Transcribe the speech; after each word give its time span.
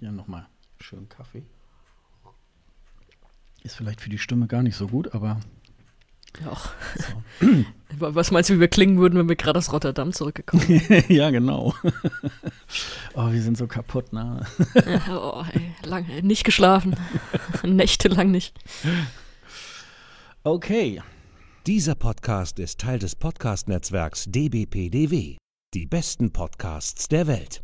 Hier 0.00 0.12
nochmal 0.12 0.46
schön 0.80 1.08
Kaffee. 1.10 1.44
Ist 3.62 3.76
vielleicht 3.76 4.00
für 4.00 4.08
die 4.08 4.18
Stimme 4.18 4.46
gar 4.46 4.62
nicht 4.62 4.76
so 4.76 4.88
gut, 4.88 5.14
aber. 5.14 5.38
Ach. 6.48 6.72
So. 7.40 7.46
Was 8.14 8.30
meinst 8.30 8.48
du, 8.48 8.54
wie 8.54 8.60
wir 8.60 8.68
klingen 8.68 8.98
würden, 8.98 9.18
wenn 9.18 9.28
wir 9.28 9.36
gerade 9.36 9.58
aus 9.58 9.72
Rotterdam 9.72 10.14
zurückgekommen 10.14 10.66
wären? 10.66 11.04
ja, 11.08 11.30
genau. 11.30 11.74
oh, 13.14 13.30
wir 13.30 13.42
sind 13.42 13.58
so 13.58 13.66
kaputt, 13.66 14.14
ne? 14.14 14.46
oh, 15.10 15.44
ey, 15.52 15.74
lang, 15.82 16.06
nicht 16.22 16.44
geschlafen. 16.44 16.96
Nächtelang 17.62 18.30
nicht. 18.30 18.56
Okay. 20.44 21.02
Dieser 21.66 21.94
Podcast 21.94 22.58
ist 22.58 22.80
Teil 22.80 22.98
des 22.98 23.16
Podcast-Netzwerks 23.16 24.24
dbpdw. 24.28 25.36
Die 25.74 25.86
besten 25.86 26.32
Podcasts 26.32 27.06
der 27.08 27.26
Welt. 27.26 27.62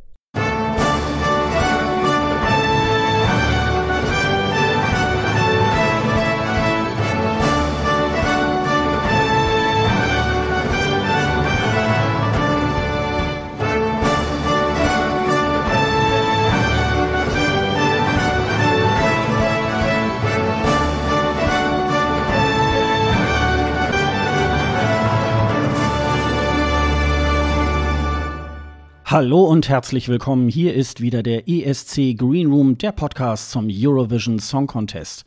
Hallo 29.09 29.45
und 29.45 29.69
herzlich 29.69 30.09
willkommen. 30.09 30.49
Hier 30.49 30.75
ist 30.75 31.01
wieder 31.01 31.23
der 31.23 31.49
ESC 31.49 32.17
Green 32.19 32.51
Room, 32.51 32.77
der 32.77 32.91
Podcast 32.91 33.53
zum 33.53 33.69
Eurovision 33.71 34.41
Song 34.41 34.67
Contest. 34.67 35.25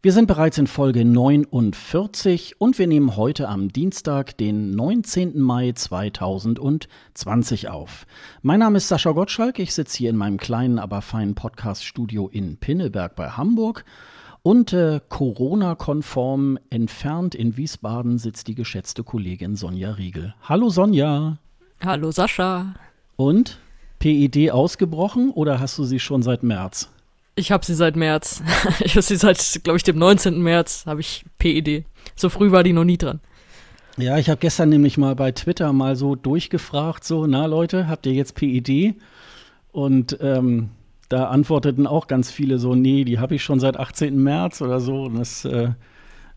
Wir 0.00 0.12
sind 0.12 0.28
bereits 0.28 0.58
in 0.58 0.68
Folge 0.68 1.04
49 1.04 2.60
und 2.60 2.78
wir 2.78 2.86
nehmen 2.86 3.16
heute 3.16 3.48
am 3.48 3.72
Dienstag, 3.72 4.38
den 4.38 4.76
19. 4.76 5.40
Mai 5.40 5.72
2020 5.72 7.68
auf. 7.68 8.06
Mein 8.42 8.60
Name 8.60 8.76
ist 8.76 8.86
Sascha 8.86 9.10
Gottschalk. 9.10 9.58
Ich 9.58 9.74
sitze 9.74 9.98
hier 9.98 10.10
in 10.10 10.16
meinem 10.16 10.36
kleinen, 10.36 10.78
aber 10.78 11.02
feinen 11.02 11.34
Podcast-Studio 11.34 12.28
in 12.28 12.58
Pinneberg 12.58 13.16
bei 13.16 13.30
Hamburg. 13.30 13.84
Und 14.44 14.72
äh, 14.72 15.00
Corona-konform 15.08 16.60
entfernt 16.70 17.34
in 17.34 17.56
Wiesbaden 17.56 18.18
sitzt 18.18 18.46
die 18.46 18.54
geschätzte 18.54 19.02
Kollegin 19.02 19.56
Sonja 19.56 19.90
Riegel. 19.90 20.36
Hallo 20.44 20.68
Sonja. 20.68 21.38
Hallo 21.84 22.12
Sascha. 22.12 22.76
Und? 23.16 23.58
PID 23.98 24.50
ausgebrochen 24.50 25.30
oder 25.30 25.58
hast 25.58 25.78
du 25.78 25.84
sie 25.84 25.98
schon 25.98 26.22
seit 26.22 26.42
März? 26.42 26.90
Ich 27.34 27.52
habe 27.52 27.64
sie 27.64 27.74
seit 27.74 27.96
März. 27.96 28.42
Ich 28.80 28.92
habe 28.92 29.02
sie 29.02 29.16
seit, 29.16 29.60
glaube 29.64 29.76
ich, 29.78 29.82
dem 29.82 29.98
19. 29.98 30.42
März 30.42 30.84
habe 30.86 31.00
ich 31.00 31.24
PID. 31.38 31.84
So 32.14 32.28
früh 32.28 32.50
war 32.50 32.62
die 32.62 32.72
noch 32.72 32.84
nie 32.84 32.98
dran. 32.98 33.20
Ja, 33.98 34.18
ich 34.18 34.28
habe 34.28 34.40
gestern 34.40 34.68
nämlich 34.68 34.98
mal 34.98 35.14
bei 35.14 35.32
Twitter 35.32 35.72
mal 35.72 35.96
so 35.96 36.14
durchgefragt, 36.14 37.04
so, 37.04 37.26
na 37.26 37.46
Leute, 37.46 37.88
habt 37.88 38.04
ihr 38.06 38.12
jetzt 38.12 38.34
PID? 38.34 38.94
Und 39.72 40.18
ähm, 40.20 40.70
da 41.08 41.28
antworteten 41.28 41.86
auch 41.86 42.06
ganz 42.06 42.30
viele 42.30 42.58
so, 42.58 42.74
nee, 42.74 43.04
die 43.04 43.18
habe 43.18 43.34
ich 43.34 43.42
schon 43.42 43.60
seit 43.60 43.78
18. 43.78 44.22
März 44.22 44.60
oder 44.60 44.80
so. 44.80 45.04
Und 45.04 45.18
das 45.18 45.44
äh, 45.44 45.70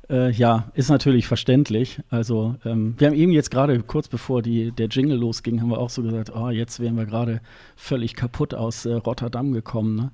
äh, 0.09 0.31
ja, 0.31 0.71
ist 0.73 0.89
natürlich 0.89 1.27
verständlich. 1.27 2.01
Also, 2.09 2.55
ähm, 2.65 2.95
wir 2.97 3.07
haben 3.07 3.15
eben 3.15 3.31
jetzt 3.31 3.51
gerade, 3.51 3.81
kurz 3.83 4.07
bevor 4.07 4.41
die, 4.41 4.71
der 4.71 4.87
Jingle 4.87 5.17
losging, 5.17 5.61
haben 5.61 5.69
wir 5.69 5.77
auch 5.77 5.89
so 5.89 6.01
gesagt, 6.01 6.31
oh, 6.35 6.49
jetzt 6.49 6.79
wären 6.79 6.95
wir 6.95 7.05
gerade 7.05 7.41
völlig 7.75 8.15
kaputt 8.15 8.53
aus 8.53 8.85
äh, 8.85 8.93
Rotterdam 8.93 9.51
gekommen. 9.51 9.95
Ne? 9.95 10.11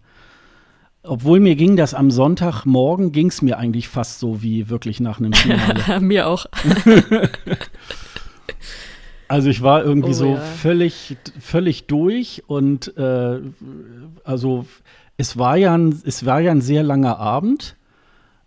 Obwohl 1.04 1.40
mir 1.40 1.56
ging 1.56 1.76
das 1.76 1.94
am 1.94 2.12
Sonntagmorgen, 2.12 3.12
ging 3.12 3.28
es 3.28 3.42
mir 3.42 3.58
eigentlich 3.58 3.88
fast 3.88 4.20
so 4.20 4.42
wie 4.42 4.70
wirklich 4.70 5.00
nach 5.00 5.20
einem 5.20 5.34
Finale. 5.34 6.00
mir 6.02 6.28
auch. 6.28 6.46
also 9.28 9.50
ich 9.50 9.62
war 9.62 9.84
irgendwie 9.84 10.10
oh, 10.10 10.14
so 10.14 10.34
ja. 10.34 10.38
völlig, 10.38 11.18
völlig 11.40 11.88
durch 11.88 12.44
und 12.48 12.98
äh, 12.98 13.40
also 14.24 14.66
es 15.18 15.38
war 15.38 15.58
ja 15.58 15.78
ein, 15.78 16.02
es 16.06 16.26
war 16.26 16.42
ja 16.42 16.52
ein 16.52 16.62
sehr 16.62 16.84
langer 16.84 17.20
Abend. 17.20 17.76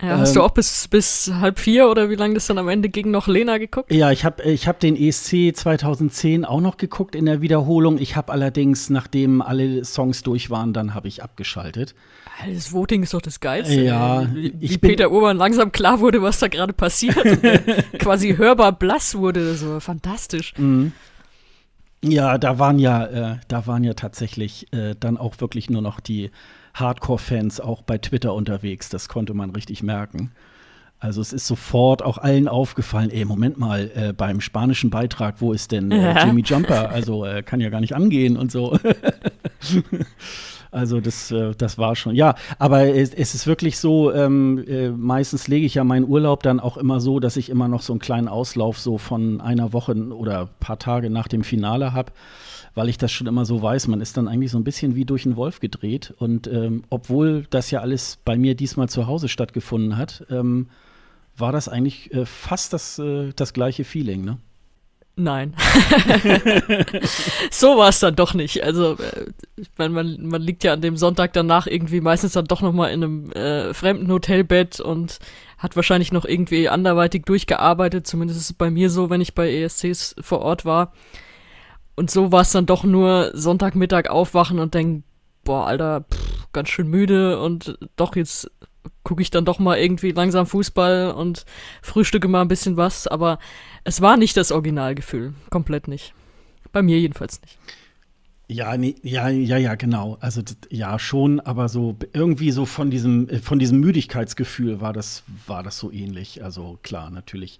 Ja, 0.00 0.18
hast 0.18 0.30
ähm, 0.30 0.34
du 0.36 0.42
auch 0.42 0.50
bis, 0.50 0.86
bis 0.86 1.32
halb 1.40 1.58
vier 1.58 1.88
oder 1.88 2.08
wie 2.08 2.14
lange 2.14 2.34
das 2.34 2.46
dann 2.46 2.58
am 2.58 2.68
Ende 2.68 2.88
ging 2.88 3.10
noch 3.10 3.26
Lena 3.26 3.58
geguckt? 3.58 3.92
Ja, 3.92 4.12
ich 4.12 4.24
habe 4.24 4.44
ich 4.44 4.68
hab 4.68 4.78
den 4.78 4.94
ESC 4.94 5.56
2010 5.56 6.44
auch 6.44 6.60
noch 6.60 6.76
geguckt 6.76 7.16
in 7.16 7.26
der 7.26 7.40
Wiederholung. 7.40 7.98
Ich 7.98 8.14
habe 8.14 8.30
allerdings, 8.32 8.90
nachdem 8.90 9.42
alle 9.42 9.84
Songs 9.84 10.22
durch 10.22 10.50
waren, 10.50 10.72
dann 10.72 10.94
habe 10.94 11.08
ich 11.08 11.24
abgeschaltet. 11.24 11.96
Das 12.46 12.72
Voting 12.72 13.02
ist 13.02 13.12
doch 13.12 13.20
das 13.20 13.40
Geilste. 13.40 13.82
Ja, 13.82 14.32
wie, 14.32 14.54
wie 14.56 14.78
Peter 14.78 15.10
Urban 15.10 15.36
langsam 15.36 15.72
klar 15.72 15.98
wurde, 15.98 16.22
was 16.22 16.38
da 16.38 16.46
gerade 16.46 16.72
passiert. 16.72 17.16
quasi 17.98 18.36
hörbar 18.36 18.72
blass 18.72 19.16
wurde, 19.16 19.54
so 19.54 19.80
fantastisch. 19.80 20.54
Mhm. 20.56 20.92
Ja, 22.00 22.38
da 22.38 22.60
waren 22.60 22.78
ja, 22.78 23.04
äh, 23.06 23.36
da 23.48 23.66
waren 23.66 23.82
ja 23.82 23.94
tatsächlich 23.94 24.72
äh, 24.72 24.94
dann 24.98 25.16
auch 25.16 25.40
wirklich 25.40 25.68
nur 25.68 25.82
noch 25.82 25.98
die 25.98 26.30
Hardcore-Fans 26.80 27.60
auch 27.60 27.82
bei 27.82 27.98
Twitter 27.98 28.34
unterwegs. 28.34 28.88
Das 28.88 29.08
konnte 29.08 29.34
man 29.34 29.50
richtig 29.50 29.82
merken. 29.82 30.32
Also 31.00 31.20
es 31.20 31.32
ist 31.32 31.46
sofort 31.46 32.02
auch 32.02 32.18
allen 32.18 32.48
aufgefallen, 32.48 33.10
ey, 33.10 33.24
Moment 33.24 33.56
mal, 33.56 33.90
äh, 33.94 34.12
beim 34.12 34.40
spanischen 34.40 34.90
Beitrag, 34.90 35.36
wo 35.38 35.52
ist 35.52 35.70
denn 35.70 35.92
äh, 35.92 36.24
Jimmy 36.26 36.42
Jumper? 36.42 36.90
Also 36.90 37.24
äh, 37.24 37.42
kann 37.42 37.60
ja 37.60 37.68
gar 37.70 37.80
nicht 37.80 37.94
angehen 37.94 38.36
und 38.36 38.50
so. 38.50 38.76
also 40.72 41.00
das, 41.00 41.30
äh, 41.30 41.54
das 41.56 41.78
war 41.78 41.94
schon, 41.94 42.16
ja, 42.16 42.34
aber 42.58 42.88
es, 42.88 43.14
es 43.14 43.36
ist 43.36 43.46
wirklich 43.46 43.78
so, 43.78 44.12
ähm, 44.12 44.64
äh, 44.66 44.88
meistens 44.90 45.46
lege 45.46 45.66
ich 45.66 45.74
ja 45.74 45.84
meinen 45.84 46.04
Urlaub 46.08 46.42
dann 46.42 46.58
auch 46.58 46.76
immer 46.76 46.98
so, 46.98 47.20
dass 47.20 47.36
ich 47.36 47.48
immer 47.48 47.68
noch 47.68 47.82
so 47.82 47.92
einen 47.92 48.00
kleinen 48.00 48.26
Auslauf 48.26 48.80
so 48.80 48.98
von 48.98 49.40
einer 49.40 49.72
Woche 49.72 49.94
oder 49.94 50.40
ein 50.40 50.48
paar 50.58 50.80
Tage 50.80 51.10
nach 51.10 51.28
dem 51.28 51.44
Finale 51.44 51.92
habe 51.92 52.10
weil 52.78 52.88
ich 52.88 52.96
das 52.96 53.10
schon 53.10 53.26
immer 53.26 53.44
so 53.44 53.60
weiß. 53.60 53.88
Man 53.88 54.00
ist 54.00 54.16
dann 54.16 54.28
eigentlich 54.28 54.52
so 54.52 54.56
ein 54.56 54.62
bisschen 54.62 54.94
wie 54.94 55.04
durch 55.04 55.26
einen 55.26 55.34
Wolf 55.34 55.58
gedreht. 55.58 56.14
Und 56.16 56.46
ähm, 56.46 56.84
obwohl 56.90 57.44
das 57.50 57.72
ja 57.72 57.80
alles 57.80 58.20
bei 58.24 58.36
mir 58.36 58.54
diesmal 58.54 58.88
zu 58.88 59.08
Hause 59.08 59.28
stattgefunden 59.28 59.96
hat, 59.96 60.24
ähm, 60.30 60.68
war 61.36 61.50
das 61.50 61.68
eigentlich 61.68 62.14
äh, 62.14 62.24
fast 62.24 62.72
das, 62.72 63.00
äh, 63.00 63.32
das 63.34 63.52
gleiche 63.52 63.82
Feeling, 63.82 64.24
ne? 64.24 64.38
Nein. 65.16 65.54
so 67.50 67.76
war 67.76 67.88
es 67.88 67.98
dann 67.98 68.14
doch 68.14 68.34
nicht. 68.34 68.62
Also, 68.62 68.92
äh, 68.92 69.26
man, 69.76 69.90
man, 69.90 70.26
man 70.28 70.40
liegt 70.40 70.62
ja 70.62 70.74
an 70.74 70.80
dem 70.80 70.96
Sonntag 70.96 71.32
danach 71.32 71.66
irgendwie 71.66 72.00
meistens 72.00 72.34
dann 72.34 72.44
doch 72.44 72.62
nochmal 72.62 72.92
in 72.92 73.02
einem 73.02 73.32
äh, 73.32 73.74
fremden 73.74 74.12
Hotelbett 74.12 74.78
und 74.78 75.18
hat 75.58 75.74
wahrscheinlich 75.74 76.12
noch 76.12 76.24
irgendwie 76.24 76.68
anderweitig 76.68 77.24
durchgearbeitet. 77.24 78.06
Zumindest 78.06 78.38
ist 78.38 78.50
es 78.50 78.52
bei 78.52 78.70
mir 78.70 78.88
so, 78.88 79.10
wenn 79.10 79.20
ich 79.20 79.34
bei 79.34 79.52
ESCs 79.52 80.14
vor 80.20 80.42
Ort 80.42 80.64
war. 80.64 80.92
Und 81.98 82.12
so 82.12 82.30
war 82.30 82.42
es 82.42 82.52
dann 82.52 82.64
doch 82.64 82.84
nur 82.84 83.32
Sonntagmittag 83.34 84.08
aufwachen 84.08 84.60
und 84.60 84.72
denken, 84.72 85.02
boah, 85.42 85.66
Alter, 85.66 86.02
pff, 86.02 86.46
ganz 86.52 86.68
schön 86.68 86.86
müde 86.86 87.40
und 87.40 87.76
doch 87.96 88.14
jetzt 88.14 88.48
gucke 89.02 89.20
ich 89.20 89.30
dann 89.30 89.44
doch 89.44 89.58
mal 89.58 89.78
irgendwie 89.78 90.12
langsam 90.12 90.46
Fußball 90.46 91.10
und 91.10 91.44
frühstücke 91.82 92.28
mal 92.28 92.42
ein 92.42 92.48
bisschen 92.48 92.76
was, 92.76 93.08
aber 93.08 93.40
es 93.82 94.00
war 94.00 94.16
nicht 94.16 94.36
das 94.36 94.52
Originalgefühl, 94.52 95.34
komplett 95.50 95.88
nicht. 95.88 96.14
Bei 96.70 96.82
mir 96.82 97.00
jedenfalls 97.00 97.42
nicht. 97.42 97.58
Ja, 98.46 98.76
nee, 98.76 98.94
ja, 99.02 99.28
ja, 99.28 99.56
ja, 99.56 99.74
genau. 99.74 100.18
Also 100.20 100.42
ja, 100.70 101.00
schon, 101.00 101.40
aber 101.40 101.68
so 101.68 101.96
irgendwie 102.12 102.52
so 102.52 102.64
von 102.64 102.90
diesem 102.90 103.28
von 103.42 103.58
diesem 103.58 103.80
Müdigkeitsgefühl 103.80 104.80
war 104.80 104.92
das 104.92 105.24
war 105.48 105.64
das 105.64 105.78
so 105.78 105.90
ähnlich. 105.90 106.44
Also 106.44 106.78
klar, 106.82 107.10
natürlich 107.10 107.58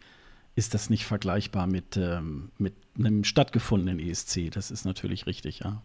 ist 0.59 0.75
das 0.75 0.91
nicht 0.91 1.07
vergleichbar 1.07 1.69
mit 1.69 1.97
ähm, 1.97 2.51
mit 2.59 2.75
einem 2.99 3.23
stattgefundenen 3.23 4.01
ESC. 4.01 4.51
Das 4.51 4.73
ist 4.73 4.85
natürlich 4.85 5.27
richtig, 5.27 5.61
ja. 5.61 5.83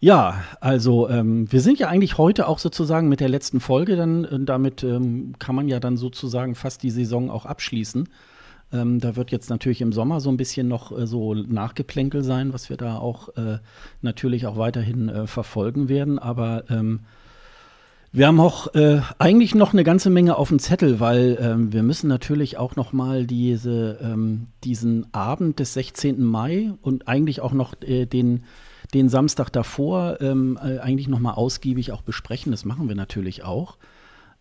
Ja, 0.00 0.42
also 0.60 1.08
ähm, 1.08 1.50
wir 1.52 1.60
sind 1.60 1.78
ja 1.78 1.88
eigentlich 1.88 2.16
heute 2.18 2.48
auch 2.48 2.58
sozusagen 2.58 3.08
mit 3.08 3.20
der 3.20 3.28
letzten 3.28 3.60
Folge, 3.60 3.96
dann 3.96 4.24
äh, 4.24 4.40
damit 4.40 4.82
ähm, 4.82 5.34
kann 5.38 5.54
man 5.54 5.68
ja 5.68 5.78
dann 5.78 5.98
sozusagen 5.98 6.54
fast 6.54 6.82
die 6.82 6.90
Saison 6.90 7.30
auch 7.30 7.44
abschließen. 7.44 8.08
Ähm, 8.72 8.98
da 8.98 9.14
wird 9.14 9.30
jetzt 9.30 9.50
natürlich 9.50 9.82
im 9.82 9.92
Sommer 9.92 10.20
so 10.20 10.30
ein 10.30 10.38
bisschen 10.38 10.66
noch 10.66 10.90
äh, 10.96 11.06
so 11.06 11.34
Nachgeplänkel 11.34 12.22
sein, 12.22 12.54
was 12.54 12.70
wir 12.70 12.78
da 12.78 12.96
auch 12.96 13.36
äh, 13.36 13.58
natürlich 14.00 14.46
auch 14.46 14.56
weiterhin 14.56 15.10
äh, 15.10 15.26
verfolgen 15.26 15.88
werden. 15.90 16.18
Aber 16.18 16.64
ähm, 16.70 17.00
wir 18.14 18.28
haben 18.28 18.38
auch 18.38 18.72
äh, 18.76 19.00
eigentlich 19.18 19.56
noch 19.56 19.72
eine 19.72 19.82
ganze 19.82 20.08
Menge 20.08 20.36
auf 20.36 20.48
dem 20.48 20.60
Zettel, 20.60 21.00
weil 21.00 21.36
ähm, 21.40 21.72
wir 21.72 21.82
müssen 21.82 22.06
natürlich 22.06 22.56
auch 22.58 22.76
noch 22.76 22.92
mal 22.92 23.26
diese, 23.26 23.98
ähm, 24.00 24.46
diesen 24.62 25.12
Abend 25.12 25.58
des 25.58 25.74
16. 25.74 26.22
Mai 26.22 26.74
und 26.80 27.08
eigentlich 27.08 27.40
auch 27.40 27.52
noch 27.52 27.74
äh, 27.82 28.06
den, 28.06 28.44
den 28.94 29.08
Samstag 29.08 29.50
davor 29.50 30.20
ähm, 30.20 30.56
äh, 30.62 30.78
eigentlich 30.78 31.08
noch 31.08 31.18
mal 31.18 31.32
ausgiebig 31.32 31.90
auch 31.90 32.02
besprechen. 32.02 32.52
Das 32.52 32.64
machen 32.64 32.86
wir 32.88 32.94
natürlich 32.94 33.42
auch. 33.42 33.78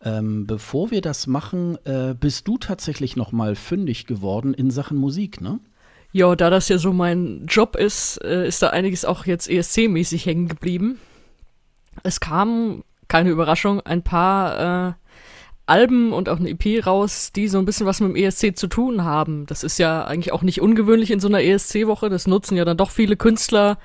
Ähm, 0.04 0.46
bevor 0.46 0.92
wir 0.92 1.02
das 1.02 1.26
machen, 1.26 1.80
äh, 1.86 2.14
bist 2.14 2.48
du 2.48 2.60
tatsächlich 2.60 3.16
noch 3.16 3.32
mal 3.32 3.56
fündig 3.56 4.06
geworden 4.06 4.54
in 4.54 4.70
Sachen 4.70 4.98
Musik, 4.98 5.42
ne? 5.42 5.60
Ja, 6.12 6.36
da 6.36 6.52
das 6.52 6.70
ja 6.70 6.78
so 6.78 6.94
mein 6.94 7.48
Job 7.48 7.76
ist, 7.76 8.24
äh, 8.24 8.48
ist 8.48 8.62
da 8.62 8.70
einiges 8.70 9.04
auch 9.04 9.26
jetzt 9.26 9.50
ESC-mäßig 9.50 10.28
hängen 10.28 10.48
geblieben. 10.48 11.00
es 12.04 12.20
kam, 12.20 12.84
keine 13.14 13.30
Überraschung, 13.30 13.80
ein 13.82 14.02
paar 14.02 14.88
äh, 14.88 14.94
Alben 15.68 16.14
und 16.14 16.30
auch 16.30 16.40
eine 16.40 16.50
EP 16.50 16.84
raus, 16.84 17.32
die 17.32 17.48
so 17.48 17.60
ein 17.60 17.66
bisschen 17.66 17.86
was 17.86 18.00
mit 18.00 18.10
dem 18.10 18.16
ESC 18.16 18.58
zu 18.58 18.66
tun 18.66 19.04
haben. 19.04 19.46
Das 19.46 19.64
ist 19.64 19.78
ja 19.78 20.04
eigentlich 20.06 20.34
auch 20.34 20.42
nicht 20.42 20.62
ungewöhnlich 20.62 21.12
in 21.12 21.20
so 21.20 21.28
einer 21.28 21.44
ESC-Woche. 21.44 22.10
Das 22.10 22.26
nutzen 22.26 22.58
ja 22.58 22.66
dann 22.66 22.76
doch 22.76 22.90
viele 22.90 23.16
Künstler, 23.16 23.78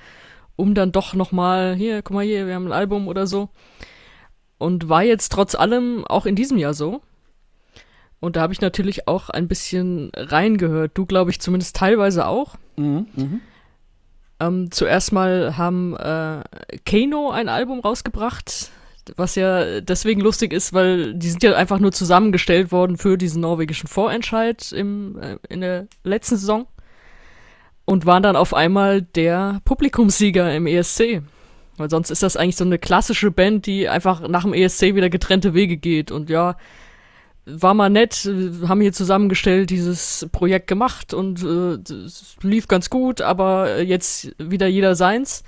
um 0.56 0.72
dann 0.72 0.92
doch 0.92 1.12
nochmal, 1.12 1.74
hier, 1.74 2.00
guck 2.00 2.14
mal 2.14 2.24
hier, 2.24 2.46
wir 2.46 2.54
haben 2.54 2.68
ein 2.68 2.72
Album 2.72 3.06
oder 3.06 3.26
so. 3.26 3.50
Und 4.56 4.88
war 4.88 5.02
jetzt 5.02 5.30
trotz 5.30 5.54
allem 5.54 6.06
auch 6.06 6.24
in 6.24 6.34
diesem 6.34 6.56
Jahr 6.56 6.72
so. 6.72 7.02
Und 8.20 8.36
da 8.36 8.40
habe 8.40 8.54
ich 8.54 8.62
natürlich 8.62 9.08
auch 9.08 9.28
ein 9.28 9.46
bisschen 9.46 10.10
reingehört. 10.16 10.92
Du, 10.94 11.04
glaube 11.04 11.32
ich, 11.32 11.38
zumindest 11.38 11.76
teilweise 11.76 12.26
auch. 12.26 12.54
Mhm, 12.76 13.08
mh. 13.14 13.26
ähm, 14.40 14.70
zuerst 14.70 15.12
mal 15.12 15.58
haben 15.58 15.94
äh, 15.96 16.44
Kano 16.86 17.30
ein 17.30 17.50
Album 17.50 17.80
rausgebracht, 17.80 18.70
was 19.16 19.34
ja 19.34 19.80
deswegen 19.80 20.20
lustig 20.20 20.52
ist, 20.52 20.72
weil 20.72 21.14
die 21.14 21.30
sind 21.30 21.42
ja 21.42 21.54
einfach 21.54 21.78
nur 21.78 21.92
zusammengestellt 21.92 22.72
worden 22.72 22.96
für 22.96 23.16
diesen 23.18 23.40
norwegischen 23.40 23.88
Vorentscheid 23.88 24.72
im, 24.72 25.18
äh, 25.18 25.36
in 25.48 25.60
der 25.60 25.86
letzten 26.04 26.36
Saison 26.36 26.66
und 27.84 28.06
waren 28.06 28.22
dann 28.22 28.36
auf 28.36 28.54
einmal 28.54 29.02
der 29.02 29.60
Publikumssieger 29.64 30.54
im 30.54 30.66
ESC. 30.66 31.22
Weil 31.78 31.90
sonst 31.90 32.10
ist 32.10 32.22
das 32.22 32.36
eigentlich 32.36 32.56
so 32.56 32.64
eine 32.64 32.78
klassische 32.78 33.30
Band, 33.30 33.66
die 33.66 33.88
einfach 33.88 34.26
nach 34.28 34.42
dem 34.42 34.52
ESC 34.52 34.94
wieder 34.94 35.08
getrennte 35.08 35.54
Wege 35.54 35.76
geht 35.76 36.10
und 36.10 36.28
ja, 36.28 36.56
war 37.46 37.72
mal 37.72 37.88
nett, 37.88 38.30
haben 38.66 38.80
hier 38.80 38.92
zusammengestellt, 38.92 39.70
dieses 39.70 40.28
Projekt 40.32 40.66
gemacht 40.66 41.14
und 41.14 41.42
äh, 41.42 41.78
lief 42.42 42.68
ganz 42.68 42.90
gut, 42.90 43.20
aber 43.20 43.80
jetzt 43.80 44.34
wieder 44.38 44.66
jeder 44.66 44.94
seins. 44.94 45.44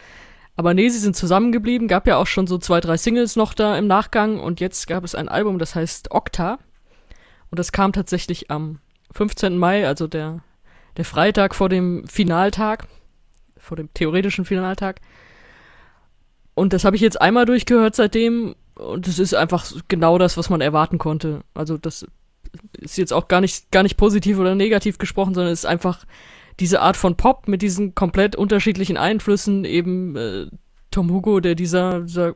Aber 0.60 0.74
nee, 0.74 0.90
sie 0.90 0.98
sind 0.98 1.16
zusammengeblieben, 1.16 1.88
gab 1.88 2.06
ja 2.06 2.18
auch 2.18 2.26
schon 2.26 2.46
so 2.46 2.58
zwei, 2.58 2.82
drei 2.82 2.98
Singles 2.98 3.34
noch 3.34 3.54
da 3.54 3.78
im 3.78 3.86
Nachgang 3.86 4.38
und 4.38 4.60
jetzt 4.60 4.86
gab 4.86 5.04
es 5.04 5.14
ein 5.14 5.30
Album, 5.30 5.58
das 5.58 5.74
heißt 5.74 6.10
Okta. 6.10 6.58
Und 7.50 7.58
das 7.58 7.72
kam 7.72 7.94
tatsächlich 7.94 8.50
am 8.50 8.78
15. 9.12 9.56
Mai, 9.56 9.86
also 9.86 10.06
der, 10.06 10.40
der 10.98 11.06
Freitag 11.06 11.54
vor 11.54 11.70
dem 11.70 12.06
Finaltag, 12.06 12.88
vor 13.56 13.78
dem 13.78 13.88
theoretischen 13.94 14.44
Finaltag. 14.44 15.00
Und 16.52 16.74
das 16.74 16.84
habe 16.84 16.94
ich 16.94 17.00
jetzt 17.00 17.18
einmal 17.18 17.46
durchgehört 17.46 17.96
seitdem 17.96 18.54
und 18.74 19.08
es 19.08 19.18
ist 19.18 19.32
einfach 19.32 19.64
genau 19.88 20.18
das, 20.18 20.36
was 20.36 20.50
man 20.50 20.60
erwarten 20.60 20.98
konnte. 20.98 21.40
Also 21.54 21.78
das 21.78 22.06
ist 22.78 22.98
jetzt 22.98 23.14
auch 23.14 23.28
gar 23.28 23.40
nicht, 23.40 23.70
gar 23.70 23.82
nicht 23.82 23.96
positiv 23.96 24.36
oder 24.36 24.54
negativ 24.54 24.98
gesprochen, 24.98 25.32
sondern 25.32 25.54
es 25.54 25.60
ist 25.60 25.64
einfach 25.70 26.04
diese 26.58 26.81
Art 26.81 26.97
von 26.97 27.17
Pop 27.17 27.49
mit 27.49 27.62
diesen 27.62 27.94
komplett 27.94 28.37
unterschiedlichen 28.37 28.97
Einflüssen, 28.97 29.64
eben 29.64 30.17
äh, 30.17 30.47
Tom 30.91 31.11
Hugo, 31.11 31.41
der 31.41 31.55
dieser, 31.55 32.00
dieser 32.00 32.35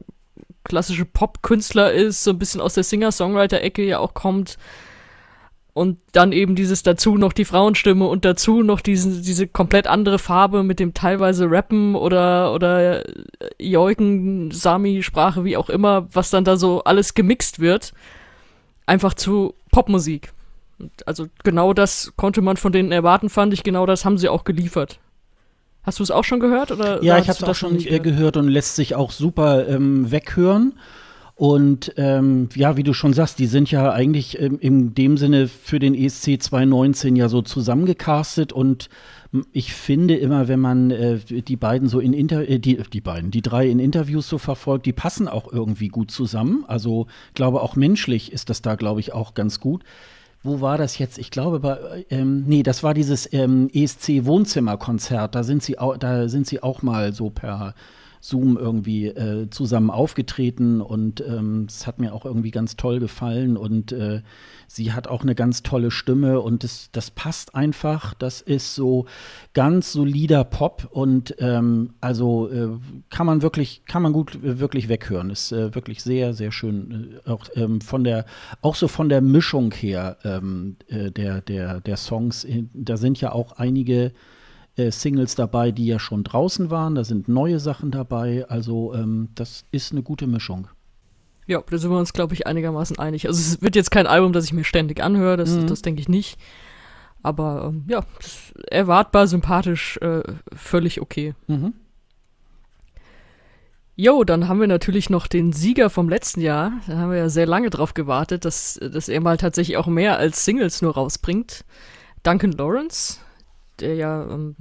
klassische 0.64 1.04
Pop-Künstler 1.04 1.92
ist, 1.92 2.24
so 2.24 2.30
ein 2.30 2.38
bisschen 2.38 2.60
aus 2.60 2.74
der 2.74 2.84
Singer-Songwriter-Ecke 2.84 3.84
ja 3.84 3.98
auch 3.98 4.14
kommt. 4.14 4.56
Und 5.74 5.98
dann 6.12 6.30
eben 6.30 6.54
dieses 6.54 6.84
dazu 6.84 7.16
noch 7.16 7.32
die 7.32 7.44
Frauenstimme 7.44 8.06
und 8.06 8.24
dazu 8.24 8.62
noch 8.62 8.80
diesen, 8.80 9.22
diese 9.22 9.48
komplett 9.48 9.88
andere 9.88 10.20
Farbe 10.20 10.62
mit 10.62 10.78
dem 10.78 10.94
teilweise 10.94 11.50
Rappen 11.50 11.96
oder, 11.96 12.54
oder 12.54 13.02
Jeugen, 13.58 14.52
Sami-Sprache, 14.52 15.44
wie 15.44 15.56
auch 15.56 15.68
immer, 15.68 16.06
was 16.12 16.30
dann 16.30 16.44
da 16.44 16.56
so 16.56 16.84
alles 16.84 17.14
gemixt 17.14 17.58
wird. 17.58 17.92
Einfach 18.86 19.14
zu 19.14 19.54
Popmusik. 19.72 20.33
Also 21.06 21.26
genau 21.42 21.72
das 21.72 22.12
konnte 22.16 22.42
man 22.42 22.56
von 22.56 22.72
denen 22.72 22.92
erwarten, 22.92 23.28
fand 23.28 23.52
ich. 23.52 23.62
Genau 23.62 23.86
das 23.86 24.04
haben 24.04 24.18
sie 24.18 24.28
auch 24.28 24.44
geliefert. 24.44 24.98
Hast 25.82 25.98
du 25.98 26.02
es 26.02 26.10
auch 26.10 26.24
schon 26.24 26.40
gehört? 26.40 26.72
Oder 26.72 27.02
ja, 27.02 27.18
ich 27.18 27.28
habe 27.28 27.38
es 27.38 27.44
auch 27.44 27.54
schon 27.54 27.78
gehört? 27.78 28.02
gehört? 28.02 28.36
und 28.36 28.48
lässt 28.48 28.74
sich 28.74 28.94
auch 28.94 29.10
super 29.10 29.68
ähm, 29.68 30.10
weghören. 30.10 30.74
Und 31.36 31.92
ähm, 31.96 32.48
ja, 32.54 32.76
wie 32.76 32.84
du 32.84 32.92
schon 32.92 33.12
sagst, 33.12 33.40
die 33.40 33.46
sind 33.46 33.70
ja 33.70 33.92
eigentlich 33.92 34.40
ähm, 34.40 34.58
in 34.60 34.94
dem 34.94 35.16
Sinne 35.16 35.48
für 35.48 35.80
den 35.80 35.94
ESC 35.94 36.40
2019 36.40 37.16
ja 37.16 37.28
so 37.28 37.42
zusammengecastet 37.42 38.52
und 38.52 38.88
ich 39.52 39.74
finde 39.74 40.14
immer, 40.14 40.46
wenn 40.46 40.60
man 40.60 40.92
äh, 40.92 41.18
die 41.18 41.56
beiden 41.56 41.88
so 41.88 41.98
in 41.98 42.12
Inter 42.12 42.48
äh, 42.48 42.60
die, 42.60 42.76
die 42.76 43.00
beiden, 43.00 43.32
die 43.32 43.42
drei 43.42 43.68
in 43.68 43.80
Interviews 43.80 44.28
so 44.28 44.38
verfolgt, 44.38 44.86
die 44.86 44.92
passen 44.92 45.26
auch 45.26 45.52
irgendwie 45.52 45.88
gut 45.88 46.12
zusammen. 46.12 46.64
Also 46.68 47.08
glaube 47.34 47.62
auch 47.62 47.74
menschlich 47.74 48.32
ist 48.32 48.48
das 48.48 48.62
da, 48.62 48.76
glaube 48.76 49.00
ich, 49.00 49.12
auch 49.12 49.34
ganz 49.34 49.58
gut 49.58 49.82
wo 50.44 50.60
war 50.60 50.78
das 50.78 50.98
jetzt? 50.98 51.18
Ich 51.18 51.30
glaube, 51.30 51.58
bei, 51.58 52.06
ähm, 52.10 52.44
nee, 52.46 52.62
das 52.62 52.82
war 52.82 52.94
dieses 52.94 53.30
ähm, 53.32 53.68
ESC 53.72 54.26
Wohnzimmerkonzert. 54.26 55.34
Da 55.34 55.42
sind 55.42 55.62
sie, 55.62 55.78
auch, 55.78 55.96
da 55.96 56.28
sind 56.28 56.46
sie 56.46 56.62
auch 56.62 56.82
mal 56.82 57.12
so 57.12 57.30
per 57.30 57.74
Zoom 58.24 58.56
irgendwie 58.56 59.08
äh, 59.08 59.50
zusammen 59.50 59.90
aufgetreten 59.90 60.80
und 60.80 61.20
ähm, 61.20 61.66
es 61.68 61.86
hat 61.86 61.98
mir 61.98 62.14
auch 62.14 62.24
irgendwie 62.24 62.52
ganz 62.52 62.74
toll 62.74 62.98
gefallen 62.98 63.58
und 63.58 63.92
äh, 63.92 64.22
sie 64.66 64.94
hat 64.94 65.08
auch 65.08 65.20
eine 65.20 65.34
ganz 65.34 65.62
tolle 65.62 65.90
Stimme 65.90 66.40
und 66.40 66.64
das, 66.64 66.88
das 66.92 67.10
passt 67.10 67.54
einfach. 67.54 68.14
Das 68.14 68.40
ist 68.40 68.74
so 68.74 69.04
ganz 69.52 69.92
solider 69.92 70.42
Pop 70.44 70.88
und 70.90 71.34
ähm, 71.38 71.90
also 72.00 72.48
äh, 72.48 72.70
kann 73.10 73.26
man 73.26 73.42
wirklich, 73.42 73.84
kann 73.84 74.00
man 74.00 74.14
gut 74.14 74.36
äh, 74.36 74.58
wirklich 74.58 74.88
weghören. 74.88 75.28
Ist 75.28 75.52
äh, 75.52 75.74
wirklich 75.74 76.02
sehr, 76.02 76.32
sehr 76.32 76.50
schön. 76.50 77.18
Äh, 77.26 77.30
auch 77.30 77.44
ähm, 77.56 77.82
von 77.82 78.04
der, 78.04 78.24
auch 78.62 78.74
so 78.74 78.88
von 78.88 79.10
der 79.10 79.20
Mischung 79.20 79.70
her 79.74 80.16
ähm, 80.24 80.76
der, 80.88 81.42
der, 81.42 81.80
der 81.82 81.96
Songs. 81.98 82.46
Da 82.72 82.96
sind 82.96 83.20
ja 83.20 83.32
auch 83.32 83.52
einige 83.52 84.12
äh, 84.76 84.90
Singles 84.90 85.34
dabei, 85.34 85.70
die 85.70 85.86
ja 85.86 85.98
schon 85.98 86.24
draußen 86.24 86.70
waren. 86.70 86.94
Da 86.94 87.04
sind 87.04 87.28
neue 87.28 87.60
Sachen 87.60 87.90
dabei. 87.90 88.44
Also 88.48 88.94
ähm, 88.94 89.28
das 89.34 89.64
ist 89.70 89.92
eine 89.92 90.02
gute 90.02 90.26
Mischung. 90.26 90.68
Ja, 91.46 91.62
da 91.68 91.78
sind 91.78 91.90
wir 91.90 91.98
uns, 91.98 92.12
glaube 92.12 92.34
ich, 92.34 92.46
einigermaßen 92.46 92.98
einig. 92.98 93.26
Also 93.26 93.38
es 93.38 93.62
wird 93.62 93.76
jetzt 93.76 93.90
kein 93.90 94.06
Album, 94.06 94.32
das 94.32 94.46
ich 94.46 94.52
mir 94.52 94.64
ständig 94.64 95.02
anhöre, 95.02 95.36
das, 95.36 95.50
mhm. 95.50 95.66
das 95.66 95.82
denke 95.82 96.00
ich 96.00 96.08
nicht. 96.08 96.38
Aber 97.22 97.66
ähm, 97.68 97.84
ja, 97.88 98.04
erwartbar, 98.70 99.26
sympathisch, 99.26 99.98
äh, 99.98 100.22
völlig 100.54 101.00
okay. 101.00 101.34
Mhm. 101.46 101.74
Jo, 103.96 104.24
dann 104.24 104.48
haben 104.48 104.60
wir 104.60 104.66
natürlich 104.66 105.08
noch 105.08 105.28
den 105.28 105.52
Sieger 105.52 105.88
vom 105.88 106.08
letzten 106.08 106.40
Jahr. 106.40 106.72
Da 106.88 106.96
haben 106.96 107.10
wir 107.10 107.18
ja 107.18 107.28
sehr 107.28 107.46
lange 107.46 107.70
drauf 107.70 107.94
gewartet, 107.94 108.44
dass, 108.44 108.80
dass 108.82 109.08
er 109.08 109.20
mal 109.20 109.36
tatsächlich 109.36 109.76
auch 109.76 109.86
mehr 109.86 110.18
als 110.18 110.44
Singles 110.44 110.82
nur 110.82 110.94
rausbringt. 110.94 111.64
Duncan 112.24 112.52
Lawrence 112.52 113.20
der 113.80 113.94
ja, 113.94 114.24
ähm, 114.30 114.56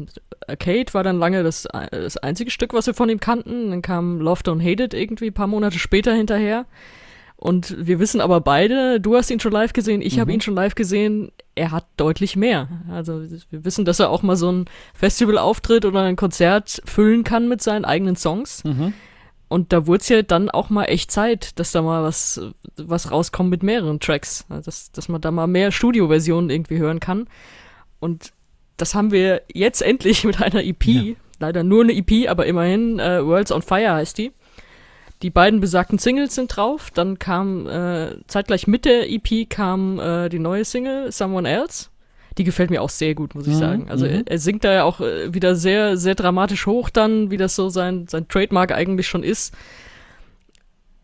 Arcade 0.47 0.93
war 0.93 1.03
dann 1.03 1.17
lange 1.17 1.43
das, 1.43 1.67
das 1.91 2.17
einzige 2.17 2.51
Stück, 2.51 2.73
was 2.73 2.87
wir 2.87 2.93
von 2.93 3.09
ihm 3.09 3.19
kannten. 3.19 3.69
Dann 3.69 3.81
kam 3.81 4.19
Loved 4.19 4.47
and 4.47 4.63
Hated 4.63 4.93
irgendwie 4.93 5.27
ein 5.27 5.33
paar 5.33 5.47
Monate 5.47 5.79
später 5.79 6.13
hinterher. 6.13 6.65
Und 7.35 7.75
wir 7.77 7.99
wissen 7.99 8.21
aber 8.21 8.39
beide, 8.39 9.01
du 9.01 9.15
hast 9.15 9.29
ihn 9.29 9.39
schon 9.39 9.51
live 9.51 9.73
gesehen, 9.73 10.01
ich 10.01 10.15
mhm. 10.15 10.21
habe 10.21 10.31
ihn 10.31 10.39
schon 10.39 10.55
live 10.55 10.75
gesehen, 10.75 11.31
er 11.55 11.71
hat 11.71 11.85
deutlich 11.97 12.35
mehr. 12.37 12.69
Also 12.89 13.21
wir 13.49 13.65
wissen, 13.65 13.83
dass 13.83 13.99
er 13.99 14.09
auch 14.09 14.21
mal 14.21 14.37
so 14.37 14.49
ein 14.49 14.65
Festivalauftritt 14.93 15.83
oder 15.83 16.03
ein 16.03 16.15
Konzert 16.15 16.81
füllen 16.85 17.25
kann 17.25 17.49
mit 17.49 17.61
seinen 17.61 17.83
eigenen 17.83 18.15
Songs. 18.15 18.63
Mhm. 18.63 18.93
Und 19.49 19.73
da 19.73 19.85
wurde 19.85 20.01
es 20.01 20.09
ja 20.09 20.21
dann 20.21 20.49
auch 20.49 20.69
mal 20.69 20.85
echt 20.85 21.11
Zeit, 21.11 21.59
dass 21.59 21.73
da 21.73 21.81
mal 21.81 22.01
was, 22.01 22.41
was 22.77 23.11
rauskommt 23.11 23.49
mit 23.49 23.61
mehreren 23.61 23.99
Tracks. 23.99 24.45
Also 24.49 24.65
dass, 24.65 24.91
dass 24.91 25.09
man 25.09 25.21
da 25.21 25.29
mal 25.29 25.47
mehr 25.47 25.71
Studioversionen 25.71 26.49
irgendwie 26.49 26.77
hören 26.77 26.99
kann. 26.99 27.27
Und 27.99 28.31
das 28.77 28.95
haben 28.95 29.11
wir 29.11 29.41
jetzt 29.53 29.81
endlich 29.81 30.23
mit 30.23 30.41
einer 30.41 30.63
EP. 30.63 30.85
Ja. 30.85 31.13
Leider 31.39 31.63
nur 31.63 31.83
eine 31.83 31.93
EP, 31.93 32.29
aber 32.29 32.45
immerhin 32.45 32.99
äh, 32.99 33.25
Worlds 33.25 33.51
on 33.51 33.61
Fire 33.61 33.93
heißt 33.93 34.17
die. 34.17 34.31
Die 35.21 35.29
beiden 35.29 35.61
besagten 35.61 35.97
Singles 35.97 36.35
sind 36.35 36.55
drauf. 36.55 36.91
Dann 36.93 37.17
kam 37.17 37.67
äh, 37.67 38.15
zeitgleich 38.27 38.67
mit 38.67 38.85
der 38.85 39.09
EP 39.09 39.49
kam 39.49 39.99
äh, 39.99 40.29
die 40.29 40.39
neue 40.39 40.65
Single 40.65 41.11
Someone 41.11 41.49
Else. 41.49 41.87
Die 42.37 42.43
gefällt 42.43 42.71
mir 42.71 42.81
auch 42.81 42.89
sehr 42.89 43.15
gut, 43.15 43.35
muss 43.35 43.47
ich 43.47 43.53
mhm. 43.53 43.59
sagen. 43.59 43.85
Also 43.89 44.05
er, 44.05 44.19
mhm. 44.19 44.25
er, 44.25 44.39
singt 44.39 44.63
da 44.63 44.73
ja 44.73 44.83
auch 44.83 44.99
äh, 44.99 45.33
wieder 45.33 45.55
sehr, 45.55 45.97
sehr 45.97 46.15
dramatisch 46.15 46.65
hoch 46.65 46.89
dann, 46.89 47.31
wie 47.31 47.37
das 47.37 47.55
so 47.55 47.69
sein, 47.69 48.07
sein 48.07 48.27
Trademark 48.27 48.71
eigentlich 48.71 49.07
schon 49.07 49.23
ist. 49.23 49.55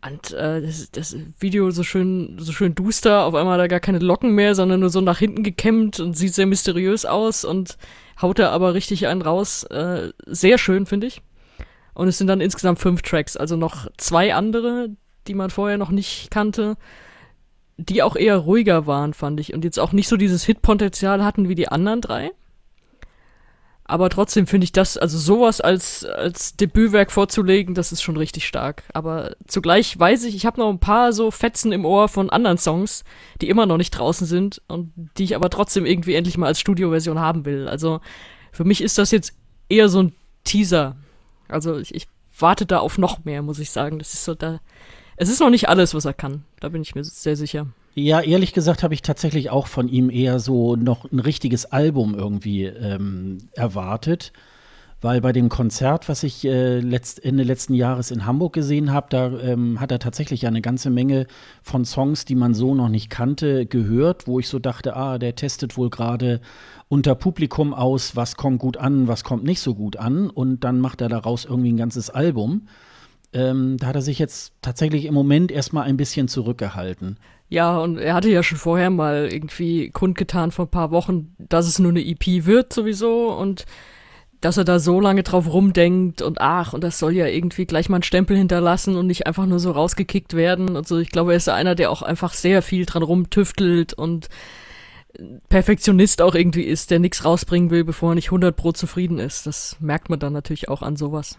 Und 0.06 0.32
äh, 0.32 0.62
das, 0.62 0.90
das 0.90 1.16
Video 1.40 1.70
so 1.70 1.82
schön, 1.82 2.36
so 2.38 2.52
schön 2.52 2.74
duster, 2.74 3.24
auf 3.24 3.34
einmal 3.34 3.60
er 3.60 3.68
gar 3.68 3.80
keine 3.80 3.98
Locken 3.98 4.34
mehr, 4.34 4.54
sondern 4.54 4.80
nur 4.80 4.88
so 4.88 5.02
nach 5.02 5.18
hinten 5.18 5.42
gekämmt 5.42 6.00
und 6.00 6.16
sieht 6.16 6.34
sehr 6.34 6.46
mysteriös 6.46 7.04
aus 7.04 7.44
und 7.44 7.76
haut 8.20 8.38
da 8.38 8.50
aber 8.50 8.72
richtig 8.72 9.06
einen 9.06 9.20
raus. 9.20 9.64
Äh, 9.64 10.12
sehr 10.26 10.56
schön, 10.56 10.86
finde 10.86 11.06
ich. 11.06 11.20
Und 11.92 12.08
es 12.08 12.16
sind 12.16 12.28
dann 12.28 12.40
insgesamt 12.40 12.78
fünf 12.78 13.02
Tracks, 13.02 13.36
also 13.36 13.56
noch 13.56 13.88
zwei 13.98 14.34
andere, 14.34 14.88
die 15.26 15.34
man 15.34 15.50
vorher 15.50 15.76
noch 15.76 15.90
nicht 15.90 16.30
kannte, 16.30 16.76
die 17.76 18.02
auch 18.02 18.16
eher 18.16 18.36
ruhiger 18.36 18.86
waren, 18.86 19.12
fand 19.12 19.38
ich. 19.38 19.52
Und 19.52 19.64
jetzt 19.64 19.78
auch 19.78 19.92
nicht 19.92 20.08
so 20.08 20.16
dieses 20.16 20.44
Hitpotenzial 20.44 21.22
hatten 21.22 21.48
wie 21.48 21.54
die 21.54 21.68
anderen 21.68 22.00
drei. 22.00 22.30
Aber 23.90 24.08
trotzdem 24.08 24.46
finde 24.46 24.66
ich 24.66 24.70
das, 24.70 24.96
also 24.96 25.18
sowas 25.18 25.60
als, 25.60 26.04
als 26.04 26.54
Debütwerk 26.54 27.10
vorzulegen, 27.10 27.74
das 27.74 27.90
ist 27.90 28.02
schon 28.02 28.16
richtig 28.16 28.46
stark. 28.46 28.84
Aber 28.94 29.34
zugleich 29.48 29.98
weiß 29.98 30.22
ich, 30.26 30.36
ich 30.36 30.46
habe 30.46 30.60
noch 30.60 30.70
ein 30.70 30.78
paar 30.78 31.12
so 31.12 31.32
Fetzen 31.32 31.72
im 31.72 31.84
Ohr 31.84 32.06
von 32.06 32.30
anderen 32.30 32.56
Songs, 32.56 33.02
die 33.40 33.48
immer 33.48 33.66
noch 33.66 33.78
nicht 33.78 33.90
draußen 33.90 34.28
sind 34.28 34.62
und 34.68 34.92
die 35.18 35.24
ich 35.24 35.34
aber 35.34 35.50
trotzdem 35.50 35.86
irgendwie 35.86 36.14
endlich 36.14 36.38
mal 36.38 36.46
als 36.46 36.60
Studioversion 36.60 37.18
haben 37.18 37.44
will. 37.44 37.66
Also 37.66 38.00
für 38.52 38.62
mich 38.62 38.80
ist 38.80 38.96
das 38.96 39.10
jetzt 39.10 39.32
eher 39.68 39.88
so 39.88 40.04
ein 40.04 40.12
Teaser. 40.44 40.94
Also 41.48 41.76
ich, 41.76 41.92
ich 41.92 42.06
warte 42.38 42.66
da 42.66 42.78
auf 42.78 42.96
noch 42.96 43.24
mehr, 43.24 43.42
muss 43.42 43.58
ich 43.58 43.72
sagen. 43.72 43.98
Das 43.98 44.14
ist 44.14 44.24
so 44.24 44.36
da. 44.36 44.60
Es 45.16 45.28
ist 45.28 45.40
noch 45.40 45.50
nicht 45.50 45.68
alles, 45.68 45.94
was 45.94 46.04
er 46.04 46.14
kann. 46.14 46.44
Da 46.60 46.68
bin 46.68 46.82
ich 46.82 46.94
mir 46.94 47.02
sehr 47.02 47.34
sicher. 47.34 47.66
Ja, 47.94 48.20
ehrlich 48.20 48.52
gesagt 48.52 48.82
habe 48.82 48.94
ich 48.94 49.02
tatsächlich 49.02 49.50
auch 49.50 49.66
von 49.66 49.88
ihm 49.88 50.10
eher 50.10 50.38
so 50.38 50.76
noch 50.76 51.10
ein 51.10 51.18
richtiges 51.18 51.66
Album 51.66 52.14
irgendwie 52.14 52.64
ähm, 52.64 53.38
erwartet. 53.54 54.32
Weil 55.02 55.22
bei 55.22 55.32
dem 55.32 55.48
Konzert, 55.48 56.10
was 56.10 56.22
ich 56.22 56.44
äh, 56.44 56.78
letzt, 56.78 57.24
Ende 57.24 57.42
letzten 57.42 57.72
Jahres 57.72 58.10
in 58.10 58.26
Hamburg 58.26 58.52
gesehen 58.52 58.92
habe, 58.92 59.06
da 59.08 59.32
ähm, 59.40 59.80
hat 59.80 59.90
er 59.90 59.98
tatsächlich 59.98 60.46
eine 60.46 60.60
ganze 60.60 60.90
Menge 60.90 61.26
von 61.62 61.86
Songs, 61.86 62.26
die 62.26 62.34
man 62.34 62.52
so 62.52 62.74
noch 62.74 62.90
nicht 62.90 63.08
kannte, 63.08 63.64
gehört, 63.64 64.26
wo 64.26 64.40
ich 64.40 64.48
so 64.48 64.58
dachte, 64.58 64.96
ah, 64.96 65.18
der 65.18 65.36
testet 65.36 65.78
wohl 65.78 65.88
gerade 65.88 66.42
unter 66.88 67.14
Publikum 67.14 67.72
aus, 67.72 68.14
was 68.14 68.36
kommt 68.36 68.58
gut 68.58 68.76
an, 68.76 69.08
was 69.08 69.24
kommt 69.24 69.42
nicht 69.42 69.60
so 69.60 69.74
gut 69.74 69.96
an. 69.96 70.28
Und 70.28 70.64
dann 70.64 70.80
macht 70.80 71.00
er 71.00 71.08
daraus 71.08 71.46
irgendwie 71.46 71.72
ein 71.72 71.78
ganzes 71.78 72.10
Album. 72.10 72.68
Ähm, 73.32 73.78
da 73.78 73.86
hat 73.86 73.94
er 73.94 74.02
sich 74.02 74.18
jetzt 74.18 74.52
tatsächlich 74.60 75.06
im 75.06 75.14
Moment 75.14 75.50
erstmal 75.50 75.84
ein 75.84 75.96
bisschen 75.96 76.28
zurückgehalten. 76.28 77.16
Ja, 77.50 77.78
und 77.78 77.98
er 77.98 78.14
hatte 78.14 78.30
ja 78.30 78.44
schon 78.44 78.58
vorher 78.58 78.90
mal 78.90 79.28
irgendwie 79.30 79.90
kundgetan 79.90 80.52
vor 80.52 80.66
ein 80.66 80.70
paar 80.70 80.92
Wochen, 80.92 81.34
dass 81.38 81.66
es 81.66 81.80
nur 81.80 81.90
eine 81.90 82.06
EP 82.06 82.46
wird 82.46 82.72
sowieso 82.72 83.32
und 83.32 83.66
dass 84.40 84.56
er 84.56 84.64
da 84.64 84.78
so 84.78 85.00
lange 85.00 85.24
drauf 85.24 85.52
rumdenkt 85.52 86.22
und 86.22 86.40
ach, 86.40 86.72
und 86.72 86.84
das 86.84 87.00
soll 87.00 87.12
ja 87.12 87.26
irgendwie 87.26 87.66
gleich 87.66 87.88
mal 87.88 87.96
einen 87.96 88.04
Stempel 88.04 88.36
hinterlassen 88.36 88.96
und 88.96 89.08
nicht 89.08 89.26
einfach 89.26 89.46
nur 89.46 89.58
so 89.58 89.72
rausgekickt 89.72 90.34
werden 90.34 90.76
und 90.76 90.86
so. 90.86 90.98
Ich 90.98 91.10
glaube, 91.10 91.32
er 91.32 91.36
ist 91.38 91.48
einer, 91.48 91.74
der 91.74 91.90
auch 91.90 92.02
einfach 92.02 92.34
sehr 92.34 92.62
viel 92.62 92.86
dran 92.86 93.02
rumtüftelt 93.02 93.94
und 93.94 94.28
Perfektionist 95.48 96.22
auch 96.22 96.36
irgendwie 96.36 96.62
ist, 96.62 96.92
der 96.92 97.00
nichts 97.00 97.24
rausbringen 97.24 97.70
will, 97.70 97.82
bevor 97.84 98.12
er 98.12 98.14
nicht 98.14 98.28
100 98.28 98.54
pro 98.54 98.70
zufrieden 98.72 99.18
ist. 99.18 99.46
Das 99.46 99.76
merkt 99.80 100.08
man 100.08 100.20
dann 100.20 100.32
natürlich 100.32 100.68
auch 100.68 100.82
an 100.82 100.96
sowas. 100.96 101.36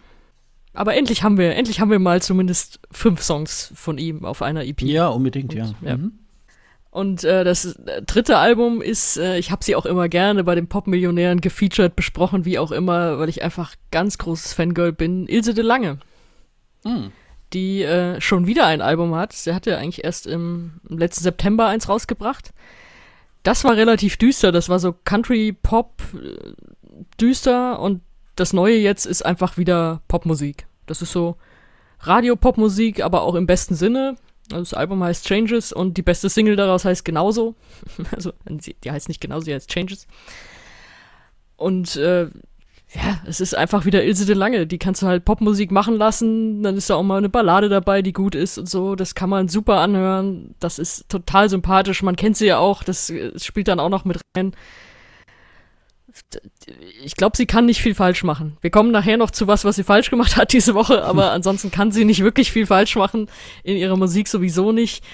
Aber 0.74 0.94
endlich 0.94 1.22
haben 1.22 1.36
wir, 1.36 1.54
endlich 1.54 1.80
haben 1.80 1.90
wir 1.90 1.98
mal 1.98 2.22
zumindest 2.22 2.80
fünf 2.90 3.22
Songs 3.22 3.72
von 3.74 3.98
ihm 3.98 4.24
auf 4.24 4.42
einer 4.42 4.64
EP. 4.64 4.82
Ja, 4.82 5.08
unbedingt, 5.08 5.52
und, 5.52 5.58
ja. 5.58 5.74
ja. 5.82 5.96
Mhm. 5.96 6.12
Und 6.90 7.24
äh, 7.24 7.42
das 7.42 7.78
dritte 8.06 8.36
Album 8.36 8.82
ist, 8.82 9.16
äh, 9.16 9.38
ich 9.38 9.50
habe 9.50 9.64
sie 9.64 9.76
auch 9.76 9.86
immer 9.86 10.10
gerne 10.10 10.44
bei 10.44 10.54
den 10.54 10.68
Popmillionären 10.68 11.40
gefeatured, 11.40 11.96
besprochen, 11.96 12.44
wie 12.44 12.58
auch 12.58 12.70
immer, 12.70 13.18
weil 13.18 13.30
ich 13.30 13.42
einfach 13.42 13.74
ganz 13.90 14.18
großes 14.18 14.52
Fangirl 14.52 14.92
bin. 14.92 15.26
Ilse 15.26 15.54
de 15.54 15.64
Lange. 15.64 15.98
Mhm. 16.84 17.12
Die 17.54 17.82
äh, 17.82 18.20
schon 18.20 18.46
wieder 18.46 18.66
ein 18.66 18.82
Album 18.82 19.14
hat. 19.14 19.32
Sie 19.32 19.54
hatte 19.54 19.78
eigentlich 19.78 20.04
erst 20.04 20.26
im, 20.26 20.80
im 20.88 20.98
letzten 20.98 21.24
September 21.24 21.66
eins 21.66 21.88
rausgebracht. 21.88 22.52
Das 23.42 23.64
war 23.64 23.74
relativ 23.74 24.18
düster. 24.18 24.52
Das 24.52 24.68
war 24.68 24.78
so 24.78 24.92
Country 24.92 25.52
Pop 25.52 26.02
äh, 26.14 26.52
düster 27.18 27.80
und 27.80 28.02
das 28.36 28.52
Neue 28.52 28.76
jetzt 28.76 29.06
ist 29.06 29.24
einfach 29.24 29.56
wieder 29.56 30.02
Popmusik. 30.08 30.66
Das 30.86 31.02
ist 31.02 31.12
so 31.12 31.36
Radio-Popmusik, 32.00 33.02
aber 33.02 33.22
auch 33.22 33.34
im 33.34 33.46
besten 33.46 33.74
Sinne. 33.74 34.16
Also 34.50 34.62
das 34.62 34.74
Album 34.74 35.02
heißt 35.02 35.26
Changes 35.26 35.72
und 35.72 35.96
die 35.96 36.02
beste 36.02 36.28
Single 36.28 36.56
daraus 36.56 36.84
heißt 36.84 37.04
genauso. 37.04 37.54
also 38.10 38.32
die 38.48 38.90
heißt 38.90 39.08
nicht 39.08 39.20
genauso, 39.20 39.46
die 39.46 39.54
heißt 39.54 39.70
Changes. 39.70 40.06
Und 41.56 41.96
äh, 41.96 42.28
ja, 42.94 43.20
es 43.24 43.40
ist 43.40 43.56
einfach 43.56 43.86
wieder 43.86 44.04
Ilse 44.04 44.26
de 44.26 44.34
Lange. 44.34 44.66
Die 44.66 44.78
kannst 44.78 45.00
du 45.02 45.06
halt 45.06 45.24
Popmusik 45.24 45.70
machen 45.70 45.96
lassen, 45.96 46.62
dann 46.62 46.76
ist 46.76 46.90
da 46.90 46.96
auch 46.96 47.02
mal 47.02 47.18
eine 47.18 47.30
Ballade 47.30 47.68
dabei, 47.68 48.02
die 48.02 48.12
gut 48.12 48.34
ist 48.34 48.58
und 48.58 48.68
so. 48.68 48.96
Das 48.96 49.14
kann 49.14 49.30
man 49.30 49.48
super 49.48 49.80
anhören. 49.80 50.54
Das 50.60 50.78
ist 50.78 51.08
total 51.08 51.48
sympathisch. 51.48 52.02
Man 52.02 52.16
kennt 52.16 52.36
sie 52.36 52.46
ja 52.46 52.58
auch. 52.58 52.82
Das, 52.82 53.10
das 53.32 53.44
spielt 53.44 53.68
dann 53.68 53.80
auch 53.80 53.88
noch 53.88 54.04
mit 54.04 54.20
rein 54.36 54.52
ich 57.04 57.16
glaube, 57.16 57.36
sie 57.36 57.46
kann 57.46 57.66
nicht 57.66 57.80
viel 57.80 57.94
falsch 57.94 58.24
machen. 58.24 58.56
Wir 58.60 58.70
kommen 58.70 58.90
nachher 58.90 59.16
noch 59.16 59.30
zu 59.30 59.46
was, 59.46 59.64
was 59.64 59.76
sie 59.76 59.84
falsch 59.84 60.10
gemacht 60.10 60.36
hat 60.36 60.52
diese 60.52 60.74
Woche, 60.74 61.04
aber 61.04 61.32
ansonsten 61.32 61.70
kann 61.70 61.92
sie 61.92 62.04
nicht 62.04 62.22
wirklich 62.22 62.52
viel 62.52 62.66
falsch 62.66 62.96
machen. 62.96 63.28
In 63.62 63.76
ihrer 63.76 63.96
Musik 63.96 64.28
sowieso 64.28 64.72
nicht. 64.72 65.04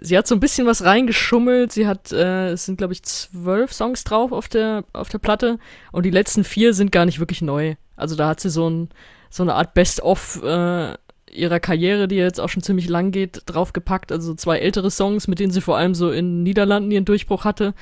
Sie 0.00 0.16
hat 0.16 0.26
so 0.26 0.34
ein 0.34 0.40
bisschen 0.40 0.66
was 0.66 0.84
reingeschummelt. 0.84 1.72
Sie 1.72 1.86
hat, 1.86 2.12
äh, 2.12 2.50
es 2.50 2.64
sind 2.64 2.78
glaube 2.78 2.94
ich 2.94 3.02
zwölf 3.02 3.72
Songs 3.72 4.04
drauf 4.04 4.32
auf 4.32 4.48
der 4.48 4.84
auf 4.92 5.10
der 5.10 5.18
Platte 5.18 5.58
und 5.90 6.06
die 6.06 6.10
letzten 6.10 6.44
vier 6.44 6.72
sind 6.72 6.92
gar 6.92 7.04
nicht 7.04 7.18
wirklich 7.18 7.42
neu. 7.42 7.74
Also 7.96 8.16
da 8.16 8.28
hat 8.28 8.40
sie 8.40 8.50
so 8.50 8.68
ein 8.68 8.88
so 9.28 9.42
eine 9.42 9.54
Art 9.54 9.74
Best-of 9.74 10.42
äh, 10.42 10.94
ihrer 11.30 11.60
Karriere, 11.60 12.08
die 12.08 12.16
jetzt 12.16 12.40
auch 12.40 12.48
schon 12.48 12.62
ziemlich 12.62 12.88
lang 12.88 13.10
geht, 13.10 13.42
draufgepackt. 13.46 14.12
Also 14.12 14.34
zwei 14.34 14.58
ältere 14.58 14.90
Songs, 14.90 15.28
mit 15.28 15.38
denen 15.38 15.52
sie 15.52 15.62
vor 15.62 15.76
allem 15.76 15.94
so 15.94 16.10
in 16.10 16.42
Niederlanden 16.42 16.90
ihren 16.90 17.06
Durchbruch 17.06 17.44
hatte 17.44 17.74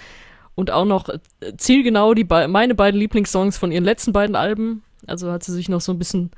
und 0.54 0.70
auch 0.70 0.84
noch 0.84 1.08
äh, 1.08 1.18
zielgenau 1.56 2.14
die 2.14 2.24
meine 2.24 2.74
beiden 2.74 2.98
Lieblingssongs 3.00 3.56
von 3.58 3.72
ihren 3.72 3.84
letzten 3.84 4.12
beiden 4.12 4.36
Alben. 4.36 4.82
Also 5.06 5.30
hat 5.30 5.42
sie 5.42 5.52
sich 5.52 5.68
noch 5.68 5.80
so 5.80 5.92
ein 5.92 5.98
bisschen 5.98 6.30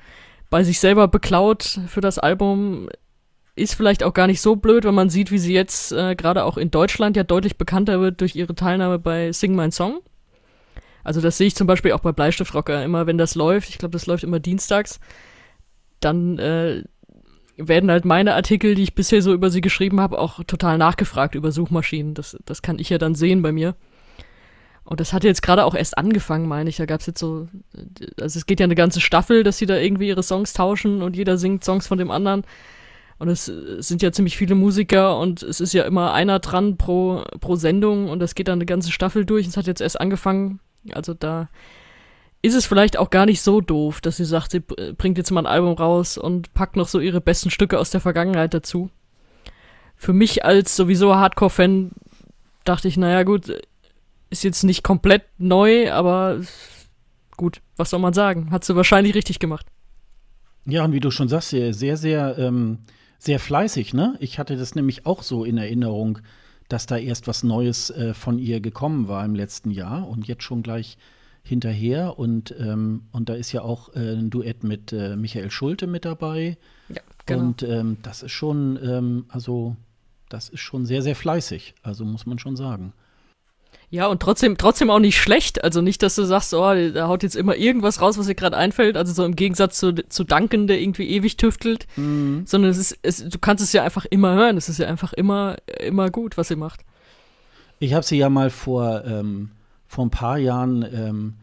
bei 0.51 0.65
sich 0.65 0.81
selber 0.81 1.09
beklaut 1.09 1.81
für 1.89 2.01
das 2.01 2.19
Album. 2.19 2.89
Ist 3.55 3.75
vielleicht 3.75 4.03
auch 4.03 4.15
gar 4.15 4.27
nicht 4.27 4.41
so 4.41 4.57
blöd, 4.57 4.85
wenn 4.85 4.95
man 4.95 5.11
sieht, 5.11 5.31
wie 5.31 5.39
sie 5.39 5.53
jetzt 5.53 5.93
äh, 5.93 6.15
gerade 6.15 6.45
auch 6.45 6.57
in 6.57 6.71
Deutschland 6.71 7.17
ja 7.17 7.25
deutlich 7.25 7.59
bekannter 7.59 8.01
wird 8.01 8.21
durch 8.21 8.35
ihre 8.35 8.55
Teilnahme 8.55 8.99
bei 8.99 9.33
Sing 9.33 9.55
My 9.55 9.71
Song. 9.71 10.01
Also 11.05 11.21
das 11.21 11.37
sehe 11.37 11.49
ich 11.49 11.57
zum 11.57 11.67
Beispiel 11.67 11.93
auch 11.93 12.01
bei 12.01 12.13
Bleistiftrocker 12.13 12.83
immer, 12.85 13.07
wenn 13.07 13.19
das 13.19 13.35
läuft. 13.35 13.69
Ich 13.69 13.79
glaube, 13.79 13.93
das 13.93 14.07
läuft 14.07 14.25
immer 14.25 14.41
dienstags. 14.41 15.01
Dann 16.01 16.39
äh, 16.39 16.85
werden 17.57 17.91
halt 17.91 18.05
meine 18.05 18.35
Artikel, 18.35 18.75
die 18.75 18.83
ich 18.83 18.95
bisher 18.95 19.23
so 19.23 19.33
über 19.33 19.51
sie 19.51 19.61
geschrieben 19.61 20.01
habe, 20.01 20.19
auch 20.19 20.43
total 20.45 20.79
nachgefragt 20.79 21.35
über 21.35 21.53
Suchmaschinen. 21.53 22.15
Das, 22.15 22.37
das 22.45 22.63
kann 22.63 22.79
ich 22.79 22.91
ja 22.91 22.99
dann 22.99 23.15
sehen 23.15 23.43
bei 23.43 23.53
mir. 23.53 23.75
Und 24.93 25.01
das 25.01 25.15
hat 25.15 25.25
jetzt 25.25 25.41
gerade 25.41 25.65
auch 25.65 25.75
erst 25.75 25.97
angefangen, 25.97 26.47
meine 26.47 26.69
ich. 26.69 26.77
Da 26.77 26.85
gab 26.85 27.01
es 27.01 27.07
jetzt 27.07 27.19
so, 27.19 27.49
also 28.21 28.39
es 28.39 28.45
geht 28.45 28.61
ja 28.61 28.65
eine 28.65 28.75
ganze 28.75 29.01
Staffel, 29.01 29.43
dass 29.43 29.57
sie 29.57 29.65
da 29.65 29.79
irgendwie 29.79 30.09
ihre 30.09 30.23
Songs 30.23 30.53
tauschen 30.53 31.01
und 31.01 31.17
jeder 31.17 31.39
singt 31.39 31.65
Songs 31.65 31.87
von 31.87 31.97
dem 31.97 32.11
anderen. 32.11 32.43
Und 33.17 33.29
es, 33.29 33.47
sind 33.47 34.03
ja 34.03 34.13
ziemlich 34.13 34.37
viele 34.37 34.55
Musiker 34.55 35.19
und 35.19 35.43
es 35.43 35.63
ist 35.63 35.73
ja 35.73 35.85
immer 35.85 36.13
einer 36.13 36.41
dran 36.41 36.77
pro, 36.77 37.25
pro 37.41 37.57
Sendung 37.57 38.11
und 38.11 38.21
das 38.21 38.35
geht 38.35 38.49
dann 38.49 38.59
eine 38.59 38.67
ganze 38.67 38.93
Staffel 38.93 39.25
durch. 39.25 39.47
Es 39.47 39.57
hat 39.57 39.67
jetzt 39.67 39.81
erst 39.81 39.99
angefangen. 39.99 40.61
Also 40.93 41.15
da 41.15 41.49
ist 42.43 42.55
es 42.55 42.67
vielleicht 42.67 42.99
auch 42.99 43.09
gar 43.09 43.25
nicht 43.25 43.41
so 43.41 43.63
doof, 43.63 44.03
dass 44.03 44.19
sie 44.19 44.27
sagt, 44.27 44.51
sie 44.51 44.61
bringt 44.61 45.17
jetzt 45.17 45.31
mal 45.31 45.41
ein 45.41 45.47
Album 45.47 45.73
raus 45.73 46.19
und 46.19 46.53
packt 46.53 46.77
noch 46.77 46.89
so 46.89 47.01
ihre 47.01 47.23
besten 47.23 47.49
Stücke 47.49 47.79
aus 47.79 47.89
der 47.89 48.03
Vergangenheit 48.03 48.53
dazu. 48.53 48.91
Für 49.97 50.13
mich 50.13 50.45
als 50.45 50.77
sowieso 50.77 51.17
Hardcore-Fan 51.17 51.93
dachte 52.65 52.89
ich, 52.89 52.99
naja 52.99 53.23
gut, 53.23 53.51
ist 54.33 54.43
jetzt 54.43 54.65
nicht 54.65 54.83
komplett 54.83 55.25
neu, 55.39 55.93
aber 55.93 56.41
gut, 57.37 57.61
was 57.77 57.91
soll 57.91 58.01
man 58.01 58.15
sagen? 58.15 58.51
Hat 58.51 58.65
sie 58.65 58.75
wahrscheinlich 58.75 59.15
richtig 59.15 59.39
gemacht. 59.39 59.67
Ja, 60.65 60.85
und 60.85 60.93
wie 60.93 61.01
du 61.01 61.11
schon 61.11 61.29
sagst, 61.29 61.51
sehr, 61.51 61.75
sehr, 61.75 61.97
sehr, 61.97 62.39
ähm, 62.39 62.79
sehr 63.19 63.39
fleißig, 63.39 63.95
ne? 63.95 64.17
Ich 64.21 64.39
hatte 64.39 64.57
das 64.57 64.75
nämlich 64.75 65.07
auch 65.07 65.23
so 65.23 65.45
in 65.45 65.59
Erinnerung, 65.59 66.19
dass 66.69 66.87
da 66.87 66.97
erst 66.97 67.29
was 67.29 67.43
Neues 67.43 67.91
äh, 67.91 68.15
von 68.15 68.39
ihr 68.39 68.61
gekommen 68.61 69.07
war 69.07 69.25
im 69.25 69.35
letzten 69.35 69.71
Jahr 69.71 70.09
und 70.09 70.27
jetzt 70.27 70.45
schon 70.45 70.63
gleich 70.63 70.97
hinterher. 71.43 72.19
Und, 72.19 72.55
ähm, 72.59 73.03
und 73.13 73.29
da 73.29 73.35
ist 73.35 73.53
ja 73.53 73.63
auch 73.63 73.95
äh, 73.95 74.15
ein 74.15 74.31
Duett 74.31 74.65
mit 74.65 74.93
äh, 74.93 75.17
Michael 75.17 75.51
Schulte 75.51 75.87
mit 75.87 76.05
dabei. 76.05 76.57
Ja, 76.89 77.03
genau. 77.27 77.41
Und 77.43 77.63
ähm, 77.65 77.99
das 78.03 78.23
ist 78.23 78.33
schon, 78.33 78.79
ähm, 78.83 79.27
also, 79.29 79.77
das 80.29 80.49
ist 80.49 80.61
schon 80.61 80.87
sehr, 80.87 81.03
sehr 81.03 81.17
fleißig. 81.17 81.75
Also 81.83 82.05
muss 82.05 82.25
man 82.25 82.39
schon 82.39 82.57
sagen. 82.57 82.95
Ja, 83.93 84.07
und 84.07 84.23
trotzdem, 84.23 84.57
trotzdem 84.57 84.89
auch 84.89 85.01
nicht 85.01 85.21
schlecht. 85.21 85.63
Also 85.63 85.83
nicht, 85.83 86.03
dass 86.03 86.15
du 86.15 86.25
sagst, 86.25 86.55
oh, 86.55 86.73
da 86.95 87.09
haut 87.09 87.23
jetzt 87.23 87.37
immer 87.37 87.57
irgendwas 87.57 88.01
raus, 88.01 88.17
was 88.17 88.27
dir 88.27 88.35
gerade 88.35 88.57
einfällt. 88.57 88.97
Also 88.97 89.13
so 89.13 89.23
im 89.23 89.37
Gegensatz 89.37 89.79
zu, 89.79 89.93
zu 90.09 90.25
Duncan, 90.25 90.67
der 90.67 90.81
irgendwie 90.81 91.11
ewig 91.11 91.37
tüftelt. 91.37 91.87
Mhm. 91.97 92.45
Sondern 92.47 92.71
es 92.71 92.79
ist, 92.79 92.99
es, 93.03 93.29
du 93.29 93.39
kannst 93.39 93.63
es 93.63 93.75
ja 93.75 93.83
einfach 93.83 94.07
immer 94.07 94.35
hören. 94.35 94.57
Es 94.57 94.71
ist 94.71 94.79
ja 94.79 94.89
einfach 94.89 95.13
immer, 95.13 95.57
immer 95.79 96.09
gut, 96.09 96.39
was 96.39 96.49
sie 96.49 96.57
macht. 96.57 96.87
Ich 97.81 97.93
habe 97.93 98.03
sie 98.03 98.17
ja 98.17 98.31
mal 98.31 98.49
vor, 98.49 99.05
ähm, 99.05 99.51
vor 99.87 100.07
ein 100.07 100.11
paar 100.11 100.39
Jahren 100.39 100.87
ähm, 100.91 101.35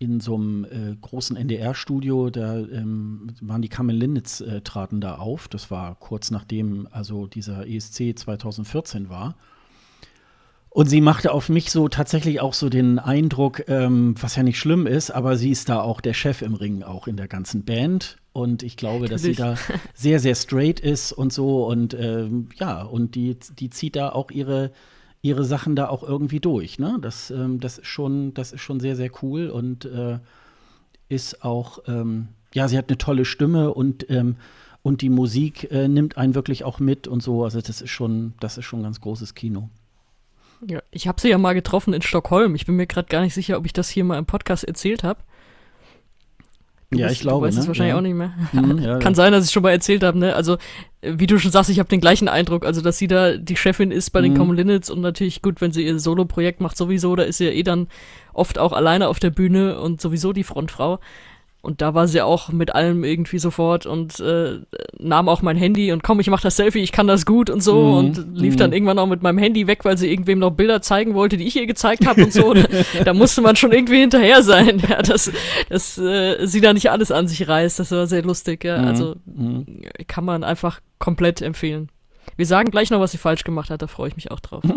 in 0.00 0.18
so 0.18 0.34
einem 0.34 0.64
äh, 0.64 0.96
großen 1.00 1.36
NDR-Studio, 1.36 2.28
da 2.28 2.56
ähm, 2.56 3.28
waren 3.40 3.62
die 3.62 3.68
Kamelinitz, 3.68 4.40
äh, 4.40 4.62
traten 4.62 5.00
da 5.00 5.14
auf. 5.18 5.46
Das 5.46 5.70
war 5.70 5.94
kurz 6.00 6.32
nachdem 6.32 6.88
also 6.90 7.28
dieser 7.28 7.68
ESC 7.68 8.18
2014 8.18 9.08
war. 9.10 9.36
Und 10.74 10.88
sie 10.88 11.00
machte 11.00 11.30
auf 11.30 11.50
mich 11.50 11.70
so 11.70 11.86
tatsächlich 11.86 12.40
auch 12.40 12.52
so 12.52 12.68
den 12.68 12.98
Eindruck, 12.98 13.68
ähm, 13.68 14.16
was 14.20 14.34
ja 14.34 14.42
nicht 14.42 14.58
schlimm 14.58 14.88
ist, 14.88 15.12
aber 15.12 15.36
sie 15.36 15.52
ist 15.52 15.68
da 15.68 15.80
auch 15.80 16.00
der 16.00 16.14
Chef 16.14 16.42
im 16.42 16.54
Ring, 16.54 16.82
auch 16.82 17.06
in 17.06 17.16
der 17.16 17.28
ganzen 17.28 17.64
Band. 17.64 18.16
Und 18.32 18.64
ich 18.64 18.76
glaube, 18.76 19.06
dass 19.06 19.22
sie 19.22 19.36
da 19.36 19.54
sehr, 19.94 20.18
sehr 20.18 20.34
straight 20.34 20.80
ist 20.80 21.12
und 21.12 21.32
so. 21.32 21.64
Und 21.64 21.94
ähm, 21.94 22.48
ja, 22.56 22.82
und 22.82 23.14
die, 23.14 23.38
die 23.56 23.70
zieht 23.70 23.94
da 23.94 24.08
auch 24.08 24.32
ihre, 24.32 24.72
ihre 25.22 25.44
Sachen 25.44 25.76
da 25.76 25.88
auch 25.90 26.02
irgendwie 26.02 26.40
durch. 26.40 26.80
Ne? 26.80 26.98
Das, 27.00 27.30
ähm, 27.30 27.60
das, 27.60 27.78
ist 27.78 27.86
schon, 27.86 28.34
das 28.34 28.52
ist 28.52 28.60
schon 28.60 28.80
sehr, 28.80 28.96
sehr 28.96 29.12
cool 29.22 29.50
und 29.50 29.84
äh, 29.84 30.18
ist 31.08 31.44
auch, 31.44 31.84
ähm, 31.86 32.30
ja, 32.52 32.66
sie 32.66 32.76
hat 32.76 32.88
eine 32.88 32.98
tolle 32.98 33.26
Stimme 33.26 33.72
und, 33.72 34.10
ähm, 34.10 34.38
und 34.82 35.02
die 35.02 35.10
Musik 35.10 35.70
äh, 35.70 35.86
nimmt 35.86 36.18
einen 36.18 36.34
wirklich 36.34 36.64
auch 36.64 36.80
mit 36.80 37.06
und 37.06 37.22
so. 37.22 37.44
Also 37.44 37.60
das 37.60 37.80
ist 37.80 37.90
schon, 37.90 38.34
das 38.40 38.58
ist 38.58 38.64
schon 38.64 38.82
ganz 38.82 39.00
großes 39.00 39.36
Kino. 39.36 39.70
Ja, 40.68 40.82
ich 40.90 41.08
habe 41.08 41.20
sie 41.20 41.28
ja 41.28 41.38
mal 41.38 41.54
getroffen 41.54 41.92
in 41.94 42.02
Stockholm. 42.02 42.54
Ich 42.54 42.66
bin 42.66 42.76
mir 42.76 42.86
gerade 42.86 43.08
gar 43.08 43.22
nicht 43.22 43.34
sicher, 43.34 43.58
ob 43.58 43.66
ich 43.66 43.72
das 43.72 43.88
hier 43.88 44.04
mal 44.04 44.18
im 44.18 44.26
Podcast 44.26 44.64
erzählt 44.64 45.02
habe. 45.02 45.20
Ja, 46.92 47.10
ich 47.10 47.20
glaube. 47.20 47.40
Du 47.40 47.46
weißt 47.48 47.56
ne? 47.56 47.62
es 47.62 47.68
wahrscheinlich 47.68 47.92
ja. 47.92 47.98
auch 47.98 48.02
nicht 48.02 48.14
mehr. 48.14 48.32
Mhm, 48.52 48.78
ja, 48.82 48.98
Kann 48.98 49.14
sein, 49.14 49.32
dass 49.32 49.44
ich 49.46 49.50
schon 49.50 49.62
mal 49.62 49.70
erzählt 49.70 50.02
habe, 50.02 50.18
ne? 50.18 50.34
Also, 50.34 50.58
wie 51.02 51.26
du 51.26 51.38
schon 51.38 51.50
sagst, 51.50 51.70
ich 51.70 51.78
habe 51.78 51.88
den 51.88 52.00
gleichen 52.00 52.28
Eindruck, 52.28 52.64
also 52.64 52.80
dass 52.80 52.98
sie 52.98 53.08
da 53.08 53.36
die 53.36 53.56
Chefin 53.56 53.90
ist 53.90 54.10
bei 54.10 54.20
den 54.20 54.32
Mhm. 54.32 54.38
Common 54.38 54.56
Linnets 54.56 54.90
und 54.90 55.00
natürlich 55.00 55.42
gut, 55.42 55.60
wenn 55.60 55.72
sie 55.72 55.84
ihr 55.84 55.98
Solo-Projekt 55.98 56.60
macht 56.60 56.76
sowieso, 56.76 57.16
da 57.16 57.24
ist 57.24 57.38
sie 57.38 57.46
ja 57.46 57.52
eh 57.52 57.62
dann 57.62 57.88
oft 58.32 58.58
auch 58.58 58.72
alleine 58.72 59.08
auf 59.08 59.18
der 59.18 59.30
Bühne 59.30 59.80
und 59.80 60.00
sowieso 60.00 60.32
die 60.32 60.44
Frontfrau. 60.44 61.00
Und 61.64 61.80
da 61.80 61.94
war 61.94 62.06
sie 62.06 62.20
auch 62.20 62.50
mit 62.50 62.74
allem 62.74 63.04
irgendwie 63.04 63.38
sofort 63.38 63.86
und 63.86 64.20
äh, 64.20 64.58
nahm 64.98 65.28
auch 65.28 65.40
mein 65.42 65.56
Handy 65.56 65.92
und 65.92 66.02
komm, 66.02 66.20
ich 66.20 66.28
mach 66.28 66.42
das 66.42 66.56
Selfie, 66.56 66.80
ich 66.80 66.92
kann 66.92 67.06
das 67.06 67.24
gut 67.24 67.48
und 67.48 67.62
so 67.62 67.74
Mhm, 67.84 67.94
und 67.94 68.26
lief 68.34 68.54
mhm. 68.54 68.58
dann 68.58 68.72
irgendwann 68.72 68.98
auch 68.98 69.06
mit 69.06 69.22
meinem 69.22 69.38
Handy 69.38 69.66
weg, 69.66 69.84
weil 69.84 69.96
sie 69.96 70.10
irgendwem 70.10 70.38
noch 70.38 70.50
Bilder 70.50 70.82
zeigen 70.82 71.14
wollte, 71.14 71.36
die 71.36 71.46
ich 71.46 71.56
ihr 71.56 71.66
gezeigt 71.66 72.06
habe 72.06 72.24
und 72.24 72.32
so. 72.32 72.52
da, 72.54 72.62
da 73.04 73.14
musste 73.14 73.40
man 73.40 73.56
schon 73.56 73.72
irgendwie 73.72 74.00
hinterher 74.00 74.42
sein, 74.42 74.82
ja, 74.88 75.02
dass, 75.02 75.32
dass 75.68 75.98
äh, 75.98 76.46
sie 76.46 76.60
da 76.60 76.72
nicht 76.74 76.90
alles 76.90 77.10
an 77.10 77.26
sich 77.28 77.48
reißt. 77.48 77.78
Das 77.78 77.90
war 77.90 78.06
sehr 78.06 78.22
lustig, 78.22 78.64
ja. 78.64 78.78
Mhm, 78.78 78.88
Also 78.88 79.16
mhm. 79.24 79.66
kann 80.06 80.24
man 80.24 80.44
einfach 80.44 80.80
komplett 80.98 81.40
empfehlen. 81.42 81.88
Wir 82.36 82.46
sagen 82.46 82.70
gleich 82.70 82.90
noch, 82.90 83.00
was 83.00 83.12
sie 83.12 83.18
falsch 83.18 83.44
gemacht 83.44 83.70
hat, 83.70 83.82
da 83.82 83.86
freue 83.86 84.08
ich 84.08 84.16
mich 84.16 84.30
auch 84.30 84.40
drauf. 84.40 84.62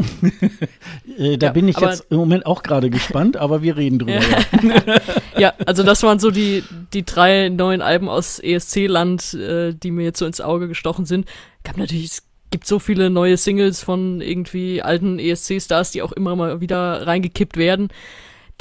Äh, 1.18 1.38
da 1.38 1.48
Ja, 1.48 1.54
bin 1.54 1.68
ich 1.68 1.80
jetzt 1.80 2.06
im 2.12 2.18
Moment 2.18 2.46
auch 2.46 2.62
gerade 2.62 2.92
gespannt, 2.92 3.38
aber 3.38 3.64
wir 3.64 3.76
reden 3.76 3.98
drüber. 3.98 4.20
Ja. 4.20 4.40
Ja. 4.62 5.02
ja, 5.40 5.54
also 5.66 5.82
das 5.82 6.04
waren 6.04 6.20
so 6.20 6.30
die, 6.30 6.64
die 6.94 7.04
drei 7.04 7.50
neuen 7.50 7.82
Alben 7.82 8.08
aus 8.08 8.38
ESC-Land, 8.38 9.34
äh, 9.34 9.74
die 9.74 9.90
mir 9.90 10.04
jetzt 10.04 10.20
so 10.20 10.28
ins 10.28 10.42
Auge 10.42 10.68
gestochen 10.68 11.06
sind. 11.06 11.26
Gab 11.64 11.78
natürlich, 11.78 12.06
es 12.06 12.24
gibt 12.52 12.68
so 12.68 12.78
viele 12.78 13.10
neue 13.10 13.36
Singles 13.38 13.84
von 13.84 14.22
irgendwie 14.22 14.84
alten 14.84 15.18
ESC-Stars, 15.18 15.92
die 15.92 16.04
auch 16.04 16.12
immer 16.12 16.36
mal 16.36 16.62
wieder 16.62 17.08
reingekippt 17.08 17.58
werden. 17.58 17.88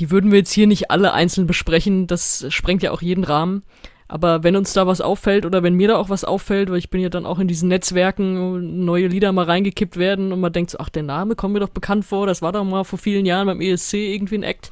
Die 0.01 0.11
würden 0.11 0.31
wir 0.31 0.39
jetzt 0.39 0.53
hier 0.53 0.67
nicht 0.67 0.91
alle 0.91 1.13
einzeln 1.13 1.47
besprechen, 1.47 2.07
das 2.07 2.47
sprengt 2.49 2.83
ja 2.83 2.91
auch 2.91 3.03
jeden 3.03 3.25
Rahmen. 3.25 3.65
Aber 4.09 4.45
wenn 4.45 4.55
uns 4.55 4.73
da 4.73 4.87
was 4.87 5.01
auffällt 5.01 5.45
oder 5.45 5.63
wenn 5.63 5.75
mir 5.75 5.89
da 5.89 5.97
auch 5.97 6.11
was 6.11 6.25
auffällt, 6.25 6.71
weil 6.71 6.79
ich 6.79 6.91
bin 6.91 7.01
ja 7.01 7.09
dann 7.09 7.27
auch 7.27 7.41
in 7.41 7.49
diesen 7.49 7.69
Netzwerken, 7.69 8.85
neue 8.85 9.09
Lieder 9.09 9.33
mal 9.33 9.47
reingekippt 9.47 9.97
werden 9.97 10.33
und 10.33 10.41
man 10.41 10.53
denkt 10.53 10.71
so, 10.71 10.79
ach, 10.79 10.89
der 10.89 11.03
Name 11.03 11.35
kommt 11.35 11.55
mir 11.55 11.61
doch 11.61 11.71
bekannt 11.71 12.05
vor, 12.05 12.27
das 12.27 12.41
war 12.41 12.53
doch 12.53 12.65
mal 12.65 12.85
vor 12.85 12.99
vielen 12.99 13.27
Jahren 13.27 13.47
beim 13.47 13.61
ESC 13.61 13.95
irgendwie 13.95 14.37
ein 14.39 14.43
Act. 14.45 14.71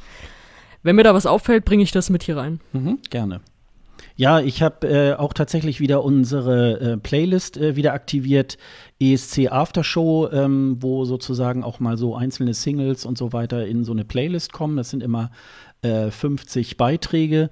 Wenn 0.82 0.96
mir 0.96 1.02
da 1.02 1.14
was 1.14 1.26
auffällt, 1.26 1.64
bringe 1.64 1.82
ich 1.82 1.90
das 1.90 2.10
mit 2.10 2.22
hier 2.22 2.36
rein. 2.36 2.60
Mhm, 2.72 2.98
gerne. 3.10 3.40
Ja, 4.16 4.38
ich 4.38 4.62
habe 4.62 4.86
äh, 4.86 5.14
auch 5.14 5.32
tatsächlich 5.32 5.80
wieder 5.80 6.04
unsere 6.04 6.78
äh, 6.78 6.96
Playlist 6.96 7.56
äh, 7.56 7.74
wieder 7.74 7.94
aktiviert, 7.94 8.58
ESC 9.00 9.48
Aftershow, 9.50 10.28
ähm, 10.30 10.76
wo 10.78 11.04
sozusagen 11.04 11.64
auch 11.64 11.80
mal 11.80 11.96
so 11.96 12.14
einzelne 12.14 12.54
Singles 12.54 13.06
und 13.06 13.18
so 13.18 13.32
weiter 13.32 13.66
in 13.66 13.82
so 13.82 13.90
eine 13.90 14.04
Playlist 14.04 14.52
kommen. 14.52 14.76
Das 14.76 14.90
sind 14.90 15.02
immer 15.02 15.32
äh, 15.82 16.12
50 16.12 16.76
Beiträge. 16.76 17.50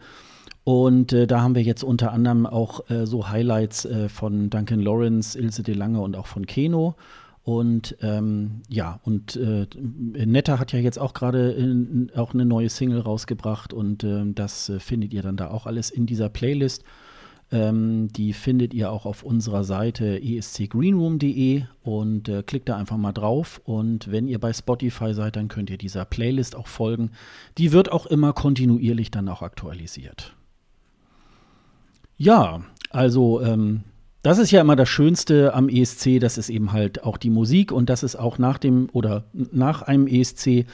Und 0.64 1.12
äh, 1.12 1.26
da 1.26 1.40
haben 1.40 1.54
wir 1.54 1.62
jetzt 1.62 1.82
unter 1.82 2.12
anderem 2.12 2.46
auch 2.46 2.88
äh, 2.88 3.06
so 3.06 3.28
Highlights 3.28 3.84
äh, 3.84 4.08
von 4.08 4.48
Duncan 4.48 4.80
Lawrence, 4.80 5.38
Ilse 5.38 5.62
de 5.62 5.74
Lange 5.74 6.00
und 6.00 6.16
auch 6.16 6.26
von 6.26 6.46
Keno. 6.46 6.94
Und 7.44 7.96
ähm, 8.02 8.62
ja, 8.68 9.00
und 9.02 9.34
äh, 9.34 9.66
Netta 9.76 10.60
hat 10.60 10.72
ja 10.72 10.78
jetzt 10.78 10.98
auch 10.98 11.12
gerade 11.12 12.08
auch 12.14 12.34
eine 12.34 12.44
neue 12.44 12.68
Single 12.68 13.00
rausgebracht 13.00 13.72
und 13.72 14.04
ähm, 14.04 14.36
das 14.36 14.68
äh, 14.68 14.78
findet 14.78 15.12
ihr 15.12 15.22
dann 15.22 15.36
da 15.36 15.50
auch 15.50 15.66
alles 15.66 15.90
in 15.90 16.06
dieser 16.06 16.28
Playlist. 16.28 16.84
Ähm, 17.50 18.08
die 18.12 18.32
findet 18.32 18.72
ihr 18.72 18.92
auch 18.92 19.06
auf 19.06 19.24
unserer 19.24 19.64
Seite 19.64 20.22
escgreenroom.de 20.22 21.64
und 21.82 22.28
äh, 22.28 22.44
klickt 22.44 22.68
da 22.68 22.76
einfach 22.76 22.96
mal 22.96 23.12
drauf. 23.12 23.60
Und 23.64 24.12
wenn 24.12 24.28
ihr 24.28 24.38
bei 24.38 24.52
Spotify 24.52 25.12
seid, 25.12 25.34
dann 25.34 25.48
könnt 25.48 25.68
ihr 25.68 25.78
dieser 25.78 26.04
Playlist 26.04 26.54
auch 26.54 26.68
folgen. 26.68 27.10
Die 27.58 27.72
wird 27.72 27.90
auch 27.90 28.06
immer 28.06 28.32
kontinuierlich 28.32 29.10
dann 29.10 29.28
auch 29.28 29.42
aktualisiert. 29.42 30.36
Ja, 32.22 32.60
also 32.90 33.40
ähm, 33.40 33.82
das 34.22 34.38
ist 34.38 34.52
ja 34.52 34.60
immer 34.60 34.76
das 34.76 34.88
Schönste 34.88 35.54
am 35.54 35.68
ESC, 35.68 36.20
das 36.20 36.38
ist 36.38 36.50
eben 36.50 36.70
halt 36.70 37.02
auch 37.02 37.16
die 37.16 37.30
Musik 37.30 37.72
und 37.72 37.90
das 37.90 38.04
ist 38.04 38.14
auch 38.14 38.38
nach 38.38 38.58
dem 38.58 38.88
oder 38.92 39.24
nach 39.32 39.82
einem 39.82 40.06
ESC 40.06 40.66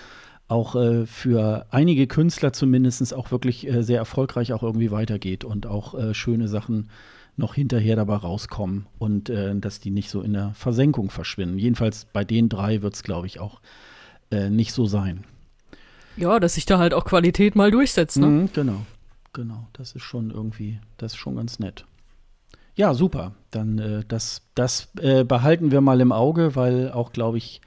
auch 0.46 0.76
äh, 0.76 1.06
für 1.06 1.64
einige 1.70 2.06
Künstler 2.06 2.52
zumindest 2.52 3.14
auch 3.14 3.30
wirklich 3.30 3.66
äh, 3.66 3.82
sehr 3.82 3.96
erfolgreich 3.96 4.52
auch 4.52 4.62
irgendwie 4.62 4.90
weitergeht 4.90 5.42
und 5.42 5.66
auch 5.66 5.94
äh, 5.94 6.12
schöne 6.12 6.48
Sachen 6.48 6.90
noch 7.38 7.54
hinterher 7.54 7.96
dabei 7.96 8.16
rauskommen 8.16 8.86
und 8.98 9.30
äh, 9.30 9.58
dass 9.58 9.80
die 9.80 9.90
nicht 9.90 10.10
so 10.10 10.20
in 10.20 10.34
der 10.34 10.52
Versenkung 10.52 11.08
verschwinden. 11.08 11.56
Jedenfalls 11.56 12.04
bei 12.04 12.24
den 12.24 12.50
drei 12.50 12.82
wird 12.82 12.94
es, 12.94 13.02
glaube 13.02 13.26
ich, 13.26 13.40
auch 13.40 13.62
äh, 14.30 14.50
nicht 14.50 14.74
so 14.74 14.84
sein. 14.84 15.24
Ja, 16.18 16.40
dass 16.40 16.56
sich 16.56 16.66
da 16.66 16.78
halt 16.78 16.92
auch 16.92 17.06
Qualität 17.06 17.56
mal 17.56 17.70
durchsetzt, 17.70 18.18
ne? 18.18 18.26
Mhm, 18.26 18.50
genau, 18.52 18.82
genau. 19.38 19.68
Das 19.72 19.92
ist 19.92 20.02
schon 20.02 20.30
irgendwie, 20.32 20.80
das 20.96 21.12
ist 21.12 21.18
schon 21.18 21.36
ganz 21.36 21.60
nett. 21.60 21.86
Ja, 22.74 22.92
super. 22.92 23.34
Dann 23.52 23.78
äh, 23.78 24.02
das, 24.06 24.42
das 24.56 24.88
äh, 25.00 25.22
behalten 25.22 25.70
wir 25.70 25.80
mal 25.80 26.00
im 26.00 26.10
Auge, 26.10 26.56
weil 26.56 26.90
auch, 26.90 27.12
glaube 27.12 27.38
ich, 27.38 27.60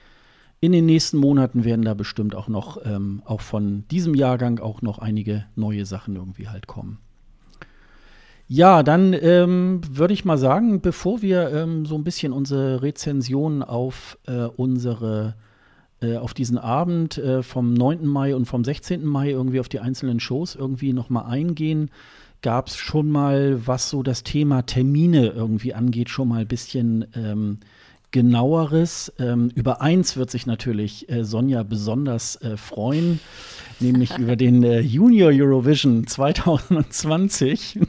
in 0.60 0.74
den 0.74 0.86
nächsten 0.86 1.18
Monaten 1.18 1.64
werden 1.64 1.86
da 1.86 1.94
bestimmt 1.94 2.36
auch 2.36 2.50
noch, 2.50 2.86
ähm, 2.86 3.22
auch 3.26 3.40
von 3.40 3.88
diesem 3.88 4.16
Jahrgang 4.16 4.60
auch 4.60 4.82
noch 4.82 5.00
einige 5.00 5.46
neue 5.56 5.86
Sachen 5.86 6.18
irgendwie 6.18 6.50
halt 6.50 6.68
kommen. 6.68 7.00
Ja, 8.48 8.84
dann 8.84 9.14
ähm, 9.14 9.80
würde 9.90 10.14
ich 10.14 10.26
mal 10.26 10.38
sagen, 10.38 10.82
bevor 10.82 11.22
wir 11.22 11.52
ähm, 11.52 11.86
so 11.86 11.96
ein 11.96 12.04
bisschen 12.04 12.34
unsere 12.34 12.82
Rezension 12.82 13.64
auf 13.64 14.18
äh, 14.28 14.44
unsere 14.44 15.36
äh, 16.02 16.18
auf 16.18 16.34
diesen 16.34 16.58
Abend 16.58 17.18
äh, 17.18 17.44
vom 17.44 17.74
9. 17.74 18.06
Mai 18.06 18.36
und 18.36 18.46
vom 18.46 18.64
16. 18.64 19.06
Mai 19.06 19.30
irgendwie 19.30 19.60
auf 19.60 19.70
die 19.70 19.80
einzelnen 19.80 20.20
Shows 20.20 20.56
irgendwie 20.56 20.94
nochmal 20.94 21.26
eingehen, 21.26 21.92
gab 22.42 22.68
es 22.68 22.78
schon 22.78 23.10
mal, 23.10 23.66
was 23.68 23.90
so 23.90 24.04
das 24.04 24.24
Thema 24.24 24.64
Termine 24.64 25.28
irgendwie 25.28 25.74
angeht, 25.74 26.10
schon 26.10 26.30
mal 26.30 26.42
ein 26.42 26.48
bisschen 26.48 27.06
ähm, 27.16 27.60
genaueres. 28.12 29.12
Ähm, 29.20 29.52
über 29.56 29.82
eins 29.82 30.18
wird 30.18 30.30
sich 30.30 30.46
natürlich 30.46 31.10
äh, 31.10 31.24
Sonja 31.24 31.64
besonders 31.64 32.36
äh, 32.42 32.58
freuen, 32.58 33.20
nämlich 33.80 34.18
über 34.18 34.36
den 34.36 34.64
äh, 34.64 34.82
Junior 34.82 35.32
Eurovision 35.34 36.06
2020. 36.06 37.80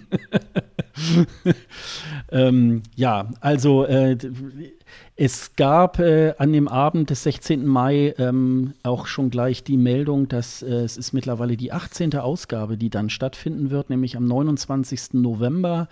ähm, 2.31 2.83
ja, 2.95 3.31
also 3.41 3.85
äh, 3.85 4.17
es 5.25 5.55
gab 5.55 6.01
äh, 6.01 6.35
an 6.39 6.53
dem 6.53 6.67
Abend 6.67 7.11
des 7.11 7.23
16. 7.23 7.65
Mai 7.65 8.13
ähm, 8.19 8.73
auch 8.83 9.07
schon 9.07 9.31
gleich 9.31 9.63
die 9.63 9.77
Meldung, 9.77 10.27
dass 10.27 10.63
äh, 10.63 10.67
es 10.67 10.97
ist 10.97 11.13
mittlerweile 11.13 11.57
die 11.57 11.71
18. 11.71 12.17
Ausgabe, 12.17 12.77
die 12.77 12.91
dann 12.91 13.09
stattfinden 13.09 13.71
wird, 13.71 13.89
nämlich 13.89 14.17
am 14.17 14.25
29. 14.25 15.13
November 15.13 15.89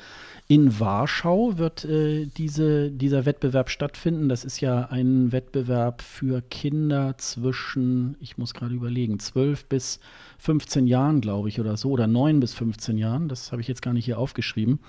in 0.48 0.80
Warschau 0.80 1.58
wird 1.58 1.84
äh, 1.84 2.26
diese, 2.26 2.90
dieser 2.90 3.24
Wettbewerb 3.24 3.70
stattfinden. 3.70 4.28
Das 4.28 4.44
ist 4.44 4.60
ja 4.60 4.88
ein 4.90 5.30
Wettbewerb 5.30 6.02
für 6.02 6.42
Kinder 6.42 7.14
zwischen, 7.18 8.16
ich 8.18 8.36
muss 8.36 8.52
gerade 8.52 8.74
überlegen, 8.74 9.20
12 9.20 9.66
bis 9.66 10.00
15 10.38 10.88
Jahren, 10.88 11.20
glaube 11.20 11.48
ich, 11.48 11.60
oder 11.60 11.76
so, 11.76 11.90
oder 11.90 12.08
9 12.08 12.40
bis 12.40 12.52
15 12.54 12.98
Jahren. 12.98 13.28
Das 13.28 13.52
habe 13.52 13.62
ich 13.62 13.68
jetzt 13.68 13.82
gar 13.82 13.92
nicht 13.92 14.06
hier 14.06 14.18
aufgeschrieben. 14.18 14.80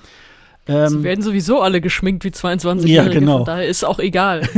Sie 0.67 0.73
Ähm, 0.73 1.03
werden 1.03 1.21
sowieso 1.23 1.61
alle 1.61 1.81
geschminkt 1.81 2.23
wie 2.23 2.31
22 2.31 2.89
Ja, 2.89 3.01
Jährige, 3.03 3.19
genau. 3.21 3.37
von 3.37 3.45
daher 3.45 3.67
ist 3.67 3.83
auch 3.83 3.99
egal. 3.99 4.43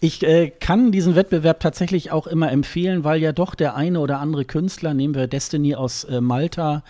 Ich 0.00 0.22
äh, 0.22 0.50
kann 0.50 0.92
diesen 0.92 1.14
Wettbewerb 1.14 1.60
tatsächlich 1.60 2.12
auch 2.12 2.26
immer 2.26 2.50
empfehlen, 2.50 3.04
weil 3.04 3.20
ja 3.20 3.32
doch 3.32 3.54
der 3.54 3.74
eine 3.74 4.00
oder 4.00 4.18
andere 4.18 4.44
Künstler, 4.44 4.94
nehmen 4.94 5.14
wir 5.14 5.26
Destiny 5.26 5.74
aus 5.74 6.04
äh, 6.04 6.20
Malta, 6.20 6.82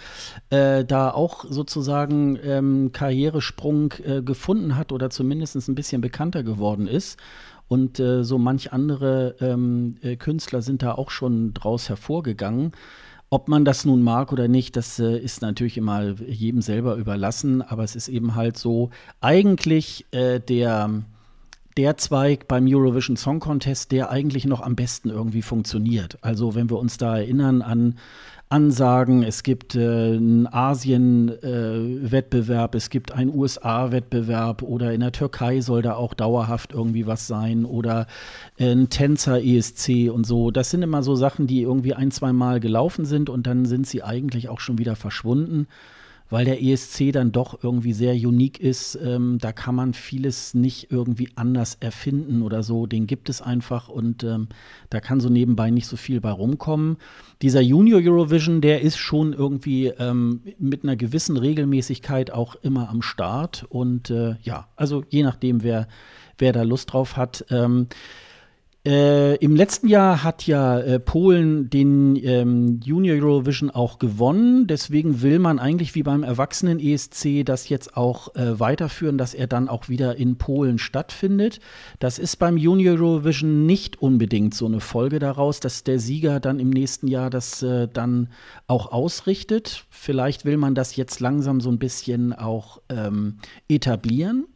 äh, 0.51 0.85
da 0.85 1.11
auch 1.11 1.45
sozusagen 1.49 2.39
ähm, 2.45 2.91
Karrieresprung 2.93 3.95
äh, 4.05 4.23
gefunden 4.23 4.77
hat 4.77 4.93
oder 4.93 5.11
zumindest 5.11 5.57
ein 5.69 5.75
bisschen 5.75 6.01
bekannter 6.01 6.43
geworden 6.43 6.87
ist. 6.87 7.19
Und 7.69 8.01
äh, 8.01 8.25
so 8.25 8.39
manch 8.39 8.73
andere 8.73 9.37
ähm, 9.41 9.97
äh, 10.03 10.17
Künstler 10.17 10.63
sind 10.63 10.83
da 10.83 10.93
auch 10.95 11.11
schon 11.11 11.55
draus 11.55 11.89
hervorgegangen. 11.89 12.73
Ob 13.33 13.47
man 13.47 13.65
das 13.65 13.85
nun 13.85 14.03
mag 14.03 14.33
oder 14.33 14.49
nicht, 14.49 14.75
das 14.75 14.99
äh, 14.99 15.17
ist 15.17 15.41
natürlich 15.41 15.77
immer 15.77 16.03
jedem 16.21 16.63
selber 16.63 16.97
überlassen, 16.97 17.63
aber 17.63 17.85
es 17.85 17.95
ist 17.95 18.09
eben 18.09 18.35
halt 18.35 18.59
so, 18.59 18.91
eigentlich 19.21 20.05
äh, 20.11 20.41
der, 20.41 21.05
der 21.77 21.97
Zweig 21.97 22.49
beim 22.49 22.67
Eurovision 22.67 23.17
Song 23.17 23.39
Contest, 23.39 23.93
der 23.93 24.11
eigentlich 24.11 24.47
noch 24.47 24.61
am 24.61 24.75
besten 24.75 25.11
irgendwie 25.11 25.43
funktioniert. 25.43 26.19
Also 26.23 26.57
wenn 26.57 26.71
wir 26.71 26.81
uns 26.81 26.99
da 26.99 27.19
erinnern 27.19 27.63
an 27.63 27.95
Ansagen, 28.51 29.23
es 29.23 29.43
gibt 29.45 29.77
äh, 29.77 30.17
einen 30.17 30.49
Asien-Wettbewerb, 30.49 32.75
es 32.75 32.91
gibt 32.91 33.13
einen 33.13 33.33
USA-Wettbewerb 33.33 34.63
oder 34.63 34.93
in 34.93 35.03
der 35.03 35.13
Türkei 35.13 35.61
soll 35.61 35.83
da 35.83 35.95
auch 35.95 36.15
dauerhaft 36.15 36.73
irgendwie 36.73 37.07
was 37.07 37.29
sein 37.29 37.65
oder 37.65 38.09
äh, 38.59 38.73
ein 38.73 38.89
Tänzer-ESC 38.89 40.11
und 40.11 40.27
so. 40.27 40.51
Das 40.51 40.71
sind 40.71 40.83
immer 40.83 41.05
so 41.05 41.15
Sachen, 41.15 41.47
die 41.47 41.63
irgendwie 41.63 41.95
ein, 41.95 42.11
zwei 42.11 42.33
Mal 42.33 42.59
gelaufen 42.59 43.05
sind 43.05 43.31
und 43.31 43.47
dann 43.47 43.67
sind 43.67 43.87
sie 43.87 44.03
eigentlich 44.03 44.49
auch 44.49 44.59
schon 44.59 44.79
wieder 44.79 44.97
verschwunden 44.97 45.69
weil 46.31 46.45
der 46.45 46.63
ESC 46.63 47.13
dann 47.13 47.33
doch 47.33 47.63
irgendwie 47.63 47.93
sehr 47.93 48.15
unique 48.15 48.61
ist. 48.61 48.99
Ähm, 49.05 49.39
da 49.41 49.53
kann 49.53 49.75
man 49.75 49.93
vieles 49.93 50.55
nicht 50.55 50.91
irgendwie 50.91 51.29
anders 51.35 51.77
erfinden 51.81 52.43
oder 52.43 52.63
so. 52.63 52.87
Den 52.87 53.07
gibt 53.07 53.29
es 53.29 53.43
einfach 53.43 53.89
und 53.89 54.25
ähm, 54.25 54.49
da 54.89 55.01
kann 55.01 55.21
so 55.21 55.29
nebenbei 55.29 55.71
nicht 55.71 55.87
so 55.87 55.97
viel 55.97 56.21
bei 56.21 56.31
rumkommen. 56.31 56.97
Dieser 57.43 57.61
Junior 57.61 58.01
Eurovision, 58.01 58.61
der 58.61 58.81
ist 58.81 58.97
schon 58.97 59.33
irgendwie 59.33 59.89
ähm, 59.89 60.41
mit 60.59 60.85
einer 60.85 60.97
gewissen 60.97 61.37
Regelmäßigkeit 61.37 62.31
auch 62.31 62.55
immer 62.63 62.89
am 62.89 63.03
Start. 63.03 63.67
Und 63.69 64.11
äh, 64.11 64.37
ja, 64.43 64.69
also 64.77 65.05
je 65.09 65.25
nachdem, 65.25 65.63
wer, 65.63 65.89
wer 66.39 66.53
da 66.53 66.63
Lust 66.63 66.93
drauf 66.93 67.17
hat. 67.17 67.45
Äh, 68.87 69.37
Im 69.37 69.57
letzten 69.57 69.89
Jahr 69.89 70.25
hat 70.25 70.47
ja 70.47 70.81
äh, 70.81 70.99
Polen 70.99 71.69
den 71.69 72.17
ähm, 72.17 72.81
Junior 72.83 73.23
Eurovision 73.23 73.71
auch 73.71 73.99
gewonnen. 73.99 74.67
Deswegen 74.67 75.21
will 75.21 75.39
man 75.39 75.59
eigentlich 75.59 75.95
wie 75.95 76.03
beim 76.03 76.23
Erwachsenen 76.23 76.81
ESC 76.81 77.45
das 77.45 77.69
jetzt 77.69 77.95
auch 77.95 78.35
äh, 78.37 78.59
weiterführen, 78.59 79.19
dass 79.19 79.35
er 79.35 79.47
dann 79.49 79.69
auch 79.69 79.91
wieder 79.91 80.17
in 80.17 80.39
Polen 80.39 80.79
stattfindet. 80.79 81.61
Das 81.99 82.19
ist 82.19 82.37
beim 82.37 82.57
Junior 82.57 82.95
Eurovision 82.97 83.67
nicht 83.67 84.01
unbedingt 84.01 84.55
so 84.55 84.65
eine 84.65 84.81
Folge 84.81 85.19
daraus, 85.19 85.61
dass 85.61 85.85
der 85.85 85.99
Sieger 85.99 86.41
dann 86.41 86.59
im 86.59 86.71
nächsten 86.71 87.07
Jahr 87.07 87.29
das 87.29 87.63
äh, 87.63 87.87
dann 87.87 88.31
auch 88.67 88.93
ausrichtet. 88.93 89.85
Vielleicht 89.91 90.47
will 90.47 90.57
man 90.57 90.75
das 90.75 90.97
jetzt 90.97 91.21
langsam 91.21 91.61
so 91.61 91.71
ein 91.71 91.79
bisschen 91.79 92.33
auch 92.33 92.81
ähm, 92.89 93.41
etablieren. 93.69 94.47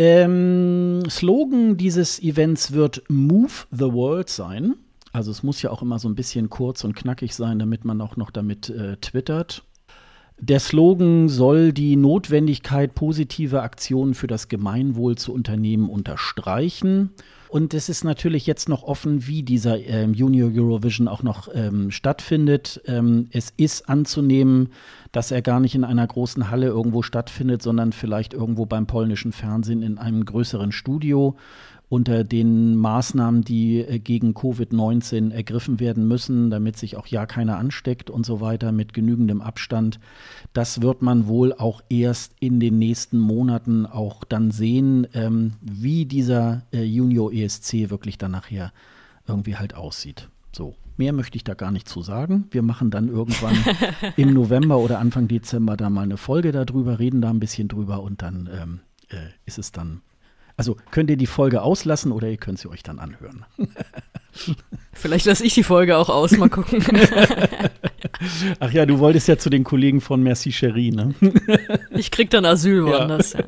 Ähm, 0.00 1.02
Slogan 1.10 1.76
dieses 1.76 2.22
Events 2.22 2.72
wird 2.72 3.02
Move 3.10 3.52
the 3.70 3.92
World 3.92 4.30
sein. 4.30 4.76
Also 5.12 5.30
es 5.30 5.42
muss 5.42 5.60
ja 5.60 5.70
auch 5.70 5.82
immer 5.82 5.98
so 5.98 6.08
ein 6.08 6.14
bisschen 6.14 6.48
kurz 6.48 6.84
und 6.84 6.96
knackig 6.96 7.34
sein, 7.34 7.58
damit 7.58 7.84
man 7.84 8.00
auch 8.00 8.16
noch 8.16 8.30
damit 8.30 8.70
äh, 8.70 8.96
twittert. 8.96 9.62
Der 10.38 10.58
Slogan 10.58 11.28
soll 11.28 11.74
die 11.74 11.96
Notwendigkeit 11.96 12.94
positiver 12.94 13.62
Aktionen 13.62 14.14
für 14.14 14.26
das 14.26 14.48
Gemeinwohl 14.48 15.18
zu 15.18 15.34
unternehmen 15.34 15.90
unterstreichen. 15.90 17.10
Und 17.50 17.74
es 17.74 17.88
ist 17.88 18.04
natürlich 18.04 18.46
jetzt 18.46 18.68
noch 18.68 18.84
offen, 18.84 19.26
wie 19.26 19.42
dieser 19.42 19.76
ähm, 19.76 20.14
Junior 20.14 20.52
Eurovision 20.54 21.08
auch 21.08 21.24
noch 21.24 21.48
ähm, 21.52 21.90
stattfindet. 21.90 22.80
Ähm, 22.86 23.26
es 23.32 23.52
ist 23.56 23.88
anzunehmen, 23.88 24.68
dass 25.10 25.32
er 25.32 25.42
gar 25.42 25.58
nicht 25.58 25.74
in 25.74 25.82
einer 25.82 26.06
großen 26.06 26.48
Halle 26.48 26.68
irgendwo 26.68 27.02
stattfindet, 27.02 27.60
sondern 27.60 27.92
vielleicht 27.92 28.34
irgendwo 28.34 28.66
beim 28.66 28.86
polnischen 28.86 29.32
Fernsehen 29.32 29.82
in 29.82 29.98
einem 29.98 30.24
größeren 30.24 30.70
Studio 30.70 31.36
unter 31.90 32.22
den 32.22 32.76
Maßnahmen, 32.76 33.42
die 33.42 33.80
äh, 33.80 33.98
gegen 33.98 34.32
Covid-19 34.32 35.32
ergriffen 35.32 35.80
werden 35.80 36.06
müssen, 36.06 36.48
damit 36.48 36.76
sich 36.76 36.96
auch 36.96 37.08
ja 37.08 37.26
keiner 37.26 37.58
ansteckt 37.58 38.10
und 38.10 38.24
so 38.24 38.40
weiter 38.40 38.70
mit 38.70 38.94
genügendem 38.94 39.42
Abstand. 39.42 39.98
Das 40.52 40.82
wird 40.82 41.02
man 41.02 41.26
wohl 41.26 41.52
auch 41.52 41.82
erst 41.90 42.34
in 42.38 42.60
den 42.60 42.78
nächsten 42.78 43.18
Monaten 43.18 43.86
auch 43.86 44.22
dann 44.22 44.52
sehen, 44.52 45.08
ähm, 45.14 45.54
wie 45.60 46.06
dieser 46.06 46.62
äh, 46.72 46.84
Junior 46.84 47.32
ESC 47.32 47.90
wirklich 47.90 48.18
dann 48.18 48.30
nachher 48.30 48.72
irgendwie 49.26 49.56
halt 49.56 49.74
aussieht. 49.74 50.28
So, 50.52 50.76
mehr 50.96 51.12
möchte 51.12 51.36
ich 51.36 51.44
da 51.44 51.54
gar 51.54 51.72
nicht 51.72 51.88
zu 51.88 52.02
sagen. 52.02 52.46
Wir 52.52 52.62
machen 52.62 52.92
dann 52.92 53.08
irgendwann 53.08 53.56
im 54.16 54.32
November 54.32 54.78
oder 54.78 55.00
Anfang 55.00 55.26
Dezember 55.26 55.76
da 55.76 55.90
mal 55.90 56.02
eine 56.02 56.18
Folge 56.18 56.52
darüber, 56.52 57.00
reden 57.00 57.20
da 57.20 57.30
ein 57.30 57.40
bisschen 57.40 57.66
drüber 57.66 58.00
und 58.00 58.22
dann 58.22 58.48
ähm, 58.52 58.80
äh, 59.08 59.30
ist 59.44 59.58
es 59.58 59.72
dann 59.72 60.02
also 60.60 60.76
könnt 60.90 61.08
ihr 61.08 61.16
die 61.16 61.26
Folge 61.26 61.62
auslassen 61.62 62.12
oder 62.12 62.28
ihr 62.28 62.36
könnt 62.36 62.58
sie 62.58 62.68
euch 62.68 62.82
dann 62.82 62.98
anhören. 62.98 63.46
Vielleicht 64.92 65.24
lasse 65.24 65.42
ich 65.42 65.54
die 65.54 65.62
Folge 65.62 65.96
auch 65.96 66.10
aus, 66.10 66.32
mal 66.32 66.50
gucken. 66.50 66.84
Ach 68.60 68.70
ja, 68.70 68.86
du 68.86 68.98
wolltest 68.98 69.28
ja 69.28 69.38
zu 69.38 69.50
den 69.50 69.64
Kollegen 69.64 70.00
von 70.00 70.22
Merci 70.22 70.52
Cherie, 70.52 70.90
ne? 70.90 71.14
Ich 71.90 72.10
krieg 72.10 72.30
dann 72.30 72.44
Asyl 72.44 72.84
woanders. 72.84 73.32
Ja. 73.32 73.40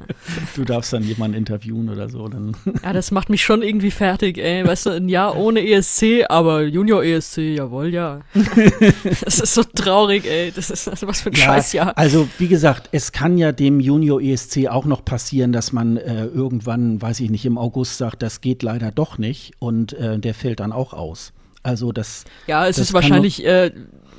Du 0.55 0.65
darfst 0.65 0.93
dann 0.93 1.05
jemanden 1.05 1.37
interviewen 1.37 1.89
oder 1.89 2.09
so. 2.09 2.29
Dann. 2.29 2.57
Ja, 2.83 2.93
das 2.93 3.11
macht 3.11 3.31
mich 3.31 3.43
schon 3.43 3.63
irgendwie 3.63 3.91
fertig, 3.91 4.39
ey. 4.39 4.67
Weißt 4.67 4.87
du, 4.87 4.91
ein 4.91 5.09
Jahr 5.09 5.37
ohne 5.37 5.67
ESC, 5.67 6.25
aber 6.29 6.63
Junior 6.63 7.05
ESC, 7.05 7.39
jawohl, 7.57 7.89
ja. 7.89 8.21
Das 9.25 9.39
ist 9.39 9.55
so 9.55 9.63
traurig, 9.63 10.27
ey. 10.27 10.53
Das 10.55 10.71
ist 10.71 11.07
was 11.07 11.23
für 11.23 11.31
ein 11.31 11.37
ja, 11.37 11.45
Scheißjahr. 11.45 11.97
Also, 11.97 12.29
wie 12.39 12.49
gesagt, 12.49 12.89
es 12.93 13.13
kann 13.13 13.39
ja 13.39 13.53
dem 13.53 13.81
Junior 13.81 14.21
ESC 14.21 14.69
auch 14.69 14.85
noch 14.85 15.05
passieren, 15.05 15.53
dass 15.53 15.73
man 15.73 15.97
äh, 15.97 16.27
irgendwann, 16.27 17.01
weiß 17.01 17.21
ich 17.21 17.31
nicht, 17.31 17.47
im 17.47 17.59
August 17.59 17.99
sagt, 17.99 18.23
das 18.23 18.41
geht 18.41 18.63
leider 18.63 18.91
doch 18.91 19.19
nicht 19.19 19.53
und 19.59 19.93
äh, 19.95 20.19
der 20.19 20.35
fällt 20.35 20.61
dann 20.61 20.73
auch 20.73 20.93
aus. 20.93 21.33
Also 21.63 21.93
das. 21.93 22.25
Ja, 22.47 22.67
es 22.67 22.77
das 22.77 22.87
ist 22.87 22.95
wahrscheinlich 22.95 23.45
äh, 23.45 23.71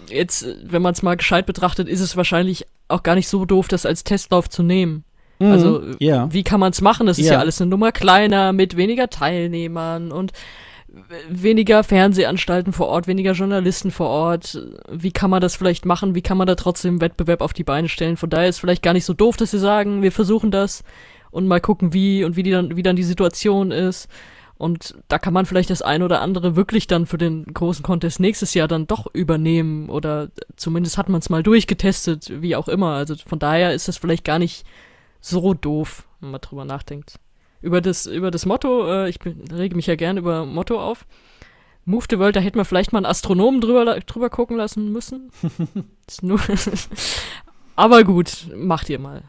jetzt, 0.08 0.46
wenn 0.64 0.82
man 0.82 0.94
es 0.94 1.04
mal 1.04 1.16
gescheit 1.16 1.46
betrachtet, 1.46 1.88
ist 1.88 2.00
es 2.00 2.16
wahrscheinlich 2.16 2.66
auch 2.88 3.04
gar 3.04 3.16
nicht 3.16 3.28
so 3.28 3.46
doof, 3.46 3.68
das 3.68 3.86
als 3.86 4.04
Testlauf 4.04 4.50
zu 4.50 4.64
nehmen. 4.64 5.04
Mhm, 5.40 5.52
also 5.52 5.82
ja. 6.00 6.32
wie 6.32 6.44
kann 6.44 6.60
man 6.60 6.72
es 6.72 6.82
machen? 6.82 7.08
Das 7.08 7.20
ist 7.20 7.28
ja. 7.28 7.34
ja 7.34 7.40
alles 7.40 7.60
eine 7.62 7.70
Nummer 7.70 7.92
kleiner 7.92 8.54
mit 8.54 8.78
weniger 8.78 9.10
Teilnehmern 9.10 10.12
und 10.12 10.32
weniger 11.28 11.84
Fernsehanstalten 11.84 12.72
vor 12.72 12.88
Ort, 12.88 13.08
weniger 13.08 13.32
Journalisten 13.32 13.90
vor 13.90 14.10
Ort. 14.10 14.62
Wie 14.92 15.12
kann 15.12 15.32
man 15.32 15.42
das 15.42 15.56
vielleicht 15.56 15.86
machen? 15.86 16.14
Wie 16.14 16.22
kann 16.22 16.38
man 16.38 16.46
da 16.46 16.56
trotzdem 16.56 17.02
Wettbewerb 17.02 17.42
auf 17.42 17.54
die 17.54 17.64
Beine 17.64 17.90
stellen? 17.90 18.16
Von 18.16 18.30
daher 18.30 18.48
ist 18.48 18.56
es 18.56 18.60
vielleicht 18.60 18.84
gar 18.84 18.94
nicht 18.94 19.06
so 19.06 19.14
doof, 19.14 19.36
dass 19.36 19.52
sie 19.52 19.60
sagen, 19.60 20.04
wir 20.04 20.12
versuchen 20.12 20.52
das 20.52 20.84
und 21.32 21.48
mal 21.48 21.62
gucken, 21.62 21.94
wie 21.94 22.24
und 22.24 22.36
wie 22.36 22.44
die 22.44 22.52
dann, 22.52 22.78
wie 22.78 22.84
dann 22.84 22.96
die 22.96 23.04
Situation 23.04 23.72
ist. 23.72 24.08
Und 24.58 24.96
da 25.08 25.20
kann 25.20 25.34
man 25.34 25.46
vielleicht 25.46 25.70
das 25.70 25.82
ein 25.82 26.04
oder 26.04 26.22
andere 26.22 26.56
wirklich 26.56 26.88
dann 26.88 27.06
für 27.06 27.18
den 27.18 27.46
großen 27.46 27.84
Contest 27.84 28.20
nächstes 28.20 28.54
Jahr 28.54 28.68
dann 28.68 28.88
doch 28.88 29.08
übernehmen 29.14 29.90
oder 29.90 30.30
zumindest 30.56 30.98
hat 30.98 31.10
man 31.10 31.20
es 31.20 31.30
mal 31.30 31.44
durchgetestet, 31.44 32.42
wie 32.42 32.56
auch 32.56 32.68
immer. 32.68 32.94
Also 32.94 33.16
von 33.16 33.40
daher 33.40 33.74
ist 33.74 33.88
das 33.88 33.98
vielleicht 33.98 34.24
gar 34.24 34.40
nicht 34.40 34.66
so 35.20 35.54
doof, 35.54 36.08
wenn 36.20 36.32
man 36.32 36.42
drüber 36.42 36.66
nachdenkt. 36.66 37.20
Über 37.62 37.82
das, 37.82 38.06
über 38.06 38.30
das 38.30 38.46
Motto, 38.46 38.88
äh, 38.88 39.10
ich 39.10 39.20
rege 39.52 39.76
mich 39.76 39.88
ja 39.88 39.96
gerne 39.96 40.20
über 40.20 40.46
Motto 40.46 40.80
auf. 40.80 41.06
Move 41.86 42.06
the 42.10 42.20
World, 42.20 42.36
da 42.36 42.40
hätte 42.40 42.58
man 42.58 42.66
vielleicht 42.66 42.94
mal 42.94 43.00
einen 43.00 43.06
Astronomen 43.06 43.60
drüber, 43.60 44.00
drüber 44.02 44.30
gucken 44.30 44.58
lassen 44.58 44.92
müssen. 44.92 45.32
nur 46.22 46.40
Aber 47.76 48.04
gut, 48.04 48.48
macht 48.56 48.90
ihr 48.90 49.00
mal. 49.00 49.24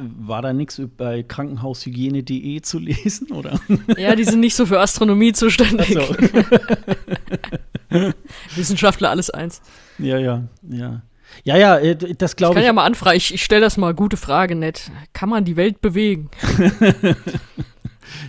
War 0.00 0.42
da 0.42 0.52
nichts 0.52 0.80
bei 0.96 1.22
krankenhaushygiene.de 1.22 2.60
zu 2.62 2.78
lesen, 2.78 3.32
oder? 3.32 3.60
Ja, 3.98 4.16
die 4.16 4.24
sind 4.24 4.40
nicht 4.40 4.54
so 4.54 4.66
für 4.66 4.80
Astronomie 4.80 5.32
zuständig. 5.32 5.94
So. 5.94 6.00
Wissenschaftler 8.56 9.10
alles 9.10 9.30
eins. 9.30 9.60
Ja, 9.98 10.18
ja, 10.18 10.44
ja. 10.68 11.02
Ja, 11.44 11.56
ja, 11.56 11.78
äh, 11.78 11.96
das 11.96 12.36
glaube 12.36 12.54
ich. 12.54 12.56
Ich 12.56 12.60
kann 12.60 12.66
ja 12.66 12.72
mal 12.72 12.84
anfragen, 12.84 13.16
ich, 13.16 13.34
ich 13.34 13.44
stelle 13.44 13.60
das 13.60 13.76
mal, 13.76 13.94
gute 13.94 14.16
Frage, 14.16 14.54
nett. 14.54 14.90
Kann 15.12 15.28
man 15.28 15.44
die 15.44 15.56
Welt 15.56 15.80
bewegen? 15.80 16.30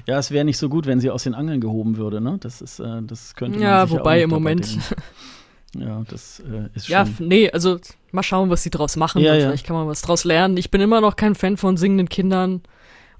ja, 0.05 0.19
es 0.19 0.31
wäre 0.31 0.45
nicht 0.45 0.57
so 0.57 0.69
gut, 0.69 0.85
wenn 0.85 0.99
sie 0.99 1.09
aus 1.09 1.23
den 1.23 1.33
Angeln 1.33 1.61
gehoben 1.61 1.97
würde, 1.97 2.21
ne? 2.21 2.37
Das 2.39 2.61
ist, 2.61 2.79
äh, 2.79 3.01
das 3.01 3.35
könnte 3.35 3.57
man 3.57 3.67
Ja, 3.67 3.89
wobei 3.89 4.21
im 4.21 4.29
Moment. 4.29 4.77
Ja, 5.75 6.03
das 6.09 6.41
äh, 6.41 6.69
ist 6.75 6.87
schon. 6.87 6.93
Ja, 6.93 7.07
nee, 7.19 7.49
also 7.49 7.79
mal 8.13 8.23
schauen, 8.23 8.49
was 8.49 8.63
sie 8.63 8.69
draus 8.69 8.95
machen. 8.95 9.21
Ja, 9.21 9.35
ja. 9.35 9.47
Vielleicht 9.47 9.65
kann 9.65 9.75
man 9.75 9.87
was 9.87 10.01
draus 10.01 10.23
lernen. 10.23 10.57
Ich 10.57 10.71
bin 10.71 10.81
immer 10.81 11.01
noch 11.01 11.15
kein 11.15 11.35
Fan 11.35 11.57
von 11.57 11.77
singenden 11.77 12.09
Kindern 12.09 12.61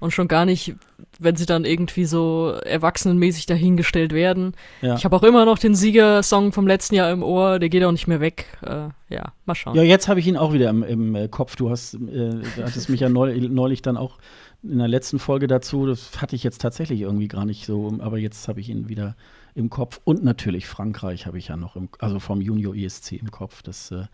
und 0.02 0.10
schon 0.10 0.26
gar 0.26 0.44
nicht, 0.44 0.74
wenn 1.20 1.36
sie 1.36 1.46
dann 1.46 1.64
irgendwie 1.64 2.06
so 2.06 2.58
erwachsenenmäßig 2.64 3.46
dahingestellt 3.46 4.12
werden. 4.12 4.54
Ja. 4.80 4.96
Ich 4.96 5.04
habe 5.04 5.14
auch 5.14 5.22
immer 5.22 5.44
noch 5.44 5.58
den 5.58 5.76
Siegersong 5.76 6.52
vom 6.52 6.66
letzten 6.66 6.96
Jahr 6.96 7.12
im 7.12 7.22
Ohr, 7.22 7.60
der 7.60 7.68
geht 7.68 7.84
auch 7.84 7.92
nicht 7.92 8.08
mehr 8.08 8.20
weg. 8.20 8.46
Äh, 8.62 8.88
ja, 9.14 9.32
mal 9.46 9.54
schauen. 9.54 9.76
Ja, 9.76 9.84
jetzt 9.84 10.08
habe 10.08 10.18
ich 10.18 10.26
ihn 10.26 10.36
auch 10.36 10.52
wieder 10.52 10.70
im, 10.70 10.82
im 10.82 11.14
äh, 11.14 11.28
Kopf. 11.28 11.54
Du 11.54 11.70
hast, 11.70 11.94
äh, 11.94 12.32
hattest 12.60 12.88
mich 12.88 12.98
ja 12.98 13.08
neulich, 13.08 13.48
neulich 13.48 13.80
dann 13.80 13.96
auch 13.96 14.18
in 14.64 14.78
der 14.78 14.88
letzten 14.88 15.20
Folge 15.20 15.46
dazu. 15.46 15.86
Das 15.86 16.20
hatte 16.20 16.34
ich 16.34 16.42
jetzt 16.42 16.60
tatsächlich 16.60 17.00
irgendwie 17.00 17.28
gar 17.28 17.44
nicht 17.44 17.64
so, 17.64 17.92
aber 18.00 18.18
jetzt 18.18 18.48
habe 18.48 18.58
ich 18.58 18.70
ihn 18.70 18.88
wieder 18.88 19.14
im 19.54 19.70
Kopf. 19.70 20.00
Und 20.02 20.24
natürlich 20.24 20.66
Frankreich 20.66 21.26
habe 21.26 21.38
ich 21.38 21.46
ja 21.46 21.56
noch 21.56 21.76
im, 21.76 21.88
also 22.00 22.18
vom 22.18 22.40
Junior 22.40 22.74
ESC 22.74 23.12
im 23.12 23.30
Kopf. 23.30 23.62
Das 23.62 23.92
äh, 23.92 24.06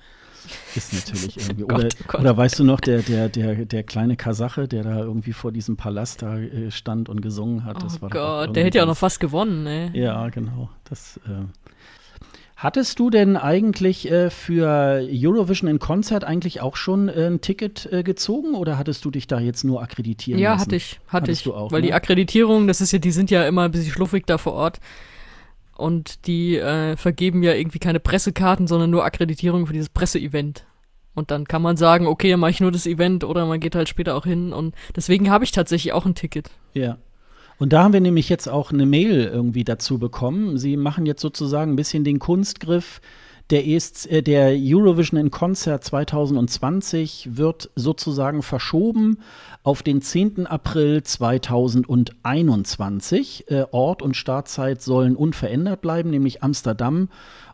ist 0.74 0.92
natürlich 0.92 1.36
irgendwie. 1.48 1.64
Gott, 1.64 1.78
oder, 1.78 1.88
Gott. 2.06 2.20
oder 2.20 2.36
weißt 2.36 2.58
du 2.58 2.64
noch, 2.64 2.80
der, 2.80 3.02
der, 3.02 3.28
der, 3.28 3.64
der 3.64 3.82
kleine 3.82 4.16
Kasache, 4.16 4.68
der 4.68 4.82
da 4.82 4.98
irgendwie 5.00 5.32
vor 5.32 5.52
diesem 5.52 5.76
Palast 5.76 6.22
da 6.22 6.38
äh, 6.38 6.70
stand 6.70 7.08
und 7.08 7.22
gesungen 7.22 7.64
hat. 7.64 7.82
Das 7.82 7.98
oh 7.98 8.02
war 8.02 8.10
Gott, 8.10 8.56
der 8.56 8.64
hätte 8.64 8.78
ja 8.78 8.84
auch 8.84 8.88
noch 8.88 8.96
fast 8.96 9.20
gewonnen, 9.20 9.64
ne? 9.64 9.90
Ja, 9.94 10.28
genau. 10.28 10.70
Das. 10.84 11.18
Äh, 11.26 11.46
Hattest 12.58 12.98
du 12.98 13.08
denn 13.08 13.36
eigentlich 13.36 14.10
äh, 14.10 14.30
für 14.30 15.06
Eurovision 15.08 15.70
in 15.70 15.78
Konzert 15.78 16.24
eigentlich 16.24 16.60
auch 16.60 16.74
schon 16.74 17.08
äh, 17.08 17.28
ein 17.28 17.40
Ticket 17.40 17.88
äh, 17.92 18.02
gezogen 18.02 18.54
oder 18.54 18.76
hattest 18.76 19.04
du 19.04 19.12
dich 19.12 19.28
da 19.28 19.38
jetzt 19.38 19.62
nur 19.62 19.80
akkreditieren 19.80 20.40
ja, 20.40 20.54
lassen? 20.54 20.58
Ja, 20.58 20.64
hatte 20.66 20.76
ich, 20.76 20.98
hatte 21.06 21.22
Hattest 21.22 21.46
ich. 21.46 21.52
Auch, 21.52 21.70
weil 21.70 21.82
ne? 21.82 21.86
die 21.86 21.92
Akkreditierung, 21.92 22.66
das 22.66 22.80
ist 22.80 22.90
ja, 22.90 22.98
die 22.98 23.12
sind 23.12 23.30
ja 23.30 23.46
immer 23.46 23.62
ein 23.62 23.70
bisschen 23.70 23.92
schluffig 23.92 24.26
da 24.26 24.38
vor 24.38 24.54
Ort 24.54 24.80
und 25.78 26.26
die 26.26 26.56
äh, 26.56 26.96
vergeben 26.96 27.42
ja 27.42 27.54
irgendwie 27.54 27.78
keine 27.78 28.00
Pressekarten, 28.00 28.66
sondern 28.66 28.90
nur 28.90 29.04
Akkreditierung 29.04 29.66
für 29.66 29.72
dieses 29.72 29.88
Presseevent. 29.88 30.66
Und 31.14 31.30
dann 31.30 31.46
kann 31.46 31.62
man 31.62 31.76
sagen, 31.76 32.06
okay, 32.06 32.30
dann 32.30 32.40
mache 32.40 32.50
ich 32.50 32.60
nur 32.60 32.72
das 32.72 32.86
Event 32.86 33.24
oder 33.24 33.46
man 33.46 33.60
geht 33.60 33.74
halt 33.74 33.88
später 33.88 34.14
auch 34.14 34.24
hin. 34.24 34.52
Und 34.52 34.74
deswegen 34.94 35.30
habe 35.30 35.44
ich 35.44 35.52
tatsächlich 35.52 35.92
auch 35.92 36.04
ein 36.04 36.14
Ticket. 36.14 36.50
Ja. 36.74 36.98
Und 37.58 37.72
da 37.72 37.82
haben 37.82 37.92
wir 37.92 38.00
nämlich 38.00 38.28
jetzt 38.28 38.48
auch 38.48 38.72
eine 38.72 38.86
Mail 38.86 39.24
irgendwie 39.24 39.64
dazu 39.64 39.98
bekommen. 39.98 40.58
Sie 40.58 40.76
machen 40.76 41.06
jetzt 41.06 41.22
sozusagen 41.22 41.72
ein 41.72 41.76
bisschen 41.76 42.04
den 42.04 42.18
Kunstgriff, 42.18 43.00
Der, 43.50 43.66
ESC, 43.66 44.06
äh, 44.10 44.22
der 44.22 44.54
Eurovision 44.58 45.18
in 45.18 45.30
Concert 45.30 45.82
2020 45.82 47.30
wird 47.32 47.70
sozusagen 47.76 48.42
verschoben 48.42 49.20
auf 49.62 49.82
den 49.82 50.02
10. 50.02 50.46
April 50.46 51.02
2021. 51.02 53.50
Äh, 53.50 53.64
Ort 53.70 54.02
und 54.02 54.18
Startzeit 54.18 54.82
sollen 54.82 55.16
unverändert 55.16 55.80
bleiben, 55.80 56.10
nämlich 56.10 56.42
Amsterdam 56.42 57.08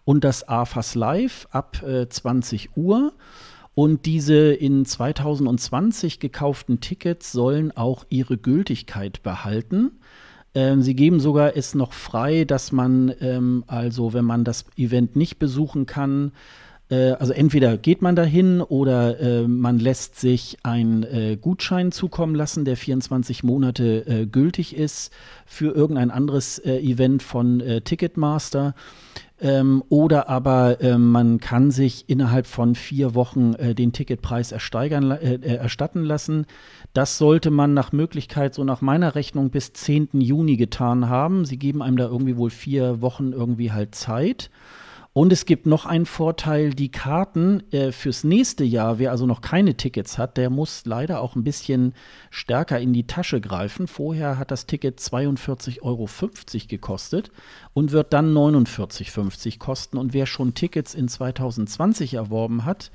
und 0.04 0.24
das 0.24 0.48
AFAS 0.48 0.96
Live 0.96 1.46
ab 1.52 1.80
äh, 1.84 2.08
20 2.08 2.76
Uhr. 2.76 3.12
Und 3.76 4.06
diese 4.06 4.52
in 4.52 4.84
2020 4.84 6.18
gekauften 6.18 6.80
Tickets 6.80 7.30
sollen 7.30 7.70
auch 7.76 8.04
ihre 8.08 8.36
Gültigkeit 8.36 9.22
behalten. 9.22 9.92
Ähm, 10.54 10.82
sie 10.82 10.94
geben 10.94 11.20
sogar 11.20 11.56
es 11.56 11.74
noch 11.74 11.92
frei, 11.92 12.44
dass 12.44 12.72
man 12.72 13.12
ähm, 13.20 13.64
also, 13.66 14.12
wenn 14.12 14.24
man 14.24 14.44
das 14.44 14.66
Event 14.76 15.16
nicht 15.16 15.38
besuchen 15.38 15.86
kann, 15.86 16.32
äh, 16.90 17.12
also 17.12 17.32
entweder 17.32 17.76
geht 17.76 18.02
man 18.02 18.16
dahin 18.16 18.60
oder 18.60 19.18
äh, 19.20 19.48
man 19.48 19.78
lässt 19.78 20.16
sich 20.20 20.58
einen 20.62 21.02
äh, 21.02 21.36
Gutschein 21.40 21.92
zukommen 21.92 22.34
lassen, 22.34 22.64
der 22.64 22.76
24 22.76 23.42
Monate 23.42 24.06
äh, 24.06 24.26
gültig 24.26 24.76
ist 24.76 25.12
für 25.46 25.74
irgendein 25.74 26.10
anderes 26.10 26.58
äh, 26.58 26.78
Event 26.78 27.22
von 27.22 27.60
äh, 27.60 27.80
Ticketmaster. 27.80 28.74
Ähm, 29.40 29.82
oder 29.88 30.28
aber 30.28 30.80
äh, 30.80 30.96
man 30.96 31.40
kann 31.40 31.72
sich 31.72 32.08
innerhalb 32.08 32.46
von 32.46 32.76
vier 32.76 33.14
Wochen 33.14 33.54
äh, 33.54 33.74
den 33.74 33.92
Ticketpreis 33.92 34.52
äh, 34.52 34.56
äh, 34.56 35.56
erstatten 35.56 36.04
lassen. 36.04 36.46
Das 36.92 37.18
sollte 37.18 37.50
man 37.50 37.74
nach 37.74 37.90
Möglichkeit, 37.90 38.54
so 38.54 38.62
nach 38.62 38.80
meiner 38.80 39.16
Rechnung, 39.16 39.50
bis 39.50 39.72
10. 39.72 40.20
Juni 40.20 40.56
getan 40.56 41.08
haben. 41.08 41.44
Sie 41.44 41.58
geben 41.58 41.82
einem 41.82 41.96
da 41.96 42.04
irgendwie 42.04 42.36
wohl 42.36 42.50
vier 42.50 43.02
Wochen 43.02 43.32
irgendwie 43.32 43.72
halt 43.72 43.96
Zeit. 43.96 44.50
Und 45.16 45.32
es 45.32 45.46
gibt 45.46 45.64
noch 45.64 45.86
einen 45.86 46.06
Vorteil, 46.06 46.70
die 46.70 46.90
Karten 46.90 47.62
äh, 47.70 47.92
fürs 47.92 48.24
nächste 48.24 48.64
Jahr, 48.64 48.98
wer 48.98 49.12
also 49.12 49.26
noch 49.26 49.42
keine 49.42 49.76
Tickets 49.76 50.18
hat, 50.18 50.36
der 50.36 50.50
muss 50.50 50.86
leider 50.86 51.20
auch 51.20 51.36
ein 51.36 51.44
bisschen 51.44 51.94
stärker 52.30 52.80
in 52.80 52.92
die 52.92 53.06
Tasche 53.06 53.40
greifen. 53.40 53.86
Vorher 53.86 54.38
hat 54.38 54.50
das 54.50 54.66
Ticket 54.66 54.98
42,50 54.98 55.82
Euro 55.82 56.08
gekostet 56.66 57.30
und 57.74 57.92
wird 57.92 58.12
dann 58.12 58.34
49,50 58.34 59.46
Euro 59.46 59.58
kosten. 59.60 59.98
Und 59.98 60.14
wer 60.14 60.26
schon 60.26 60.54
Tickets 60.54 60.96
in 60.96 61.06
2020 61.06 62.14
erworben 62.14 62.64
hat, 62.64 62.90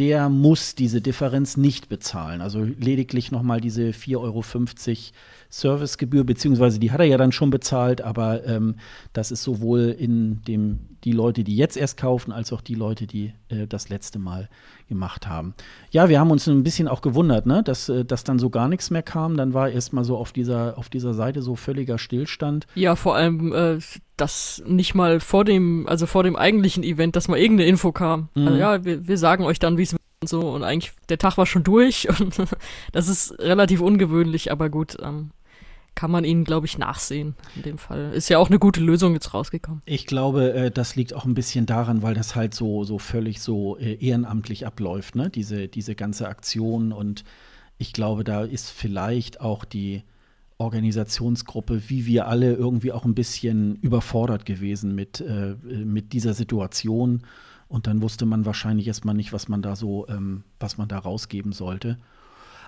der 0.00 0.30
muss 0.30 0.74
diese 0.74 1.02
Differenz 1.02 1.58
nicht 1.58 1.90
bezahlen. 1.90 2.40
Also 2.40 2.62
lediglich 2.62 3.30
nochmal 3.30 3.60
diese 3.60 3.90
4,50 3.90 4.16
Euro 4.16 4.42
Servicegebühr, 5.50 6.24
beziehungsweise 6.24 6.78
die 6.78 6.90
hat 6.90 7.00
er 7.00 7.06
ja 7.06 7.18
dann 7.18 7.32
schon 7.32 7.50
bezahlt, 7.50 8.00
aber 8.00 8.46
ähm, 8.46 8.76
das 9.12 9.30
ist 9.30 9.42
sowohl 9.42 9.94
in 9.98 10.42
dem, 10.44 10.78
die 11.04 11.12
Leute, 11.12 11.44
die 11.44 11.54
jetzt 11.54 11.76
erst 11.76 11.98
kaufen, 11.98 12.32
als 12.32 12.50
auch 12.50 12.62
die 12.62 12.76
Leute, 12.76 13.06
die 13.06 13.34
äh, 13.48 13.66
das 13.66 13.90
letzte 13.90 14.18
Mal 14.18 14.48
gemacht 14.88 15.26
haben. 15.28 15.54
Ja, 15.90 16.08
wir 16.08 16.18
haben 16.18 16.30
uns 16.30 16.46
ein 16.46 16.62
bisschen 16.62 16.88
auch 16.88 17.02
gewundert, 17.02 17.44
ne, 17.44 17.62
dass, 17.62 17.90
äh, 17.90 18.04
dass 18.04 18.24
dann 18.24 18.38
so 18.38 18.48
gar 18.48 18.68
nichts 18.68 18.90
mehr 18.90 19.02
kam. 19.02 19.36
Dann 19.36 19.52
war 19.52 19.68
erstmal 19.68 20.04
so 20.04 20.16
auf 20.16 20.32
dieser, 20.32 20.78
auf 20.78 20.88
dieser 20.88 21.12
Seite 21.12 21.42
so 21.42 21.56
völliger 21.56 21.98
Stillstand. 21.98 22.66
Ja, 22.74 22.96
vor 22.96 23.16
allem, 23.16 23.52
äh, 23.52 23.78
dass 24.20 24.62
nicht 24.66 24.94
mal 24.94 25.20
vor 25.20 25.44
dem, 25.44 25.86
also 25.88 26.06
vor 26.06 26.22
dem 26.22 26.36
eigentlichen 26.36 26.82
Event, 26.82 27.16
dass 27.16 27.28
mal 27.28 27.38
irgendeine 27.38 27.68
Info 27.68 27.92
kam. 27.92 28.28
Mhm. 28.34 28.48
Also 28.48 28.58
ja, 28.58 28.84
wir, 28.84 29.08
wir 29.08 29.18
sagen 29.18 29.44
euch 29.44 29.58
dann, 29.58 29.78
wie 29.78 29.82
es 29.82 29.96
und 30.22 30.28
so 30.28 30.50
und 30.50 30.64
eigentlich 30.64 30.92
der 31.08 31.16
Tag 31.18 31.38
war 31.38 31.46
schon 31.46 31.64
durch 31.64 32.08
und 32.20 32.36
das 32.92 33.08
ist 33.08 33.38
relativ 33.38 33.80
ungewöhnlich, 33.80 34.52
aber 34.52 34.68
gut, 34.68 34.98
ähm, 35.02 35.30
kann 35.94 36.10
man 36.10 36.24
ihnen, 36.24 36.44
glaube 36.44 36.66
ich, 36.66 36.78
nachsehen 36.78 37.34
in 37.56 37.62
dem 37.62 37.78
Fall. 37.78 38.12
Ist 38.14 38.28
ja 38.28 38.38
auch 38.38 38.48
eine 38.48 38.58
gute 38.58 38.80
Lösung 38.80 39.12
jetzt 39.14 39.34
rausgekommen. 39.34 39.82
Ich 39.84 40.06
glaube, 40.06 40.52
äh, 40.52 40.70
das 40.70 40.96
liegt 40.96 41.14
auch 41.14 41.24
ein 41.24 41.34
bisschen 41.34 41.66
daran, 41.66 42.02
weil 42.02 42.14
das 42.14 42.36
halt 42.36 42.54
so, 42.54 42.84
so 42.84 42.98
völlig 42.98 43.40
so 43.40 43.76
äh, 43.76 43.94
ehrenamtlich 43.94 44.66
abläuft, 44.66 45.14
ne? 45.14 45.30
Diese, 45.30 45.68
diese 45.68 45.94
ganze 45.94 46.28
Aktion. 46.28 46.92
Und 46.92 47.24
ich 47.76 47.92
glaube, 47.92 48.24
da 48.24 48.44
ist 48.44 48.70
vielleicht 48.70 49.40
auch 49.40 49.64
die 49.64 50.02
Organisationsgruppe, 50.60 51.88
wie 51.88 52.06
wir 52.06 52.28
alle, 52.28 52.52
irgendwie 52.52 52.92
auch 52.92 53.04
ein 53.04 53.14
bisschen 53.14 53.76
überfordert 53.76 54.44
gewesen 54.44 54.94
mit, 54.94 55.20
äh, 55.20 55.56
mit 55.64 56.12
dieser 56.12 56.34
Situation. 56.34 57.22
Und 57.66 57.86
dann 57.86 58.02
wusste 58.02 58.26
man 58.26 58.44
wahrscheinlich 58.44 58.86
erstmal 58.86 59.14
nicht, 59.14 59.32
was 59.32 59.48
man 59.48 59.62
da 59.62 59.74
so, 59.74 60.06
ähm, 60.08 60.44
was 60.58 60.76
man 60.76 60.88
da 60.88 60.98
rausgeben 60.98 61.52
sollte. 61.52 61.98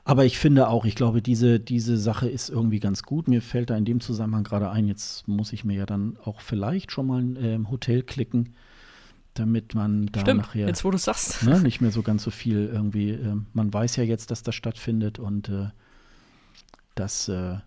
Aber 0.05 0.25
ich 0.25 0.39
finde 0.39 0.69
auch, 0.69 0.85
ich 0.85 0.97
glaube, 0.97 1.23
diese, 1.23 1.61
diese 1.61 1.97
Sache 1.97 2.29
ist 2.29 2.49
irgendwie 2.49 2.81
ganz 2.81 3.03
gut. 3.03 3.29
Mir 3.29 3.43
fällt 3.43 3.71
da 3.71 3.77
in 3.77 3.85
dem 3.85 4.01
Zusammenhang 4.01 4.43
gerade 4.43 4.71
ein, 4.71 4.89
jetzt 4.89 5.29
muss 5.29 5.53
ich 5.53 5.65
mir 5.65 5.77
ja 5.77 5.87
dann 5.87 6.17
auch 6.25 6.41
vielleicht 6.41 6.91
schon 6.91 7.07
mal 7.07 7.21
ein 7.21 7.37
äh, 7.37 7.59
Hotel 7.71 8.03
klicken, 8.03 8.55
damit 9.35 9.75
man 9.75 10.07
da 10.07 10.21
Stimmt, 10.21 10.41
nachher 10.41 10.67
jetzt 10.67 10.85
wo 10.85 10.91
du 10.91 10.99
sagst. 10.99 11.43
Ne, 11.45 11.61
nicht 11.61 11.81
mehr 11.81 11.93
so 11.93 12.03
ganz 12.03 12.23
so 12.23 12.31
viel 12.31 12.71
irgendwie. 12.73 13.11
Äh, 13.11 13.37
man 13.53 13.73
weiß 13.73 13.97
ja 13.97 14.03
jetzt, 14.03 14.31
dass 14.31 14.43
das 14.43 14.55
stattfindet 14.55 15.19
und 15.19 15.49
äh, 15.51 15.69
das 16.95 17.29
äh, 17.29 17.59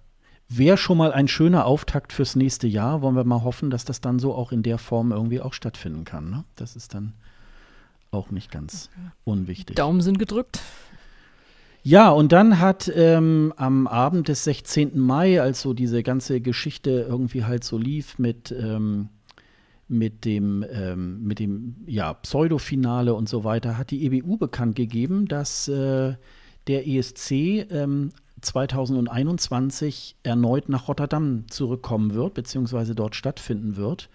wäre 0.57 0.77
schon 0.77 0.97
mal 0.97 1.11
ein 1.11 1.27
schöner 1.27 1.65
Auftakt 1.65 2.13
fürs 2.13 2.35
nächste 2.35 2.67
Jahr. 2.67 3.01
Wollen 3.01 3.15
wir 3.15 3.23
mal 3.23 3.43
hoffen, 3.43 3.69
dass 3.69 3.85
das 3.85 4.01
dann 4.01 4.19
so 4.19 4.33
auch 4.33 4.51
in 4.51 4.63
der 4.63 4.77
Form 4.77 5.11
irgendwie 5.11 5.41
auch 5.41 5.53
stattfinden 5.53 6.05
kann. 6.05 6.29
Ne? 6.29 6.43
Das 6.55 6.75
ist 6.75 6.93
dann 6.93 7.13
auch 8.11 8.31
nicht 8.31 8.51
ganz 8.51 8.89
unwichtig. 9.23 9.75
Daumen 9.75 10.01
sind 10.01 10.19
gedrückt. 10.19 10.61
Ja, 11.83 12.09
und 12.09 12.31
dann 12.31 12.59
hat 12.59 12.91
ähm, 12.95 13.53
am 13.57 13.85
Abend 13.85 14.27
des 14.27 14.43
16. 14.45 14.97
Mai, 14.97 15.39
als 15.39 15.61
so 15.61 15.73
diese 15.73 16.01
ganze 16.01 16.41
Geschichte 16.41 17.05
irgendwie 17.07 17.43
halt 17.43 17.63
so 17.63 17.77
lief 17.77 18.17
mit, 18.17 18.51
ähm, 18.51 19.09
mit 19.87 20.25
dem, 20.25 20.65
ähm, 20.67 21.21
mit 21.23 21.37
dem 21.37 21.75
ja, 21.85 22.15
Pseudofinale 22.15 23.13
und 23.13 23.29
so 23.29 23.43
weiter, 23.43 23.77
hat 23.77 23.91
die 23.91 24.03
EBU 24.03 24.37
bekannt 24.37 24.75
gegeben, 24.75 25.27
dass 25.27 25.67
äh, 25.67 26.15
der 26.65 26.87
ESC 26.87 27.67
2021 28.45 30.15
ähm, 30.23 30.29
erneut 30.31 30.69
nach 30.69 30.87
Rotterdam 30.87 31.45
zurückkommen 31.49 32.13
wird, 32.13 32.33
beziehungsweise 32.33 32.95
dort 32.95 33.15
stattfinden 33.15 33.75
wird. 33.75 34.09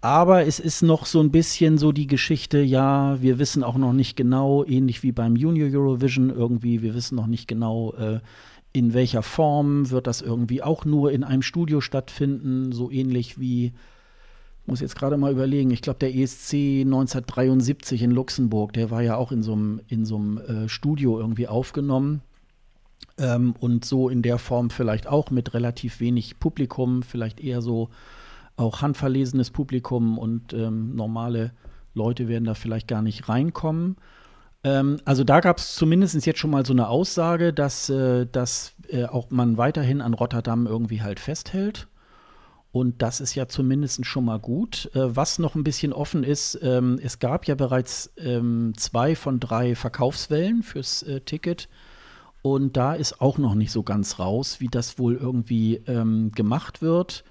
Aber 0.00 0.46
es 0.46 0.60
ist 0.60 0.82
noch 0.82 1.06
so 1.06 1.20
ein 1.20 1.32
bisschen 1.32 1.78
so 1.78 1.90
die 1.90 2.06
Geschichte, 2.06 2.58
ja, 2.58 3.20
wir 3.20 3.38
wissen 3.38 3.64
auch 3.64 3.76
noch 3.76 3.92
nicht 3.92 4.16
genau, 4.16 4.64
ähnlich 4.64 5.02
wie 5.02 5.12
beim 5.12 5.36
Junior 5.36 5.68
Eurovision 5.68 6.30
irgendwie, 6.30 6.82
wir 6.82 6.94
wissen 6.94 7.16
noch 7.16 7.26
nicht 7.26 7.48
genau, 7.48 7.92
äh, 7.94 8.20
in 8.72 8.92
welcher 8.92 9.22
Form 9.22 9.90
wird 9.90 10.06
das 10.06 10.20
irgendwie 10.20 10.62
auch 10.62 10.84
nur 10.84 11.10
in 11.10 11.24
einem 11.24 11.42
Studio 11.42 11.80
stattfinden, 11.80 12.72
so 12.72 12.90
ähnlich 12.90 13.40
wie, 13.40 13.72
muss 14.66 14.80
jetzt 14.80 14.96
gerade 14.96 15.16
mal 15.16 15.32
überlegen, 15.32 15.70
ich 15.70 15.80
glaube, 15.80 15.98
der 15.98 16.14
ESC 16.14 16.82
1973 16.84 18.02
in 18.02 18.10
Luxemburg, 18.10 18.74
der 18.74 18.90
war 18.90 19.02
ja 19.02 19.16
auch 19.16 19.32
in 19.32 19.42
so 19.42 19.54
einem 19.54 20.38
äh, 20.38 20.68
Studio 20.68 21.18
irgendwie 21.18 21.48
aufgenommen. 21.48 22.20
Ähm, 23.18 23.54
und 23.58 23.84
so 23.84 24.08
in 24.08 24.22
der 24.22 24.38
Form 24.38 24.70
vielleicht 24.70 25.06
auch 25.06 25.30
mit 25.30 25.54
relativ 25.54 26.00
wenig 26.00 26.38
Publikum, 26.38 27.02
vielleicht 27.02 27.40
eher 27.40 27.62
so 27.62 27.88
auch 28.56 28.82
handverlesenes 28.82 29.50
Publikum 29.50 30.18
und 30.18 30.52
ähm, 30.52 30.94
normale 30.94 31.52
Leute 31.94 32.28
werden 32.28 32.44
da 32.44 32.54
vielleicht 32.54 32.88
gar 32.88 33.02
nicht 33.02 33.28
reinkommen. 33.28 33.96
Ähm, 34.64 34.98
also 35.04 35.24
da 35.24 35.40
gab 35.40 35.58
es 35.58 35.74
zumindest 35.74 36.26
jetzt 36.26 36.38
schon 36.38 36.50
mal 36.50 36.66
so 36.66 36.72
eine 36.72 36.88
Aussage, 36.88 37.52
dass, 37.52 37.88
äh, 37.88 38.26
dass 38.26 38.74
äh, 38.88 39.04
auch 39.04 39.30
man 39.30 39.56
weiterhin 39.56 40.00
an 40.00 40.14
Rotterdam 40.14 40.66
irgendwie 40.66 41.02
halt 41.02 41.20
festhält. 41.20 41.88
Und 42.72 43.00
das 43.00 43.20
ist 43.20 43.34
ja 43.34 43.48
zumindest 43.48 44.04
schon 44.04 44.26
mal 44.26 44.38
gut. 44.38 44.90
Äh, 44.94 45.16
was 45.16 45.38
noch 45.38 45.54
ein 45.54 45.64
bisschen 45.64 45.92
offen 45.92 46.24
ist, 46.24 46.58
ähm, 46.62 46.98
es 47.02 47.18
gab 47.18 47.46
ja 47.46 47.54
bereits 47.54 48.12
ähm, 48.18 48.74
zwei 48.76 49.16
von 49.16 49.40
drei 49.40 49.74
Verkaufswellen 49.74 50.62
fürs 50.62 51.02
äh, 51.02 51.20
Ticket. 51.20 51.68
Und 52.46 52.76
da 52.76 52.94
ist 52.94 53.20
auch 53.20 53.38
noch 53.38 53.56
nicht 53.56 53.72
so 53.72 53.82
ganz 53.82 54.20
raus, 54.20 54.60
wie 54.60 54.68
das 54.68 55.00
wohl 55.00 55.16
irgendwie 55.16 55.82
ähm, 55.88 56.30
gemacht 56.30 56.80
wird. 56.80 57.24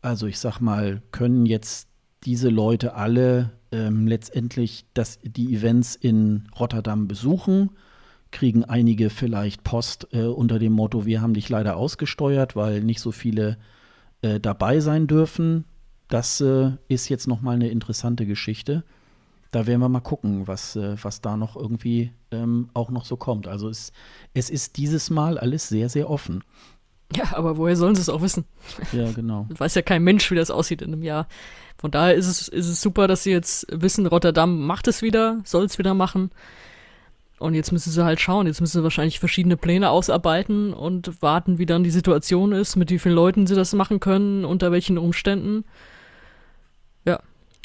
Also 0.00 0.28
ich 0.28 0.38
sag 0.38 0.60
mal, 0.60 1.02
können 1.10 1.44
jetzt 1.44 1.88
diese 2.22 2.50
Leute 2.50 2.94
alle 2.94 3.50
ähm, 3.72 4.06
letztendlich 4.06 4.86
das, 4.94 5.18
die 5.24 5.52
Events 5.56 5.96
in 5.96 6.46
Rotterdam 6.56 7.08
besuchen, 7.08 7.70
kriegen 8.30 8.62
einige 8.64 9.10
vielleicht 9.10 9.64
Post 9.64 10.06
äh, 10.12 10.22
unter 10.22 10.60
dem 10.60 10.74
Motto, 10.74 11.04
wir 11.04 11.20
haben 11.20 11.34
dich 11.34 11.48
leider 11.48 11.76
ausgesteuert, 11.76 12.54
weil 12.54 12.80
nicht 12.80 13.00
so 13.00 13.10
viele 13.10 13.58
äh, 14.22 14.38
dabei 14.38 14.78
sein 14.78 15.08
dürfen. 15.08 15.64
Das 16.06 16.40
äh, 16.40 16.70
ist 16.86 17.08
jetzt 17.08 17.26
noch 17.26 17.40
mal 17.40 17.56
eine 17.56 17.70
interessante 17.70 18.24
Geschichte. 18.24 18.84
Da 19.54 19.68
werden 19.68 19.78
wir 19.78 19.88
mal 19.88 20.00
gucken, 20.00 20.48
was, 20.48 20.74
äh, 20.74 20.96
was 21.00 21.20
da 21.20 21.36
noch 21.36 21.54
irgendwie 21.54 22.10
ähm, 22.32 22.70
auch 22.74 22.90
noch 22.90 23.04
so 23.04 23.16
kommt. 23.16 23.46
Also 23.46 23.68
es, 23.68 23.92
es 24.32 24.50
ist 24.50 24.76
dieses 24.78 25.10
Mal 25.10 25.38
alles 25.38 25.68
sehr, 25.68 25.88
sehr 25.88 26.10
offen. 26.10 26.42
Ja, 27.14 27.36
aber 27.36 27.56
woher 27.56 27.76
sollen 27.76 27.94
sie 27.94 28.00
es 28.00 28.08
auch 28.08 28.20
wissen? 28.20 28.46
Ja, 28.92 29.12
genau. 29.12 29.46
Weiß 29.56 29.76
ja 29.76 29.82
kein 29.82 30.02
Mensch, 30.02 30.28
wie 30.32 30.34
das 30.34 30.50
aussieht 30.50 30.82
in 30.82 30.92
einem 30.92 31.04
Jahr. 31.04 31.28
Von 31.78 31.92
daher 31.92 32.16
ist 32.16 32.26
es, 32.26 32.48
ist 32.48 32.66
es 32.66 32.80
super, 32.80 33.06
dass 33.06 33.22
sie 33.22 33.30
jetzt 33.30 33.68
wissen, 33.70 34.06
Rotterdam 34.06 34.66
macht 34.66 34.88
es 34.88 35.02
wieder, 35.02 35.40
soll 35.44 35.66
es 35.66 35.78
wieder 35.78 35.94
machen. 35.94 36.32
Und 37.38 37.54
jetzt 37.54 37.70
müssen 37.70 37.92
sie 37.92 38.04
halt 38.04 38.18
schauen. 38.18 38.48
Jetzt 38.48 38.60
müssen 38.60 38.78
sie 38.78 38.82
wahrscheinlich 38.82 39.20
verschiedene 39.20 39.56
Pläne 39.56 39.90
ausarbeiten 39.90 40.74
und 40.74 41.22
warten, 41.22 41.58
wie 41.58 41.66
dann 41.66 41.84
die 41.84 41.90
Situation 41.90 42.50
ist, 42.50 42.74
mit 42.74 42.90
wie 42.90 42.98
vielen 42.98 43.14
Leuten 43.14 43.46
sie 43.46 43.54
das 43.54 43.72
machen 43.72 44.00
können, 44.00 44.44
unter 44.44 44.72
welchen 44.72 44.98
Umständen. 44.98 45.64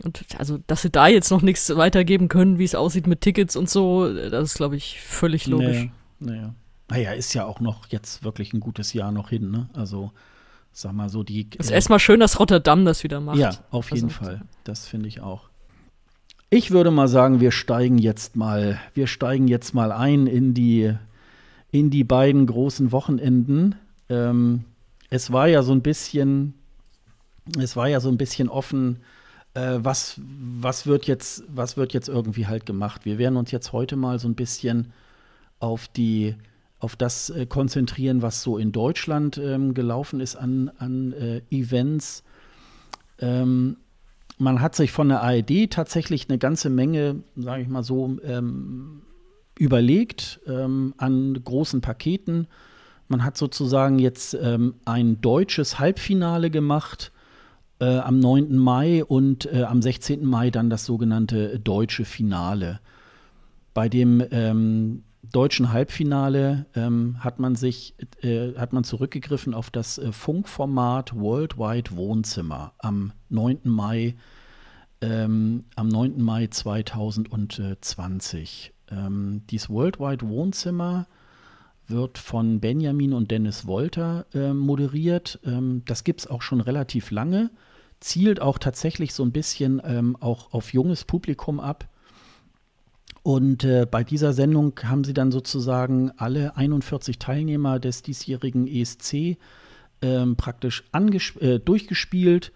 Und 0.03 0.25
also, 0.38 0.59
dass 0.67 0.81
sie 0.81 0.89
da 0.89 1.07
jetzt 1.07 1.29
noch 1.29 1.41
nichts 1.41 1.75
weitergeben 1.75 2.27
können, 2.29 2.57
wie 2.57 2.63
es 2.63 2.75
aussieht 2.75 3.07
mit 3.07 3.21
Tickets 3.21 3.55
und 3.55 3.69
so, 3.69 4.12
das 4.13 4.51
ist, 4.51 4.55
glaube 4.55 4.75
ich, 4.75 5.01
völlig 5.01 5.47
logisch. 5.47 5.88
Naja, 6.19 6.41
naja. 6.41 6.55
Naja, 6.89 7.12
ist 7.12 7.33
ja 7.33 7.45
auch 7.45 7.59
noch 7.59 7.88
jetzt 7.89 8.23
wirklich 8.23 8.53
ein 8.53 8.59
gutes 8.59 8.93
Jahr 8.93 9.12
noch 9.12 9.29
hin, 9.29 9.51
ne? 9.51 9.69
Also, 9.73 10.12
sag 10.71 10.93
mal 10.93 11.09
so, 11.09 11.23
die. 11.23 11.47
Es 11.57 11.67
ist 11.67 11.71
äh, 11.71 11.75
erstmal 11.75 11.99
schön, 11.99 12.19
dass 12.19 12.39
Rotterdam 12.39 12.85
das 12.85 13.03
wieder 13.03 13.19
macht. 13.19 13.38
Ja, 13.38 13.51
auf 13.69 13.91
jeden 13.91 14.05
also, 14.05 14.23
Fall. 14.23 14.41
Das 14.63 14.88
finde 14.88 15.07
ich 15.07 15.21
auch. 15.21 15.49
Ich 16.49 16.71
würde 16.71 16.89
mal 16.89 17.07
sagen, 17.07 17.41
wir 17.41 17.51
steigen 17.51 17.99
jetzt 17.99 18.35
mal, 18.35 18.79
wir 18.95 19.05
steigen 19.05 19.47
jetzt 19.47 19.75
mal 19.75 19.91
ein 19.91 20.25
in 20.25 20.55
die, 20.55 20.95
in 21.69 21.91
die 21.91 22.03
beiden 22.03 22.47
großen 22.47 22.91
Wochenenden. 22.91 23.75
Ähm, 24.09 24.65
es 25.12 25.31
war 25.31 25.47
ja 25.47 25.62
so 25.62 25.73
ein 25.73 25.81
bisschen, 25.81 26.55
es 27.59 27.75
war 27.75 27.88
ja 27.88 27.99
so 27.99 28.09
ein 28.09 28.17
bisschen 28.17 28.49
offen, 28.49 28.97
was, 29.82 30.19
was 30.19 30.88
wird 30.88 31.06
jetzt, 31.06 31.43
was 31.48 31.78
wird 31.78 31.93
jetzt 31.93 32.10
irgendwie 32.10 32.48
halt 32.48 32.65
gemacht. 32.65 33.06
Wir 33.06 33.17
werden 33.17 33.38
uns 33.38 33.52
jetzt 33.52 33.74
heute 33.74 33.95
mal 33.95 34.19
so 34.19 34.28
ein 34.28 34.36
bisschen 34.36 34.91
auf 35.60 35.88
die 35.88 36.36
auf 36.80 36.95
das 36.95 37.30
äh, 37.30 37.45
konzentrieren, 37.45 38.22
was 38.22 38.41
so 38.41 38.58
in 38.58 38.72
Deutschland 38.72 39.38
ähm, 39.38 39.74
gelaufen 39.74 40.22
ist 40.22 40.36
an, 40.36 40.72
an 40.78 41.12
äh, 41.13 41.41
Events. 41.50 42.24
Ähm, 43.19 43.78
man 44.38 44.62
hat 44.62 44.76
sich 44.76 44.91
von 44.91 45.10
der 45.10 45.22
ARD 45.22 45.69
tatsächlich 45.69 46.30
eine 46.30 46.38
ganze 46.38 46.69
Menge, 46.69 47.22
sage 47.36 47.63
ich 47.63 47.67
mal 47.67 47.84
so, 47.84 48.17
ähm, 48.24 49.02
überlegt 49.58 50.39
ähm, 50.48 50.93
an 50.98 51.38
großen 51.43 51.82
Paketen. 51.82 52.48
Man 53.10 53.26
hat 53.26 53.36
sozusagen 53.36 54.00
jetzt 54.00 54.34
ähm, 54.34 54.76
ein 54.86 55.19
deutsches 55.19 55.80
Halbfinale 55.80 56.50
gemacht 56.50 57.12
äh, 57.80 57.98
am 57.98 58.20
9. 58.20 58.58
Mai 58.58 59.04
und 59.04 59.52
äh, 59.52 59.63
am 59.63 59.82
16. 59.82 60.26
Mai 60.26 60.52
dann 60.52 60.70
das 60.70 60.86
sogenannte 60.86 61.60
deutsche 61.60 62.06
Finale. 62.06 62.80
Bei 63.74 63.89
dem 63.89 64.24
ähm, 64.32 65.04
deutschen 65.32 65.72
Halbfinale 65.72 66.65
ähm, 66.76 67.18
hat 67.20 67.39
man 67.39 67.56
sich, 67.56 67.96
äh, 68.22 68.54
hat 68.56 68.74
man 68.74 68.84
zurückgegriffen 68.84 69.54
auf 69.54 69.70
das 69.70 69.98
äh, 69.98 70.12
Funkformat 70.12 71.15
Worldwide 71.15 71.96
Wohnzimmer 71.96 72.74
am 72.80 73.13
9. 73.30 73.60
Mai, 73.63 74.15
ähm, 75.02 75.63
am 75.76 75.88
9. 75.88 76.22
Mai 76.22 76.48
2020. 76.48 78.74
Ähm, 78.92 79.44
dieses 79.50 79.70
Worldwide 79.70 80.28
Wohnzimmer 80.28 81.08
wird 81.88 82.18
von 82.18 82.60
Benjamin 82.60 83.13
und 83.13 83.32
Dennis 83.32 83.65
Wolter 83.65 84.26
äh, 84.34 84.54
moderiert. 84.54 85.39
Ähm, 85.46 85.84
das 85.86 86.04
gibt 86.04 86.22
es 86.22 86.28
auch 86.28 86.42
schon 86.42 86.62
relativ 86.62 87.12
lange, 87.12 87.52
zielt 87.99 88.41
auch 88.41 88.57
tatsächlich 88.57 89.13
so 89.13 89.23
ein 89.23 89.31
bisschen 89.31 89.81
ähm, 89.83 90.15
auch 90.19 90.53
auf 90.53 90.73
junges 90.73 91.03
Publikum 91.03 91.59
ab 91.59 91.89
und 93.23 93.63
äh, 93.63 93.85
bei 93.89 94.03
dieser 94.03 94.33
Sendung 94.33 94.73
haben 94.83 95.03
sie 95.03 95.13
dann 95.13 95.31
sozusagen 95.31 96.12
alle 96.17 96.55
41 96.55 97.19
Teilnehmer 97.19 97.79
des 97.79 98.01
diesjährigen 98.01 98.67
ESC 98.67 99.38
ähm, 100.01 100.35
praktisch 100.35 100.83
äh, 101.39 101.59
durchgespielt. 101.59 102.51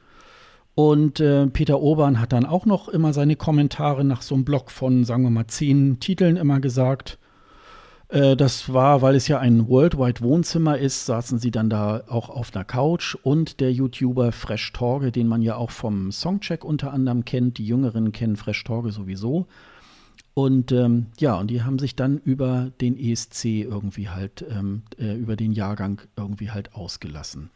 Und 0.75 1.19
äh, 1.19 1.45
Peter 1.47 1.79
Urban 1.79 2.19
hat 2.19 2.33
dann 2.33 2.45
auch 2.45 2.65
noch 2.65 2.87
immer 2.89 3.13
seine 3.13 3.35
Kommentare 3.35 4.03
nach 4.03 4.23
so 4.23 4.33
einem 4.33 4.45
Block 4.45 4.71
von, 4.71 5.03
sagen 5.03 5.23
wir 5.23 5.29
mal, 5.29 5.47
zehn 5.47 5.99
Titeln 5.99 6.37
immer 6.37 6.59
gesagt. 6.59 7.19
Äh, 8.13 8.37
das 8.37 8.71
war, 8.71 9.01
weil 9.01 9.15
es 9.15 9.27
ja 9.27 9.39
ein 9.39 9.67
Worldwide 9.67 10.21
Wohnzimmer 10.21 10.77
ist, 10.77 11.07
saßen 11.07 11.39
sie 11.39 11.51
dann 11.51 11.69
da 11.69 12.03
auch 12.07 12.29
auf 12.29 12.55
einer 12.55 12.63
Couch 12.63 13.15
und 13.23 13.59
der 13.59 13.73
YouTuber 13.73 14.31
Fresh 14.31 14.71
Torge, 14.71 15.11
den 15.11 15.27
man 15.27 15.41
ja 15.41 15.55
auch 15.55 15.71
vom 15.71 16.11
Songcheck 16.11 16.63
unter 16.63 16.93
anderem 16.93 17.25
kennt, 17.25 17.57
die 17.57 17.65
Jüngeren 17.65 18.11
kennen 18.11 18.35
Fresh 18.35 18.63
Torge 18.63 18.91
sowieso, 18.91 19.47
und 20.35 20.71
ähm, 20.71 21.07
ja, 21.19 21.35
und 21.35 21.47
die 21.47 21.61
haben 21.61 21.77
sich 21.77 21.95
dann 21.95 22.17
über 22.17 22.71
den 22.81 22.97
ESC 22.97 23.45
irgendwie 23.45 24.09
halt, 24.09 24.43
ähm, 24.49 24.81
äh, 24.97 25.13
über 25.15 25.35
den 25.35 25.51
Jahrgang 25.51 26.01
irgendwie 26.15 26.49
halt 26.49 26.73
ausgelassen. 26.73 27.51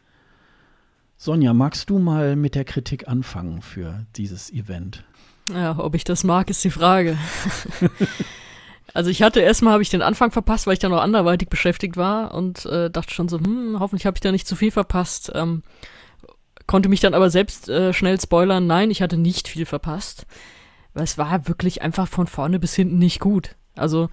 Sonja, 1.16 1.52
magst 1.54 1.90
du 1.90 1.98
mal 1.98 2.36
mit 2.36 2.54
der 2.54 2.64
Kritik 2.64 3.08
anfangen 3.08 3.62
für 3.62 4.06
dieses 4.14 4.52
Event? 4.52 5.02
Ja, 5.52 5.76
ob 5.78 5.96
ich 5.96 6.04
das 6.04 6.22
mag, 6.22 6.50
ist 6.50 6.62
die 6.62 6.70
Frage. 6.70 7.18
also 8.94 9.10
ich 9.10 9.22
hatte 9.22 9.40
erstmal 9.40 9.72
habe 9.72 9.82
ich 9.82 9.90
den 9.90 10.02
Anfang 10.02 10.30
verpasst, 10.30 10.66
weil 10.66 10.74
ich 10.74 10.78
da 10.78 10.88
noch 10.88 11.02
anderweitig 11.02 11.48
beschäftigt 11.48 11.96
war 11.96 12.34
und 12.34 12.64
äh, 12.66 12.90
dachte 12.90 13.14
schon 13.14 13.28
so, 13.28 13.38
hm, 13.38 13.76
hoffentlich 13.78 14.06
habe 14.06 14.16
ich 14.16 14.20
da 14.20 14.32
nicht 14.32 14.46
zu 14.46 14.56
viel 14.56 14.70
verpasst. 14.70 15.30
Ähm, 15.34 15.62
konnte 16.66 16.88
mich 16.88 17.00
dann 17.00 17.14
aber 17.14 17.30
selbst 17.30 17.68
äh, 17.68 17.92
schnell 17.92 18.20
spoilern. 18.20 18.66
Nein, 18.66 18.90
ich 18.90 19.02
hatte 19.02 19.16
nicht 19.16 19.48
viel 19.48 19.66
verpasst. 19.66 20.26
Weil 20.94 21.04
es 21.04 21.18
war 21.18 21.48
wirklich 21.48 21.82
einfach 21.82 22.08
von 22.08 22.26
vorne 22.26 22.58
bis 22.58 22.74
hinten 22.74 22.98
nicht 22.98 23.20
gut. 23.20 23.56
Also, 23.74 24.08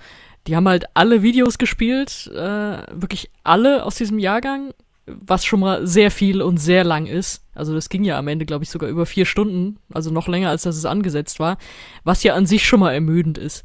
die 0.48 0.56
haben 0.56 0.68
halt 0.68 0.86
alle 0.94 1.22
Videos 1.22 1.58
gespielt, 1.58 2.30
äh, 2.34 2.78
wirklich 2.92 3.32
alle 3.44 3.84
aus 3.84 3.96
diesem 3.96 4.20
Jahrgang, 4.20 4.74
was 5.08 5.46
schon 5.46 5.60
mal 5.60 5.86
sehr 5.86 6.12
viel 6.12 6.42
und 6.42 6.58
sehr 6.58 6.84
lang 6.84 7.06
ist. 7.06 7.44
Also 7.54 7.74
das 7.74 7.90
ging 7.90 8.04
ja 8.04 8.18
am 8.18 8.28
Ende, 8.28 8.46
glaube 8.46 8.64
ich, 8.64 8.70
sogar 8.70 8.90
über 8.90 9.06
vier 9.06 9.26
Stunden, 9.26 9.78
also 9.94 10.12
noch 10.12 10.28
länger, 10.28 10.50
als 10.50 10.64
das 10.64 10.78
es 10.78 10.86
angesetzt 10.86 11.40
war, 11.40 11.58
was 12.04 12.24
ja 12.24 12.34
an 12.36 12.46
sich 12.46 12.66
schon 12.66 12.80
mal 12.80 12.94
ermüdend 12.94 13.38
ist. 13.38 13.64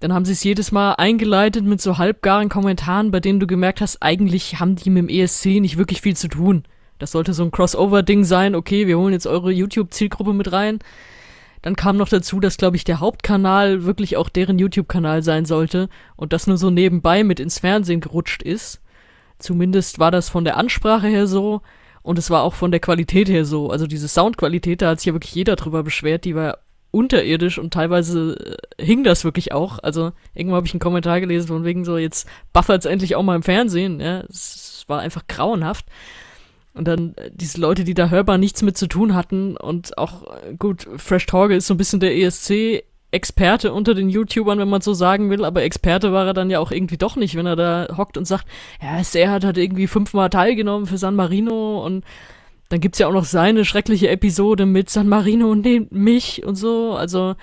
Dann 0.00 0.12
haben 0.12 0.24
sie 0.24 0.32
es 0.32 0.44
jedes 0.44 0.70
Mal 0.70 0.92
eingeleitet 0.92 1.64
mit 1.64 1.80
so 1.80 1.98
halbgaren 1.98 2.48
Kommentaren, 2.48 3.10
bei 3.10 3.18
denen 3.20 3.40
du 3.40 3.46
gemerkt 3.46 3.80
hast, 3.80 4.00
eigentlich 4.00 4.60
haben 4.60 4.76
die 4.76 4.90
mit 4.90 5.02
dem 5.02 5.08
ESC 5.08 5.60
nicht 5.60 5.76
wirklich 5.76 6.00
viel 6.00 6.16
zu 6.16 6.28
tun. 6.28 6.64
Das 6.98 7.12
sollte 7.12 7.32
so 7.32 7.44
ein 7.44 7.50
Crossover-Ding 7.50 8.24
sein, 8.24 8.54
okay, 8.54 8.86
wir 8.86 8.98
holen 8.98 9.12
jetzt 9.12 9.26
eure 9.26 9.50
YouTube-Zielgruppe 9.50 10.32
mit 10.32 10.52
rein. 10.52 10.78
Dann 11.62 11.74
kam 11.74 11.96
noch 11.96 12.08
dazu, 12.08 12.38
dass, 12.38 12.56
glaube 12.56 12.76
ich, 12.76 12.84
der 12.84 13.00
Hauptkanal 13.00 13.84
wirklich 13.84 14.16
auch 14.16 14.28
deren 14.28 14.58
YouTube-Kanal 14.58 15.22
sein 15.22 15.44
sollte 15.44 15.88
und 16.16 16.32
das 16.32 16.46
nur 16.46 16.56
so 16.56 16.70
nebenbei 16.70 17.24
mit 17.24 17.40
ins 17.40 17.58
Fernsehen 17.58 18.00
gerutscht 18.00 18.42
ist. 18.42 18.80
Zumindest 19.38 19.98
war 19.98 20.10
das 20.10 20.28
von 20.28 20.44
der 20.44 20.56
Ansprache 20.56 21.08
her 21.08 21.26
so 21.26 21.62
und 22.02 22.18
es 22.18 22.30
war 22.30 22.42
auch 22.42 22.54
von 22.54 22.70
der 22.70 22.80
Qualität 22.80 23.28
her 23.28 23.44
so. 23.44 23.70
Also 23.70 23.86
diese 23.88 24.08
Soundqualität, 24.08 24.82
da 24.82 24.90
hat 24.90 25.00
sich 25.00 25.06
ja 25.06 25.12
wirklich 25.12 25.34
jeder 25.34 25.56
drüber 25.56 25.82
beschwert, 25.82 26.24
die 26.24 26.36
war 26.36 26.58
unterirdisch 26.90 27.58
und 27.58 27.72
teilweise 27.72 28.58
äh, 28.78 28.84
hing 28.84 29.04
das 29.04 29.24
wirklich 29.24 29.52
auch. 29.52 29.78
Also 29.80 30.12
irgendwann 30.34 30.56
habe 30.58 30.66
ich 30.66 30.74
einen 30.74 30.80
Kommentar 30.80 31.20
gelesen 31.20 31.48
von 31.48 31.64
wegen 31.64 31.84
so, 31.84 31.98
jetzt 31.98 32.28
buffert's 32.52 32.86
endlich 32.86 33.16
auch 33.16 33.22
mal 33.22 33.36
im 33.36 33.42
Fernsehen. 33.42 34.00
Ja, 34.00 34.20
es 34.28 34.84
war 34.86 35.00
einfach 35.00 35.26
grauenhaft. 35.26 35.86
Und 36.74 36.86
dann 36.86 37.14
äh, 37.16 37.30
diese 37.32 37.60
Leute, 37.60 37.84
die 37.84 37.94
da 37.94 38.08
hörbar 38.08 38.38
nichts 38.38 38.62
mit 38.62 38.76
zu 38.76 38.86
tun 38.86 39.14
hatten 39.14 39.56
und 39.56 39.98
auch, 39.98 40.22
äh, 40.22 40.54
gut, 40.58 40.88
Fresh 40.96 41.26
Torge 41.26 41.56
ist 41.56 41.66
so 41.66 41.74
ein 41.74 41.78
bisschen 41.78 42.00
der 42.00 42.16
ESC 42.16 42.84
Experte 43.10 43.72
unter 43.72 43.94
den 43.94 44.10
YouTubern, 44.10 44.58
wenn 44.58 44.68
man 44.68 44.82
so 44.82 44.92
sagen 44.92 45.30
will, 45.30 45.44
aber 45.44 45.62
Experte 45.62 46.12
war 46.12 46.26
er 46.26 46.34
dann 46.34 46.50
ja 46.50 46.58
auch 46.58 46.70
irgendwie 46.70 46.98
doch 46.98 47.16
nicht, 47.16 47.36
wenn 47.36 47.46
er 47.46 47.56
da 47.56 47.88
hockt 47.96 48.18
und 48.18 48.26
sagt, 48.26 48.46
ja, 48.82 48.98
SR 48.98 49.30
hat 49.30 49.44
halt 49.44 49.56
irgendwie 49.56 49.86
fünfmal 49.86 50.28
teilgenommen 50.28 50.86
für 50.86 50.98
San 50.98 51.16
Marino 51.16 51.84
und 51.84 52.04
dann 52.68 52.80
gibt's 52.80 52.98
ja 52.98 53.08
auch 53.08 53.12
noch 53.12 53.24
seine 53.24 53.64
schreckliche 53.64 54.08
Episode 54.08 54.66
mit 54.66 54.90
San 54.90 55.08
Marino 55.08 55.50
und 55.50 55.66
mich 55.92 56.44
und 56.44 56.56
so, 56.56 56.94
also 56.94 57.34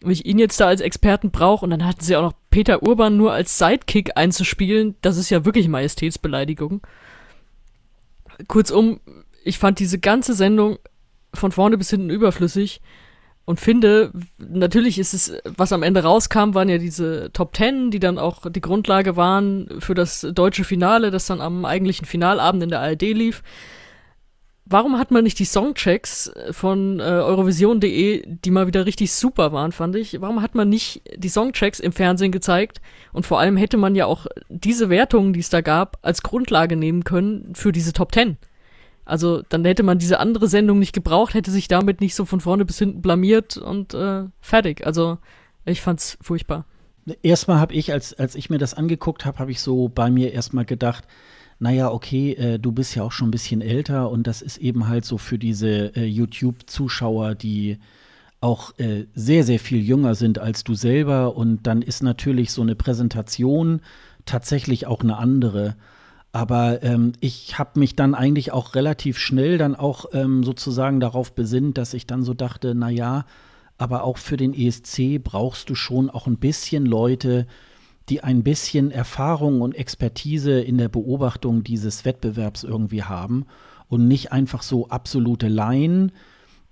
wenn 0.00 0.10
ich 0.10 0.26
ihn 0.26 0.38
jetzt 0.38 0.60
da 0.60 0.66
als 0.66 0.80
Experten 0.80 1.30
brauche 1.30 1.64
und 1.64 1.70
dann 1.70 1.86
hatten 1.86 2.02
sie 2.02 2.16
auch 2.16 2.22
noch 2.22 2.34
Peter 2.50 2.82
Urban 2.82 3.16
nur 3.16 3.32
als 3.32 3.58
Sidekick 3.58 4.16
einzuspielen, 4.16 4.94
das 5.02 5.16
ist 5.16 5.30
ja 5.30 5.44
wirklich 5.44 5.68
Majestätsbeleidigung. 5.68 6.82
Kurzum, 8.46 9.00
ich 9.44 9.58
fand 9.58 9.78
diese 9.78 9.98
ganze 9.98 10.34
Sendung 10.34 10.78
von 11.34 11.52
vorne 11.52 11.78
bis 11.78 11.90
hinten 11.90 12.10
überflüssig 12.10 12.80
und 13.46 13.60
finde, 13.60 14.12
natürlich 14.38 14.98
ist 14.98 15.14
es, 15.14 15.32
was 15.44 15.72
am 15.72 15.84
Ende 15.84 16.02
rauskam, 16.02 16.54
waren 16.54 16.68
ja 16.68 16.78
diese 16.78 17.30
Top 17.32 17.52
Ten, 17.52 17.92
die 17.92 18.00
dann 18.00 18.18
auch 18.18 18.50
die 18.50 18.60
Grundlage 18.60 19.16
waren 19.16 19.68
für 19.78 19.94
das 19.94 20.26
deutsche 20.32 20.64
Finale, 20.64 21.12
das 21.12 21.26
dann 21.26 21.40
am 21.40 21.64
eigentlichen 21.64 22.06
Finalabend 22.06 22.64
in 22.64 22.70
der 22.70 22.80
ARD 22.80 23.02
lief. 23.02 23.42
Warum 24.68 24.98
hat 24.98 25.12
man 25.12 25.22
nicht 25.22 25.38
die 25.38 25.44
Songchecks 25.44 26.32
von 26.50 26.98
äh, 26.98 27.04
Eurovision.de, 27.04 28.24
die 28.26 28.50
mal 28.50 28.66
wieder 28.66 28.84
richtig 28.84 29.12
super 29.12 29.52
waren, 29.52 29.70
fand 29.70 29.94
ich, 29.94 30.20
warum 30.20 30.42
hat 30.42 30.56
man 30.56 30.68
nicht 30.68 31.02
die 31.16 31.28
Songchecks 31.28 31.78
im 31.78 31.92
Fernsehen 31.92 32.32
gezeigt? 32.32 32.80
Und 33.12 33.24
vor 33.26 33.38
allem 33.38 33.56
hätte 33.56 33.76
man 33.76 33.94
ja 33.94 34.06
auch 34.06 34.26
diese 34.48 34.90
Wertungen, 34.90 35.32
die 35.32 35.38
es 35.38 35.50
da 35.50 35.60
gab, 35.60 35.98
als 36.02 36.22
Grundlage 36.24 36.74
nehmen 36.74 37.04
können 37.04 37.54
für 37.54 37.70
diese 37.70 37.92
Top 37.92 38.10
Ten. 38.10 38.38
Also 39.04 39.42
dann 39.48 39.64
hätte 39.64 39.84
man 39.84 40.00
diese 40.00 40.18
andere 40.18 40.48
Sendung 40.48 40.80
nicht 40.80 40.92
gebraucht, 40.92 41.34
hätte 41.34 41.52
sich 41.52 41.68
damit 41.68 42.00
nicht 42.00 42.16
so 42.16 42.24
von 42.24 42.40
vorne 42.40 42.64
bis 42.64 42.80
hinten 42.80 43.02
blamiert 43.02 43.56
und 43.56 43.94
äh, 43.94 44.24
fertig. 44.40 44.84
Also 44.84 45.18
ich 45.64 45.80
fand's 45.80 46.18
furchtbar. 46.20 46.64
Erstmal 47.22 47.60
habe 47.60 47.72
ich, 47.72 47.92
als, 47.92 48.14
als 48.14 48.34
ich 48.34 48.50
mir 48.50 48.58
das 48.58 48.74
angeguckt 48.74 49.26
habe, 49.26 49.38
habe 49.38 49.52
ich 49.52 49.60
so 49.60 49.88
bei 49.88 50.10
mir 50.10 50.32
erstmal 50.32 50.64
gedacht, 50.64 51.04
naja, 51.58 51.90
okay, 51.90 52.32
äh, 52.32 52.58
du 52.58 52.72
bist 52.72 52.94
ja 52.94 53.02
auch 53.02 53.12
schon 53.12 53.28
ein 53.28 53.32
bisschen 53.32 53.60
älter 53.62 54.10
und 54.10 54.26
das 54.26 54.42
ist 54.42 54.58
eben 54.58 54.88
halt 54.88 55.04
so 55.04 55.18
für 55.18 55.38
diese 55.38 55.96
äh, 55.96 56.04
YouTube-Zuschauer, 56.04 57.34
die 57.34 57.78
auch 58.40 58.78
äh, 58.78 59.06
sehr, 59.14 59.44
sehr 59.44 59.58
viel 59.58 59.82
jünger 59.82 60.14
sind 60.14 60.38
als 60.38 60.64
du 60.64 60.74
selber 60.74 61.36
und 61.36 61.66
dann 61.66 61.82
ist 61.82 62.02
natürlich 62.02 62.52
so 62.52 62.62
eine 62.62 62.74
Präsentation 62.74 63.80
tatsächlich 64.26 64.86
auch 64.86 65.00
eine 65.00 65.16
andere. 65.16 65.76
Aber 66.32 66.82
ähm, 66.82 67.12
ich 67.20 67.58
habe 67.58 67.80
mich 67.80 67.96
dann 67.96 68.14
eigentlich 68.14 68.52
auch 68.52 68.74
relativ 68.74 69.18
schnell 69.18 69.56
dann 69.56 69.74
auch 69.74 70.06
ähm, 70.12 70.44
sozusagen 70.44 71.00
darauf 71.00 71.32
besinnt, 71.34 71.78
dass 71.78 71.94
ich 71.94 72.06
dann 72.06 72.22
so 72.22 72.34
dachte, 72.34 72.74
na 72.74 72.90
ja, 72.90 73.24
aber 73.78 74.04
auch 74.04 74.18
für 74.18 74.36
den 74.36 74.52
ESC 74.52 75.22
brauchst 75.22 75.70
du 75.70 75.74
schon 75.74 76.10
auch 76.10 76.26
ein 76.26 76.36
bisschen 76.36 76.84
Leute, 76.84 77.46
die 78.08 78.22
ein 78.22 78.42
bisschen 78.42 78.90
Erfahrung 78.90 79.60
und 79.60 79.74
Expertise 79.74 80.60
in 80.60 80.78
der 80.78 80.88
Beobachtung 80.88 81.64
dieses 81.64 82.04
Wettbewerbs 82.04 82.64
irgendwie 82.64 83.02
haben 83.02 83.46
und 83.88 84.06
nicht 84.06 84.32
einfach 84.32 84.62
so 84.62 84.88
absolute 84.88 85.48
Laien, 85.48 86.12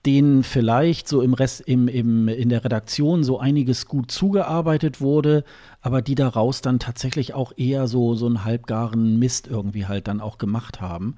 denen 0.07 0.43
vielleicht 0.43 1.09
so 1.09 1.22
im 1.22 1.35
Rest, 1.35 1.62
im, 1.62 1.89
im, 1.89 2.28
in 2.28 2.51
der 2.51 2.64
Redaktion 2.64 3.24
so 3.24 3.39
einiges 3.39 3.87
gut 3.87 4.11
zugearbeitet 4.11 5.01
wurde, 5.01 5.45
aber 5.80 6.03
die 6.03 6.14
daraus 6.14 6.61
dann 6.61 6.78
tatsächlich 6.78 7.35
auch 7.35 7.53
eher 7.57 7.89
so, 7.89 8.14
so 8.14 8.26
einen 8.26 8.45
halbgaren 8.45 9.18
Mist 9.18 9.47
irgendwie 9.47 9.87
halt 9.87 10.07
dann 10.07 10.20
auch 10.20 10.39
gemacht 10.39 10.80
haben. 10.80 11.16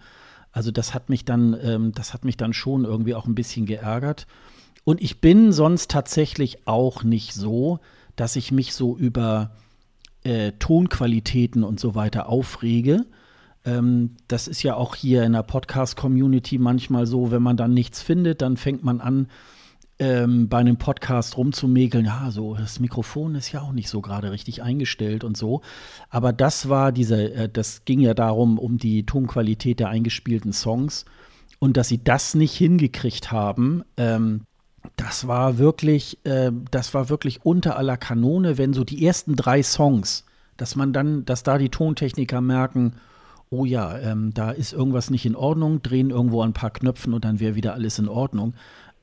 Also 0.53 0.71
das 0.71 0.95
hat 0.95 1.11
mich 1.11 1.25
dann, 1.25 1.57
ähm, 1.63 1.93
das 1.93 2.15
hat 2.15 2.25
mich 2.25 2.37
dann 2.37 2.53
schon 2.53 2.85
irgendwie 2.85 3.15
auch 3.15 3.27
ein 3.27 3.35
bisschen 3.35 3.67
geärgert. 3.67 4.27
Und 4.85 5.03
ich 5.03 5.21
bin 5.21 5.53
sonst 5.53 5.91
tatsächlich 5.91 6.67
auch 6.67 7.03
nicht 7.03 7.35
so, 7.35 7.81
dass 8.15 8.37
ich 8.37 8.53
mich 8.53 8.73
so 8.73 8.97
über 8.97 9.51
äh, 10.27 10.53
Tonqualitäten 10.59 11.63
und 11.63 11.79
so 11.79 11.95
weiter 11.95 12.29
aufrege. 12.29 13.07
Ähm, 13.65 14.17
das 14.27 14.49
ist 14.49 14.63
ja 14.65 14.75
auch 14.75 14.97
hier 14.97 15.23
in 15.23 15.33
der 15.33 15.45
Podcast-Community 15.45 16.59
manchmal 16.59 17.07
so, 17.07 17.31
wenn 17.31 17.43
man 17.43 17.57
dann 17.57 17.73
nichts 17.73 18.03
findet, 18.03 18.43
dann 18.43 18.57
fängt 18.57 18.83
man 18.83 19.01
an, 19.01 19.29
ähm, 19.99 20.49
bei 20.49 20.59
einem 20.59 20.77
Podcast 20.77 21.37
rumzumäkeln, 21.39 22.05
ja, 22.05 22.31
so 22.31 22.55
das 22.55 22.81
Mikrofon 22.81 23.35
ist 23.37 23.53
ja 23.53 23.63
auch 23.63 23.73
nicht 23.73 23.89
so 23.89 24.03
gerade 24.03 24.31
richtig 24.31 24.63
eingestellt 24.63 25.25
und 25.25 25.37
so. 25.37 25.63
Aber 26.11 26.33
das 26.33 26.69
war 26.69 26.91
diese, 26.91 27.33
äh, 27.33 27.49
das 27.49 27.85
ging 27.85 28.01
ja 28.01 28.13
darum, 28.13 28.59
um 28.59 28.79
die 28.79 29.07
Tonqualität 29.07 29.79
der 29.81 29.89
eingespielten 29.89 30.53
Songs. 30.53 31.05
Und 31.59 31.77
dass 31.79 31.89
sie 31.89 32.03
das 32.03 32.35
nicht 32.35 32.55
hingekriegt 32.55 33.33
haben, 33.33 33.85
ähm, 33.97 34.43
das 34.97 35.27
war 35.27 35.59
wirklich, 35.59 36.19
äh, 36.25 36.53
das 36.71 36.95
war 36.95 37.09
wirklich 37.09 37.45
unter 37.45 37.77
aller 37.77 37.97
Kanone, 37.97 38.59
wenn 38.59 38.73
so 38.73 38.85
die 38.85 39.05
ersten 39.05 39.37
drei 39.37 39.63
Songs, 39.63 40.25
dass 40.57 40.77
man 40.77 40.93
dann, 40.93 41.25
dass 41.25 41.43
da 41.43 41.59
die 41.59 41.69
Tontechniker 41.69 42.41
merken, 42.41 42.95
oh 43.51 43.65
ja, 43.65 43.99
ähm, 43.99 44.33
da 44.35 44.51
ist 44.51 44.73
irgendwas 44.73 45.11
nicht 45.11 45.27
in 45.27 45.37
Ordnung, 45.37 45.83
drehen 45.83 46.11
irgendwo 46.11 46.43
ein 46.43 46.53
paar 46.53 46.71
Knöpfen 46.71 47.15
und 47.15 47.25
dann 47.25 47.41
wäre 47.41 47.55
wieder 47.55 47.75
alles 47.75 47.99
in 47.99 48.09
Ordnung. 48.09 48.55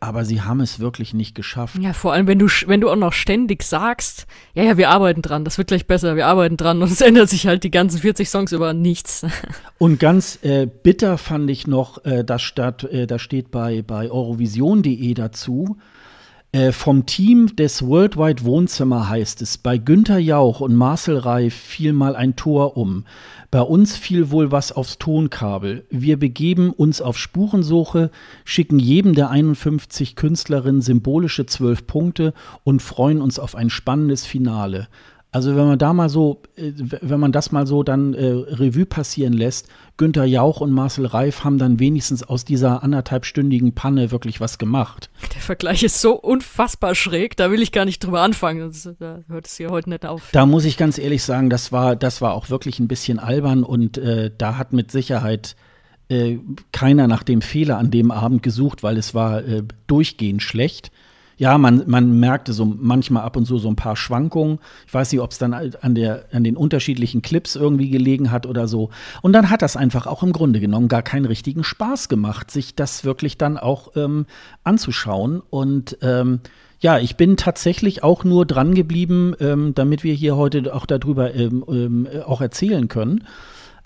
Aber 0.04 0.26
sie 0.26 0.42
haben 0.42 0.60
es 0.60 0.82
wirklich 0.82 1.14
nicht 1.14 1.34
geschafft. 1.34 1.78
Ja, 1.80 1.94
vor 1.94 2.12
allem, 2.12 2.28
wenn 2.28 2.38
du, 2.38 2.48
wenn 2.68 2.82
du 2.82 2.90
auch 2.90 2.98
noch 2.98 3.14
ständig 3.14 3.64
sagst, 3.64 4.28
ja, 4.54 4.64
ja, 4.64 4.78
wir 4.78 4.90
arbeiten 4.90 5.22
dran, 5.22 5.46
das 5.46 5.58
wird 5.58 5.70
gleich 5.70 5.88
besser, 5.88 6.18
wir 6.18 6.28
arbeiten 6.28 6.58
dran 6.58 6.82
und 6.82 6.92
es 6.92 7.00
ändert 7.00 7.30
sich 7.30 7.48
halt 7.48 7.64
die 7.64 7.72
ganzen 7.72 8.00
40 8.00 8.30
Songs 8.30 8.52
über 8.52 8.74
nichts. 8.74 9.26
Und 9.78 10.00
ganz 10.00 10.40
äh, 10.44 10.66
bitter 10.66 11.18
fand 11.18 11.50
ich 11.50 11.68
noch, 11.68 12.04
äh, 12.04 12.24
das, 12.24 12.42
statt, 12.42 12.84
äh, 12.84 13.08
das 13.08 13.22
steht 13.22 13.50
bei, 13.50 13.82
bei 13.82 14.12
eurovision.de 14.12 15.14
dazu, 15.14 15.78
äh, 16.52 16.72
vom 16.72 17.06
Team 17.06 17.56
des 17.56 17.86
Worldwide 17.86 18.44
Wohnzimmer 18.44 19.10
heißt 19.10 19.42
es, 19.42 19.58
bei 19.58 19.78
Günther 19.78 20.20
Jauch 20.20 20.60
und 20.60 20.76
Marcel 20.76 21.18
Reif 21.18 21.54
fiel 21.54 21.94
mal 21.94 22.16
ein 22.16 22.36
Tor 22.36 22.78
um. 22.78 23.06
Bei 23.54 23.62
uns 23.62 23.96
fiel 23.96 24.32
wohl 24.32 24.52
was 24.52 24.72
aufs 24.72 24.98
Tonkabel. 24.98 25.86
Wir 25.92 26.18
begeben 26.18 26.72
uns 26.72 27.02
auf 27.04 27.20
Spurensuche, 27.20 28.10
schicken 28.46 28.80
jedem 28.80 29.14
der 29.14 29.30
51 29.30 30.16
Künstlerinnen 30.16 30.82
symbolische 30.82 31.46
zwölf 31.46 31.86
Punkte 31.86 32.34
und 32.64 32.82
freuen 32.82 33.22
uns 33.22 33.38
auf 33.38 33.54
ein 33.54 33.70
spannendes 33.70 34.26
Finale. 34.26 34.88
Also 35.34 35.56
wenn 35.56 35.66
man 35.66 35.80
da 35.80 35.94
mal 35.94 36.10
so, 36.10 36.44
äh, 36.56 36.72
wenn 37.02 37.20
man 37.20 37.32
das 37.32 37.52
mal 37.52 37.66
so 37.66 37.82
dann 37.82 38.14
äh, 38.14 38.24
Revue 38.24 38.86
passieren 38.86 39.34
lässt, 39.34 39.68
Günther 39.98 40.26
Jauch 40.26 40.62
und 40.62 40.72
Marcel 40.72 41.08
Reif 41.08 41.44
haben 41.44 41.58
dann 41.58 41.80
wenigstens 41.80 42.22
aus 42.22 42.46
dieser 42.46 42.84
anderthalbstündigen 42.84 43.74
Panne 43.74 44.12
wirklich 44.12 44.40
was 44.40 44.60
gemacht. 44.60 45.10
Der 45.34 45.42
Vergleich 45.42 45.82
ist 45.82 46.00
so 46.00 46.14
unfassbar 46.14 46.94
schräg, 46.94 47.36
da 47.36 47.50
will 47.50 47.64
ich 47.64 47.72
gar 47.72 47.86
nicht 47.86 48.04
drüber 48.04 48.22
anfangen. 48.22 48.60
Das, 48.60 48.88
da 49.00 49.22
hört 49.28 49.48
es 49.48 49.58
hier 49.58 49.70
heute 49.70 49.90
nicht 49.90 50.06
auf. 50.06 50.30
Da 50.34 50.46
muss 50.46 50.66
ich 50.66 50.78
ganz 50.78 51.00
ehrlich 51.00 51.24
sagen, 51.24 51.50
das 51.50 51.72
war, 51.72 51.96
das 51.96 52.22
war 52.22 52.36
auch 52.36 52.52
wirklich 52.52 52.80
ein 52.80 52.88
bisschen 52.88 53.18
albern 53.18 53.64
und 53.64 53.98
äh, 53.98 54.30
da 54.38 54.58
hat 54.58 54.72
mit 54.72 54.92
Sicherheit 54.92 55.56
äh, 56.10 56.38
keiner 56.72 57.08
nach 57.08 57.24
dem 57.24 57.42
Fehler 57.42 57.80
an 57.80 57.90
dem 57.90 58.12
Abend 58.12 58.44
gesucht, 58.44 58.84
weil 58.84 58.98
es 58.98 59.16
war 59.16 59.44
äh, 59.44 59.64
durchgehend 59.88 60.44
schlecht. 60.44 60.92
Ja, 61.44 61.58
man, 61.58 61.84
man 61.88 62.22
merkte 62.22 62.54
so 62.54 62.64
manchmal 62.64 63.24
ab 63.24 63.36
und 63.36 63.44
zu 63.44 63.58
so 63.58 63.68
ein 63.68 63.76
paar 63.76 63.98
Schwankungen. 63.98 64.60
Ich 64.88 64.94
weiß 64.94 65.12
nicht, 65.12 65.20
ob 65.20 65.32
es 65.32 65.40
dann 65.40 65.54
an, 65.54 65.94
der, 65.94 66.24
an 66.32 66.46
den 66.46 66.56
unterschiedlichen 66.56 67.22
Clips 67.22 67.58
irgendwie 67.58 67.90
gelegen 67.90 68.32
hat 68.32 68.46
oder 68.46 68.66
so. 68.70 68.92
Und 69.22 69.34
dann 69.34 69.50
hat 69.50 69.62
das 69.62 69.76
einfach 69.76 70.08
auch 70.08 70.24
im 70.24 70.32
Grunde 70.32 70.62
genommen 70.62 70.88
gar 70.88 71.02
keinen 71.02 71.26
richtigen 71.26 71.66
Spaß 71.66 72.08
gemacht, 72.08 72.50
sich 72.50 72.76
das 72.76 73.04
wirklich 73.04 73.38
dann 73.38 73.58
auch 73.58 73.98
ähm, 73.98 74.26
anzuschauen. 74.64 75.42
Und 75.50 75.98
ähm, 76.02 76.40
ja, 76.80 76.98
ich 76.98 77.18
bin 77.18 77.36
tatsächlich 77.36 78.04
auch 78.04 78.24
nur 78.24 78.46
dran 78.46 78.74
geblieben, 78.74 79.36
ähm, 79.42 79.76
damit 79.76 80.06
wir 80.06 80.14
hier 80.14 80.38
heute 80.38 80.74
auch 80.74 80.86
darüber 80.86 81.36
ähm, 81.36 81.66
ähm, 81.68 82.08
auch 82.26 82.40
erzählen 82.40 82.88
können. 82.88 83.28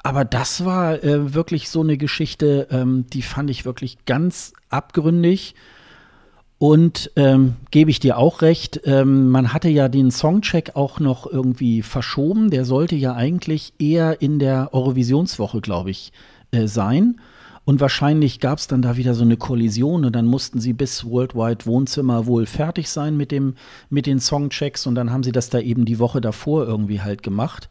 Aber 0.03 0.25
das 0.25 0.63
war 0.63 1.03
äh, 1.03 1.33
wirklich 1.33 1.71
so 1.71 1.81
eine 1.81 1.97
Geschichte, 1.97 2.67
ähm, 2.69 3.07
die 3.11 3.23
fand 3.23 3.49
ich 3.49 3.65
wirklich 3.65 4.05
ganz 4.05 4.53
abgründig. 4.69 5.55
Und 6.59 7.11
ähm, 7.15 7.55
gebe 7.69 7.91
ich 7.91 7.99
dir 7.99 8.17
auch 8.17 8.41
recht, 8.41 8.81
ähm, 8.85 9.29
man 9.29 9.53
hatte 9.53 9.69
ja 9.69 9.89
den 9.89 10.09
Songcheck 10.09 10.71
auch 10.75 10.99
noch 10.99 11.31
irgendwie 11.31 11.83
verschoben. 11.83 12.49
Der 12.49 12.65
sollte 12.65 12.95
ja 12.95 13.13
eigentlich 13.13 13.73
eher 13.77 14.21
in 14.21 14.39
der 14.39 14.73
Eurovisionswoche, 14.73 15.61
glaube 15.61 15.91
ich, 15.91 16.11
äh, 16.51 16.67
sein. 16.67 17.19
Und 17.63 17.81
wahrscheinlich 17.81 18.39
gab 18.39 18.59
es 18.59 18.67
dann 18.67 18.81
da 18.81 18.95
wieder 18.95 19.13
so 19.13 19.23
eine 19.23 19.35
Kollision 19.35 20.05
und 20.05 20.15
dann 20.15 20.25
mussten 20.25 20.61
sie 20.61 20.71
bis 20.71 21.05
Worldwide 21.05 21.65
Wohnzimmer 21.65 22.25
wohl 22.25 22.45
fertig 22.45 22.89
sein 22.89 23.17
mit, 23.17 23.29
dem, 23.29 23.55
mit 23.89 24.05
den 24.05 24.21
Songchecks 24.21 24.87
und 24.87 24.95
dann 24.95 25.11
haben 25.11 25.23
sie 25.23 25.33
das 25.33 25.49
da 25.49 25.59
eben 25.59 25.83
die 25.83 25.99
Woche 25.99 26.21
davor 26.21 26.65
irgendwie 26.65 27.01
halt 27.01 27.23
gemacht. 27.23 27.67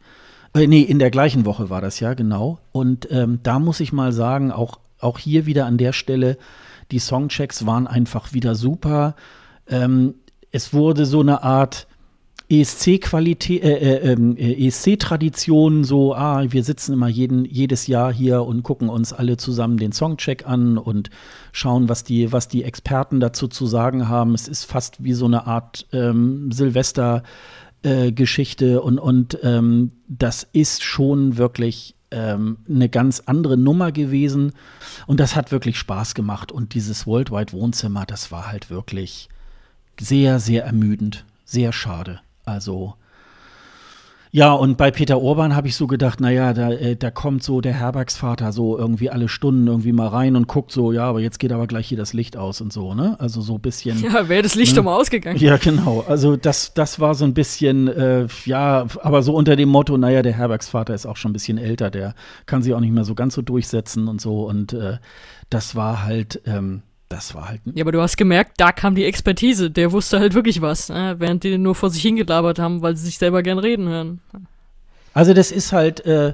Äh, 0.53 0.67
nee, 0.67 0.81
in 0.81 0.99
der 0.99 1.09
gleichen 1.09 1.45
Woche 1.45 1.71
war 1.71 1.81
das 1.81 1.99
ja, 1.99 2.13
genau. 2.13 2.59
Und 2.71 3.07
ähm, 3.11 3.39
da 3.41 3.57
muss 3.57 3.79
ich 3.79 3.91
mal 3.91 4.13
sagen, 4.13 4.51
auch, 4.51 4.79
auch 4.99 5.17
hier 5.17 5.45
wieder 5.47 5.65
an 5.65 5.79
der 5.79 5.93
Stelle, 5.93 6.37
die 6.91 6.99
Songchecks 6.99 7.65
waren 7.65 7.87
einfach 7.87 8.33
wieder 8.33 8.55
super. 8.55 9.15
Ähm, 9.67 10.15
es 10.51 10.73
wurde 10.73 11.05
so 11.05 11.19
eine 11.19 11.43
Art 11.43 11.87
ESC-Qualität, 12.49 13.61
äh, 13.61 14.13
äh, 14.13 14.13
äh, 14.13 14.67
ESC-Tradition, 14.67 15.83
so, 15.83 16.15
ah, 16.15 16.45
wir 16.47 16.63
sitzen 16.63 16.93
immer 16.93 17.09
jeden, 17.09 17.43
jedes 17.43 17.87
Jahr 17.87 18.13
hier 18.13 18.43
und 18.43 18.63
gucken 18.63 18.87
uns 18.87 19.11
alle 19.11 19.35
zusammen 19.35 19.77
den 19.77 19.91
Songcheck 19.91 20.47
an 20.47 20.77
und 20.77 21.09
schauen, 21.51 21.89
was 21.89 22.05
die, 22.05 22.31
was 22.31 22.47
die 22.47 22.63
Experten 22.63 23.19
dazu 23.19 23.49
zu 23.49 23.67
sagen 23.67 24.07
haben. 24.07 24.33
Es 24.33 24.47
ist 24.47 24.63
fast 24.63 25.03
wie 25.03 25.13
so 25.13 25.25
eine 25.25 25.45
Art 25.45 25.87
ähm, 25.91 26.51
Silvester- 26.51 27.23
äh, 27.83 28.11
und, 28.77 28.99
und 28.99 29.37
ähm, 29.43 29.91
das 30.07 30.47
ist 30.51 30.83
schon 30.83 31.37
wirklich 31.37 31.96
ähm, 32.11 32.57
eine 32.69 32.89
ganz 32.89 33.21
andere 33.25 33.57
Nummer 33.57 33.91
gewesen. 33.91 34.53
Und 35.05 35.19
das 35.19 35.35
hat 35.35 35.51
wirklich 35.51 35.77
Spaß 35.77 36.15
gemacht. 36.15 36.51
Und 36.51 36.73
dieses 36.73 37.05
Worldwide 37.07 37.53
Wohnzimmer, 37.53 38.05
das 38.05 38.31
war 38.31 38.47
halt 38.47 38.69
wirklich 38.69 39.29
sehr, 39.99 40.39
sehr 40.39 40.65
ermüdend. 40.65 41.25
Sehr 41.45 41.71
schade. 41.73 42.21
Also 42.45 42.95
ja, 44.37 44.53
und 44.53 44.77
bei 44.77 44.91
Peter 44.91 45.19
Orban 45.19 45.55
habe 45.55 45.67
ich 45.67 45.75
so 45.75 45.87
gedacht, 45.87 46.21
naja, 46.21 46.53
da, 46.53 46.69
äh, 46.69 46.95
da 46.95 47.09
kommt 47.09 47.41
so 47.41 47.59
der 47.59 47.73
Herbergsvater 47.73 48.51
so 48.51 48.77
irgendwie 48.77 49.09
alle 49.09 49.29
Stunden 49.29 49.65
irgendwie 49.65 49.93
mal 49.93 50.09
rein 50.09 50.35
und 50.35 50.47
guckt 50.47 50.71
so, 50.71 50.91
ja, 50.91 51.05
aber 51.05 51.21
jetzt 51.21 51.39
geht 51.39 51.51
aber 51.51 51.65
gleich 51.65 51.87
hier 51.87 51.97
das 51.97 52.13
Licht 52.13 52.37
aus 52.37 52.61
und 52.61 52.71
so, 52.71 52.93
ne? 52.93 53.15
Also 53.19 53.41
so 53.41 53.55
ein 53.55 53.61
bisschen. 53.61 53.97
Ja, 54.07 54.29
wäre 54.29 54.43
das 54.43 54.53
Licht 54.53 54.75
ne? 54.75 54.83
mal 54.83 54.95
ausgegangen. 54.95 55.39
Ja, 55.39 55.57
genau. 55.57 56.05
Also 56.07 56.35
das, 56.35 56.75
das 56.75 56.99
war 56.99 57.15
so 57.15 57.25
ein 57.25 57.33
bisschen, 57.33 57.87
äh, 57.87 58.27
ja, 58.45 58.85
aber 59.01 59.23
so 59.23 59.33
unter 59.33 59.55
dem 59.55 59.69
Motto, 59.69 59.97
naja, 59.97 60.21
der 60.21 60.33
Herbergsvater 60.33 60.93
ist 60.93 61.07
auch 61.07 61.17
schon 61.17 61.31
ein 61.31 61.33
bisschen 61.33 61.57
älter, 61.57 61.89
der 61.89 62.13
kann 62.45 62.61
sich 62.61 62.75
auch 62.75 62.79
nicht 62.79 62.93
mehr 62.93 63.05
so 63.05 63.15
ganz 63.15 63.33
so 63.33 63.41
durchsetzen 63.41 64.07
und 64.07 64.21
so. 64.21 64.43
Und 64.47 64.71
äh, 64.71 64.99
das 65.49 65.75
war 65.75 66.03
halt, 66.03 66.43
ähm, 66.45 66.83
das 67.09 67.33
war 67.35 67.49
halt. 67.49 67.61
Ja, 67.73 67.83
aber 67.83 67.91
du 67.91 68.01
hast 68.01 68.17
gemerkt, 68.17 68.53
da 68.57 68.71
kam 68.71 68.95
die 68.95 69.05
Expertise. 69.05 69.71
Der 69.71 69.91
wusste 69.91 70.19
halt 70.19 70.33
wirklich 70.33 70.61
was, 70.61 70.89
äh, 70.89 71.19
während 71.19 71.43
die 71.43 71.57
nur 71.57 71.75
vor 71.75 71.89
sich 71.89 72.01
hingelabert 72.01 72.59
haben, 72.59 72.81
weil 72.81 72.95
sie 72.95 73.05
sich 73.05 73.17
selber 73.17 73.43
gern 73.43 73.59
reden 73.59 73.87
hören. 73.87 74.19
Also 75.13 75.33
das 75.33 75.51
ist 75.51 75.71
halt, 75.71 76.05
äh, 76.05 76.33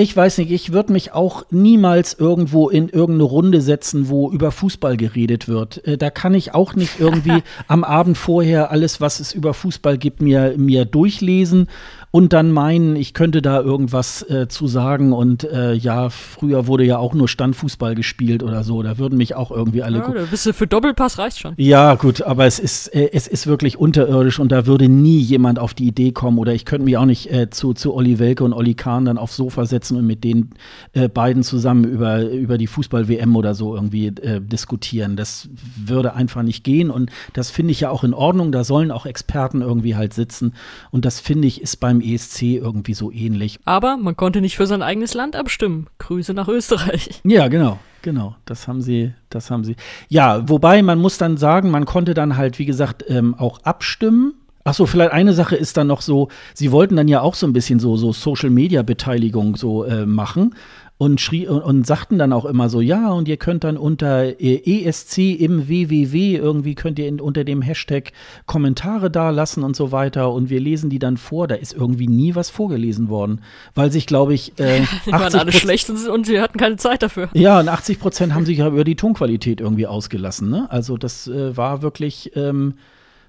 ich 0.00 0.16
weiß 0.16 0.38
nicht, 0.38 0.52
ich 0.52 0.72
würde 0.72 0.92
mich 0.92 1.12
auch 1.12 1.44
niemals 1.50 2.14
irgendwo 2.14 2.68
in 2.68 2.88
irgendeine 2.88 3.24
Runde 3.24 3.60
setzen, 3.60 4.08
wo 4.08 4.30
über 4.30 4.52
Fußball 4.52 4.96
geredet 4.96 5.48
wird. 5.48 5.84
Äh, 5.86 5.98
da 5.98 6.10
kann 6.10 6.34
ich 6.34 6.54
auch 6.54 6.74
nicht 6.74 7.00
irgendwie 7.00 7.42
am 7.66 7.84
Abend 7.84 8.16
vorher 8.16 8.70
alles, 8.70 9.00
was 9.00 9.20
es 9.20 9.32
über 9.32 9.54
Fußball 9.54 9.98
gibt, 9.98 10.22
mir, 10.22 10.54
mir 10.56 10.84
durchlesen 10.84 11.68
und 12.10 12.32
dann 12.32 12.52
meinen, 12.52 12.96
ich 12.96 13.14
könnte 13.14 13.42
da 13.42 13.60
irgendwas 13.60 14.22
äh, 14.28 14.48
zu 14.48 14.66
sagen 14.66 15.12
und 15.12 15.44
äh, 15.44 15.74
ja, 15.74 16.10
früher 16.10 16.66
wurde 16.66 16.84
ja 16.84 16.98
auch 16.98 17.14
nur 17.14 17.28
Standfußball 17.28 17.94
gespielt 17.94 18.42
oder 18.42 18.64
so, 18.64 18.82
da 18.82 18.98
würden 18.98 19.18
mich 19.18 19.34
auch 19.34 19.50
irgendwie 19.50 19.82
alle 19.82 19.98
ja, 19.98 20.12
bist 20.30 20.46
du 20.46 20.52
für 20.52 20.66
Doppelpass 20.66 21.18
reicht 21.18 21.38
schon. 21.38 21.54
Ja, 21.56 21.94
gut, 21.94 22.22
aber 22.22 22.46
es 22.46 22.58
ist 22.58 22.88
äh, 22.88 23.10
es 23.12 23.26
ist 23.26 23.46
wirklich 23.46 23.78
unterirdisch 23.78 24.38
und 24.38 24.52
da 24.52 24.66
würde 24.66 24.88
nie 24.88 25.18
jemand 25.18 25.58
auf 25.58 25.74
die 25.74 25.86
Idee 25.86 26.12
kommen 26.12 26.38
oder 26.38 26.54
ich 26.54 26.64
könnte 26.64 26.84
mich 26.84 26.96
auch 26.96 27.04
nicht 27.04 27.30
äh, 27.30 27.50
zu 27.50 27.74
zu 27.74 27.94
Olli 27.94 28.18
Welke 28.18 28.44
und 28.44 28.52
Olli 28.52 28.74
Kahn 28.74 29.04
dann 29.04 29.18
aufs 29.18 29.36
Sofa 29.36 29.66
setzen 29.66 29.96
und 29.96 30.06
mit 30.06 30.24
den 30.24 30.50
äh, 30.92 31.08
beiden 31.08 31.42
zusammen 31.42 31.84
über, 31.84 32.22
über 32.28 32.58
die 32.58 32.66
Fußball-WM 32.66 33.36
oder 33.36 33.54
so 33.54 33.74
irgendwie 33.74 34.06
äh, 34.06 34.40
diskutieren. 34.40 35.16
Das 35.16 35.48
würde 35.76 36.14
einfach 36.14 36.42
nicht 36.42 36.64
gehen 36.64 36.90
und 36.90 37.10
das 37.32 37.50
finde 37.50 37.72
ich 37.72 37.80
ja 37.80 37.90
auch 37.90 38.04
in 38.04 38.14
Ordnung. 38.14 38.52
Da 38.52 38.64
sollen 38.64 38.90
auch 38.90 39.06
Experten 39.06 39.60
irgendwie 39.60 39.96
halt 39.96 40.14
sitzen 40.14 40.54
und 40.90 41.04
das 41.04 41.20
finde 41.20 41.48
ich 41.48 41.60
ist 41.60 41.76
beim 41.80 41.97
ESC 42.00 42.42
irgendwie 42.42 42.94
so 42.94 43.10
ähnlich. 43.10 43.58
Aber 43.64 43.96
man 43.96 44.16
konnte 44.16 44.40
nicht 44.40 44.56
für 44.56 44.66
sein 44.66 44.82
eigenes 44.82 45.14
Land 45.14 45.36
abstimmen. 45.36 45.86
Grüße 45.98 46.34
nach 46.34 46.48
Österreich. 46.48 47.20
Ja, 47.24 47.48
genau. 47.48 47.78
Genau, 48.02 48.36
das 48.44 48.68
haben 48.68 48.80
sie, 48.80 49.12
das 49.28 49.50
haben 49.50 49.64
sie. 49.64 49.74
Ja, 50.08 50.48
wobei 50.48 50.82
man 50.82 51.00
muss 51.00 51.18
dann 51.18 51.36
sagen, 51.36 51.70
man 51.70 51.84
konnte 51.84 52.14
dann 52.14 52.36
halt, 52.36 52.58
wie 52.58 52.64
gesagt, 52.64 53.04
ähm, 53.08 53.34
auch 53.34 53.62
abstimmen. 53.64 54.34
Ach 54.64 54.74
so, 54.74 54.86
vielleicht 54.86 55.12
eine 55.12 55.32
Sache 55.32 55.56
ist 55.56 55.76
dann 55.76 55.88
noch 55.88 56.00
so, 56.00 56.28
sie 56.54 56.70
wollten 56.70 56.96
dann 56.96 57.08
ja 57.08 57.20
auch 57.22 57.34
so 57.34 57.46
ein 57.46 57.52
bisschen 57.52 57.80
so, 57.80 57.96
so 57.96 58.12
Social 58.12 58.50
Media 58.50 58.82
Beteiligung 58.82 59.56
so 59.56 59.84
äh, 59.84 60.06
machen 60.06 60.54
und 60.98 61.20
schrie 61.20 61.46
und, 61.46 61.86
sagten 61.86 62.18
dann 62.18 62.32
auch 62.32 62.44
immer 62.44 62.68
so, 62.68 62.80
ja, 62.80 63.12
und 63.12 63.28
ihr 63.28 63.36
könnt 63.36 63.62
dann 63.62 63.76
unter 63.76 64.40
äh, 64.40 64.84
ESC 64.84 65.18
im 65.40 65.68
WWW 65.68 66.36
irgendwie 66.36 66.74
könnt 66.74 66.98
ihr 66.98 67.06
in, 67.06 67.20
unter 67.20 67.44
dem 67.44 67.62
Hashtag 67.62 68.12
Kommentare 68.46 69.08
da 69.08 69.30
lassen 69.30 69.62
und 69.62 69.76
so 69.76 69.92
weiter 69.92 70.32
und 70.32 70.50
wir 70.50 70.58
lesen 70.58 70.90
die 70.90 70.98
dann 70.98 71.16
vor. 71.16 71.46
Da 71.46 71.54
ist 71.54 71.72
irgendwie 71.72 72.08
nie 72.08 72.34
was 72.34 72.50
vorgelesen 72.50 73.08
worden, 73.08 73.42
weil 73.76 73.92
sich, 73.92 74.06
glaube 74.06 74.34
ich, 74.34 74.58
äh, 74.58 74.80
die 75.06 75.12
waren 75.12 75.34
alle 75.34 75.52
schlecht 75.52 75.88
und, 75.88 76.08
und 76.08 76.28
wir 76.28 76.42
hatten 76.42 76.58
keine 76.58 76.76
Zeit 76.76 77.02
dafür. 77.02 77.28
Ja, 77.32 77.60
und 77.60 77.68
80 77.68 78.00
Prozent 78.00 78.34
haben 78.34 78.44
sich 78.44 78.58
ja 78.58 78.66
über 78.66 78.84
die 78.84 78.96
Tonqualität 78.96 79.60
irgendwie 79.60 79.86
ausgelassen. 79.86 80.50
Ne? 80.50 80.66
Also 80.68 80.96
das 80.96 81.28
äh, 81.28 81.56
war 81.56 81.80
wirklich, 81.80 82.32
ähm, 82.34 82.74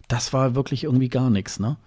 das 0.07 0.33
war 0.33 0.55
wirklich 0.55 0.85
irgendwie 0.85 1.09
gar 1.09 1.29
nichts. 1.29 1.59
Ne? 1.59 1.77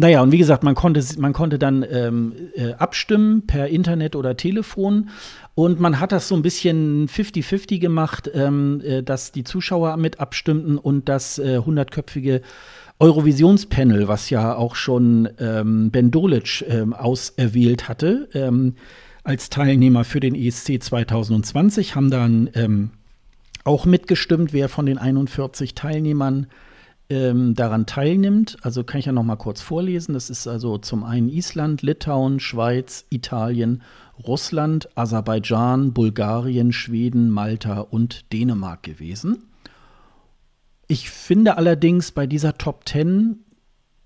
Naja, 0.00 0.22
und 0.22 0.32
wie 0.32 0.38
gesagt, 0.38 0.64
man 0.64 0.74
konnte, 0.74 1.04
man 1.18 1.34
konnte 1.34 1.58
dann 1.58 1.84
ähm, 1.90 2.32
äh, 2.54 2.72
abstimmen 2.72 3.46
per 3.46 3.68
Internet 3.68 4.16
oder 4.16 4.34
Telefon. 4.34 5.10
Und 5.54 5.78
man 5.78 6.00
hat 6.00 6.10
das 6.10 6.26
so 6.26 6.34
ein 6.34 6.40
bisschen 6.40 7.06
50-50 7.06 7.80
gemacht, 7.80 8.30
ähm, 8.32 8.80
äh, 8.82 9.02
dass 9.02 9.30
die 9.30 9.44
Zuschauer 9.44 9.98
mit 9.98 10.18
abstimmten 10.18 10.78
und 10.78 11.10
das 11.10 11.38
äh, 11.38 11.58
100-köpfige 11.58 12.40
Eurovisionspanel, 12.98 14.08
was 14.08 14.30
ja 14.30 14.54
auch 14.54 14.74
schon 14.74 15.28
ähm, 15.38 15.90
Ben 15.90 16.10
Dolic 16.10 16.64
ähm, 16.66 16.94
auserwählt 16.94 17.90
hatte, 17.90 18.30
ähm, 18.32 18.76
als 19.22 19.50
Teilnehmer 19.50 20.04
für 20.04 20.20
den 20.20 20.34
ESC 20.34 20.82
2020, 20.82 21.94
haben 21.94 22.10
dann 22.10 22.48
ähm, 22.54 22.90
auch 23.64 23.84
mitgestimmt, 23.84 24.54
wer 24.54 24.70
von 24.70 24.86
den 24.86 24.96
41 24.96 25.74
Teilnehmern 25.74 26.46
ähm, 27.10 27.54
daran 27.54 27.86
teilnimmt. 27.86 28.56
Also 28.62 28.84
kann 28.84 29.00
ich 29.00 29.06
ja 29.06 29.12
noch 29.12 29.24
mal 29.24 29.36
kurz 29.36 29.60
vorlesen. 29.60 30.14
Das 30.14 30.30
ist 30.30 30.46
also 30.46 30.78
zum 30.78 31.04
einen 31.04 31.28
Island, 31.28 31.82
Litauen, 31.82 32.40
Schweiz, 32.40 33.04
Italien, 33.10 33.82
Russland, 34.26 34.88
Aserbaidschan, 34.96 35.92
Bulgarien, 35.92 36.72
Schweden, 36.72 37.30
Malta 37.30 37.80
und 37.80 38.32
Dänemark 38.32 38.82
gewesen. 38.82 39.44
Ich 40.86 41.10
finde 41.10 41.56
allerdings 41.56 42.12
bei 42.12 42.26
dieser 42.26 42.58
Top 42.58 42.88
10, 42.88 43.44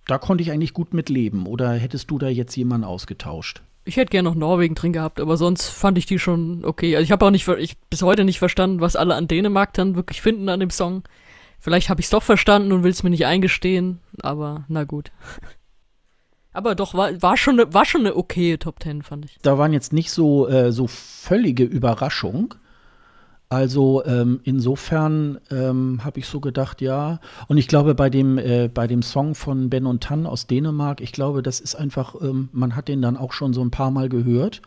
da 0.07 0.19
konnte 0.19 0.43
ich 0.43 0.51
eigentlich 0.51 0.75
gut 0.75 0.95
mitleben. 0.95 1.47
Oder 1.47 1.73
hättest 1.73 2.11
du 2.11 2.19
da 2.19 2.29
jetzt 2.29 2.57
jemanden 2.57 2.85
ausgetauscht? 2.85 3.63
Ich 3.87 3.97
hätte 3.97 4.11
gerne 4.11 4.31
noch 4.31 4.35
Norwegen 4.35 4.75
drin 4.75 4.95
gehabt, 4.95 5.21
aber 5.21 5.37
sonst 5.37 5.69
fand 5.69 5.99
ich 5.99 6.07
die 6.07 6.19
schon 6.19 6.65
okay. 6.65 6.97
Also 6.97 7.05
ich 7.05 7.13
habe 7.13 7.27
auch 7.27 7.31
nicht, 7.31 7.47
ich 7.49 7.77
bis 7.91 8.03
heute 8.03 8.25
nicht 8.25 8.39
verstanden, 8.39 8.81
was 8.81 8.97
alle 8.97 9.15
an 9.15 9.29
Dänemark 9.29 9.75
dann 9.75 9.95
wirklich 9.95 10.23
finden 10.23 10.49
an 10.49 10.61
dem 10.61 10.71
Song. 10.71 11.03
Vielleicht 11.65 11.89
habe 11.89 11.99
ich 12.03 12.09
es 12.09 12.11
doch 12.11 12.23
verstanden 12.23 12.73
und 12.73 12.83
will 12.83 12.91
es 12.91 13.03
mir 13.03 13.09
nicht 13.09 13.25
eingestehen, 13.25 14.01
aber 14.21 14.67
na 14.69 14.85
gut. 14.85 15.13
Aber 16.53 16.75
doch, 16.75 16.93
war, 16.93 17.23
war, 17.23 17.39
schon, 17.39 17.57
ne, 17.57 17.73
war 17.73 17.87
schon 17.87 18.03
eine 18.03 18.17
okaye 18.17 18.59
Top 18.59 18.81
Ten, 18.81 19.01
fand 19.01 19.25
ich. 19.25 19.39
Da 19.41 19.57
waren 19.57 19.73
jetzt 19.73 19.91
nicht 19.91 20.11
so, 20.11 20.47
äh, 20.47 20.73
so 20.73 20.87
völlige 20.87 21.65
Überraschung. 21.65 22.55
Also 23.49 24.05
ähm, 24.05 24.41
insofern 24.45 25.41
ähm, 25.51 26.05
habe 26.05 26.19
ich 26.19 26.27
so 26.27 26.39
gedacht, 26.39 26.83
ja. 26.83 27.19
Und 27.49 27.57
ich 27.57 27.67
glaube, 27.67 27.95
bei 27.95 28.11
dem, 28.11 28.37
äh, 28.37 28.69
bei 28.69 28.87
dem 28.87 29.01
Song 29.01 29.35
von 29.35 29.71
Ben 29.71 29.87
und 29.87 30.03
Tan 30.03 30.27
aus 30.27 30.47
Dänemark, 30.47 31.01
ich 31.01 31.13
glaube, 31.13 31.43
das 31.43 31.61
ist 31.61 31.77
einfach, 31.77 32.15
ähm, 32.21 32.51
man 32.53 32.77
hat 32.77 32.89
den 32.89 33.01
dann 33.01 33.17
auch 33.17 33.33
schon 33.33 33.55
so 33.55 33.65
ein 33.65 33.71
paar 33.71 33.91
Mal 33.91 34.11
gehört. 34.11 34.61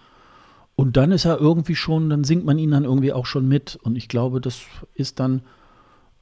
Und 0.75 0.97
dann 0.97 1.11
ist 1.11 1.25
er 1.25 1.39
irgendwie 1.39 1.75
schon, 1.75 2.09
dann 2.09 2.23
singt 2.23 2.43
man 2.43 2.57
ihn 2.57 2.71
dann 2.71 2.85
irgendwie 2.85 3.13
auch 3.13 3.27
schon 3.27 3.47
mit. 3.47 3.77
Und 3.83 3.95
ich 3.97 4.09
glaube, 4.09 4.41
das 4.41 4.63
ist 4.95 5.19
dann 5.19 5.43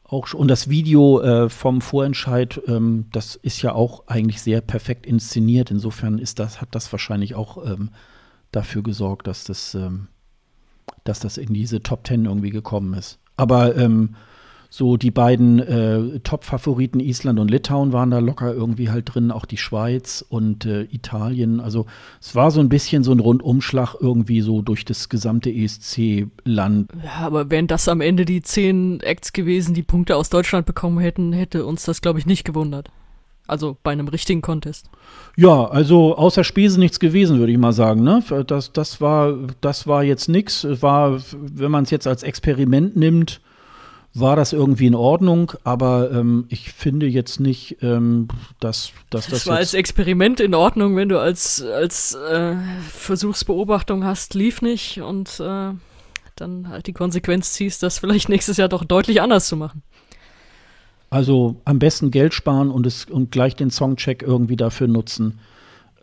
auch 0.07 0.33
und 0.33 0.47
das 0.47 0.69
Video 0.69 1.19
äh, 1.21 1.49
vom 1.49 1.81
Vorentscheid, 1.81 2.61
ähm, 2.67 3.05
das 3.11 3.35
ist 3.35 3.61
ja 3.61 3.73
auch 3.73 4.07
eigentlich 4.07 4.41
sehr 4.41 4.61
perfekt 4.61 5.05
inszeniert. 5.05 5.71
Insofern 5.71 6.19
ist 6.19 6.39
das, 6.39 6.61
hat 6.61 6.69
das 6.71 6.91
wahrscheinlich 6.91 7.33
auch 7.33 7.65
ähm, 7.65 7.89
dafür 8.51 8.83
gesorgt, 8.83 9.27
dass 9.27 9.43
das, 9.43 9.73
ähm, 9.73 10.07
dass 11.03 11.19
das 11.19 11.37
in 11.37 11.53
diese 11.53 11.81
Top 11.81 12.03
Ten 12.03 12.25
irgendwie 12.25 12.51
gekommen 12.51 12.93
ist. 12.93 13.19
Aber 13.35 13.75
ähm, 13.75 14.15
so 14.75 14.97
die 14.97 15.11
beiden 15.11 15.59
äh, 15.59 16.19
Top-Favoriten 16.19 16.99
Island 16.99 17.39
und 17.39 17.49
Litauen 17.49 17.93
waren 17.93 18.11
da 18.11 18.19
locker 18.19 18.53
irgendwie 18.53 18.89
halt 18.89 19.15
drin, 19.15 19.31
auch 19.31 19.45
die 19.45 19.55
Schweiz 19.55 20.25
und 20.27 20.65
äh, 20.65 20.81
Italien. 20.91 21.61
Also 21.61 21.85
es 22.19 22.35
war 22.35 22.51
so 22.51 22.59
ein 22.59 22.67
bisschen 22.67 23.01
so 23.01 23.13
ein 23.13 23.21
Rundumschlag 23.21 23.95
irgendwie 24.01 24.41
so 24.41 24.61
durch 24.61 24.83
das 24.83 25.07
gesamte 25.07 25.49
ESC-Land. 25.49 26.91
Ja, 27.05 27.25
aber 27.25 27.49
wären 27.49 27.67
das 27.67 27.87
am 27.87 28.01
Ende 28.01 28.25
die 28.25 28.41
zehn 28.41 28.99
Acts 28.99 29.31
gewesen, 29.31 29.73
die 29.73 29.81
Punkte 29.81 30.17
aus 30.17 30.29
Deutschland 30.29 30.65
bekommen 30.65 30.99
hätten, 30.99 31.31
hätte 31.31 31.65
uns 31.65 31.85
das, 31.85 32.01
glaube 32.01 32.19
ich, 32.19 32.25
nicht 32.25 32.43
gewundert. 32.43 32.89
Also 33.47 33.77
bei 33.81 33.93
einem 33.93 34.09
richtigen 34.09 34.41
Contest. 34.41 34.89
Ja, 35.37 35.69
also 35.69 36.17
außer 36.17 36.43
Spesen 36.43 36.81
nichts 36.81 36.99
gewesen, 36.99 37.39
würde 37.39 37.53
ich 37.53 37.57
mal 37.57 37.71
sagen. 37.71 38.03
Ne? 38.03 38.21
Das, 38.45 38.73
das, 38.73 38.99
war, 38.99 39.37
das 39.61 39.87
war 39.87 40.03
jetzt 40.03 40.27
nichts. 40.27 40.67
War, 40.81 41.21
wenn 41.31 41.71
man 41.71 41.85
es 41.85 41.91
jetzt 41.91 42.07
als 42.07 42.23
Experiment 42.23 42.97
nimmt, 42.97 43.39
war 44.17 44.37
das 44.37 44.53
irgendwie 44.53 44.87
in 44.87 44.95
Ordnung, 44.95 45.51
aber 45.65 46.09
ähm, 46.11 46.45
ich 46.47 46.71
finde 46.71 47.05
jetzt 47.05 47.41
nicht, 47.41 47.77
ähm, 47.81 48.29
dass, 48.61 48.91
dass 49.09 49.25
das. 49.25 49.41
Das 49.41 49.47
war 49.47 49.57
als 49.57 49.73
Experiment 49.73 50.39
in 50.39 50.55
Ordnung, 50.55 50.95
wenn 50.95 51.09
du 51.09 51.19
als, 51.19 51.61
als 51.61 52.15
äh, 52.15 52.55
Versuchsbeobachtung 52.89 54.05
hast, 54.05 54.33
lief 54.33 54.61
nicht 54.61 55.01
und 55.01 55.39
äh, 55.41 55.71
dann 56.37 56.69
halt 56.69 56.87
die 56.87 56.93
Konsequenz 56.93 57.53
ziehst, 57.53 57.83
das 57.83 57.99
vielleicht 57.99 58.29
nächstes 58.29 58.55
Jahr 58.55 58.69
doch 58.69 58.85
deutlich 58.85 59.21
anders 59.21 59.47
zu 59.47 59.57
machen. 59.57 59.83
Also 61.09 61.61
am 61.65 61.79
besten 61.79 62.09
Geld 62.09 62.33
sparen 62.33 62.71
und, 62.71 62.87
es, 62.87 63.05
und 63.05 63.31
gleich 63.31 63.55
den 63.55 63.69
Songcheck 63.69 64.23
irgendwie 64.23 64.55
dafür 64.55 64.87
nutzen 64.87 65.39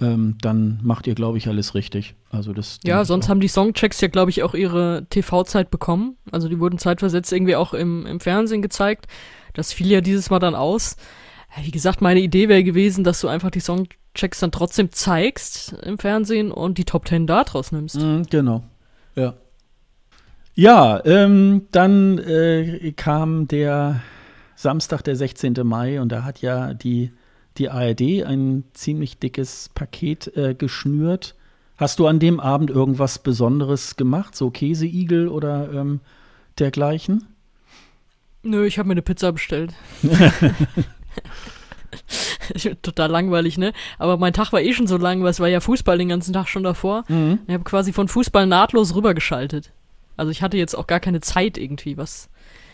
ähm, 0.03 0.37
dann 0.41 0.81
macht 0.83 1.07
ihr, 1.07 1.15
glaube 1.15 1.39
ich, 1.39 1.49
alles 1.49 1.75
richtig. 1.75 2.15
Also 2.31 2.53
das. 2.53 2.81
Ja, 2.85 3.05
sonst 3.05 3.29
haben 3.29 3.41
die 3.41 3.49
Songchecks 3.49 4.01
ja, 4.01 4.09
glaube 4.09 4.31
ich, 4.31 4.43
auch 4.43 4.55
ihre 4.55 5.07
TV-Zeit 5.09 5.71
bekommen. 5.71 6.17
Also 6.31 6.49
die 6.49 6.59
wurden 6.59 6.79
zeitversetzt 6.79 7.33
irgendwie 7.33 7.57
auch 7.57 7.73
im, 7.73 8.05
im 8.07 8.21
Fernsehen 8.21 8.63
gezeigt. 8.63 9.07
Das 9.55 9.73
fiel 9.73 9.89
ja 9.89 10.01
dieses 10.01 10.31
Mal 10.31 10.41
dann 10.41 10.55
aus. 10.55 10.97
Wie 11.63 11.71
gesagt, 11.71 12.01
meine 12.01 12.21
Idee 12.21 12.49
wäre 12.49 12.65
gewesen, 12.65 13.05
dass 13.05 13.21
du 13.21 13.29
einfach 13.29 13.51
die 13.51 13.61
Songchecks 13.61 14.41
dann 14.41 14.53
trotzdem 14.53 14.91
zeigst 14.91 15.75
im 15.83 15.99
Fernsehen 15.99 16.51
und 16.51 16.79
die 16.79 16.85
Top 16.85 17.05
Ten 17.05 17.27
da 17.27 17.45
draus 17.45 17.73
nimmst. 17.73 18.01
Mhm, 18.01 18.25
genau. 18.29 18.65
Ja. 19.15 19.35
Ja, 20.55 21.03
ähm, 21.05 21.69
dann 21.71 22.19
äh, 22.19 22.93
kam 22.93 23.49
der 23.49 24.03
Samstag, 24.55 25.03
der 25.03 25.17
16. 25.17 25.55
Mai, 25.63 26.01
und 26.01 26.11
da 26.11 26.25
hat 26.25 26.41
ja 26.43 26.75
die 26.75 27.13
die 27.59 27.71
ARD 27.71 28.25
ein 28.25 28.65
ziemlich 28.73 29.19
dickes 29.19 29.71
Paket 29.75 30.37
äh, 30.37 30.55
geschnürt. 30.55 31.35
Hast 31.77 31.99
du 31.99 32.07
an 32.07 32.19
dem 32.19 32.41
Abend 32.41 32.71
irgendwas 32.71 33.19
Besonderes 33.19 33.97
gemacht, 33.97 34.37
so 34.37 34.51
Käseigel 34.51 35.29
oder 35.29 35.73
ähm, 35.73 36.01
dergleichen? 36.59 37.27
Nö, 38.43 38.67
ich 38.67 38.79
habe 38.79 38.89
mir 38.89 38.93
eine 38.93 39.03
Pizza 39.03 39.33
bestellt. 39.33 39.73
Total 42.83 43.11
langweilig, 43.11 43.59
ne? 43.59 43.73
Aber 43.99 44.17
mein 44.17 44.33
Tag 44.33 44.53
war 44.53 44.61
eh 44.61 44.73
schon 44.73 44.87
so 44.87 44.97
lang, 44.97 45.23
weil 45.23 45.31
es 45.31 45.41
war 45.41 45.49
ja 45.49 45.61
Fußball 45.61 45.99
den 45.99 46.09
ganzen 46.09 46.33
Tag 46.33 46.49
schon 46.49 46.63
davor. 46.63 47.05
Mhm. 47.09 47.41
Ich 47.47 47.55
habe 47.55 47.65
quasi 47.65 47.93
von 47.93 48.09
Fußball 48.09 48.47
nahtlos 48.47 48.95
rübergeschaltet. 48.95 49.73
Also 50.17 50.31
ich 50.31 50.43
hatte 50.43 50.57
jetzt 50.57 50.75
auch 50.75 50.87
gar 50.87 51.01
keine 51.01 51.21
Zeit 51.21 51.59
irgendwie 51.59 51.97
was 51.97 52.29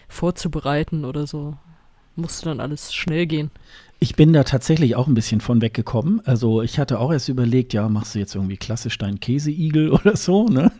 vorzubereiten 0.08 1.04
oder 1.04 1.26
so. 1.26 1.56
Musste 2.16 2.46
dann 2.46 2.60
alles 2.60 2.92
schnell 2.92 3.26
gehen. 3.26 3.50
Ich 4.00 4.14
bin 4.14 4.32
da 4.32 4.44
tatsächlich 4.44 4.94
auch 4.94 5.08
ein 5.08 5.14
bisschen 5.14 5.40
von 5.40 5.60
weggekommen. 5.60 6.20
Also 6.24 6.62
ich 6.62 6.78
hatte 6.78 7.00
auch 7.00 7.12
erst 7.12 7.28
überlegt, 7.28 7.72
ja, 7.72 7.88
machst 7.88 8.14
du 8.14 8.20
jetzt 8.20 8.34
irgendwie 8.34 8.56
klassisch 8.56 8.96
deinen 8.96 9.18
Käseigel 9.18 9.90
oder 9.92 10.16
so, 10.16 10.46
ne? 10.46 10.70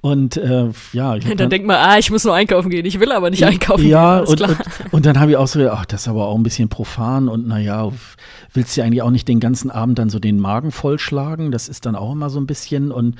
Und 0.00 0.36
äh, 0.36 0.70
ja. 0.92 1.16
Ich 1.16 1.24
dann, 1.24 1.36
dann 1.36 1.50
denkt 1.50 1.66
man, 1.66 1.76
ah, 1.76 1.98
ich 1.98 2.10
muss 2.10 2.24
nur 2.24 2.34
einkaufen 2.34 2.70
gehen. 2.70 2.86
Ich 2.86 3.00
will 3.00 3.10
aber 3.10 3.30
nicht 3.30 3.44
einkaufen 3.44 3.86
ja, 3.86 4.20
gehen. 4.20 4.26
Ja, 4.26 4.32
und, 4.32 4.40
und, 4.42 4.58
und, 4.92 5.06
dann 5.06 5.18
habe 5.18 5.32
ich 5.32 5.36
auch 5.36 5.48
so, 5.48 5.68
ach, 5.70 5.86
das 5.86 6.02
ist 6.02 6.08
aber 6.08 6.26
auch 6.26 6.36
ein 6.36 6.44
bisschen 6.44 6.68
profan 6.68 7.28
und 7.28 7.48
naja, 7.48 7.90
willst 8.52 8.76
du 8.76 8.82
eigentlich 8.82 9.02
auch 9.02 9.10
nicht 9.10 9.28
den 9.28 9.40
ganzen 9.40 9.70
Abend 9.70 9.98
dann 9.98 10.10
so 10.10 10.18
den 10.18 10.38
Magen 10.38 10.70
vollschlagen. 10.70 11.50
Das 11.50 11.68
ist 11.68 11.86
dann 11.86 11.96
auch 11.96 12.12
immer 12.12 12.30
so 12.30 12.40
ein 12.40 12.46
bisschen. 12.46 12.92
Und, 12.92 13.16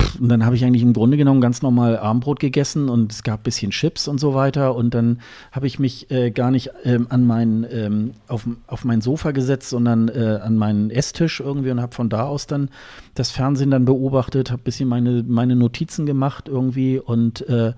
pff, 0.00 0.20
und 0.20 0.28
dann 0.28 0.44
habe 0.44 0.56
ich 0.56 0.64
eigentlich 0.64 0.82
im 0.82 0.92
Grunde 0.92 1.16
genommen 1.16 1.40
ganz 1.40 1.62
normal 1.62 1.98
Armbrot 1.98 2.40
gegessen 2.40 2.88
und 2.88 3.12
es 3.12 3.22
gab 3.22 3.40
ein 3.40 3.44
bisschen 3.44 3.70
Chips 3.70 4.08
und 4.08 4.18
so 4.18 4.34
weiter. 4.34 4.74
Und 4.74 4.94
dann 4.94 5.20
habe 5.50 5.66
ich 5.66 5.78
mich 5.78 6.10
äh, 6.10 6.30
gar 6.30 6.50
nicht 6.50 6.70
ähm, 6.84 7.06
an 7.10 7.26
meinen, 7.26 7.66
ähm, 7.70 8.12
auf, 8.28 8.46
auf 8.66 8.84
meinen 8.84 8.91
mein 8.92 9.00
Sofa 9.00 9.30
gesetzt, 9.30 9.70
sondern 9.70 10.08
äh, 10.08 10.38
an 10.42 10.56
meinen 10.58 10.90
Esstisch 10.90 11.40
irgendwie 11.40 11.70
und 11.70 11.80
habe 11.80 11.94
von 11.94 12.10
da 12.10 12.24
aus 12.24 12.46
dann 12.46 12.68
das 13.14 13.30
Fernsehen 13.30 13.70
dann 13.70 13.86
beobachtet, 13.86 14.50
habe 14.50 14.60
ein 14.60 14.64
bisschen 14.64 14.88
meine, 14.88 15.24
meine 15.26 15.56
Notizen 15.56 16.04
gemacht 16.04 16.46
irgendwie 16.46 16.98
und 16.98 17.48
äh, 17.48 17.72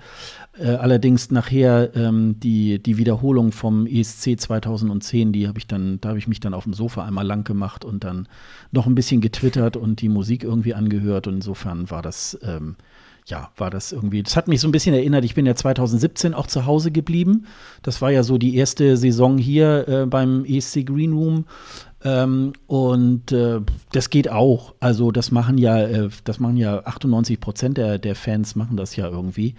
äh, 0.59 0.67
allerdings 0.67 1.31
nachher 1.31 1.95
ähm, 1.95 2.41
die, 2.41 2.83
die 2.83 2.97
Wiederholung 2.97 3.53
vom 3.53 3.87
ESC 3.87 4.41
2010, 4.41 5.33
die 5.33 5.47
habe 5.47 5.59
ich 5.59 5.69
dann, 5.69 6.01
da 6.01 6.11
habe 6.11 6.19
ich 6.19 6.27
mich 6.27 6.41
dann 6.41 6.53
auf 6.53 6.65
dem 6.65 6.75
Sofa 6.75 7.05
einmal 7.05 7.27
lang 7.27 7.45
gemacht 7.45 7.85
und 7.85 8.03
dann 8.03 8.27
noch 8.73 8.87
ein 8.87 8.97
bisschen 8.97 9.21
getwittert 9.21 9.77
und 9.77 10.01
die 10.01 10.09
Musik 10.09 10.43
irgendwie 10.43 10.75
angehört. 10.75 11.29
Und 11.29 11.35
insofern 11.37 11.91
war 11.91 12.03
das 12.03 12.39
ähm, 12.43 12.75
ja, 13.27 13.51
war 13.57 13.71
das 13.71 13.93
irgendwie, 13.93 14.23
das 14.23 14.37
hat 14.37 14.49
mich 14.49 14.61
so 14.61 14.69
ein 14.69 14.73
bisschen 14.73 14.95
erinnert, 14.95 15.25
ich 15.25 15.35
bin 15.35 15.47
ja 15.47 15.55
2017 15.55 16.35
auch 16.35 16.47
zu 16.47 16.67
Hause 16.67 16.91
geblieben. 16.91 17.47
Das 17.83 18.03
war 18.03 18.11
ja 18.11 18.23
so 18.23 18.37
die 18.37 18.57
erste 18.57 18.97
Saison 18.97 19.39
hier 19.39 19.89
äh, 19.89 20.07
beim 20.07 20.45
ESC 20.45 20.85
Green 20.85 21.15
Room. 21.15 21.47
Ähm, 22.03 22.53
und 22.67 23.33
äh, 23.33 23.61
das 23.93 24.11
geht 24.11 24.29
auch. 24.29 24.75
Also 24.79 25.11
das 25.11 25.31
machen 25.31 25.57
ja, 25.57 25.81
äh, 25.81 26.11
das 26.25 26.39
machen 26.39 26.59
ja 26.59 26.81
98 26.85 27.41
Prozent 27.41 27.79
der, 27.79 27.99
der 27.99 28.15
Fans 28.15 28.57
machen 28.57 28.77
das 28.77 28.95
ja 28.95 29.09
irgendwie. 29.09 29.55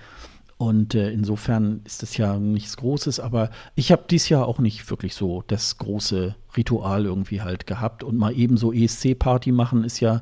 Und 0.57 0.93
äh, 0.93 1.09
insofern 1.09 1.81
ist 1.85 2.03
das 2.03 2.15
ja 2.17 2.37
nichts 2.37 2.77
Großes, 2.77 3.19
aber 3.19 3.49
ich 3.73 3.91
habe 3.91 4.03
dieses 4.09 4.29
Jahr 4.29 4.47
auch 4.47 4.59
nicht 4.59 4.89
wirklich 4.89 5.15
so 5.15 5.43
das 5.47 5.79
große 5.79 6.35
Ritual 6.55 7.05
irgendwie 7.05 7.41
halt 7.41 7.65
gehabt. 7.65 8.03
Und 8.03 8.17
mal 8.17 8.37
eben 8.37 8.57
so 8.57 8.71
ESC-Party 8.71 9.51
machen 9.51 9.83
ist 9.83 9.99
ja 9.99 10.21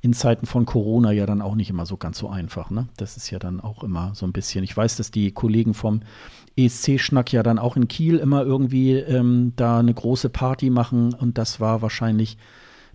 in 0.00 0.12
Zeiten 0.12 0.46
von 0.46 0.64
Corona 0.64 1.10
ja 1.10 1.26
dann 1.26 1.42
auch 1.42 1.54
nicht 1.54 1.70
immer 1.70 1.86
so 1.86 1.96
ganz 1.96 2.18
so 2.18 2.28
einfach. 2.28 2.70
Ne? 2.70 2.88
Das 2.96 3.16
ist 3.16 3.30
ja 3.30 3.38
dann 3.38 3.60
auch 3.60 3.82
immer 3.82 4.12
so 4.14 4.26
ein 4.26 4.32
bisschen. 4.32 4.62
Ich 4.62 4.76
weiß, 4.76 4.96
dass 4.96 5.10
die 5.10 5.32
Kollegen 5.32 5.74
vom 5.74 6.00
ESC-Schnack 6.56 7.32
ja 7.32 7.42
dann 7.42 7.58
auch 7.58 7.76
in 7.76 7.88
Kiel 7.88 8.18
immer 8.18 8.42
irgendwie 8.42 8.94
ähm, 8.94 9.52
da 9.56 9.80
eine 9.80 9.94
große 9.94 10.28
Party 10.28 10.70
machen 10.70 11.14
und 11.14 11.38
das 11.38 11.60
war 11.60 11.82
wahrscheinlich 11.82 12.38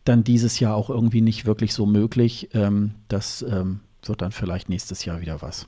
dann 0.06 0.24
dieses 0.24 0.60
Jahr 0.60 0.76
auch 0.76 0.90
irgendwie 0.90 1.22
nicht 1.22 1.46
wirklich 1.46 1.74
so 1.74 1.86
möglich. 1.86 2.50
Ähm, 2.54 2.92
das 3.08 3.42
ähm, 3.42 3.82
wird 4.04 4.22
dann 4.22 4.32
vielleicht 4.32 4.70
nächstes 4.70 5.06
Jahr 5.06 5.22
wieder 5.22 5.42
was. 5.42 5.68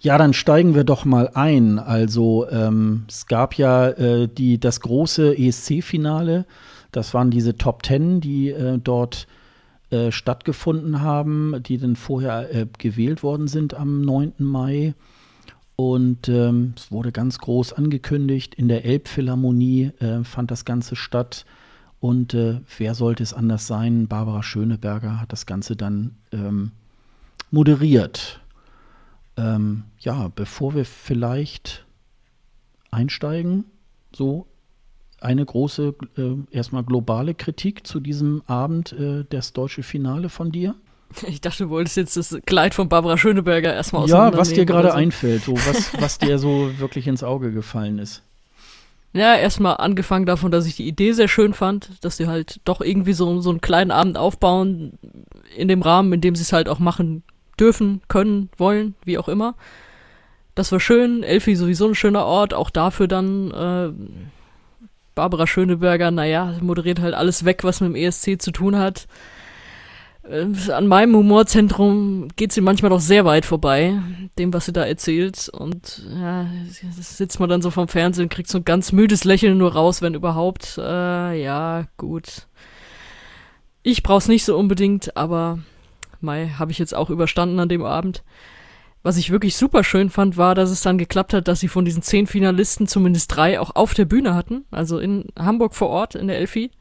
Ja, 0.00 0.18
dann 0.18 0.34
steigen 0.34 0.74
wir 0.74 0.84
doch 0.84 1.04
mal 1.04 1.30
ein. 1.34 1.78
Also 1.78 2.48
ähm, 2.50 3.04
es 3.08 3.26
gab 3.26 3.54
ja 3.54 3.88
äh, 3.88 4.28
die, 4.28 4.58
das 4.58 4.80
große 4.80 5.38
ESC-Finale. 5.38 6.44
Das 6.92 7.14
waren 7.14 7.30
diese 7.30 7.56
Top 7.56 7.82
Ten, 7.82 8.20
die 8.20 8.50
äh, 8.50 8.78
dort 8.78 9.26
äh, 9.90 10.10
stattgefunden 10.10 11.00
haben, 11.00 11.62
die 11.62 11.78
dann 11.78 11.96
vorher 11.96 12.54
äh, 12.54 12.66
gewählt 12.78 13.22
worden 13.22 13.48
sind 13.48 13.74
am 13.74 14.00
9. 14.02 14.34
Mai. 14.38 14.94
Und 15.76 16.28
ähm, 16.28 16.72
es 16.76 16.90
wurde 16.90 17.12
ganz 17.12 17.38
groß 17.38 17.74
angekündigt. 17.74 18.54
In 18.54 18.68
der 18.68 18.84
Elbphilharmonie 18.84 19.92
äh, 20.00 20.24
fand 20.24 20.50
das 20.50 20.64
Ganze 20.64 20.96
statt. 20.96 21.44
Und 22.00 22.34
äh, 22.34 22.60
wer 22.78 22.94
sollte 22.94 23.22
es 23.22 23.34
anders 23.34 23.66
sein? 23.66 24.08
Barbara 24.08 24.42
Schöneberger 24.42 25.20
hat 25.20 25.32
das 25.32 25.46
Ganze 25.46 25.76
dann 25.76 26.16
ähm, 26.32 26.72
moderiert. 27.50 28.40
Ähm, 29.36 29.84
ja, 30.00 30.28
bevor 30.34 30.74
wir 30.74 30.84
vielleicht 30.84 31.86
einsteigen, 32.90 33.64
so 34.14 34.46
eine 35.20 35.44
große, 35.44 35.94
äh, 36.16 36.56
erstmal 36.56 36.84
globale 36.84 37.34
Kritik 37.34 37.86
zu 37.86 38.00
diesem 38.00 38.42
Abend, 38.46 38.92
äh, 38.92 39.24
das 39.28 39.52
deutsche 39.52 39.82
Finale 39.82 40.28
von 40.28 40.52
dir? 40.52 40.74
Ich 41.28 41.40
dachte, 41.40 41.64
du 41.64 41.70
wolltest 41.70 41.96
jetzt 41.96 42.16
das 42.16 42.36
Kleid 42.46 42.74
von 42.74 42.88
Barbara 42.88 43.16
Schöneberger 43.16 43.72
erstmal 43.72 44.02
aus 44.02 44.10
Ja, 44.10 44.36
was 44.36 44.52
dir 44.52 44.66
gerade 44.66 44.88
so. 44.88 44.94
einfällt, 44.94 45.44
so 45.44 45.54
was, 45.54 45.92
was 46.00 46.18
dir 46.18 46.38
so 46.38 46.70
wirklich 46.78 47.06
ins 47.06 47.22
Auge 47.22 47.52
gefallen 47.52 47.98
ist. 47.98 48.22
Ja, 49.12 49.34
erstmal 49.34 49.78
angefangen 49.78 50.26
davon, 50.26 50.50
dass 50.50 50.66
ich 50.66 50.76
die 50.76 50.86
Idee 50.86 51.12
sehr 51.12 51.28
schön 51.28 51.54
fand, 51.54 52.04
dass 52.04 52.18
sie 52.18 52.26
halt 52.26 52.60
doch 52.64 52.82
irgendwie 52.82 53.14
so, 53.14 53.40
so 53.40 53.48
einen 53.48 53.62
kleinen 53.62 53.90
Abend 53.90 54.18
aufbauen, 54.18 54.98
in 55.56 55.68
dem 55.68 55.80
Rahmen, 55.80 56.12
in 56.12 56.20
dem 56.20 56.34
sie 56.34 56.42
es 56.42 56.52
halt 56.52 56.68
auch 56.68 56.80
machen 56.80 57.22
dürfen, 57.58 58.02
können, 58.08 58.50
wollen, 58.58 58.94
wie 59.04 59.16
auch 59.16 59.28
immer. 59.28 59.54
Das 60.54 60.70
war 60.70 60.80
schön, 60.80 61.22
Elfi 61.22 61.56
sowieso 61.56 61.86
ein 61.88 61.94
schöner 61.94 62.26
Ort, 62.26 62.52
auch 62.52 62.68
dafür 62.68 63.08
dann 63.08 63.50
äh, 63.52 63.92
Barbara 65.16 65.46
Schöneberger, 65.46 66.12
naja, 66.12 66.54
moderiert 66.60 67.00
halt 67.00 67.14
alles 67.14 67.44
weg, 67.44 67.64
was 67.64 67.80
mit 67.80 67.88
dem 67.88 67.96
ESC 67.96 68.40
zu 68.40 68.52
tun 68.52 68.76
hat. 68.76 69.08
Äh, 70.22 70.46
an 70.70 70.86
meinem 70.86 71.16
Humorzentrum 71.16 72.28
geht 72.36 72.52
sie 72.52 72.60
manchmal 72.60 72.90
doch 72.90 73.00
sehr 73.00 73.24
weit 73.24 73.46
vorbei, 73.46 73.98
dem, 74.38 74.52
was 74.52 74.66
sie 74.66 74.72
da 74.72 74.84
erzählt. 74.84 75.48
Und 75.48 76.06
ja, 76.14 76.46
sitzt 77.00 77.40
man 77.40 77.48
dann 77.48 77.62
so 77.62 77.70
vom 77.70 77.88
Fernsehen 77.88 78.24
und 78.24 78.32
kriegt 78.32 78.50
so 78.50 78.58
ein 78.58 78.64
ganz 78.64 78.92
müdes 78.92 79.24
Lächeln 79.24 79.58
nur 79.58 79.72
raus, 79.72 80.02
wenn 80.02 80.14
überhaupt. 80.14 80.78
Äh, 80.78 81.42
ja, 81.42 81.86
gut. 81.96 82.46
Ich 83.82 84.02
brauch's 84.02 84.28
nicht 84.28 84.44
so 84.44 84.56
unbedingt, 84.56 85.16
aber 85.16 85.60
Mai 86.20 86.48
habe 86.58 86.72
ich 86.72 86.78
jetzt 86.78 86.94
auch 86.94 87.08
überstanden 87.08 87.58
an 87.58 87.70
dem 87.70 87.84
Abend. 87.84 88.22
Was 89.06 89.18
ich 89.18 89.30
wirklich 89.30 89.54
super 89.54 89.84
schön 89.84 90.10
fand, 90.10 90.36
war, 90.36 90.56
dass 90.56 90.68
es 90.68 90.82
dann 90.82 90.98
geklappt 90.98 91.32
hat, 91.32 91.46
dass 91.46 91.60
sie 91.60 91.68
von 91.68 91.84
diesen 91.84 92.02
zehn 92.02 92.26
Finalisten 92.26 92.88
zumindest 92.88 93.36
drei 93.36 93.60
auch 93.60 93.76
auf 93.76 93.94
der 93.94 94.04
Bühne 94.04 94.34
hatten, 94.34 94.64
also 94.72 94.98
in 94.98 95.26
Hamburg 95.38 95.76
vor 95.76 95.90
Ort 95.90 96.16
in 96.16 96.26
der 96.26 96.38
Elfi. 96.38 96.72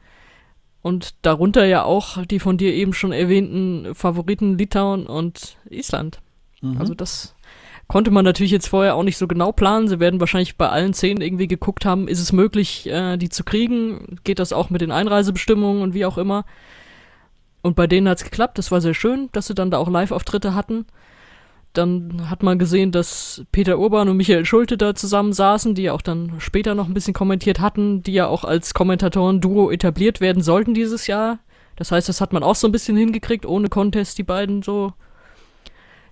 Und 0.81 1.13
darunter 1.21 1.65
ja 1.65 1.83
auch 1.83 2.25
die 2.25 2.39
von 2.39 2.57
dir 2.57 2.73
eben 2.73 2.93
schon 2.93 3.11
erwähnten 3.11 3.93
Favoriten 3.93 4.57
Litauen 4.57 5.05
und 5.05 5.57
Island. 5.69 6.19
Mhm. 6.61 6.79
Also 6.79 6.95
das 6.95 7.35
konnte 7.87 8.09
man 8.09 8.25
natürlich 8.25 8.51
jetzt 8.51 8.69
vorher 8.69 8.95
auch 8.95 9.03
nicht 9.03 9.19
so 9.19 9.27
genau 9.27 9.51
planen. 9.51 9.87
Sie 9.87 9.99
werden 9.99 10.19
wahrscheinlich 10.19 10.57
bei 10.57 10.69
allen 10.69 10.95
zehn 10.95 11.21
irgendwie 11.21 11.47
geguckt 11.47 11.85
haben, 11.85 12.07
ist 12.07 12.19
es 12.19 12.33
möglich, 12.33 12.87
äh, 12.87 13.17
die 13.17 13.29
zu 13.29 13.43
kriegen? 13.43 14.17
Geht 14.23 14.39
das 14.39 14.51
auch 14.51 14.71
mit 14.71 14.81
den 14.81 14.91
Einreisebestimmungen 14.91 15.83
und 15.83 15.93
wie 15.93 16.05
auch 16.05 16.17
immer? 16.17 16.43
Und 17.61 17.75
bei 17.75 17.85
denen 17.85 18.09
hat 18.09 18.17
es 18.17 18.23
geklappt. 18.23 18.57
Das 18.57 18.71
war 18.71 18.81
sehr 18.81 18.95
schön, 18.95 19.29
dass 19.31 19.45
sie 19.45 19.53
dann 19.53 19.69
da 19.69 19.77
auch 19.77 19.89
Live-Auftritte 19.89 20.55
hatten. 20.55 20.87
Dann 21.77 22.29
hat 22.29 22.43
man 22.43 22.57
gesehen, 22.57 22.91
dass 22.91 23.43
Peter 23.51 23.77
Urban 23.77 24.09
und 24.09 24.17
Michael 24.17 24.45
Schulte 24.45 24.77
da 24.77 24.95
zusammen 24.95 25.33
saßen, 25.33 25.75
die 25.75 25.83
ja 25.83 25.93
auch 25.93 26.01
dann 26.01 26.33
später 26.39 26.73
noch 26.73 26.87
ein 26.87 26.93
bisschen 26.93 27.13
kommentiert 27.13 27.59
hatten, 27.59 28.01
die 28.01 28.13
ja 28.13 28.27
auch 28.27 28.43
als 28.43 28.73
Kommentatoren-Duo 28.73 29.71
etabliert 29.71 30.21
werden 30.21 30.41
sollten 30.41 30.73
dieses 30.73 31.07
Jahr. 31.07 31.39
Das 31.75 31.91
heißt, 31.91 32.07
das 32.07 32.21
hat 32.21 32.33
man 32.33 32.43
auch 32.43 32.55
so 32.55 32.67
ein 32.67 32.71
bisschen 32.71 32.95
hingekriegt, 32.95 33.45
ohne 33.45 33.69
Contest 33.69 34.17
die 34.17 34.23
beiden 34.23 34.61
so 34.63 34.93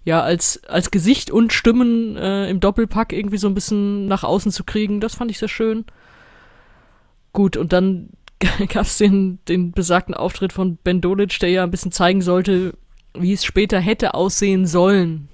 ja 0.05 0.21
als 0.21 0.61
als 0.65 0.91
Gesicht 0.91 1.31
und 1.31 1.53
Stimmen 1.53 2.17
äh, 2.17 2.49
im 2.49 2.59
Doppelpack 2.59 3.13
irgendwie 3.13 3.37
so 3.37 3.47
ein 3.47 3.53
bisschen 3.53 4.05
nach 4.07 4.23
außen 4.23 4.51
zu 4.51 4.65
kriegen. 4.65 4.99
Das 4.99 5.15
fand 5.15 5.31
ich 5.31 5.39
sehr 5.39 5.47
schön. 5.47 5.85
Gut, 7.31 7.57
und 7.57 7.73
dann 7.73 8.09
gab 8.69 8.85
es 8.85 8.97
den, 8.97 9.39
den 9.47 9.71
besagten 9.71 10.13
Auftritt 10.13 10.53
von 10.53 10.77
Ben 10.77 11.01
Dolic, 11.01 11.39
der 11.39 11.49
ja 11.49 11.63
ein 11.63 11.71
bisschen 11.71 11.91
zeigen 11.91 12.21
sollte, 12.21 12.73
wie 13.17 13.33
es 13.33 13.45
später 13.45 13.79
hätte 13.79 14.13
aussehen 14.13 14.65
sollen, 14.65 15.29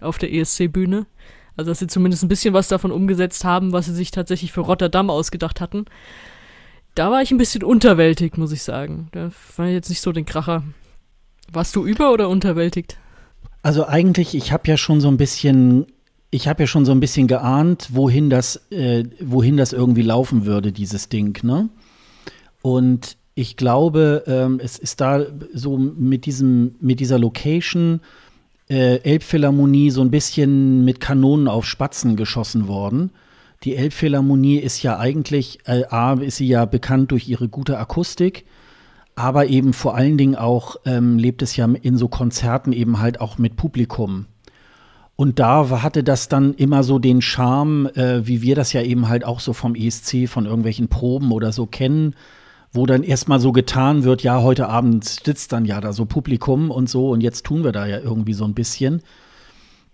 auf 0.00 0.18
der 0.18 0.32
ESC-Bühne. 0.32 1.06
Also, 1.56 1.70
dass 1.70 1.78
sie 1.78 1.86
zumindest 1.86 2.22
ein 2.22 2.28
bisschen 2.28 2.54
was 2.54 2.68
davon 2.68 2.90
umgesetzt 2.92 3.44
haben, 3.44 3.72
was 3.72 3.86
sie 3.86 3.94
sich 3.94 4.10
tatsächlich 4.10 4.52
für 4.52 4.60
Rotterdam 4.60 5.08
ausgedacht 5.08 5.60
hatten. 5.60 5.86
Da 6.94 7.10
war 7.10 7.22
ich 7.22 7.30
ein 7.30 7.38
bisschen 7.38 7.62
unterwältigt, 7.62 8.38
muss 8.38 8.52
ich 8.52 8.62
sagen. 8.62 9.08
Da 9.12 9.30
war 9.56 9.66
jetzt 9.66 9.88
nicht 9.88 10.00
so 10.00 10.12
den 10.12 10.26
Kracher. 10.26 10.62
Warst 11.52 11.76
du 11.76 11.86
über- 11.86 12.12
oder 12.12 12.28
unterwältigt? 12.28 12.98
Also 13.62 13.86
eigentlich, 13.86 14.34
ich 14.34 14.52
habe 14.52 14.68
ja 14.68 14.76
schon 14.76 15.00
so 15.00 15.08
ein 15.08 15.16
bisschen, 15.16 15.86
ich 16.30 16.48
habe 16.48 16.62
ja 16.62 16.66
schon 16.66 16.84
so 16.84 16.92
ein 16.92 17.00
bisschen 17.00 17.26
geahnt, 17.26 17.88
wohin 17.92 18.30
das, 18.30 18.70
äh, 18.70 19.04
wohin 19.20 19.56
das 19.56 19.72
irgendwie 19.72 20.02
laufen 20.02 20.46
würde, 20.46 20.72
dieses 20.72 21.08
Ding, 21.08 21.42
ne? 21.42 21.68
Und 22.62 23.16
ich 23.34 23.56
glaube, 23.56 24.24
ähm, 24.26 24.60
es 24.62 24.78
ist 24.78 25.00
da 25.00 25.24
so 25.52 25.76
mit 25.76 26.24
diesem, 26.26 26.76
mit 26.80 27.00
dieser 27.00 27.18
Location 27.18 28.00
äh, 28.68 28.96
Elbphilharmonie 28.96 29.90
so 29.90 30.00
ein 30.00 30.10
bisschen 30.10 30.84
mit 30.84 31.00
Kanonen 31.00 31.48
auf 31.48 31.66
Spatzen 31.66 32.16
geschossen 32.16 32.68
worden. 32.68 33.10
Die 33.64 33.76
Elbphilharmonie 33.76 34.58
ist 34.58 34.82
ja 34.82 34.98
eigentlich, 34.98 35.60
äh, 35.64 35.84
A, 35.88 36.14
ist 36.14 36.36
sie 36.36 36.48
ja 36.48 36.64
bekannt 36.64 37.10
durch 37.10 37.28
ihre 37.28 37.48
gute 37.48 37.78
Akustik, 37.78 38.44
aber 39.14 39.46
eben 39.46 39.72
vor 39.72 39.94
allen 39.94 40.18
Dingen 40.18 40.36
auch 40.36 40.76
ähm, 40.84 41.18
lebt 41.18 41.42
es 41.42 41.56
ja 41.56 41.66
in 41.66 41.96
so 41.96 42.08
Konzerten 42.08 42.72
eben 42.72 43.00
halt 43.00 43.20
auch 43.20 43.38
mit 43.38 43.56
Publikum. 43.56 44.26
Und 45.16 45.38
da 45.38 45.82
hatte 45.82 46.04
das 46.04 46.28
dann 46.28 46.52
immer 46.52 46.82
so 46.82 46.98
den 46.98 47.22
Charme, 47.22 47.86
äh, 47.94 48.26
wie 48.26 48.42
wir 48.42 48.54
das 48.54 48.74
ja 48.74 48.82
eben 48.82 49.08
halt 49.08 49.24
auch 49.24 49.40
so 49.40 49.54
vom 49.54 49.74
ESC, 49.74 50.28
von 50.28 50.44
irgendwelchen 50.44 50.88
Proben 50.88 51.32
oder 51.32 51.52
so 51.52 51.64
kennen, 51.64 52.14
wo 52.76 52.86
dann 52.86 53.02
erstmal 53.02 53.40
so 53.40 53.52
getan 53.52 54.04
wird, 54.04 54.22
ja, 54.22 54.42
heute 54.42 54.68
Abend 54.68 55.04
sitzt 55.04 55.52
dann 55.52 55.64
ja 55.64 55.80
da 55.80 55.92
so 55.92 56.04
Publikum 56.04 56.70
und 56.70 56.88
so 56.88 57.10
und 57.10 57.22
jetzt 57.22 57.44
tun 57.44 57.64
wir 57.64 57.72
da 57.72 57.86
ja 57.86 57.98
irgendwie 57.98 58.34
so 58.34 58.44
ein 58.44 58.54
bisschen. 58.54 59.02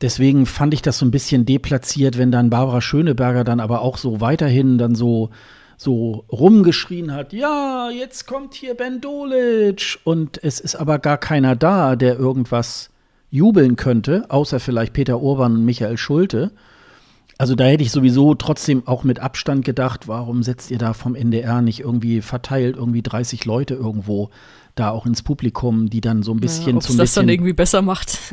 Deswegen 0.01 0.47
fand 0.47 0.75
ich 0.75 0.83
das 0.83 0.99
so 0.99 1.07
ein 1.07 1.13
bisschen 1.13 1.47
deplatziert, 1.47 2.19
wenn 2.19 2.33
dann 2.33 2.51
Barbara 2.51 2.81
Schöneberger 2.81 3.45
dann 3.45 3.61
aber 3.61 3.83
auch 3.83 3.97
so 3.97 4.21
weiterhin 4.21 4.77
dann 4.77 4.95
so 4.95 5.31
so 5.77 6.25
rumgeschrien 6.31 7.13
hat, 7.13 7.33
ja, 7.33 7.91
jetzt 7.91 8.27
kommt 8.27 8.55
hier 8.55 8.75
Ben 8.75 9.01
Dolic 9.01 9.99
und 10.05 10.43
es 10.45 10.61
ist 10.61 10.77
aber 10.77 11.01
gar 11.01 11.19
keiner 11.19 11.57
da, 11.57 11.97
der 11.97 12.19
irgendwas 12.19 12.91
jubeln 13.31 13.75
könnte, 13.75 14.27
außer 14.29 14.61
vielleicht 14.61 14.93
Peter 14.93 15.21
Urban 15.21 15.55
und 15.55 15.65
Michael 15.65 15.97
Schulte. 15.97 16.53
Also 17.39 17.55
da 17.55 17.65
hätte 17.65 17.83
ich 17.83 17.91
sowieso 17.91 18.35
trotzdem 18.35 18.87
auch 18.87 19.05
mit 19.05 19.19
Abstand 19.21 19.65
gedacht, 19.65 20.09
warum 20.09 20.43
setzt 20.43 20.71
ihr 20.71 20.79
da 20.79 20.93
vom 20.93 21.15
NDR 21.15 21.63
nicht 21.63 21.81
irgendwie 21.81 22.21
verteilt 22.21 22.77
irgendwie 22.77 23.03
30 23.03 23.45
Leute 23.45 23.75
irgendwo 23.75 24.31
da 24.75 24.91
auch 24.91 25.07
ins 25.07 25.23
Publikum, 25.23 25.91
die 25.91 26.01
dann 26.01 26.23
so 26.23 26.33
ein 26.33 26.41
bisschen 26.41 26.77
ja, 26.77 26.81
zum 26.81 26.97
das 26.97 27.15
dann 27.15 27.29
irgendwie 27.29 27.53
besser 27.53 27.83
macht. 27.83 28.19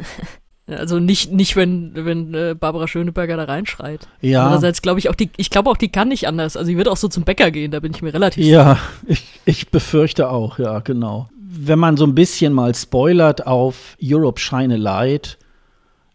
Also 0.78 1.00
nicht, 1.00 1.32
nicht 1.32 1.56
wenn, 1.56 1.94
wenn 1.96 2.34
äh, 2.34 2.56
Barbara 2.58 2.88
Schöneberger 2.88 3.38
da 3.38 3.46
reinschreit. 3.46 4.08
Ja. 4.22 4.46
Andererseits 4.46 4.82
glaube 4.82 5.00
ich 5.00 5.10
auch, 5.10 5.16
die, 5.16 5.32
ich 5.38 5.50
glaube 5.50 5.70
auch, 5.70 5.78
die 5.78 5.90
kann 5.90 6.10
nicht 6.10 6.28
anders. 6.28 6.58
Also 6.58 6.70
die 6.70 6.78
wird 6.78 6.88
auch 6.88 6.98
so 6.98 7.08
zum 7.08 7.24
Bäcker 7.24 7.52
gehen, 7.52 7.72
da 7.72 7.80
bin 7.80 7.92
ich 7.92 8.02
mir 8.02 8.14
relativ 8.14 8.46
Ja, 8.46 8.78
ich, 9.08 9.24
ich 9.46 9.72
befürchte 9.72 10.30
auch, 10.30 10.60
ja, 10.60 10.80
genau. 10.80 11.30
Wenn 11.40 11.80
man 11.80 11.98
so 11.98 12.06
ein 12.06 12.14
bisschen 12.14 12.54
mal 12.54 12.76
spoilert 12.76 13.48
auf 13.48 13.98
Europe 14.00 14.40
Shine 14.40 14.76
a 14.76 14.78
Light, 14.78 15.40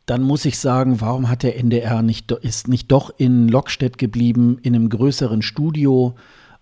dann 0.06 0.22
muss 0.22 0.44
ich 0.44 0.58
sagen, 0.58 1.00
warum 1.00 1.28
hat 1.28 1.42
der 1.42 1.56
NDR 1.58 2.02
nicht, 2.02 2.30
ist 2.30 2.68
nicht 2.68 2.92
doch 2.92 3.12
in 3.16 3.48
Lockstedt 3.48 3.98
geblieben, 3.98 4.58
in 4.62 4.74
einem 4.74 4.88
größeren 4.90 5.42
Studio 5.42 6.14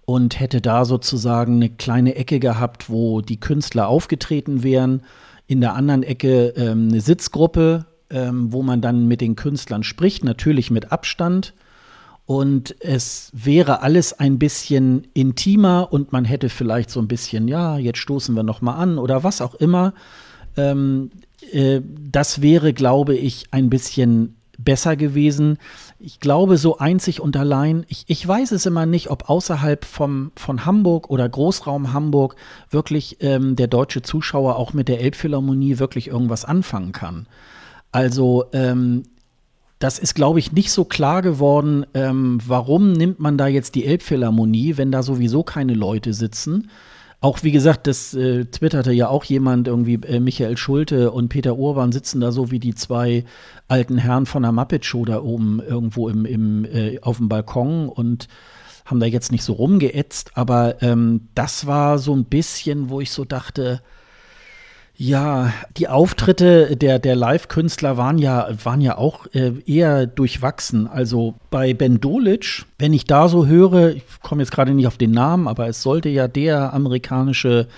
und 0.04 0.38
hätte 0.38 0.60
da 0.60 0.84
sozusagen 0.84 1.56
eine 1.56 1.70
kleine 1.70 2.14
Ecke 2.14 2.38
gehabt, 2.38 2.88
wo 2.88 3.20
die 3.20 3.40
Künstler 3.40 3.88
aufgetreten 3.88 4.62
wären 4.62 5.02
in 5.46 5.60
der 5.60 5.74
anderen 5.74 6.02
Ecke 6.02 6.54
ähm, 6.56 6.88
eine 6.90 7.00
Sitzgruppe, 7.00 7.86
ähm, 8.10 8.52
wo 8.52 8.62
man 8.62 8.80
dann 8.80 9.08
mit 9.08 9.20
den 9.20 9.36
Künstlern 9.36 9.82
spricht, 9.82 10.24
natürlich 10.24 10.70
mit 10.70 10.92
Abstand. 10.92 11.54
Und 12.24 12.76
es 12.80 13.30
wäre 13.34 13.82
alles 13.82 14.12
ein 14.12 14.38
bisschen 14.38 15.08
intimer 15.12 15.92
und 15.92 16.12
man 16.12 16.24
hätte 16.24 16.48
vielleicht 16.48 16.90
so 16.90 17.00
ein 17.00 17.08
bisschen, 17.08 17.48
ja, 17.48 17.78
jetzt 17.78 17.98
stoßen 17.98 18.34
wir 18.36 18.44
noch 18.44 18.62
mal 18.62 18.74
an 18.74 18.98
oder 18.98 19.24
was 19.24 19.40
auch 19.40 19.56
immer. 19.56 19.92
Ähm, 20.56 21.10
äh, 21.12 21.31
das 21.52 22.40
wäre, 22.40 22.72
glaube 22.72 23.14
ich, 23.16 23.46
ein 23.50 23.68
bisschen 23.70 24.36
besser 24.58 24.96
gewesen. 24.96 25.58
Ich 25.98 26.20
glaube, 26.20 26.56
so 26.56 26.78
einzig 26.78 27.20
und 27.20 27.36
allein, 27.36 27.84
ich, 27.88 28.04
ich 28.06 28.26
weiß 28.26 28.52
es 28.52 28.66
immer 28.66 28.86
nicht, 28.86 29.10
ob 29.10 29.28
außerhalb 29.28 29.84
vom, 29.84 30.32
von 30.36 30.64
Hamburg 30.66 31.10
oder 31.10 31.28
Großraum 31.28 31.92
Hamburg 31.92 32.36
wirklich 32.70 33.18
ähm, 33.20 33.56
der 33.56 33.66
deutsche 33.66 34.02
Zuschauer 34.02 34.56
auch 34.56 34.72
mit 34.72 34.88
der 34.88 35.00
Elbphilharmonie 35.00 35.78
wirklich 35.78 36.08
irgendwas 36.08 36.44
anfangen 36.44 36.92
kann. 36.92 37.26
Also 37.92 38.44
ähm, 38.52 39.04
das 39.78 39.98
ist, 39.98 40.14
glaube 40.14 40.38
ich, 40.38 40.52
nicht 40.52 40.70
so 40.70 40.84
klar 40.84 41.22
geworden, 41.22 41.84
ähm, 41.94 42.38
warum 42.46 42.92
nimmt 42.92 43.18
man 43.18 43.36
da 43.36 43.48
jetzt 43.48 43.74
die 43.74 43.84
Elbphilharmonie, 43.84 44.76
wenn 44.76 44.92
da 44.92 45.02
sowieso 45.02 45.42
keine 45.42 45.74
Leute 45.74 46.14
sitzen. 46.14 46.70
Auch 47.22 47.44
wie 47.44 47.52
gesagt, 47.52 47.86
das 47.86 48.14
äh, 48.14 48.46
twitterte 48.46 48.90
ja 48.90 49.06
auch 49.06 49.22
jemand, 49.22 49.68
irgendwie 49.68 49.94
äh, 49.94 50.18
Michael 50.18 50.56
Schulte 50.56 51.12
und 51.12 51.28
Peter 51.28 51.56
Urban 51.56 51.92
sitzen 51.92 52.20
da 52.20 52.32
so 52.32 52.50
wie 52.50 52.58
die 52.58 52.74
zwei 52.74 53.24
alten 53.68 53.96
Herren 53.96 54.26
von 54.26 54.42
der 54.42 54.50
Muppet 54.50 54.84
Show 54.84 55.04
da 55.04 55.22
oben 55.22 55.60
irgendwo 55.60 56.08
im, 56.08 56.26
im, 56.26 56.64
äh, 56.64 56.98
auf 57.00 57.18
dem 57.18 57.28
Balkon 57.28 57.88
und 57.88 58.26
haben 58.84 58.98
da 58.98 59.06
jetzt 59.06 59.30
nicht 59.30 59.44
so 59.44 59.52
rumgeätzt, 59.52 60.32
aber 60.34 60.82
ähm, 60.82 61.28
das 61.36 61.68
war 61.68 62.00
so 62.00 62.12
ein 62.12 62.24
bisschen, 62.24 62.90
wo 62.90 63.00
ich 63.00 63.12
so 63.12 63.24
dachte, 63.24 63.82
ja, 64.96 65.52
die 65.76 65.88
Auftritte 65.88 66.76
der, 66.76 66.98
der 66.98 67.16
Live-Künstler 67.16 67.96
waren 67.96 68.18
ja, 68.18 68.48
waren 68.62 68.80
ja 68.80 68.98
auch 68.98 69.26
äh, 69.32 69.52
eher 69.66 70.06
durchwachsen. 70.06 70.86
Also 70.86 71.34
bei 71.50 71.72
Ben 71.74 72.00
Dolic, 72.00 72.66
wenn 72.78 72.92
ich 72.92 73.04
da 73.04 73.28
so 73.28 73.46
höre, 73.46 73.96
ich 73.96 74.04
komme 74.22 74.42
jetzt 74.42 74.52
gerade 74.52 74.74
nicht 74.74 74.86
auf 74.86 74.98
den 74.98 75.12
Namen, 75.12 75.48
aber 75.48 75.66
es 75.66 75.82
sollte 75.82 76.08
ja 76.08 76.28
der 76.28 76.72
amerikanische 76.74 77.68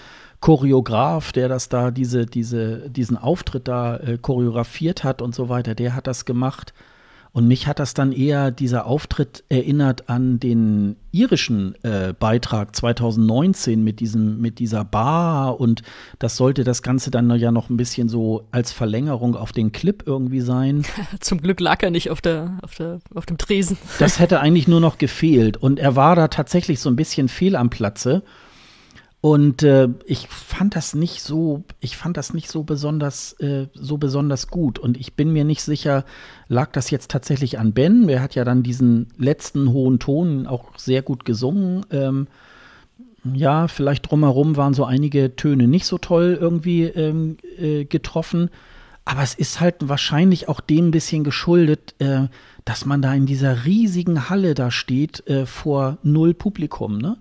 Choreograf, 0.40 1.32
der 1.32 1.48
das 1.48 1.70
da, 1.70 1.90
diese, 1.90 2.26
diese, 2.26 2.90
diesen 2.90 3.16
Auftritt 3.16 3.68
da 3.68 3.96
äh, 3.96 4.18
choreografiert 4.18 5.02
hat 5.02 5.22
und 5.22 5.34
so 5.34 5.48
weiter, 5.48 5.74
der 5.74 5.94
hat 5.94 6.06
das 6.06 6.26
gemacht. 6.26 6.74
Und 7.34 7.48
mich 7.48 7.66
hat 7.66 7.80
das 7.80 7.94
dann 7.94 8.12
eher 8.12 8.52
dieser 8.52 8.86
Auftritt 8.86 9.42
erinnert 9.48 10.08
an 10.08 10.38
den 10.38 10.94
irischen 11.10 11.74
äh, 11.82 12.14
Beitrag 12.16 12.76
2019 12.76 13.82
mit 13.82 13.98
diesem, 13.98 14.40
mit 14.40 14.60
dieser 14.60 14.84
Bar 14.84 15.58
und 15.58 15.82
das 16.20 16.36
sollte 16.36 16.62
das 16.62 16.82
Ganze 16.82 17.10
dann 17.10 17.28
ja 17.36 17.50
noch 17.50 17.70
ein 17.70 17.76
bisschen 17.76 18.08
so 18.08 18.46
als 18.52 18.70
Verlängerung 18.70 19.34
auf 19.34 19.50
den 19.50 19.72
Clip 19.72 20.04
irgendwie 20.06 20.42
sein. 20.42 20.84
Zum 21.20 21.40
Glück 21.40 21.58
lag 21.58 21.82
er 21.82 21.90
nicht 21.90 22.08
auf 22.08 22.20
der, 22.20 22.58
auf 22.62 22.76
der, 22.76 23.00
auf 23.12 23.26
dem 23.26 23.36
Tresen. 23.36 23.78
Das 23.98 24.20
hätte 24.20 24.38
eigentlich 24.44 24.68
nur 24.68 24.80
noch 24.80 24.96
gefehlt. 24.96 25.56
Und 25.56 25.80
er 25.80 25.96
war 25.96 26.14
da 26.14 26.28
tatsächlich 26.28 26.78
so 26.78 26.88
ein 26.88 26.94
bisschen 26.94 27.26
fehl 27.26 27.56
am 27.56 27.68
Platze. 27.68 28.22
Und 29.24 29.62
äh, 29.62 29.88
ich 30.04 30.28
fand 30.28 30.76
das 30.76 30.94
nicht 30.94 31.22
so, 31.22 31.64
ich 31.80 31.96
fand 31.96 32.18
das 32.18 32.34
nicht 32.34 32.50
so 32.50 32.62
besonders, 32.62 33.32
äh, 33.40 33.68
so 33.72 33.96
besonders 33.96 34.48
gut. 34.48 34.78
Und 34.78 34.98
ich 34.98 35.14
bin 35.14 35.32
mir 35.32 35.44
nicht 35.44 35.62
sicher, 35.62 36.04
lag 36.46 36.72
das 36.72 36.90
jetzt 36.90 37.10
tatsächlich 37.10 37.58
an 37.58 37.72
Ben? 37.72 38.06
Der 38.06 38.20
hat 38.20 38.34
ja 38.34 38.44
dann 38.44 38.62
diesen 38.62 39.08
letzten 39.16 39.72
hohen 39.72 39.98
Ton 39.98 40.46
auch 40.46 40.76
sehr 40.76 41.00
gut 41.00 41.24
gesungen. 41.24 41.86
Ähm, 41.90 42.26
ja, 43.32 43.66
vielleicht 43.66 44.10
drumherum 44.10 44.58
waren 44.58 44.74
so 44.74 44.84
einige 44.84 45.34
Töne 45.36 45.68
nicht 45.68 45.86
so 45.86 45.96
toll 45.96 46.36
irgendwie 46.38 46.82
ähm, 46.82 47.38
äh, 47.56 47.86
getroffen. 47.86 48.50
Aber 49.06 49.22
es 49.22 49.34
ist 49.34 49.58
halt 49.58 49.88
wahrscheinlich 49.88 50.50
auch 50.50 50.60
dem 50.60 50.88
ein 50.88 50.90
bisschen 50.90 51.24
geschuldet, 51.24 51.94
äh, 51.98 52.28
dass 52.66 52.84
man 52.84 53.00
da 53.00 53.14
in 53.14 53.24
dieser 53.24 53.64
riesigen 53.64 54.28
Halle 54.28 54.52
da 54.52 54.70
steht 54.70 55.26
äh, 55.28 55.46
vor 55.46 55.96
null 56.02 56.34
Publikum, 56.34 56.98
ne? 56.98 57.16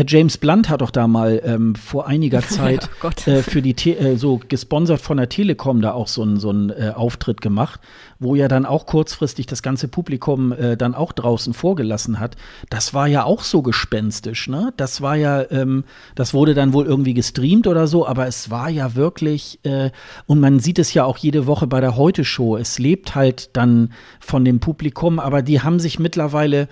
Ja, 0.00 0.06
James 0.06 0.38
Blunt 0.38 0.70
hat 0.70 0.80
doch 0.80 0.90
da 0.90 1.06
mal 1.06 1.42
ähm, 1.44 1.74
vor 1.74 2.06
einiger 2.06 2.40
Zeit 2.48 2.88
ja, 3.02 3.34
äh, 3.34 3.42
für 3.42 3.60
die 3.60 3.74
Te 3.74 3.98
äh, 3.98 4.16
so 4.16 4.40
gesponsert 4.48 5.02
von 5.02 5.18
der 5.18 5.28
Telekom 5.28 5.82
da 5.82 5.92
auch 5.92 6.08
so 6.08 6.22
einen 6.22 6.38
so 6.38 6.50
äh, 6.52 6.92
Auftritt 6.94 7.42
gemacht, 7.42 7.80
wo 8.18 8.34
ja 8.34 8.48
dann 8.48 8.64
auch 8.64 8.86
kurzfristig 8.86 9.44
das 9.44 9.62
ganze 9.62 9.88
Publikum 9.88 10.52
äh, 10.52 10.78
dann 10.78 10.94
auch 10.94 11.12
draußen 11.12 11.52
vorgelassen 11.52 12.18
hat. 12.18 12.36
Das 12.70 12.94
war 12.94 13.08
ja 13.08 13.24
auch 13.24 13.42
so 13.42 13.60
gespenstisch, 13.60 14.48
ne? 14.48 14.72
Das 14.78 15.02
war 15.02 15.16
ja, 15.16 15.44
ähm, 15.50 15.84
das 16.14 16.32
wurde 16.32 16.54
dann 16.54 16.72
wohl 16.72 16.86
irgendwie 16.86 17.12
gestreamt 17.12 17.66
oder 17.66 17.86
so, 17.86 18.06
aber 18.06 18.26
es 18.26 18.48
war 18.48 18.70
ja 18.70 18.94
wirklich 18.94 19.58
äh, 19.64 19.90
und 20.24 20.40
man 20.40 20.60
sieht 20.60 20.78
es 20.78 20.94
ja 20.94 21.04
auch 21.04 21.18
jede 21.18 21.46
Woche 21.46 21.66
bei 21.66 21.82
der 21.82 21.96
Heute 21.96 22.24
Show. 22.24 22.56
Es 22.56 22.78
lebt 22.78 23.14
halt 23.14 23.54
dann 23.54 23.92
von 24.18 24.46
dem 24.46 24.60
Publikum, 24.60 25.18
aber 25.18 25.42
die 25.42 25.60
haben 25.60 25.78
sich 25.78 25.98
mittlerweile 25.98 26.68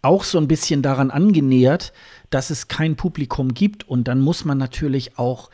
auch 0.00 0.24
so 0.24 0.38
ein 0.38 0.48
bisschen 0.48 0.82
daran 0.82 1.10
angenähert, 1.10 1.92
dass 2.32 2.50
es 2.50 2.68
kein 2.68 2.96
Publikum 2.96 3.54
gibt. 3.54 3.88
Und 3.88 4.08
dann 4.08 4.20
muss 4.20 4.44
man 4.44 4.58
natürlich 4.58 5.18
auch 5.18 5.50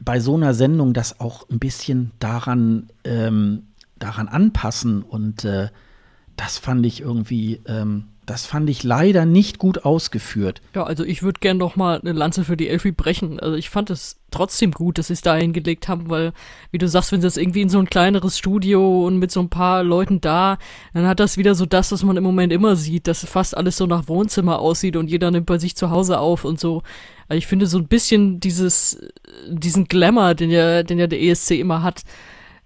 bei 0.00 0.20
so 0.20 0.36
einer 0.36 0.54
Sendung 0.54 0.92
das 0.92 1.20
auch 1.20 1.48
ein 1.48 1.58
bisschen 1.58 2.12
daran, 2.18 2.88
ähm, 3.04 3.68
daran 3.98 4.28
anpassen. 4.28 5.02
Und 5.02 5.44
äh, 5.44 5.68
das 6.36 6.58
fand 6.58 6.84
ich 6.86 7.00
irgendwie, 7.00 7.60
ähm, 7.66 8.04
das 8.28 8.44
fand 8.44 8.68
ich 8.68 8.84
leider 8.84 9.24
nicht 9.24 9.58
gut 9.58 9.86
ausgeführt. 9.86 10.60
Ja, 10.74 10.84
also 10.84 11.02
ich 11.02 11.22
würde 11.22 11.40
gern 11.40 11.56
noch 11.56 11.76
mal 11.76 11.98
eine 11.98 12.12
Lanze 12.12 12.44
für 12.44 12.58
die 12.58 12.68
Elfi 12.68 12.92
brechen. 12.92 13.40
Also 13.40 13.56
ich 13.56 13.70
fand 13.70 13.88
es 13.88 14.20
trotzdem 14.30 14.72
gut, 14.72 14.98
dass 14.98 15.06
sie 15.06 15.14
es 15.14 15.22
da 15.22 15.34
hingelegt 15.34 15.88
haben, 15.88 16.10
weil, 16.10 16.34
wie 16.70 16.76
du 16.76 16.86
sagst, 16.88 17.10
wenn 17.10 17.22
sie 17.22 17.26
das 17.26 17.38
irgendwie 17.38 17.62
in 17.62 17.70
so 17.70 17.78
ein 17.78 17.88
kleineres 17.88 18.36
Studio 18.36 19.06
und 19.06 19.18
mit 19.18 19.30
so 19.30 19.40
ein 19.40 19.48
paar 19.48 19.82
Leuten 19.82 20.20
da, 20.20 20.58
dann 20.92 21.06
hat 21.06 21.20
das 21.20 21.38
wieder 21.38 21.54
so 21.54 21.64
das, 21.64 21.90
was 21.90 22.02
man 22.02 22.18
im 22.18 22.22
Moment 22.22 22.52
immer 22.52 22.76
sieht, 22.76 23.06
dass 23.06 23.24
fast 23.24 23.56
alles 23.56 23.78
so 23.78 23.86
nach 23.86 24.08
Wohnzimmer 24.08 24.58
aussieht 24.58 24.96
und 24.96 25.08
jeder 25.08 25.30
nimmt 25.30 25.46
bei 25.46 25.58
sich 25.58 25.74
zu 25.74 25.90
Hause 25.90 26.18
auf 26.18 26.44
und 26.44 26.60
so. 26.60 26.82
Also 27.28 27.38
ich 27.38 27.46
finde 27.46 27.66
so 27.66 27.78
ein 27.78 27.88
bisschen 27.88 28.40
dieses, 28.40 29.00
diesen 29.48 29.86
Glamour, 29.86 30.34
den 30.34 30.50
ja, 30.50 30.82
den 30.82 30.98
ja 30.98 31.06
der 31.06 31.22
ESC 31.22 31.52
immer 31.52 31.82
hat, 31.82 32.02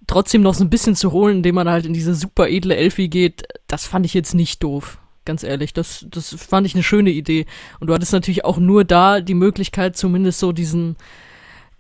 trotzdem 0.09 0.43
noch 0.43 0.55
so 0.55 0.65
ein 0.65 0.71
bisschen 0.71 0.97
zu 0.97 1.13
holen, 1.13 1.37
indem 1.37 1.55
man 1.55 1.69
halt 1.69 1.87
in 1.87 1.93
diese 1.93 2.17
super 2.17 2.49
edle 2.49 2.75
Elfi 2.75 3.07
geht, 3.07 3.45
das 3.69 3.87
fand 3.87 4.07
ich 4.07 4.15
jetzt 4.15 4.35
nicht 4.35 4.61
doof 4.65 4.99
ganz 5.25 5.43
ehrlich. 5.43 5.73
Das, 5.73 6.07
das 6.11 6.35
fand 6.35 6.67
ich 6.67 6.75
eine 6.75 6.83
schöne 6.83 7.11
Idee. 7.11 7.47
Und 7.81 7.89
du 7.89 7.95
hattest 7.95 8.13
natürlich 8.13 8.45
auch 8.45 8.59
nur 8.59 8.85
da 8.85 9.21
die 9.21 9.35
Möglichkeit, 9.35 9.97
zumindest 9.97 10.39
so 10.39 10.53
diesen, 10.53 10.97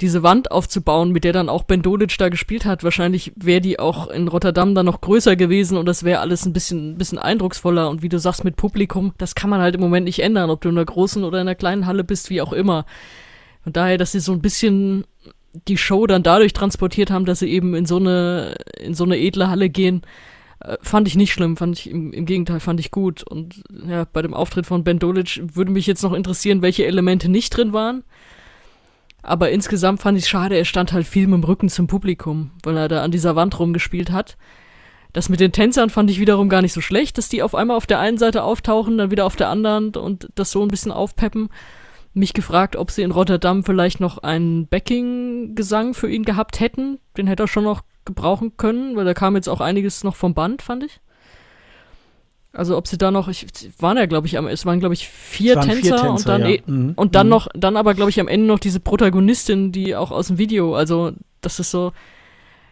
diese 0.00 0.22
Wand 0.22 0.50
aufzubauen, 0.50 1.12
mit 1.12 1.24
der 1.24 1.32
dann 1.32 1.48
auch 1.48 1.62
Ben 1.64 1.82
Dolic 1.82 2.16
da 2.18 2.28
gespielt 2.28 2.64
hat. 2.64 2.84
Wahrscheinlich 2.84 3.32
wäre 3.36 3.60
die 3.60 3.78
auch 3.78 4.08
in 4.08 4.28
Rotterdam 4.28 4.74
dann 4.74 4.86
noch 4.86 5.00
größer 5.00 5.36
gewesen 5.36 5.76
und 5.76 5.86
das 5.86 6.02
wäre 6.04 6.20
alles 6.20 6.44
ein 6.44 6.52
bisschen, 6.52 6.92
ein 6.92 6.98
bisschen 6.98 7.18
eindrucksvoller. 7.18 7.88
Und 7.88 8.02
wie 8.02 8.08
du 8.08 8.18
sagst, 8.18 8.44
mit 8.44 8.56
Publikum, 8.56 9.14
das 9.18 9.34
kann 9.34 9.50
man 9.50 9.60
halt 9.60 9.74
im 9.74 9.80
Moment 9.80 10.04
nicht 10.04 10.20
ändern, 10.20 10.50
ob 10.50 10.60
du 10.60 10.68
in 10.68 10.76
einer 10.76 10.84
großen 10.84 11.24
oder 11.24 11.40
in 11.40 11.48
einer 11.48 11.54
kleinen 11.54 11.86
Halle 11.86 12.04
bist, 12.04 12.30
wie 12.30 12.42
auch 12.42 12.52
immer. 12.52 12.84
Und 13.64 13.76
daher, 13.76 13.96
dass 13.96 14.12
sie 14.12 14.20
so 14.20 14.32
ein 14.32 14.42
bisschen 14.42 15.04
die 15.68 15.76
Show 15.76 16.06
dann 16.06 16.22
dadurch 16.22 16.52
transportiert 16.52 17.10
haben, 17.10 17.24
dass 17.24 17.40
sie 17.40 17.50
eben 17.50 17.74
in 17.74 17.86
so 17.86 17.96
eine, 17.96 18.56
in 18.80 18.94
so 18.94 19.04
eine 19.04 19.18
edle 19.18 19.48
Halle 19.48 19.68
gehen, 19.68 20.02
äh, 20.62 20.76
fand 20.80 21.08
ich 21.08 21.16
nicht 21.16 21.32
schlimm, 21.32 21.56
fand 21.56 21.78
ich 21.78 21.90
im, 21.90 22.12
im, 22.12 22.26
Gegenteil, 22.26 22.60
fand 22.60 22.80
ich 22.80 22.90
gut. 22.90 23.22
Und 23.22 23.62
ja, 23.86 24.06
bei 24.12 24.22
dem 24.22 24.34
Auftritt 24.34 24.66
von 24.66 24.84
Ben 24.84 24.98
Dolic 24.98 25.40
würde 25.54 25.72
mich 25.72 25.86
jetzt 25.86 26.02
noch 26.02 26.12
interessieren, 26.12 26.62
welche 26.62 26.86
Elemente 26.86 27.28
nicht 27.28 27.56
drin 27.56 27.72
waren. 27.72 28.04
Aber 29.22 29.50
insgesamt 29.50 30.00
fand 30.00 30.18
ich 30.18 30.24
es 30.24 30.30
schade, 30.30 30.56
er 30.56 30.64
stand 30.64 30.92
halt 30.92 31.06
viel 31.06 31.28
mit 31.28 31.42
dem 31.42 31.44
Rücken 31.44 31.68
zum 31.68 31.86
Publikum, 31.86 32.50
weil 32.64 32.76
er 32.76 32.88
da 32.88 33.02
an 33.02 33.12
dieser 33.12 33.36
Wand 33.36 33.58
rumgespielt 33.58 34.10
hat. 34.10 34.36
Das 35.12 35.28
mit 35.28 35.40
den 35.40 35.52
Tänzern 35.52 35.90
fand 35.90 36.10
ich 36.10 36.18
wiederum 36.18 36.48
gar 36.48 36.62
nicht 36.62 36.72
so 36.72 36.80
schlecht, 36.80 37.18
dass 37.18 37.28
die 37.28 37.42
auf 37.42 37.54
einmal 37.54 37.76
auf 37.76 37.86
der 37.86 38.00
einen 38.00 38.18
Seite 38.18 38.42
auftauchen, 38.42 38.98
dann 38.98 39.10
wieder 39.10 39.26
auf 39.26 39.36
der 39.36 39.48
anderen 39.48 39.94
und 39.94 40.28
das 40.34 40.50
so 40.50 40.62
ein 40.62 40.68
bisschen 40.68 40.90
aufpeppen. 40.90 41.50
Mich 42.14 42.34
gefragt, 42.34 42.76
ob 42.76 42.90
sie 42.90 43.02
in 43.02 43.10
Rotterdam 43.10 43.64
vielleicht 43.64 43.98
noch 44.00 44.18
einen 44.18 44.66
Backing-Gesang 44.66 45.94
für 45.94 46.10
ihn 46.10 46.24
gehabt 46.24 46.60
hätten. 46.60 46.98
Den 47.16 47.26
hätte 47.26 47.44
er 47.44 47.48
schon 47.48 47.64
noch 47.64 47.82
gebrauchen 48.04 48.56
können, 48.56 48.96
weil 48.96 49.04
da 49.04 49.14
kam 49.14 49.34
jetzt 49.36 49.48
auch 49.48 49.60
einiges 49.60 50.04
noch 50.04 50.16
vom 50.16 50.34
Band, 50.34 50.60
fand 50.60 50.84
ich. 50.84 51.00
Also 52.52 52.76
ob 52.76 52.86
sie 52.86 52.98
da 52.98 53.10
noch, 53.10 53.28
ich 53.28 53.46
waren 53.78 53.96
ja, 53.96 54.04
glaube 54.04 54.26
ich, 54.26 54.36
am, 54.36 54.46
es 54.46 54.66
waren, 54.66 54.78
glaube 54.78 54.92
ich, 54.92 55.08
vier, 55.08 55.56
waren 55.56 55.68
Tänzer, 55.68 55.80
vier 55.82 55.96
Tänzer, 55.96 56.10
und 56.10 56.28
dann 56.28 56.40
ja. 56.42 56.48
eh- 56.48 56.62
Mhm. 56.66 56.92
und 56.96 57.14
dann 57.14 57.28
Mhm. 57.28 57.30
noch, 57.30 57.48
dann 57.54 57.78
aber, 57.78 57.94
glaube 57.94 58.10
ich, 58.10 58.20
am 58.20 58.28
Ende 58.28 58.46
noch 58.46 58.58
diese 58.58 58.78
Protagonistin, 58.80 59.72
die 59.72 59.96
auch 59.96 60.10
aus 60.10 60.26
dem 60.26 60.36
Video, 60.36 60.74
also 60.74 61.12
das 61.40 61.58
ist 61.60 61.70
so, 61.70 61.92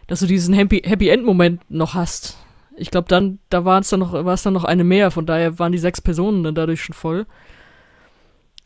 dass 0.05 0.19
du 0.19 0.27
diesen 0.27 0.53
Happy, 0.53 0.83
Happy 0.85 1.09
End 1.09 1.25
Moment 1.25 1.61
noch 1.71 1.95
hast. 1.95 2.37
Ich 2.75 2.91
glaube, 2.91 3.07
dann, 3.07 3.39
da 3.49 3.65
war 3.65 3.79
es 3.79 3.89
dann 3.89 4.01
noch, 4.01 4.13
war 4.13 4.33
es 4.35 4.43
dann 4.43 4.53
noch 4.53 4.65
eine 4.65 4.83
mehr, 4.83 5.09
von 5.09 5.25
daher 5.25 5.57
waren 5.57 5.71
die 5.71 5.77
sechs 5.79 5.99
Personen 5.99 6.43
dann 6.43 6.53
dadurch 6.53 6.83
schon 6.83 6.93
voll. 6.93 7.25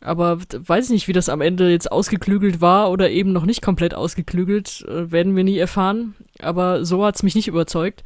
Aber 0.00 0.38
weiß 0.38 0.86
ich 0.86 0.90
nicht, 0.90 1.08
wie 1.08 1.12
das 1.12 1.28
am 1.28 1.40
Ende 1.40 1.70
jetzt 1.70 1.90
ausgeklügelt 1.90 2.60
war 2.60 2.90
oder 2.90 3.10
eben 3.10 3.32
noch 3.32 3.46
nicht 3.46 3.62
komplett 3.62 3.94
ausgeklügelt, 3.94 4.84
äh, 4.88 5.10
werden 5.10 5.34
wir 5.34 5.44
nie 5.44 5.58
erfahren. 5.58 6.14
Aber 6.38 6.84
so 6.84 7.04
hat's 7.04 7.22
mich 7.22 7.34
nicht 7.34 7.48
überzeugt. 7.48 8.04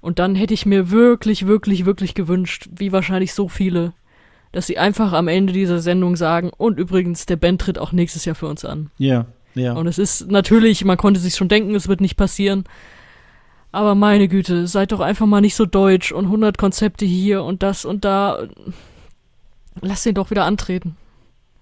Und 0.00 0.18
dann 0.18 0.34
hätte 0.34 0.54
ich 0.54 0.66
mir 0.66 0.90
wirklich, 0.90 1.46
wirklich, 1.46 1.84
wirklich 1.86 2.14
gewünscht, 2.14 2.68
wie 2.74 2.92
wahrscheinlich 2.92 3.34
so 3.34 3.48
viele, 3.48 3.94
dass 4.52 4.66
sie 4.66 4.78
einfach 4.78 5.12
am 5.12 5.28
Ende 5.28 5.52
dieser 5.52 5.80
Sendung 5.80 6.16
sagen, 6.16 6.50
und 6.56 6.78
übrigens, 6.78 7.26
der 7.26 7.36
Band 7.36 7.60
tritt 7.60 7.78
auch 7.78 7.92
nächstes 7.92 8.24
Jahr 8.24 8.36
für 8.36 8.46
uns 8.46 8.64
an. 8.64 8.90
Ja, 8.98 9.26
ja. 9.54 9.72
Und 9.72 9.86
es 9.86 9.98
ist 9.98 10.30
natürlich, 10.30 10.84
man 10.84 10.96
konnte 10.96 11.20
sich 11.20 11.34
schon 11.34 11.48
denken, 11.48 11.74
es 11.74 11.88
wird 11.88 12.00
nicht 12.00 12.16
passieren. 12.16 12.64
Aber 13.72 13.94
meine 13.94 14.28
Güte, 14.28 14.66
seid 14.66 14.92
doch 14.92 15.00
einfach 15.00 15.26
mal 15.26 15.40
nicht 15.40 15.56
so 15.56 15.66
deutsch 15.66 16.12
und 16.12 16.26
100 16.26 16.56
Konzepte 16.56 17.04
hier 17.04 17.42
und 17.42 17.62
das 17.62 17.84
und 17.84 18.04
da. 18.04 18.46
Lass 19.80 20.02
den 20.04 20.14
doch 20.14 20.30
wieder 20.30 20.44
antreten. 20.44 20.96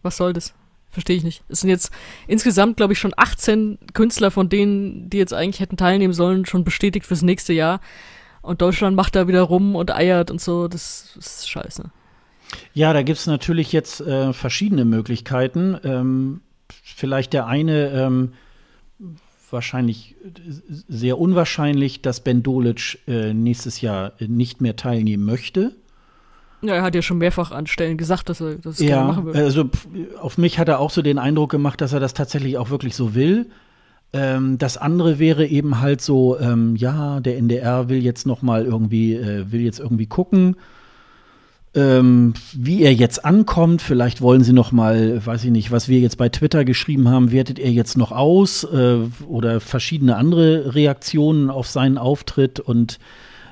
Was 0.03 0.17
soll 0.17 0.33
das? 0.33 0.55
Verstehe 0.91 1.17
ich 1.17 1.25
nicht. 1.25 1.43
Es 1.49 1.61
sind 1.61 1.69
jetzt 1.69 1.91
insgesamt, 2.27 2.79
glaube 2.79 2.95
ich, 2.95 2.99
schon 2.99 3.13
18 3.17 3.79
Künstler 3.93 4.31
von 4.31 4.49
denen, 4.49 5.11
die 5.11 5.19
jetzt 5.19 5.35
eigentlich 5.35 5.61
hätten 5.61 5.77
teilnehmen 5.77 6.15
sollen, 6.15 6.47
schon 6.47 6.65
bestätigt 6.65 7.05
fürs 7.05 7.23
nächste 7.23 7.53
Jahr. 7.53 7.81
Und 8.41 8.63
Deutschland 8.63 8.97
macht 8.97 9.15
da 9.17 9.29
wieder 9.29 9.43
rum 9.43 9.77
und 9.77 9.95
eiert 9.95 10.31
und 10.31 10.41
so. 10.41 10.69
Das, 10.69 11.17
ist 11.19 11.51
scheiße. 11.51 11.91
Ja, 12.73 12.93
da 12.93 13.03
gibt's 13.03 13.27
natürlich 13.27 13.73
jetzt 13.73 14.01
äh, 14.01 14.33
verschiedene 14.33 14.85
Möglichkeiten. 14.85 15.77
Ähm, 15.85 16.41
vielleicht 16.83 17.33
der 17.33 17.47
eine, 17.47 17.91
ähm, 17.91 18.33
wahrscheinlich 19.51 20.15
äh, 20.25 20.31
sehr 20.89 21.19
unwahrscheinlich, 21.19 22.03
dass 22.03 22.21
Ben 22.21 22.43
Dolic 22.43 23.01
äh, 23.07 23.35
nächstes 23.35 23.81
Jahr 23.81 24.13
nicht 24.21 24.61
mehr 24.61 24.77
teilnehmen 24.77 25.25
möchte. 25.25 25.75
Ja, 26.63 26.75
er 26.75 26.83
hat 26.83 26.95
ja 26.95 27.03
schon 27.03 27.19
mehrfach 27.19 27.51
an 27.51 27.67
Stellen 27.67 27.97
gesagt, 27.97 28.29
dass 28.29 28.41
er 28.41 28.57
das 28.57 28.79
gerne 28.79 29.09
machen 29.09 29.25
würde. 29.27 29.39
also 29.39 29.69
auf 30.21 30.39
mich 30.39 30.59
hat 30.59 30.69
er 30.69 30.81
auch 30.81 30.91
so 30.91 31.03
den 31.03 31.19
Eindruck 31.19 31.51
gemacht, 31.51 31.81
dass 31.81 31.93
er 31.93 32.01
das 32.01 32.15
tatsächlich 32.15 32.57
auch 32.59 32.71
wirklich 32.71 32.97
so 32.97 33.15
will. 33.15 33.47
Ähm, 34.13 34.59
das 34.59 34.79
andere 34.79 35.19
wäre 35.19 35.47
eben 35.47 35.81
halt 35.81 36.01
so, 36.01 36.39
ähm, 36.39 36.77
ja, 36.77 37.21
der 37.21 37.37
NDR 37.37 37.89
will 37.89 38.03
jetzt 38.03 38.27
noch 38.27 38.43
mal 38.43 38.65
irgendwie, 38.65 39.15
äh, 39.15 39.51
will 39.53 39.61
jetzt 39.61 39.81
irgendwie 39.81 40.07
gucken, 40.07 40.57
ähm, 41.75 42.33
wie 42.55 42.83
er 42.83 42.95
jetzt 42.95 43.25
ankommt. 43.25 43.83
Vielleicht 43.83 44.23
wollen 44.23 44.43
sie 44.43 44.55
noch 44.55 44.73
mal, 44.73 45.25
weiß 45.25 45.45
ich 45.45 45.51
nicht, 45.51 45.71
was 45.71 45.89
wir 45.89 46.01
jetzt 46.01 46.17
bei 46.17 46.31
Twitter 46.31 46.65
geschrieben 46.65 47.09
haben, 47.09 47.33
wertet 47.33 47.59
er 47.59 47.71
jetzt 47.71 47.99
noch 47.99 48.13
aus 48.13 48.65
äh, 48.65 48.99
oder 49.29 49.61
verschiedene 49.61 50.17
andere 50.17 50.75
Reaktionen 50.75 51.51
auf 51.51 51.69
seinen 51.69 51.99
Auftritt 51.99 52.61
und 52.61 52.99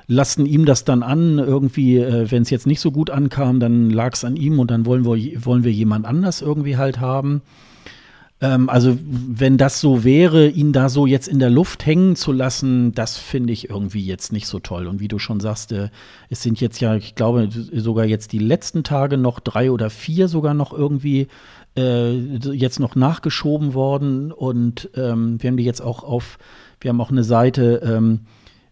lassen 0.07 0.45
ihm 0.45 0.65
das 0.65 0.83
dann 0.83 1.03
an. 1.03 1.39
Irgendwie, 1.39 1.97
äh, 1.97 2.29
wenn 2.31 2.43
es 2.43 2.49
jetzt 2.49 2.67
nicht 2.67 2.79
so 2.79 2.91
gut 2.91 3.09
ankam, 3.09 3.59
dann 3.59 3.89
lag 3.89 4.13
es 4.13 4.23
an 4.23 4.35
ihm 4.35 4.59
und 4.59 4.71
dann 4.71 4.85
wollen 4.85 5.05
wir, 5.05 5.45
wollen 5.45 5.63
wir 5.63 5.71
jemand 5.71 6.05
anders 6.05 6.41
irgendwie 6.41 6.77
halt 6.77 6.99
haben. 6.99 7.41
Ähm, 8.41 8.69
also, 8.69 8.97
wenn 9.01 9.57
das 9.57 9.79
so 9.79 10.03
wäre, 10.03 10.49
ihn 10.49 10.73
da 10.73 10.89
so 10.89 11.05
jetzt 11.05 11.27
in 11.27 11.39
der 11.39 11.49
Luft 11.49 11.85
hängen 11.85 12.15
zu 12.15 12.31
lassen, 12.31 12.91
das 12.93 13.17
finde 13.17 13.53
ich 13.53 13.69
irgendwie 13.69 14.05
jetzt 14.05 14.33
nicht 14.33 14.47
so 14.47 14.59
toll. 14.59 14.87
Und 14.87 14.99
wie 14.99 15.07
du 15.07 15.19
schon 15.19 15.39
sagst, 15.39 15.71
äh, 15.71 15.89
es 16.29 16.41
sind 16.41 16.59
jetzt 16.59 16.81
ja, 16.81 16.95
ich 16.95 17.15
glaube, 17.15 17.49
sogar 17.51 18.05
jetzt 18.05 18.33
die 18.33 18.39
letzten 18.39 18.83
Tage 18.83 19.17
noch 19.17 19.39
drei 19.39 19.71
oder 19.71 19.89
vier 19.89 20.27
sogar 20.27 20.53
noch 20.53 20.73
irgendwie 20.73 21.27
äh, 21.77 22.13
jetzt 22.13 22.79
noch 22.79 22.95
nachgeschoben 22.95 23.73
worden. 23.73 24.33
Und 24.33 24.89
ähm, 24.95 25.41
wir 25.41 25.49
haben 25.49 25.57
die 25.57 25.63
jetzt 25.63 25.81
auch 25.81 26.03
auf, 26.03 26.37
wir 26.81 26.89
haben 26.89 27.01
auch 27.01 27.11
eine 27.11 27.23
Seite, 27.23 27.81
ähm, 27.85 28.21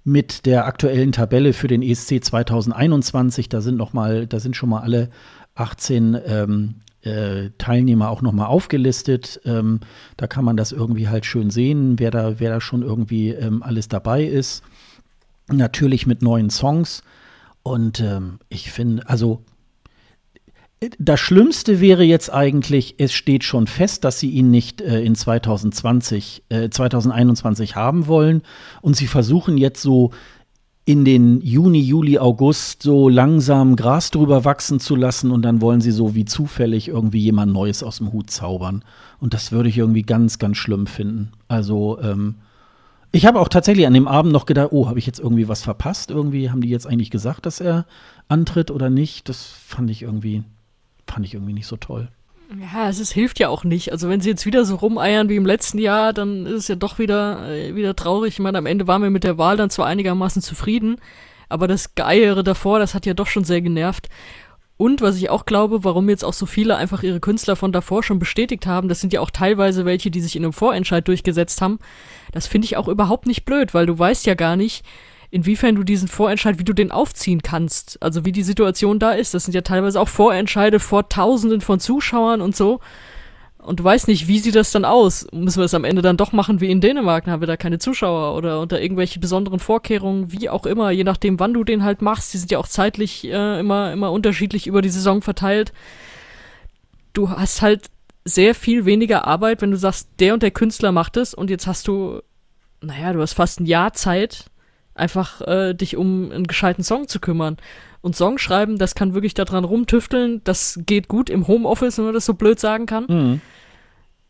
mit 0.03 0.45
der 0.45 0.65
aktuellen 0.65 1.11
Tabelle 1.11 1.53
für 1.53 1.67
den 1.67 1.81
ESC 1.81 2.23
2021. 2.23 3.49
Da 3.49 3.61
sind 3.61 3.77
noch 3.77 3.93
mal, 3.93 4.27
da 4.27 4.39
sind 4.39 4.55
schon 4.55 4.69
mal 4.69 4.81
alle 4.81 5.09
18 5.55 6.17
ähm, 6.25 6.75
äh, 7.01 7.49
Teilnehmer 7.57 8.09
auch 8.09 8.21
noch 8.21 8.31
mal 8.31 8.45
aufgelistet. 8.45 9.41
Ähm, 9.45 9.79
da 10.17 10.27
kann 10.27 10.45
man 10.45 10.57
das 10.57 10.71
irgendwie 10.71 11.07
halt 11.07 11.25
schön 11.25 11.49
sehen, 11.49 11.99
wer 11.99 12.11
da, 12.11 12.39
wer 12.39 12.49
da 12.49 12.61
schon 12.61 12.81
irgendwie 12.81 13.29
ähm, 13.29 13.63
alles 13.63 13.87
dabei 13.87 14.23
ist. 14.23 14.63
Natürlich 15.49 16.07
mit 16.07 16.21
neuen 16.21 16.49
Songs. 16.49 17.03
Und 17.61 17.99
ähm, 17.99 18.39
ich 18.49 18.71
finde, 18.71 19.07
also 19.07 19.43
das 20.99 21.19
Schlimmste 21.19 21.79
wäre 21.81 22.03
jetzt 22.03 22.31
eigentlich, 22.31 22.95
es 22.97 23.13
steht 23.13 23.43
schon 23.43 23.67
fest, 23.67 24.03
dass 24.03 24.19
sie 24.19 24.29
ihn 24.29 24.51
nicht 24.51 24.81
äh, 24.81 25.01
in 25.01 25.15
2020, 25.15 26.43
äh, 26.49 26.69
2021 26.69 27.75
haben 27.75 28.07
wollen. 28.07 28.41
Und 28.81 28.95
sie 28.95 29.07
versuchen 29.07 29.57
jetzt 29.57 29.81
so 29.81 30.11
in 30.85 31.05
den 31.05 31.39
Juni, 31.41 31.79
Juli, 31.79 32.19
August 32.19 32.83
so 32.83 33.07
langsam 33.07 33.75
Gras 33.75 34.11
drüber 34.11 34.43
wachsen 34.43 34.79
zu 34.79 34.95
lassen 34.95 35.31
und 35.31 35.43
dann 35.43 35.61
wollen 35.61 35.79
sie 35.79 35.91
so 35.91 36.13
wie 36.13 36.25
zufällig 36.25 36.89
irgendwie 36.89 37.19
jemand 37.19 37.53
Neues 37.53 37.83
aus 37.83 37.97
dem 37.97 38.11
Hut 38.11 38.29
zaubern. 38.29 38.83
Und 39.19 39.33
das 39.33 39.51
würde 39.53 39.69
ich 39.69 39.77
irgendwie 39.77 40.01
ganz, 40.01 40.39
ganz 40.39 40.57
schlimm 40.57 40.87
finden. 40.87 41.31
Also, 41.47 41.99
ähm, 42.01 42.35
ich 43.15 43.27
habe 43.27 43.39
auch 43.39 43.47
tatsächlich 43.47 43.85
an 43.85 43.93
dem 43.93 44.07
Abend 44.07 44.33
noch 44.33 44.47
gedacht, 44.47 44.69
oh, 44.71 44.89
habe 44.89 44.97
ich 44.97 45.05
jetzt 45.05 45.19
irgendwie 45.19 45.47
was 45.47 45.61
verpasst? 45.61 46.09
Irgendwie 46.09 46.49
haben 46.49 46.61
die 46.61 46.69
jetzt 46.69 46.87
eigentlich 46.87 47.11
gesagt, 47.11 47.45
dass 47.45 47.61
er 47.61 47.85
antritt 48.27 48.71
oder 48.71 48.89
nicht? 48.89 49.29
Das 49.29 49.45
fand 49.45 49.91
ich 49.91 50.01
irgendwie, 50.01 50.43
fand 51.13 51.25
ich 51.25 51.33
irgendwie 51.33 51.53
nicht 51.53 51.67
so 51.67 51.77
toll. 51.77 52.09
Ja, 52.59 52.89
es 52.89 52.99
ist, 52.99 53.13
hilft 53.13 53.39
ja 53.39 53.49
auch 53.49 53.63
nicht. 53.63 53.91
Also 53.91 54.09
wenn 54.09 54.21
sie 54.21 54.29
jetzt 54.29 54.45
wieder 54.45 54.65
so 54.65 54.75
rumeiern 54.75 55.29
wie 55.29 55.35
im 55.35 55.45
letzten 55.45 55.79
Jahr, 55.79 56.13
dann 56.13 56.45
ist 56.45 56.53
es 56.53 56.67
ja 56.67 56.75
doch 56.75 56.99
wieder, 56.99 57.49
äh, 57.49 57.75
wieder 57.75 57.95
traurig. 57.95 58.33
Ich 58.33 58.39
meine, 58.39 58.57
am 58.57 58.65
Ende 58.65 58.87
waren 58.87 59.01
wir 59.01 59.09
mit 59.09 59.23
der 59.23 59.37
Wahl 59.37 59.57
dann 59.57 59.69
zwar 59.69 59.87
einigermaßen 59.87 60.41
zufrieden, 60.41 60.97
aber 61.49 61.67
das 61.67 61.95
Geeiere 61.95 62.43
davor, 62.43 62.79
das 62.79 62.93
hat 62.93 63.05
ja 63.05 63.13
doch 63.13 63.27
schon 63.27 63.43
sehr 63.43 63.61
genervt. 63.61 64.09
Und 64.77 65.01
was 65.01 65.17
ich 65.17 65.29
auch 65.29 65.45
glaube, 65.45 65.83
warum 65.83 66.09
jetzt 66.09 66.25
auch 66.25 66.33
so 66.33 66.45
viele 66.45 66.75
einfach 66.75 67.03
ihre 67.03 67.19
Künstler 67.19 67.55
von 67.55 67.71
davor 67.71 68.03
schon 68.03 68.19
bestätigt 68.19 68.65
haben, 68.65 68.89
das 68.89 69.01
sind 69.01 69.13
ja 69.13 69.21
auch 69.21 69.29
teilweise 69.29 69.85
welche, 69.85 70.11
die 70.11 70.21
sich 70.21 70.35
in 70.35 70.43
einem 70.43 70.53
Vorentscheid 70.53 71.07
durchgesetzt 71.07 71.61
haben. 71.61 71.79
Das 72.31 72.47
finde 72.47 72.65
ich 72.65 72.75
auch 72.75 72.87
überhaupt 72.87 73.27
nicht 73.27 73.45
blöd, 73.45 73.73
weil 73.73 73.85
du 73.85 73.97
weißt 73.97 74.25
ja 74.25 74.33
gar 74.33 74.55
nicht, 74.55 74.83
inwiefern 75.33 75.75
du 75.75 75.83
diesen 75.83 76.07
Vorentscheid, 76.07 76.59
wie 76.59 76.63
du 76.63 76.73
den 76.73 76.91
aufziehen 76.91 77.41
kannst. 77.41 77.97
Also 78.01 78.23
wie 78.23 78.31
die 78.31 78.43
Situation 78.43 78.99
da 78.99 79.11
ist. 79.11 79.33
Das 79.33 79.45
sind 79.45 79.55
ja 79.55 79.61
teilweise 79.61 79.99
auch 79.99 80.07
Vorentscheide 80.07 80.79
vor 80.79 81.09
Tausenden 81.09 81.59
von 81.59 81.79
Zuschauern 81.79 82.39
und 82.39 82.55
so. 82.55 82.79
Und 83.57 83.79
du 83.79 83.83
weißt 83.83 84.07
nicht, 84.09 84.27
wie 84.27 84.37
sieht 84.37 84.55
das 84.55 84.71
dann 84.71 84.85
aus? 84.85 85.25
Müssen 85.31 85.59
wir 85.59 85.65
es 85.65 85.73
am 85.73 85.85
Ende 85.85 86.03
dann 86.03 86.17
doch 86.17 86.33
machen 86.33 86.61
wie 86.61 86.69
in 86.69 86.81
Dänemark? 86.81 87.25
Dann 87.25 87.31
haben 87.31 87.41
wir 87.41 87.47
da 87.47 87.57
keine 87.57 87.79
Zuschauer 87.79 88.37
oder 88.37 88.59
unter 88.59 88.79
irgendwelche 88.79 89.19
besonderen 89.19 89.59
Vorkehrungen, 89.59 90.31
wie 90.31 90.49
auch 90.49 90.67
immer, 90.67 90.91
je 90.91 91.03
nachdem, 91.03 91.39
wann 91.39 91.53
du 91.53 91.63
den 91.63 91.83
halt 91.83 92.01
machst. 92.03 92.33
Die 92.33 92.37
sind 92.37 92.51
ja 92.51 92.59
auch 92.59 92.67
zeitlich 92.67 93.25
äh, 93.25 93.59
immer, 93.59 93.91
immer 93.91 94.11
unterschiedlich 94.11 94.67
über 94.67 94.83
die 94.83 94.89
Saison 94.89 95.23
verteilt. 95.23 95.73
Du 97.13 97.29
hast 97.29 97.61
halt 97.63 97.89
sehr 98.25 98.53
viel 98.53 98.85
weniger 98.85 99.25
Arbeit, 99.25 99.61
wenn 99.61 99.71
du 99.71 99.77
sagst, 99.77 100.09
der 100.19 100.35
und 100.35 100.43
der 100.43 100.51
Künstler 100.51 100.91
macht 100.91 101.17
es 101.17 101.33
und 101.33 101.49
jetzt 101.49 101.65
hast 101.65 101.87
du, 101.87 102.21
naja, 102.81 103.13
du 103.13 103.21
hast 103.21 103.33
fast 103.33 103.61
ein 103.61 103.65
Jahr 103.65 103.93
Zeit, 103.93 104.51
einfach 104.95 105.41
äh, 105.41 105.73
dich 105.73 105.97
um 105.97 106.31
einen 106.31 106.47
gescheiten 106.47 106.83
Song 106.83 107.07
zu 107.07 107.19
kümmern. 107.19 107.57
Und 108.01 108.15
Song 108.15 108.37
schreiben, 108.37 108.77
das 108.77 108.95
kann 108.95 109.13
wirklich 109.13 109.33
daran 109.33 109.63
rumtüfteln, 109.63 110.41
das 110.43 110.79
geht 110.85 111.07
gut 111.07 111.29
im 111.29 111.47
Homeoffice, 111.47 111.97
wenn 111.97 112.05
man 112.05 112.13
das 112.13 112.25
so 112.25 112.33
blöd 112.33 112.59
sagen 112.59 112.85
kann. 112.85 113.05
Mhm. 113.07 113.41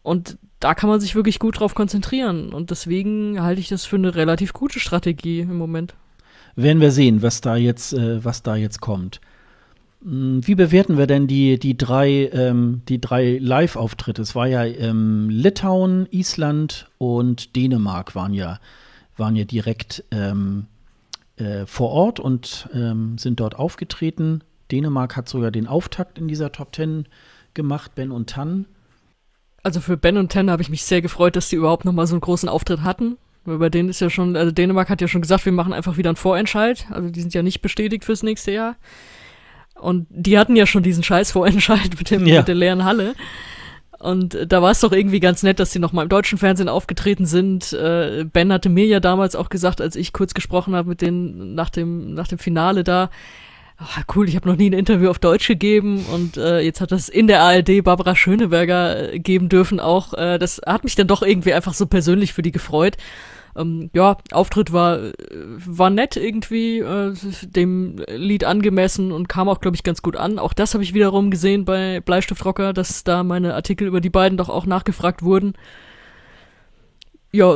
Und 0.04 0.38
da 0.60 0.76
kann 0.76 0.90
man 0.90 1.00
sich 1.00 1.16
wirklich 1.16 1.40
gut 1.40 1.60
drauf 1.60 1.76
konzentrieren. 1.76 2.54
Und 2.54 2.70
deswegen 2.70 3.42
halte 3.42 3.60
ich 3.60 3.70
das 3.70 3.86
für 3.86 3.96
eine 3.96 4.16
relativ 4.16 4.54
gute 4.54 4.80
Strategie 4.80 5.40
im 5.40 5.58
Moment. 5.58 5.96
Werden 6.56 6.82
wir 6.82 6.92
sehen, 6.92 7.22
was 7.22 7.42
da 7.42 7.56
jetzt, 7.56 7.94
äh, 7.94 8.24
was 8.24 8.44
da 8.44 8.56
jetzt 8.56 8.80
kommt. 8.80 9.20
Hm, 10.04 10.46
Wie 10.46 10.56
bewerten 10.56 10.98
wir 10.98 11.08
denn 11.08 11.28
die, 11.28 11.58
die 11.58 11.78
drei, 11.78 12.30
ähm, 12.32 12.82
die 12.88 13.02
drei 13.02 13.40
Live-Auftritte? 13.42 14.22
Es 14.22 14.36
war 14.36 14.48
ja 14.48 14.64
ähm, 14.66 15.30
Litauen, 15.30 16.08
Island 16.12 16.88
und 16.98 17.56
Dänemark 17.56 18.14
waren 18.16 18.34
ja, 18.34 18.60
waren 19.18 19.36
ja 19.36 19.44
direkt 19.46 20.04
ähm, 20.12 20.68
äh, 21.38 21.66
vor 21.66 21.92
Ort 21.92 22.20
und 22.20 22.70
ähm, 22.74 23.18
sind 23.18 23.40
dort 23.40 23.56
aufgetreten. 23.56 24.44
Dänemark 24.72 25.16
hat 25.16 25.30
sogar 25.30 25.52
den 25.52 25.68
Auftakt 25.68 26.18
in 26.18 26.28
dieser 26.28 26.52
Top 26.52 26.72
Ten 26.72 27.08
gemacht, 27.54 27.96
Ben 27.96 28.12
und 28.12 28.30
Tan. 28.30 28.66
Also 29.62 29.80
für 29.80 29.98
Ben 29.98 30.18
und 30.18 30.30
Ten 30.30 30.50
habe 30.50 30.62
ich 30.62 30.70
mich 30.70 30.84
sehr 30.84 31.02
gefreut, 31.02 31.36
dass 31.36 31.50
die 31.50 31.56
überhaupt 31.56 31.86
noch 31.86 31.94
mal 31.94 32.08
so 32.08 32.16
einen 32.16 32.22
großen 32.22 32.50
Auftritt 32.50 32.82
hatten. 32.82 33.18
Weil 33.46 33.58
bei 33.58 33.70
denen 33.70 33.90
ist 33.90 34.00
ja 34.00 34.10
schon, 34.10 34.36
also 34.36 34.52
Dänemark 34.52 34.90
hat 34.90 35.02
ja 35.02 35.08
schon 35.08 35.22
gesagt, 35.22 35.46
wir 35.46 35.52
machen 35.52 35.74
einfach 35.74 35.98
wieder 35.98 36.10
einen 36.10 36.16
Vorentscheid. 36.16 36.86
Also 36.90 37.10
die 37.10 37.22
sind 37.22 37.34
ja 37.34 37.44
nicht 37.44 37.62
bestätigt 37.62 38.06
fürs 38.06 38.24
nächste 38.24 38.52
Jahr. 38.52 38.78
Und 39.76 40.08
die 40.10 40.38
hatten 40.38 40.56
ja 40.56 40.66
schon 40.66 40.84
diesen 40.84 41.04
scheiß 41.04 41.32
Vorentscheid 41.32 41.90
mit, 41.98 42.10
dem, 42.10 42.26
Ja. 42.26 42.40
mit 42.40 42.48
der 42.48 42.56
leeren 42.56 42.86
Halle. 42.86 43.16
Und 44.04 44.36
äh, 44.36 44.46
da 44.46 44.62
war 44.62 44.72
es 44.72 44.82
doch 44.82 44.92
irgendwie 44.92 45.20
ganz 45.20 45.44
nett, 45.44 45.60
dass 45.60 45.72
sie 45.72 45.80
noch 45.80 45.94
mal 45.94 46.04
im 46.04 46.10
deutschen 46.10 46.38
Fernsehen 46.38 46.70
aufgetreten 46.70 47.26
sind. 47.26 47.72
Äh, 47.74 48.26
ben 48.26 48.52
hatte 48.52 48.70
mir 48.70 48.86
ja 48.86 49.00
damals 49.00 49.36
auch 49.36 49.50
gesagt, 49.50 49.80
als 49.80 49.96
ich 49.96 50.12
kurz 50.12 50.34
gesprochen 50.34 50.76
habe 50.76 50.90
mit 50.90 51.02
denen 51.02 51.56
nach 51.56 51.70
dem, 51.70 52.14
nach 52.14 52.28
dem 52.28 52.38
Finale 52.38 52.84
da, 52.84 53.10
ach, 53.78 54.04
cool, 54.16 54.28
ich 54.28 54.36
habe 54.36 54.50
noch 54.50 54.58
nie 54.58 54.70
ein 54.70 54.74
Interview 54.74 55.10
auf 55.10 55.20
Deutsch 55.20 55.48
gegeben 55.48 56.06
und 56.12 56.36
äh, 56.38 56.60
jetzt 56.60 56.82
hat 56.82 56.92
das 56.92 57.08
in 57.08 57.28
der 57.28 57.42
ARD 57.42 57.82
Barbara 57.84 58.16
Schöneberger 58.16 59.14
äh, 59.14 59.20
geben 59.20 59.48
dürfen 59.48 59.80
auch. 59.80 60.14
Äh, 60.14 60.38
das 60.38 60.62
hat 60.66 60.84
mich 60.84 60.96
dann 60.96 61.08
doch 61.08 61.22
irgendwie 61.22 61.54
einfach 61.54 61.74
so 61.74 61.86
persönlich 61.86 62.34
für 62.34 62.42
die 62.42 62.52
gefreut. 62.52 62.98
Ähm, 63.56 63.90
ja, 63.94 64.18
Auftritt 64.32 64.74
war, 64.74 65.00
äh, 65.00 65.14
war 65.32 65.90
nett 65.90 66.16
irgendwie, 66.16 66.80
äh, 66.80 67.14
dem 67.44 68.04
Lied 68.08 68.44
angemessen 68.46 69.12
und 69.12 69.30
kam 69.30 69.48
auch, 69.48 69.62
glaube 69.62 69.76
ich, 69.76 69.84
ganz 69.84 70.02
gut 70.02 70.16
an. 70.16 70.40
Auch 70.40 70.54
das 70.54 70.74
habe 70.74 70.84
ich 70.84 70.94
wiederum 70.94 71.30
gesehen 71.30 71.66
bei 71.66 72.00
Bleistiftrocker, 72.02 72.74
dass 72.74 73.04
da 73.04 73.24
meine 73.24 73.54
Artikel 73.54 73.88
über 73.88 74.02
die 74.02 74.10
beiden 74.10 74.38
doch 74.38 74.50
auch 74.50 74.66
nachgefragt 74.66 75.22
wurden. 75.22 75.54
Ja, 77.32 77.54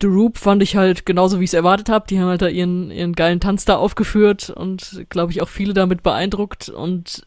The 0.00 0.06
Roop 0.06 0.38
fand 0.38 0.62
ich 0.62 0.76
halt 0.76 1.04
genauso, 1.04 1.40
wie 1.40 1.44
ich 1.44 1.50
es 1.50 1.54
erwartet 1.54 1.88
habe. 1.88 2.06
Die 2.08 2.20
haben 2.20 2.28
halt 2.28 2.42
da 2.42 2.48
ihren, 2.48 2.90
ihren 2.90 3.14
geilen 3.14 3.40
Tanz 3.40 3.64
da 3.64 3.76
aufgeführt 3.76 4.50
und, 4.50 5.04
glaube 5.08 5.32
ich, 5.32 5.42
auch 5.42 5.48
viele 5.48 5.74
damit 5.74 6.02
beeindruckt. 6.02 6.68
Und 6.68 7.26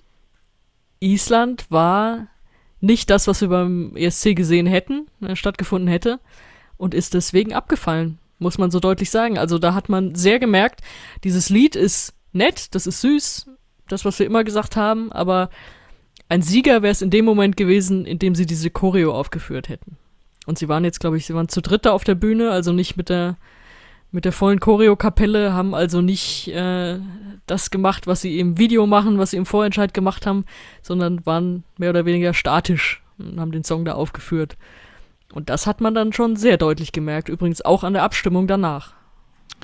Island 0.99 1.69
war 1.69 2.27
nicht 2.79 3.09
das, 3.09 3.27
was 3.27 3.41
wir 3.41 3.49
beim 3.49 3.95
ESC 3.95 4.35
gesehen 4.35 4.67
hätten, 4.67 5.07
äh, 5.21 5.35
stattgefunden 5.35 5.87
hätte 5.87 6.19
und 6.77 6.93
ist 6.93 7.13
deswegen 7.13 7.53
abgefallen, 7.53 8.19
muss 8.39 8.57
man 8.57 8.71
so 8.71 8.79
deutlich 8.79 9.09
sagen. 9.09 9.37
Also 9.37 9.59
da 9.59 9.73
hat 9.73 9.89
man 9.89 10.15
sehr 10.15 10.39
gemerkt, 10.39 10.81
dieses 11.23 11.49
Lied 11.49 11.75
ist 11.75 12.13
nett, 12.33 12.75
das 12.75 12.87
ist 12.87 13.01
süß, 13.01 13.47
das, 13.87 14.05
was 14.05 14.19
wir 14.19 14.25
immer 14.25 14.43
gesagt 14.43 14.75
haben, 14.75 15.11
aber 15.11 15.49
ein 16.29 16.41
Sieger 16.41 16.81
wäre 16.81 16.91
es 16.91 17.01
in 17.01 17.09
dem 17.09 17.25
Moment 17.25 17.55
gewesen, 17.57 18.05
in 18.05 18.19
dem 18.19 18.35
sie 18.35 18.45
diese 18.45 18.69
Choreo 18.69 19.13
aufgeführt 19.13 19.69
hätten. 19.69 19.97
Und 20.45 20.57
sie 20.57 20.69
waren 20.69 20.83
jetzt, 20.83 20.99
glaube 20.99 21.17
ich, 21.17 21.25
sie 21.25 21.33
waren 21.33 21.49
zu 21.49 21.61
dritter 21.61 21.93
auf 21.93 22.03
der 22.03 22.15
Bühne, 22.15 22.51
also 22.51 22.73
nicht 22.73 22.97
mit 22.97 23.09
der 23.09 23.37
mit 24.11 24.23
der 24.23 24.31
vollen 24.31 24.59
Choreo-Kapelle, 24.59 25.53
haben 25.53 25.75
also 25.75 26.01
nicht 26.01 26.47
äh, 26.47 26.97
das 27.45 27.71
gemacht, 27.71 28.07
was 28.07 28.21
sie 28.21 28.39
im 28.39 28.57
Video 28.57 28.87
machen, 28.87 29.17
was 29.17 29.31
sie 29.31 29.37
im 29.37 29.45
Vorentscheid 29.45 29.93
gemacht 29.93 30.25
haben, 30.25 30.45
sondern 30.81 31.25
waren 31.25 31.63
mehr 31.77 31.89
oder 31.89 32.05
weniger 32.05 32.33
statisch 32.33 33.03
und 33.17 33.39
haben 33.39 33.51
den 33.51 33.65
Song 33.65 33.83
da 33.83 33.95
aufgeführt. 33.95 34.55
Und 35.33 35.49
das 35.49 35.67
hat 35.67 35.81
man 35.81 35.93
dann 35.93 36.13
schon 36.13 36.35
sehr 36.35 36.57
deutlich 36.57 36.91
gemerkt, 36.91 37.29
übrigens 37.29 37.61
auch 37.61 37.83
an 37.83 37.93
der 37.93 38.03
Abstimmung 38.03 38.47
danach. 38.47 38.93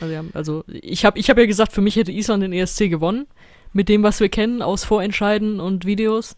Also, 0.02 0.24
also 0.34 0.64
ich 0.68 1.06
habe 1.06 1.20
ich 1.20 1.30
hab 1.30 1.38
ja 1.38 1.46
gesagt, 1.46 1.72
für 1.72 1.82
mich 1.82 1.96
hätte 1.96 2.12
Island 2.12 2.44
den 2.44 2.54
ESC 2.54 2.90
gewonnen, 2.90 3.28
mit 3.72 3.90
dem, 3.90 4.04
was 4.04 4.20
wir 4.20 4.30
kennen 4.30 4.62
aus 4.62 4.84
Vorentscheiden 4.84 5.60
und 5.60 5.86
Videos. 5.86 6.36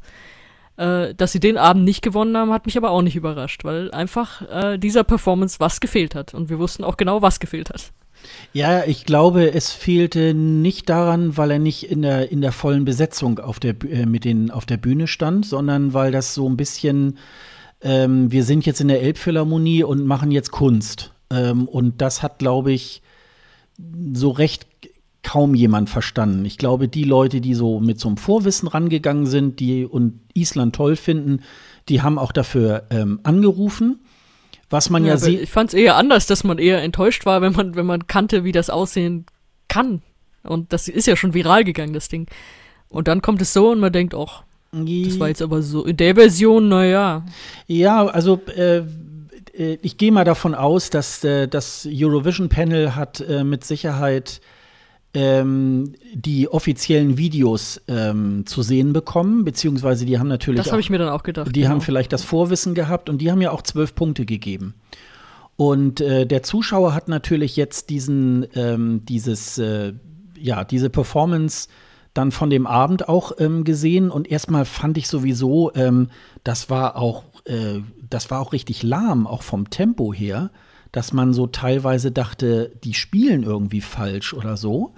Äh, 0.77 1.15
dass 1.15 1.31
sie 1.31 1.39
den 1.39 1.57
Abend 1.57 1.85
nicht 1.85 2.01
gewonnen 2.01 2.35
haben, 2.35 2.51
hat 2.51 2.65
mich 2.65 2.75
aber 2.75 2.91
auch 2.91 3.01
nicht 3.01 3.15
überrascht, 3.15 3.63
weil 3.63 3.91
einfach 3.91 4.41
äh, 4.49 4.77
dieser 4.77 5.05
Performance 5.05 5.59
was 5.59 5.79
gefehlt 5.79 6.15
hat. 6.15 6.33
Und 6.33 6.49
wir 6.49 6.59
wussten 6.59 6.83
auch 6.83 6.97
genau, 6.97 7.21
was 7.21 7.39
gefehlt 7.39 7.69
hat. 7.69 7.93
Ja, 8.51 8.83
ich 8.83 9.05
glaube, 9.05 9.53
es 9.53 9.71
fehlte 9.71 10.33
nicht 10.33 10.89
daran, 10.89 11.37
weil 11.37 11.51
er 11.51 11.59
nicht 11.59 11.89
in 11.89 12.01
der, 12.01 12.31
in 12.31 12.41
der 12.41 12.51
vollen 12.51 12.83
Besetzung 12.83 13.39
auf 13.39 13.59
der, 13.59 13.75
äh, 13.89 14.05
mit 14.05 14.25
den, 14.25 14.51
auf 14.51 14.65
der 14.65 14.77
Bühne 14.77 15.07
stand, 15.07 15.45
sondern 15.45 15.93
weil 15.93 16.11
das 16.11 16.33
so 16.33 16.49
ein 16.49 16.57
bisschen, 16.57 17.17
ähm, 17.85 18.31
wir 18.31 18.43
sind 18.43 18.65
jetzt 18.65 18.81
in 18.81 18.87
der 18.87 19.03
Elbphilharmonie 19.03 19.83
und 19.83 20.05
machen 20.05 20.31
jetzt 20.31 20.51
Kunst. 20.51 21.13
Ähm, 21.29 21.67
und 21.67 22.01
das 22.01 22.23
hat, 22.23 22.39
glaube 22.39 22.73
ich, 22.73 23.03
so 24.13 24.31
recht 24.31 24.67
kaum 25.21 25.53
jemand 25.53 25.89
verstanden. 25.89 26.45
Ich 26.45 26.57
glaube, 26.57 26.87
die 26.87 27.03
Leute, 27.03 27.41
die 27.41 27.53
so 27.53 27.79
mit 27.79 27.99
so 27.99 28.07
einem 28.07 28.17
Vorwissen 28.17 28.67
rangegangen 28.67 29.27
sind, 29.27 29.59
die 29.59 29.85
und 29.85 30.19
Island 30.33 30.75
toll 30.75 30.95
finden, 30.95 31.41
die 31.87 32.01
haben 32.01 32.17
auch 32.17 32.31
dafür 32.31 32.87
ähm, 32.89 33.19
angerufen. 33.23 33.99
Was 34.71 34.89
man 34.89 35.05
ja, 35.05 35.13
ja 35.13 35.17
sieht. 35.17 35.41
Ich 35.41 35.51
fand 35.51 35.69
es 35.69 35.73
eher 35.75 35.95
anders, 35.95 36.25
dass 36.25 36.43
man 36.43 36.57
eher 36.57 36.81
enttäuscht 36.81 37.27
war, 37.27 37.41
wenn 37.41 37.53
man, 37.53 37.75
wenn 37.75 37.85
man 37.85 38.07
kannte, 38.07 38.43
wie 38.43 38.51
das 38.51 38.71
aussehen 38.71 39.27
kann. 39.67 40.01
Und 40.41 40.73
das 40.73 40.87
ist 40.87 41.05
ja 41.05 41.15
schon 41.15 41.35
viral 41.35 41.63
gegangen, 41.63 41.93
das 41.93 42.09
Ding. 42.09 42.27
Und 42.89 43.07
dann 43.07 43.21
kommt 43.21 43.41
es 43.43 43.53
so 43.53 43.71
und 43.71 43.79
man 43.79 43.93
denkt, 43.93 44.15
ach, 44.15 44.44
das 44.75 45.19
war 45.19 45.29
jetzt 45.29 45.41
aber 45.41 45.61
so 45.61 45.85
in 45.85 45.97
der 45.97 46.15
Version, 46.15 46.67
naja. 46.67 47.25
Ja, 47.67 48.05
also 48.05 48.41
äh, 48.55 48.83
äh, 49.57 49.77
ich 49.81 49.97
gehe 49.97 50.11
mal 50.11 50.25
davon 50.25 50.53
aus, 50.53 50.89
dass 50.89 51.23
äh, 51.23 51.47
das 51.47 51.87
Eurovision 51.89 52.49
Panel 52.49 52.95
hat 52.95 53.21
äh, 53.21 53.43
mit 53.43 53.63
Sicherheit 53.63 54.41
ähm, 55.13 55.93
die 56.13 56.49
offiziellen 56.49 57.17
Videos 57.17 57.81
ähm, 57.87 58.45
zu 58.45 58.61
sehen 58.61 58.91
bekommen, 58.91 59.45
beziehungsweise 59.45 60.05
die 60.05 60.19
haben 60.19 60.27
natürlich. 60.27 60.61
Das 60.61 60.71
habe 60.71 60.81
ich 60.81 60.89
mir 60.89 60.97
dann 60.97 61.09
auch 61.09 61.23
gedacht. 61.23 61.55
Die 61.55 61.61
genau. 61.61 61.71
haben 61.71 61.81
vielleicht 61.81 62.11
das 62.11 62.23
Vorwissen 62.23 62.75
gehabt 62.75 63.09
und 63.09 63.19
die 63.19 63.31
haben 63.31 63.41
ja 63.41 63.51
auch 63.51 63.61
zwölf 63.61 63.95
Punkte 63.95 64.25
gegeben. 64.25 64.75
Und 65.55 66.01
äh, 66.01 66.25
der 66.25 66.43
Zuschauer 66.43 66.93
hat 66.93 67.07
natürlich 67.07 67.55
jetzt 67.55 67.89
diesen, 67.89 68.45
ähm, 68.55 69.03
dieses, 69.05 69.57
äh, 69.57 69.93
ja, 70.37 70.65
diese 70.65 70.89
Performance 70.89 71.69
dann 72.15 72.31
von 72.31 72.49
dem 72.49 72.65
Abend 72.65 73.07
auch 73.07 73.33
ähm, 73.37 73.63
gesehen 73.63 74.09
und 74.09 74.29
erstmal 74.29 74.65
fand 74.65 74.97
ich 74.97 75.07
sowieso, 75.07 75.71
ähm, 75.75 76.09
das 76.43 76.71
war 76.71 76.95
auch, 76.95 77.25
äh, 77.45 77.81
das 78.09 78.31
war 78.31 78.39
auch 78.39 78.53
richtig 78.53 78.81
lahm, 78.81 79.27
auch 79.27 79.43
vom 79.43 79.69
Tempo 79.69 80.11
her 80.11 80.49
dass 80.95 81.11
man 81.11 81.33
so 81.33 81.45
teilweise 81.45 82.13
dachte, 82.13 82.71
die 82.85 82.93
spielen 82.93 83.43
irgendwie 83.43 83.81
falsch 83.81 84.33
oder 84.33 84.55
so. 84.55 84.93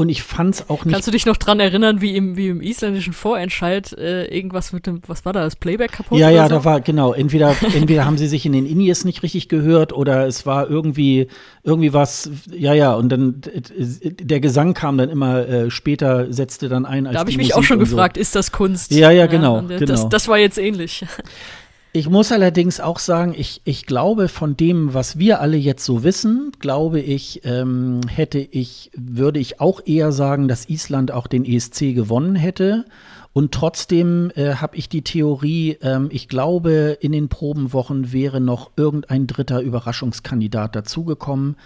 Und 0.00 0.10
ich 0.10 0.22
fand's 0.22 0.70
auch 0.70 0.84
nicht. 0.84 0.94
Kannst 0.94 1.08
du 1.08 1.10
dich 1.10 1.26
noch 1.26 1.36
dran 1.36 1.58
erinnern, 1.58 2.00
wie 2.00 2.14
im, 2.14 2.36
wie 2.36 2.46
im 2.50 2.62
isländischen 2.62 3.12
Vorentscheid 3.12 3.92
äh, 3.94 4.26
irgendwas 4.26 4.72
mit 4.72 4.86
dem, 4.86 5.02
was 5.08 5.24
war 5.24 5.32
da, 5.32 5.40
das 5.42 5.56
Playback 5.56 5.90
kaputt? 5.90 6.20
Ja, 6.20 6.30
ja, 6.30 6.44
so? 6.44 6.54
da 6.54 6.64
war, 6.64 6.80
genau. 6.80 7.12
Entweder, 7.12 7.56
entweder 7.74 8.04
haben 8.04 8.16
sie 8.16 8.28
sich 8.28 8.46
in 8.46 8.52
den 8.52 8.64
Indies 8.64 9.04
nicht 9.04 9.24
richtig 9.24 9.48
gehört 9.48 9.92
oder 9.92 10.24
es 10.28 10.46
war 10.46 10.70
irgendwie, 10.70 11.26
irgendwie 11.64 11.92
was, 11.92 12.30
ja, 12.48 12.74
ja, 12.74 12.94
und 12.94 13.08
dann 13.08 13.40
der 13.40 14.38
Gesang 14.38 14.72
kam 14.72 14.98
dann 14.98 15.08
immer 15.08 15.48
äh, 15.48 15.70
später, 15.72 16.32
setzte 16.32 16.68
dann 16.68 16.86
ein. 16.86 17.08
Als 17.08 17.14
da 17.14 17.18
habe 17.18 17.30
ich 17.30 17.36
mich 17.36 17.48
Musik 17.48 17.58
auch 17.58 17.64
schon 17.64 17.80
gefragt, 17.80 18.18
so. 18.18 18.20
ist 18.20 18.36
das 18.36 18.52
Kunst? 18.52 18.92
Ja, 18.92 19.10
ja, 19.10 19.26
genau. 19.26 19.62
Ja, 19.62 19.78
genau. 19.78 19.84
Das, 19.84 20.08
das 20.08 20.28
war 20.28 20.38
jetzt 20.38 20.58
ähnlich. 20.58 21.04
Ich 21.92 22.08
muss 22.08 22.32
allerdings 22.32 22.80
auch 22.80 22.98
sagen, 22.98 23.34
ich, 23.36 23.62
ich 23.64 23.86
glaube, 23.86 24.28
von 24.28 24.56
dem, 24.56 24.92
was 24.92 25.18
wir 25.18 25.40
alle 25.40 25.56
jetzt 25.56 25.84
so 25.84 26.04
wissen, 26.04 26.52
glaube 26.58 27.00
ich, 27.00 27.40
ähm, 27.44 28.00
hätte 28.08 28.38
ich, 28.38 28.90
würde 28.94 29.40
ich 29.40 29.60
auch 29.60 29.80
eher 29.86 30.12
sagen, 30.12 30.48
dass 30.48 30.68
Island 30.68 31.12
auch 31.12 31.26
den 31.26 31.46
ESC 31.46 31.94
gewonnen 31.94 32.36
hätte. 32.36 32.84
Und 33.32 33.52
trotzdem 33.52 34.30
äh, 34.34 34.54
habe 34.56 34.76
ich 34.76 34.88
die 34.88 35.02
Theorie, 35.02 35.78
ähm, 35.80 36.08
ich 36.12 36.28
glaube, 36.28 36.98
in 37.00 37.12
den 37.12 37.28
Probenwochen 37.28 38.12
wäre 38.12 38.40
noch 38.40 38.72
irgendein 38.76 39.26
dritter 39.26 39.60
Überraschungskandidat 39.60 40.76
dazugekommen, 40.76 41.56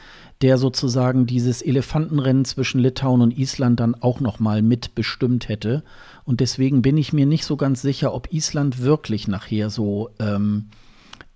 der 0.42 0.58
sozusagen 0.58 1.26
dieses 1.26 1.62
Elefantenrennen 1.62 2.44
zwischen 2.44 2.80
Litauen 2.80 3.20
und 3.20 3.38
Island 3.38 3.78
dann 3.80 3.94
auch 3.94 4.20
noch 4.20 4.40
mal 4.40 4.60
mitbestimmt 4.60 5.48
hätte. 5.48 5.84
Und 6.24 6.40
deswegen 6.40 6.82
bin 6.82 6.96
ich 6.96 7.12
mir 7.12 7.26
nicht 7.26 7.44
so 7.44 7.56
ganz 7.56 7.80
sicher, 7.80 8.12
ob 8.12 8.32
Island 8.32 8.82
wirklich 8.82 9.28
nachher 9.28 9.70
so 9.70 10.10
ähm, 10.18 10.66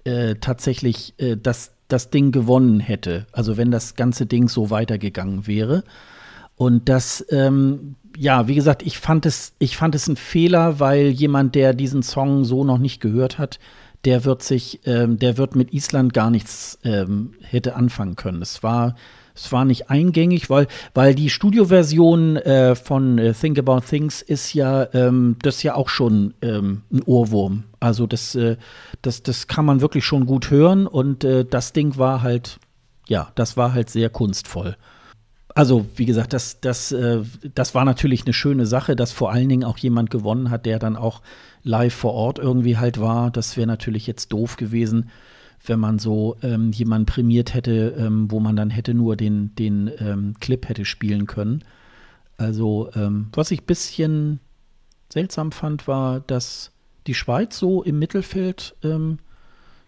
äh, 0.05 0.35
tatsächlich 0.41 1.15
äh, 1.19 1.37
das, 1.41 1.73
das 1.87 2.11
Ding 2.11 2.33
gewonnen 2.33 2.81
hätte. 2.81 3.27
Also 3.33 3.57
wenn 3.57 3.71
das 3.71 3.95
ganze 3.95 4.27
Ding 4.27 4.49
so 4.49 4.71
weitergegangen 4.71 5.47
wäre. 5.47 5.85
Und 6.57 6.89
das, 6.89 7.25
ähm, 7.31 7.95
ja, 8.17 8.49
wie 8.49 8.55
gesagt, 8.55 8.83
ich 8.83 8.99
fand 8.99 9.27
es, 9.27 9.53
ich 9.59 9.77
fand 9.77 9.95
es 9.95 10.09
ein 10.09 10.17
Fehler, 10.17 10.81
weil 10.81 11.09
jemand, 11.09 11.55
der 11.55 11.75
diesen 11.75 12.03
Song 12.03 12.45
so 12.45 12.65
noch 12.65 12.79
nicht 12.79 13.01
gehört 13.01 13.39
hat, 13.39 13.61
der 14.07 14.25
wird 14.25 14.43
sich, 14.43 14.81
ähm, 14.87 15.19
der 15.19 15.37
wird 15.37 15.57
mit 15.57 15.75
Island 15.75 16.15
gar 16.15 16.31
nichts 16.31 16.79
ähm, 16.85 17.33
hätte 17.43 17.75
anfangen 17.75 18.15
können. 18.15 18.41
Es 18.41 18.63
war, 18.63 18.95
es 19.35 19.51
war 19.51 19.65
nicht 19.65 19.91
eingängig, 19.91 20.49
weil, 20.49 20.69
weil 20.95 21.17
die 21.17 21.29
Studioversion 21.29 22.37
äh, 22.37 22.77
von 22.77 23.19
äh, 23.19 23.35
Think 23.35 23.59
About 23.59 23.81
Things 23.81 24.23
ist 24.23 24.55
ja, 24.55 24.87
ähm, 24.95 25.37
das 25.43 25.57
ist 25.57 25.63
ja 25.65 25.75
auch 25.75 25.89
schon 25.89 26.35
ähm, 26.41 26.83
ein 26.93 27.03
Ohrwurm. 27.03 27.65
Also 27.81 28.07
das, 28.07 28.37
äh, 28.37 28.57
das, 29.03 29.25
das 29.25 29.49
kann 29.49 29.65
man 29.65 29.81
wirklich 29.81 30.05
schon 30.05 30.25
gut 30.25 30.51
hören 30.51 30.87
und 30.87 31.25
äh, 31.25 31.45
das 31.45 31.73
Ding 31.73 31.99
war 31.99 32.23
halt, 32.23 32.61
ja, 33.09 33.33
das 33.35 33.57
war 33.57 33.75
halt 33.75 33.91
sehr 33.91 34.09
kunstvoll. 34.09 34.77
Also, 35.57 35.87
wie 35.97 36.05
gesagt, 36.05 36.35
das, 36.35 36.61
das, 36.61 36.93
äh, 36.93 37.23
das 37.55 37.75
war 37.75 37.87
natürlich 37.87 38.25
eine 38.27 38.35
schöne 38.35 38.67
Sache, 38.67 38.95
dass 38.95 39.11
vor 39.11 39.33
allen 39.33 39.49
Dingen 39.49 39.65
auch 39.65 39.79
jemand 39.79 40.11
gewonnen 40.11 40.51
hat, 40.51 40.67
der 40.67 40.79
dann 40.79 40.97
auch 40.97 41.23
live 41.63 41.95
vor 41.95 42.13
Ort 42.13 42.39
irgendwie 42.39 42.77
halt 42.77 43.01
war. 43.01 43.31
Das 43.31 43.57
wäre 43.57 43.67
natürlich 43.67 44.07
jetzt 44.07 44.35
doof 44.35 44.59
gewesen, 44.59 45.09
wenn 45.65 45.81
man 45.81 45.99
so 45.99 46.37
ähm, 46.43 46.73
jemanden 46.73 47.07
prämiert 47.07 47.55
hätte, 47.55 47.95
ähm, 47.99 48.31
wo 48.31 48.39
man 48.39 48.55
dann 48.55 48.69
hätte 48.69 48.93
nur 48.93 49.17
den, 49.17 49.55
den 49.55 49.91
ähm, 49.99 50.35
Clip 50.41 50.69
hätte 50.69 50.85
spielen 50.85 51.27
können. 51.27 51.65
Also, 52.37 52.91
ähm, 52.95 53.29
was 53.33 53.51
ich 53.51 53.63
ein 53.63 53.67
bisschen 53.67 54.41
seltsam 55.11 55.53
fand, 55.53 55.89
war, 55.89 56.21
dass 56.21 56.71
die 57.07 57.15
Schweiz 57.15 57.59
so 57.59 57.83
im 57.83 57.99
Mittelfeld 57.99 58.77
ähm, 58.83 59.21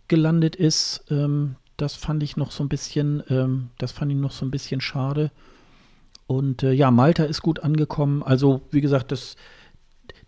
gelandet 0.08 0.56
ist. 0.56 1.04
Ähm, 1.10 1.56
das 1.76 1.94
fand 1.94 2.22
ich 2.22 2.38
noch 2.38 2.52
so 2.52 2.64
ein 2.64 2.70
bisschen, 2.70 3.70
das 3.78 3.92
fand 3.92 4.10
ich 4.10 4.18
noch 4.18 4.32
so 4.32 4.44
ein 4.44 4.50
bisschen 4.50 4.80
schade. 4.80 5.30
Und 6.28 6.62
äh, 6.62 6.72
ja, 6.72 6.90
Malta 6.90 7.24
ist 7.24 7.40
gut 7.40 7.60
angekommen. 7.60 8.22
Also, 8.22 8.60
wie 8.70 8.82
gesagt, 8.82 9.12
das, 9.12 9.36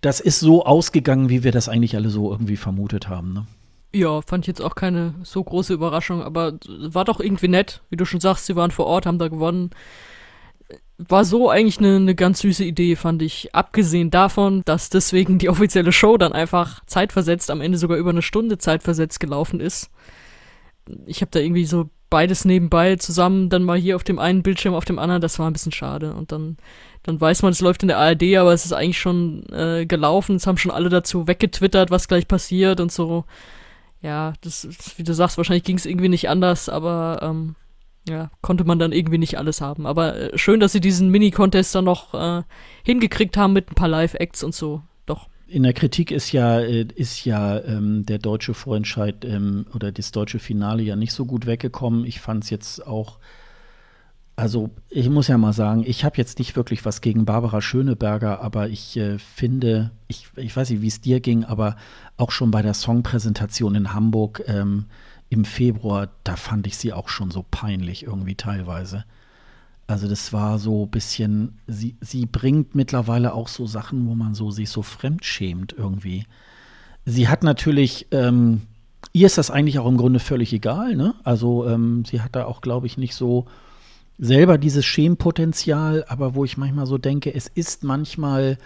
das 0.01 0.18
ist 0.18 0.40
so 0.40 0.64
ausgegangen, 0.64 1.28
wie 1.28 1.44
wir 1.44 1.53
das 1.53 1.68
eigentlich 1.68 1.94
alle 1.94 2.09
so 2.09 2.32
irgendwie 2.32 2.57
vermutet 2.57 3.09
haben. 3.09 3.34
Ne? 3.34 3.46
Ja, 3.92 4.22
fand 4.22 4.44
ich 4.44 4.48
jetzt 4.48 4.62
auch 4.62 4.74
keine 4.74 5.14
so 5.24 5.44
große 5.44 5.74
Überraschung, 5.74 6.22
aber 6.22 6.55
war 6.66 7.05
doch 7.05 7.20
irgendwie 7.20 7.48
nett. 7.48 7.82
Wie 7.90 7.96
du 7.96 8.07
schon 8.07 8.20
sagst, 8.20 8.46
sie 8.46 8.57
waren 8.57 8.70
vor 8.70 8.86
Ort, 8.86 9.05
haben 9.05 9.18
da 9.18 9.28
gewonnen. 9.28 9.70
war 10.96 11.26
so 11.26 11.51
eigentlich 11.51 11.78
eine, 11.78 11.96
eine 11.96 12.14
ganz 12.14 12.40
süße 12.40 12.64
Idee, 12.64 12.96
fand 12.96 13.20
ich. 13.20 13.55
Abgesehen 13.55 14.11
davon, 14.11 14.62
dass 14.64 14.88
deswegen 14.88 15.36
die 15.38 15.51
offizielle 15.51 15.92
Show 15.92 16.16
dann 16.16 16.32
einfach 16.32 16.82
zeitversetzt, 16.86 17.51
am 17.51 17.61
Ende 17.61 17.76
sogar 17.76 17.98
über 17.98 18.11
eine 18.11 18.22
Stunde 18.22 18.57
zeitversetzt 18.57 19.20
gelaufen 19.20 19.61
ist. 19.61 19.90
Ich 21.05 21.20
habe 21.20 21.30
da 21.30 21.40
irgendwie 21.40 21.66
so 21.66 21.90
beides 22.11 22.45
nebenbei 22.45 22.97
zusammen, 22.97 23.49
dann 23.49 23.63
mal 23.63 23.79
hier 23.79 23.97
auf 23.97 24.05
dem 24.05 24.19
einen 24.19 24.43
Bildschirm, 24.43 24.75
auf 24.75 24.85
dem 24.85 24.99
anderen, 24.99 25.23
das 25.23 25.39
war 25.39 25.49
ein 25.49 25.53
bisschen 25.53 25.73
schade. 25.73 26.13
Und 26.15 26.33
dann, 26.33 26.59
dann 27.05 27.21
weiß 27.21 27.43
man, 27.43 27.53
es 27.53 27.61
läuft 27.61 27.83
in 27.83 27.89
der 27.89 27.99
ARD, 27.99 28.37
aber 28.37 28.53
es 28.53 28.65
ist 28.65 28.73
eigentlich 28.73 28.99
schon 28.99 29.45
äh, 29.53 29.87
gelaufen. 29.87 30.37
Es 30.37 30.47
haben 30.47 30.59
schon 30.59 30.73
alle 30.73 30.89
dazu 30.89 31.27
weggetwittert, 31.27 31.91
was 31.91 32.09
gleich 32.09 32.29
passiert 32.29 32.81
und 32.81 32.93
so. 32.93 33.25
Ja, 34.03 34.35
das, 34.41 34.69
wie 34.97 35.05
du 35.05 35.15
sagst, 35.15 35.37
wahrscheinlich 35.37 35.65
ging 35.65 35.77
es 35.77 35.87
irgendwie 35.87 36.09
nicht 36.09 36.29
anders, 36.29 36.69
aber 36.69 37.21
ähm, 37.23 37.55
ja, 38.09 38.31
konnte 38.43 38.65
man 38.65 38.79
dann 38.79 38.93
irgendwie 38.93 39.19
nicht 39.19 39.39
alles 39.39 39.61
haben. 39.61 39.87
Aber 39.87 40.17
äh, 40.17 40.39
schön, 40.39 40.61
dass 40.61 40.73
sie 40.73 40.81
diesen 40.81 41.11
Mini-Contest 41.11 41.75
dann 41.75 41.85
noch 41.85 42.15
äh, 42.15 42.43
hingekriegt 42.85 43.37
haben 43.37 43.53
mit 43.53 43.71
ein 43.71 43.75
paar 43.75 43.89
Live-Acts 43.89 44.43
und 44.43 44.55
so. 44.55 44.83
In 45.51 45.64
der 45.64 45.72
Kritik 45.72 46.12
ist 46.12 46.30
ja, 46.30 46.61
äh, 46.61 46.86
ist 46.94 47.24
ja 47.24 47.59
ähm, 47.59 48.07
der 48.07 48.18
deutsche 48.18 48.55
Vorentscheid 48.55 49.24
ähm, 49.24 49.66
oder 49.74 49.90
das 49.90 50.12
deutsche 50.12 50.38
Finale 50.38 50.82
ja 50.84 50.94
nicht 50.94 51.12
so 51.12 51.26
gut 51.26 51.44
weggekommen. 51.44 52.05
Ich 52.05 52.20
fand 52.20 52.44
es 52.44 52.51
jetzt 52.51 52.86
auch, 52.86 53.18
also 54.36 54.70
ich 54.88 55.11
muss 55.11 55.26
ja 55.26 55.36
mal 55.38 55.53
sagen, 55.53 55.82
ich 55.84 56.05
habe 56.05 56.18
jetzt 56.18 56.38
nicht 56.38 56.55
wirklich 56.55 56.84
was 56.84 57.01
gegen 57.01 57.24
Barbara 57.24 57.61
Schöneberger, 57.61 58.40
aber 58.40 58.68
ich 58.68 58.96
äh, 58.96 59.18
finde, 59.18 59.90
ich, 60.07 60.28
ich 60.36 60.55
weiß 60.55 60.70
nicht, 60.70 60.82
wie 60.82 60.88
es 60.88 61.01
dir 61.01 61.18
ging, 61.18 61.44
aber 61.44 61.74
auch 62.16 62.30
schon 62.30 62.53
bei 62.53 62.62
der 62.62 62.74
Songpräsentation 62.74 63.74
in 63.74 63.92
Hamburg, 63.92 64.44
ähm, 64.46 64.86
im 65.30 65.44
Februar, 65.44 66.11
da 66.22 66.36
fand 66.36 66.68
ich 66.68 66.76
sie 66.76 66.92
auch 66.92 67.09
schon 67.09 67.32
so 67.32 67.44
peinlich 67.51 68.05
irgendwie 68.05 68.36
teilweise. 68.36 69.05
Also 69.91 70.07
das 70.07 70.32
war 70.32 70.61
so 70.61 70.84
ein 70.84 70.91
bisschen, 70.91 71.59
sie, 71.66 71.97
sie 72.01 72.24
bringt 72.24 72.76
mittlerweile 72.76 73.34
auch 73.34 73.49
so 73.49 73.66
Sachen, 73.66 74.07
wo 74.07 74.14
man 74.14 74.34
so 74.34 74.53
sich 74.53 74.70
so 74.70 74.82
fremdschämt 74.82 75.74
irgendwie. 75.76 76.26
Sie 77.05 77.26
hat 77.26 77.43
natürlich, 77.43 78.07
ähm, 78.12 78.62
ihr 79.12 79.26
ist 79.26 79.36
das 79.36 79.51
eigentlich 79.51 79.80
auch 79.80 79.88
im 79.88 79.97
Grunde 79.97 80.20
völlig 80.20 80.53
egal, 80.53 80.95
ne? 80.95 81.14
Also 81.24 81.66
ähm, 81.66 82.05
sie 82.05 82.20
hat 82.20 82.36
da 82.36 82.45
auch, 82.45 82.61
glaube 82.61 82.86
ich, 82.86 82.99
nicht 82.99 83.16
so 83.16 83.47
selber 84.16 84.59
dieses 84.59 84.84
Schämpotenzial, 84.84 86.05
aber 86.07 86.36
wo 86.36 86.45
ich 86.45 86.57
manchmal 86.57 86.86
so 86.86 86.97
denke, 86.97 87.34
es 87.34 87.49
ist 87.49 87.82
manchmal 87.82 88.59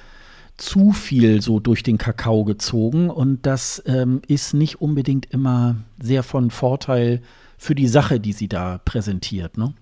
zu 0.58 0.92
viel 0.92 1.40
so 1.40 1.58
durch 1.58 1.82
den 1.82 1.96
Kakao 1.96 2.44
gezogen 2.44 3.08
und 3.08 3.46
das 3.46 3.82
ähm, 3.86 4.20
ist 4.28 4.52
nicht 4.52 4.82
unbedingt 4.82 5.24
immer 5.32 5.76
sehr 5.98 6.22
von 6.22 6.50
Vorteil 6.50 7.22
für 7.56 7.74
die 7.74 7.88
Sache, 7.88 8.20
die 8.20 8.34
sie 8.34 8.48
da 8.48 8.76
präsentiert, 8.84 9.56
ne? 9.56 9.72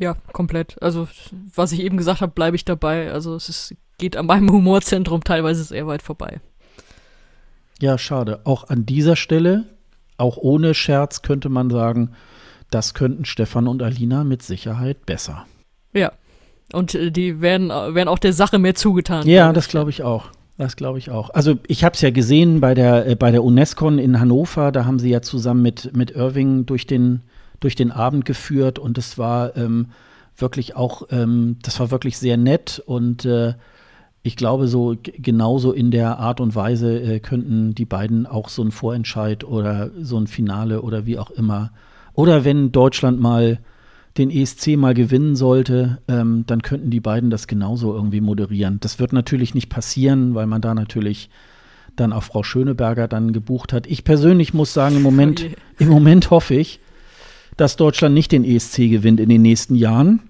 Ja, 0.00 0.16
komplett. 0.32 0.82
Also, 0.82 1.06
was 1.54 1.72
ich 1.72 1.80
eben 1.80 1.96
gesagt 1.96 2.22
habe, 2.22 2.32
bleibe 2.32 2.56
ich 2.56 2.64
dabei. 2.64 3.12
Also, 3.12 3.36
es 3.36 3.48
ist, 3.48 3.74
geht 3.98 4.16
an 4.16 4.26
meinem 4.26 4.50
Humorzentrum 4.52 5.22
teilweise 5.22 5.62
sehr 5.62 5.86
weit 5.86 6.02
vorbei. 6.02 6.40
Ja, 7.80 7.98
schade. 7.98 8.40
Auch 8.44 8.68
an 8.68 8.86
dieser 8.86 9.14
Stelle, 9.14 9.66
auch 10.16 10.36
ohne 10.36 10.74
Scherz, 10.74 11.22
könnte 11.22 11.50
man 11.50 11.70
sagen, 11.70 12.10
das 12.70 12.94
könnten 12.94 13.24
Stefan 13.24 13.68
und 13.68 13.82
Alina 13.82 14.24
mit 14.24 14.42
Sicherheit 14.42 15.04
besser. 15.06 15.46
Ja, 15.92 16.12
und 16.72 16.94
äh, 16.94 17.10
die 17.10 17.40
werden, 17.40 17.68
werden 17.68 18.08
auch 18.08 18.18
der 18.18 18.32
Sache 18.32 18.58
mehr 18.58 18.74
zugetan. 18.74 19.26
Ja, 19.26 19.52
das 19.52 19.68
glaube 19.68 19.90
ich 19.90 20.02
auch. 20.02 20.30
Das 20.56 20.76
glaube 20.76 20.98
ich 20.98 21.10
auch. 21.10 21.30
Also 21.30 21.56
ich 21.66 21.84
habe 21.84 21.94
es 21.94 22.02
ja 22.02 22.10
gesehen 22.10 22.60
bei 22.60 22.74
der, 22.74 23.06
äh, 23.06 23.16
bei 23.16 23.30
der 23.30 23.42
UNESCO 23.42 23.88
in 23.88 24.20
Hannover, 24.20 24.72
da 24.72 24.84
haben 24.84 24.98
sie 24.98 25.10
ja 25.10 25.22
zusammen 25.22 25.62
mit, 25.62 25.96
mit 25.96 26.10
Irving 26.10 26.66
durch 26.66 26.86
den, 26.86 27.22
durch 27.60 27.76
den 27.76 27.90
Abend 27.90 28.24
geführt 28.24 28.78
und 28.78 28.98
es 28.98 29.18
war 29.18 29.56
ähm, 29.56 29.88
wirklich 30.36 30.76
auch, 30.76 31.02
ähm, 31.10 31.56
das 31.62 31.78
war 31.78 31.90
wirklich 31.90 32.18
sehr 32.18 32.36
nett 32.36 32.82
und 32.84 33.24
äh, 33.24 33.54
ich 34.22 34.36
glaube, 34.36 34.68
so 34.68 34.96
genauso 35.16 35.72
in 35.72 35.90
der 35.90 36.18
Art 36.18 36.40
und 36.40 36.54
Weise 36.54 37.00
äh, 37.00 37.20
könnten 37.20 37.74
die 37.74 37.86
beiden 37.86 38.26
auch 38.26 38.48
so 38.48 38.62
ein 38.62 38.70
Vorentscheid 38.70 39.44
oder 39.44 39.90
so 39.98 40.18
ein 40.18 40.26
Finale 40.26 40.82
oder 40.82 41.06
wie 41.06 41.18
auch 41.18 41.30
immer. 41.30 41.72
Oder 42.12 42.44
wenn 42.44 42.70
Deutschland 42.70 43.18
mal 43.18 43.60
den 44.18 44.30
ESC 44.30 44.76
mal 44.76 44.92
gewinnen 44.92 45.36
sollte, 45.36 45.98
ähm, 46.08 46.44
dann 46.46 46.62
könnten 46.62 46.90
die 46.90 47.00
beiden 47.00 47.30
das 47.30 47.46
genauso 47.46 47.94
irgendwie 47.94 48.20
moderieren. 48.20 48.78
Das 48.80 48.98
wird 48.98 49.12
natürlich 49.12 49.54
nicht 49.54 49.70
passieren, 49.70 50.34
weil 50.34 50.46
man 50.46 50.60
da 50.60 50.74
natürlich 50.74 51.30
dann 51.96 52.12
auch 52.12 52.22
Frau 52.22 52.42
Schöneberger 52.42 53.08
dann 53.08 53.32
gebucht 53.32 53.72
hat. 53.72 53.86
Ich 53.86 54.04
persönlich 54.04 54.52
muss 54.52 54.74
sagen, 54.74 54.96
im 54.96 55.02
Moment, 55.02 55.46
oh 55.48 55.54
im 55.78 55.88
Moment 55.88 56.30
hoffe 56.30 56.54
ich, 56.54 56.80
dass 57.60 57.76
Deutschland 57.76 58.14
nicht 58.14 58.32
den 58.32 58.42
ESC 58.42 58.88
gewinnt 58.88 59.20
in 59.20 59.28
den 59.28 59.42
nächsten 59.42 59.74
Jahren, 59.74 60.20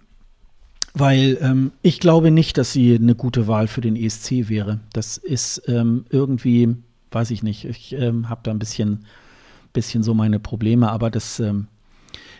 weil 0.94 1.38
ähm, 1.40 1.70
ich 1.80 2.00
glaube 2.00 2.32
nicht, 2.32 2.58
dass 2.58 2.72
sie 2.72 2.96
eine 2.96 3.14
gute 3.14 3.46
Wahl 3.46 3.68
für 3.68 3.80
den 3.80 3.94
ESC 3.94 4.48
wäre. 4.48 4.80
Das 4.92 5.16
ist 5.16 5.62
ähm, 5.68 6.06
irgendwie, 6.10 6.74
weiß 7.12 7.30
ich 7.30 7.44
nicht, 7.44 7.66
ich 7.66 7.92
ähm, 7.92 8.28
habe 8.28 8.40
da 8.42 8.50
ein 8.50 8.58
bisschen, 8.58 9.06
bisschen 9.72 10.02
so 10.02 10.12
meine 10.12 10.40
Probleme, 10.40 10.90
aber 10.90 11.08
das 11.08 11.38
ähm, 11.38 11.68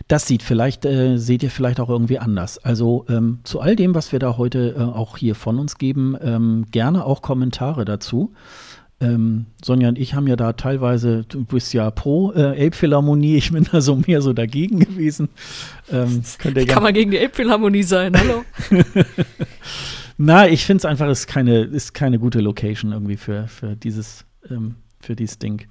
das 0.09 0.27
sieht 0.27 0.43
vielleicht, 0.43 0.85
äh, 0.87 1.19
seht 1.19 1.45
ihr 1.45 1.51
vielleicht 1.51 1.79
auch 1.79 1.89
irgendwie 1.89 2.19
anders. 2.19 2.59
Also 2.59 3.05
ähm, 3.09 3.39
zu 3.45 3.61
all 3.61 3.77
dem, 3.77 3.95
was 3.95 4.11
wir 4.11 4.19
da 4.19 4.37
heute 4.37 4.75
äh, 4.77 4.83
auch 4.83 5.19
hier 5.19 5.37
von 5.37 5.61
uns 5.61 5.79
geben, 5.79 6.17
ähm, 6.21 6.67
gerne 6.73 7.05
auch 7.05 7.23
Kommentare 7.23 7.85
dazu. 7.85 8.33
Ähm, 9.03 9.47
Sonja 9.65 9.89
und 9.89 9.99
ich 9.99 10.15
haben 10.15 10.27
ja 10.27 10.37
da 10.37 10.53
teilweise, 10.53 11.25
du 11.27 11.45
bist 11.45 11.73
ja 11.73 11.91
pro 11.91 12.33
äh, 12.33 12.57
Elbphilharmonie, 12.57 13.37
ich 13.37 13.51
bin 13.51 13.67
da 13.71 13.81
so 13.81 13.97
mehr 13.97 14.21
so 14.21 14.35
dagegen 14.35 14.81
gewesen. 14.81 15.31
Ähm, 15.91 16.23
Kann 16.69 16.83
man 16.83 16.93
gegen 16.93 17.11
die 17.11 17.17
Elbphilharmonie 17.17 17.83
sein, 17.83 18.15
hallo? 18.15 18.45
Na, 20.19 20.47
ich 20.49 20.67
finde 20.67 20.83
es 20.83 20.85
einfach, 20.85 21.09
ist 21.09 21.27
keine, 21.27 21.63
ist 21.63 21.95
keine 21.95 22.19
gute 22.19 22.41
Location 22.41 22.93
irgendwie 22.93 23.17
für, 23.17 23.49
für 23.49 23.75
dieses, 23.75 24.27
ähm, 24.51 24.75
für 25.01 25.17
dieses 25.17 25.39
Ding. 25.39 25.67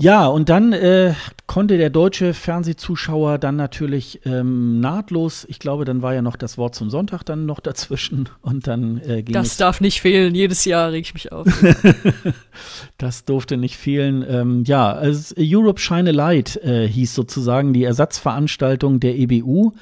Ja, 0.00 0.26
und 0.28 0.48
dann 0.48 0.72
äh, 0.72 1.12
konnte 1.46 1.76
der 1.76 1.90
deutsche 1.90 2.32
Fernsehzuschauer 2.32 3.36
dann 3.36 3.56
natürlich 3.56 4.20
ähm, 4.24 4.80
nahtlos, 4.80 5.44
ich 5.46 5.58
glaube, 5.58 5.84
dann 5.84 6.00
war 6.00 6.14
ja 6.14 6.22
noch 6.22 6.36
das 6.36 6.56
Wort 6.56 6.74
zum 6.74 6.88
Sonntag 6.88 7.22
dann 7.24 7.44
noch 7.44 7.60
dazwischen 7.60 8.30
und 8.40 8.66
dann 8.66 8.98
äh, 9.06 9.22
ging 9.22 9.34
Das 9.34 9.58
darf 9.58 9.82
nicht 9.82 10.00
fehlen, 10.00 10.34
jedes 10.34 10.64
Jahr 10.64 10.90
reg 10.90 11.04
ich 11.04 11.12
mich 11.12 11.32
auf. 11.32 11.46
das 12.98 13.26
durfte 13.26 13.58
nicht 13.58 13.76
fehlen. 13.76 14.24
Ähm, 14.26 14.64
ja, 14.64 14.90
also 14.90 15.34
Europe 15.38 15.78
Shine 15.78 16.10
a 16.10 16.12
Light 16.14 16.56
äh, 16.56 16.88
hieß 16.88 17.14
sozusagen 17.14 17.74
die 17.74 17.84
Ersatzveranstaltung 17.84 19.00
der 19.00 19.18
EBU. 19.18 19.72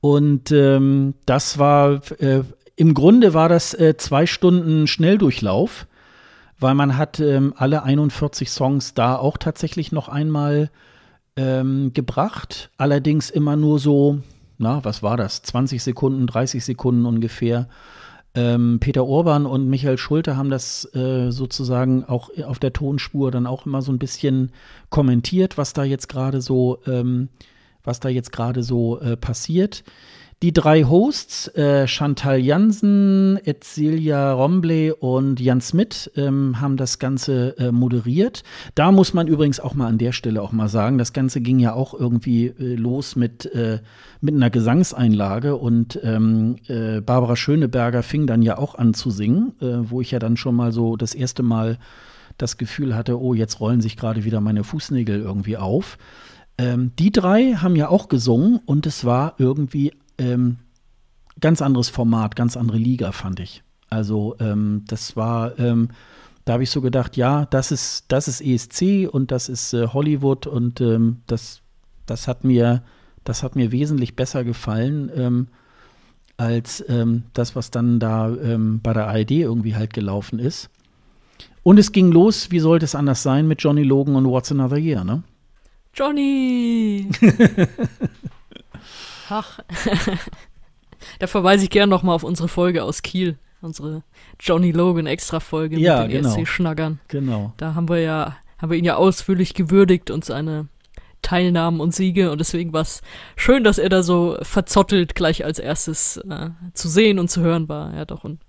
Und 0.00 0.52
ähm, 0.52 1.14
das 1.24 1.58
war, 1.58 2.02
äh, 2.20 2.42
im 2.76 2.92
Grunde 2.92 3.32
war 3.32 3.48
das 3.48 3.72
äh, 3.72 3.96
zwei 3.96 4.26
Stunden 4.26 4.86
Schnelldurchlauf 4.86 5.87
weil 6.60 6.74
man 6.74 6.96
hat 6.96 7.20
ähm, 7.20 7.54
alle 7.56 7.82
41 7.82 8.50
Songs 8.50 8.94
da 8.94 9.16
auch 9.16 9.36
tatsächlich 9.36 9.92
noch 9.92 10.08
einmal 10.08 10.70
ähm, 11.36 11.92
gebracht. 11.94 12.70
Allerdings 12.76 13.30
immer 13.30 13.56
nur 13.56 13.78
so, 13.78 14.18
na, 14.58 14.84
was 14.84 15.02
war 15.02 15.16
das? 15.16 15.42
20 15.42 15.82
Sekunden, 15.82 16.26
30 16.26 16.64
Sekunden 16.64 17.06
ungefähr. 17.06 17.68
Ähm, 18.34 18.78
Peter 18.80 19.06
Urban 19.06 19.46
und 19.46 19.68
Michael 19.68 19.98
Schulte 19.98 20.36
haben 20.36 20.50
das 20.50 20.92
äh, 20.94 21.30
sozusagen 21.30 22.04
auch 22.04 22.30
auf 22.44 22.58
der 22.58 22.72
Tonspur 22.72 23.30
dann 23.30 23.46
auch 23.46 23.66
immer 23.66 23.80
so 23.80 23.90
ein 23.92 23.98
bisschen 23.98 24.52
kommentiert, 24.90 25.58
was 25.58 25.72
da 25.72 25.84
jetzt 25.84 26.08
gerade 26.08 26.40
so, 26.40 26.78
ähm, 26.86 27.28
was 27.84 28.00
da 28.00 28.08
jetzt 28.08 28.32
gerade 28.32 28.62
so 28.62 29.00
äh, 29.00 29.16
passiert. 29.16 29.84
Die 30.40 30.52
drei 30.52 30.84
Hosts, 30.84 31.48
äh, 31.56 31.88
Chantal 31.88 32.38
Jansen, 32.38 33.38
Etzilia 33.44 34.32
Rombley 34.32 34.92
und 34.92 35.40
Jan 35.40 35.60
Smith, 35.60 36.08
ähm, 36.14 36.60
haben 36.60 36.76
das 36.76 37.00
Ganze 37.00 37.58
äh, 37.58 37.72
moderiert. 37.72 38.44
Da 38.76 38.92
muss 38.92 39.12
man 39.14 39.26
übrigens 39.26 39.58
auch 39.58 39.74
mal 39.74 39.88
an 39.88 39.98
der 39.98 40.12
Stelle 40.12 40.40
auch 40.40 40.52
mal 40.52 40.68
sagen, 40.68 40.96
das 40.96 41.12
Ganze 41.12 41.40
ging 41.40 41.58
ja 41.58 41.72
auch 41.72 41.92
irgendwie 41.92 42.46
äh, 42.46 42.76
los 42.76 43.16
mit, 43.16 43.52
äh, 43.52 43.80
mit 44.20 44.36
einer 44.36 44.48
Gesangseinlage 44.48 45.56
und 45.56 45.98
ähm, 46.04 46.54
äh, 46.68 47.00
Barbara 47.00 47.34
Schöneberger 47.34 48.04
fing 48.04 48.28
dann 48.28 48.42
ja 48.42 48.58
auch 48.58 48.76
an 48.76 48.94
zu 48.94 49.10
singen, 49.10 49.54
äh, 49.60 49.90
wo 49.90 50.00
ich 50.00 50.12
ja 50.12 50.20
dann 50.20 50.36
schon 50.36 50.54
mal 50.54 50.70
so 50.70 50.94
das 50.94 51.14
erste 51.14 51.42
Mal 51.42 51.78
das 52.36 52.58
Gefühl 52.58 52.94
hatte, 52.94 53.20
oh, 53.20 53.34
jetzt 53.34 53.58
rollen 53.58 53.80
sich 53.80 53.96
gerade 53.96 54.22
wieder 54.22 54.40
meine 54.40 54.62
Fußnägel 54.62 55.20
irgendwie 55.20 55.56
auf. 55.56 55.98
Ähm, 56.58 56.92
die 56.96 57.10
drei 57.10 57.54
haben 57.54 57.74
ja 57.74 57.88
auch 57.88 58.08
gesungen 58.08 58.60
und 58.66 58.86
es 58.86 59.04
war 59.04 59.34
irgendwie 59.38 59.94
ähm, 60.18 60.58
ganz 61.40 61.62
anderes 61.62 61.88
Format, 61.88 62.36
ganz 62.36 62.56
andere 62.56 62.78
Liga, 62.78 63.12
fand 63.12 63.40
ich. 63.40 63.62
Also 63.90 64.36
ähm, 64.40 64.84
das 64.86 65.16
war, 65.16 65.58
ähm, 65.58 65.88
da 66.44 66.54
habe 66.54 66.62
ich 66.62 66.70
so 66.70 66.80
gedacht, 66.80 67.16
ja, 67.16 67.46
das 67.46 67.70
ist, 67.70 68.06
das 68.08 68.28
ist 68.28 68.40
ESC 68.40 69.08
und 69.10 69.30
das 69.30 69.48
ist 69.48 69.72
äh, 69.72 69.88
Hollywood 69.88 70.46
und 70.46 70.80
ähm, 70.80 71.22
das, 71.26 71.62
das 72.06 72.28
hat 72.28 72.44
mir, 72.44 72.82
das 73.24 73.42
hat 73.42 73.56
mir 73.56 73.72
wesentlich 73.72 74.16
besser 74.16 74.44
gefallen 74.44 75.10
ähm, 75.14 75.48
als 76.36 76.84
ähm, 76.88 77.24
das, 77.32 77.56
was 77.56 77.70
dann 77.70 77.98
da 77.98 78.28
ähm, 78.28 78.80
bei 78.82 78.92
der 78.92 79.08
ARD 79.08 79.32
irgendwie 79.32 79.74
halt 79.74 79.92
gelaufen 79.92 80.38
ist. 80.38 80.70
Und 81.62 81.78
es 81.78 81.92
ging 81.92 82.12
los, 82.12 82.50
wie 82.50 82.60
sollte 82.60 82.84
es 82.84 82.94
anders 82.94 83.22
sein, 83.22 83.48
mit 83.48 83.62
Johnny 83.62 83.82
Logan 83.82 84.16
und 84.16 84.26
What's 84.26 84.52
Another 84.52 84.78
Year, 84.78 85.04
ne? 85.04 85.22
Johnny! 85.92 87.10
Ach. 89.28 89.58
Da 91.18 91.26
verweise 91.26 91.64
ich 91.64 91.70
gerne 91.70 91.90
nochmal 91.90 92.14
auf 92.14 92.24
unsere 92.24 92.48
Folge 92.48 92.82
aus 92.82 93.02
Kiel, 93.02 93.38
unsere 93.60 94.02
Johnny 94.40 94.72
Logan 94.72 95.06
Extra-Folge 95.06 95.78
Ja, 95.78 96.02
mit 96.02 96.12
den 96.12 96.22
genau. 96.22 96.34
ESC-Schnaggern. 96.34 96.98
Genau. 97.08 97.52
Da 97.56 97.74
haben 97.74 97.88
wir 97.88 98.00
ja, 98.00 98.36
haben 98.58 98.70
wir 98.70 98.78
ihn 98.78 98.84
ja 98.84 98.96
ausführlich 98.96 99.54
gewürdigt 99.54 100.10
und 100.10 100.24
seine 100.24 100.68
Teilnahmen 101.22 101.80
und 101.80 101.94
Siege 101.94 102.30
und 102.30 102.38
deswegen 102.38 102.72
war 102.72 102.82
es 102.82 103.02
schön, 103.36 103.64
dass 103.64 103.78
er 103.78 103.88
da 103.88 104.02
so 104.02 104.38
verzottelt 104.42 105.14
gleich 105.14 105.44
als 105.44 105.58
erstes 105.58 106.16
äh, 106.16 106.50
zu 106.74 106.88
sehen 106.88 107.18
und 107.18 107.28
zu 107.28 107.40
hören 107.40 107.68
war. 107.68 107.94
Ja, 107.94 108.04
doch. 108.04 108.24
Und 108.24 108.40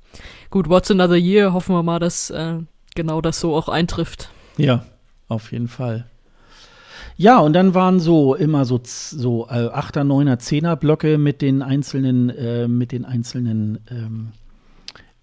gut, 0.50 0.70
What's 0.70 0.92
Another 0.92 1.16
Year, 1.18 1.54
hoffen 1.54 1.76
wir 1.76 1.84
mal, 1.84 2.00
dass 2.00 2.30
äh, 2.30 2.60
genau 2.96 3.22
das 3.22 3.40
so 3.40 3.56
auch 3.56 3.70
eintrifft. 3.70 4.30
Ja, 4.58 4.86
auf 5.28 5.52
jeden 5.52 5.68
Fall. 5.68 6.06
Ja, 7.22 7.40
und 7.40 7.52
dann 7.52 7.74
waren 7.74 8.00
so 8.00 8.34
immer 8.34 8.64
so, 8.64 8.80
so 8.82 9.46
äh, 9.50 9.68
8er, 9.68 10.06
9er, 10.06 10.40
10er 10.40 10.78
Blöcke 10.78 11.18
mit 11.18 11.42
den 11.42 11.62
einzelnen, 11.62 12.30
äh, 12.30 12.70
mit 12.70 12.94
den 12.94 13.04
einzelnen 13.04 13.80
ähm, 13.92 14.30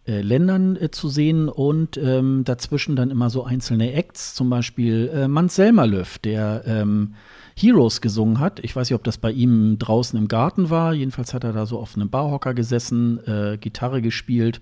äh, 0.06 0.20
Ländern 0.20 0.76
äh, 0.76 0.90
zu 0.90 1.08
sehen 1.08 1.48
und 1.48 1.96
ähm, 1.96 2.44
dazwischen 2.44 2.96
dann 2.96 3.10
immer 3.10 3.30
so 3.30 3.44
einzelne 3.44 3.94
Acts, 3.94 4.34
zum 4.34 4.50
Beispiel 4.50 5.10
äh, 5.10 5.26
Mans 5.26 5.54
Selmerlöw, 5.54 6.18
der 6.22 6.64
ähm, 6.66 7.14
Heroes 7.56 8.02
gesungen 8.02 8.40
hat. 8.40 8.62
Ich 8.62 8.76
weiß 8.76 8.90
nicht, 8.90 8.94
ob 8.94 9.04
das 9.04 9.16
bei 9.16 9.30
ihm 9.30 9.78
draußen 9.78 10.18
im 10.18 10.28
Garten 10.28 10.68
war. 10.68 10.92
Jedenfalls 10.92 11.32
hat 11.32 11.44
er 11.44 11.54
da 11.54 11.64
so 11.64 11.78
auf 11.78 11.96
einem 11.96 12.10
Barhocker 12.10 12.52
gesessen, 12.52 13.26
äh, 13.26 13.56
Gitarre 13.58 14.02
gespielt 14.02 14.60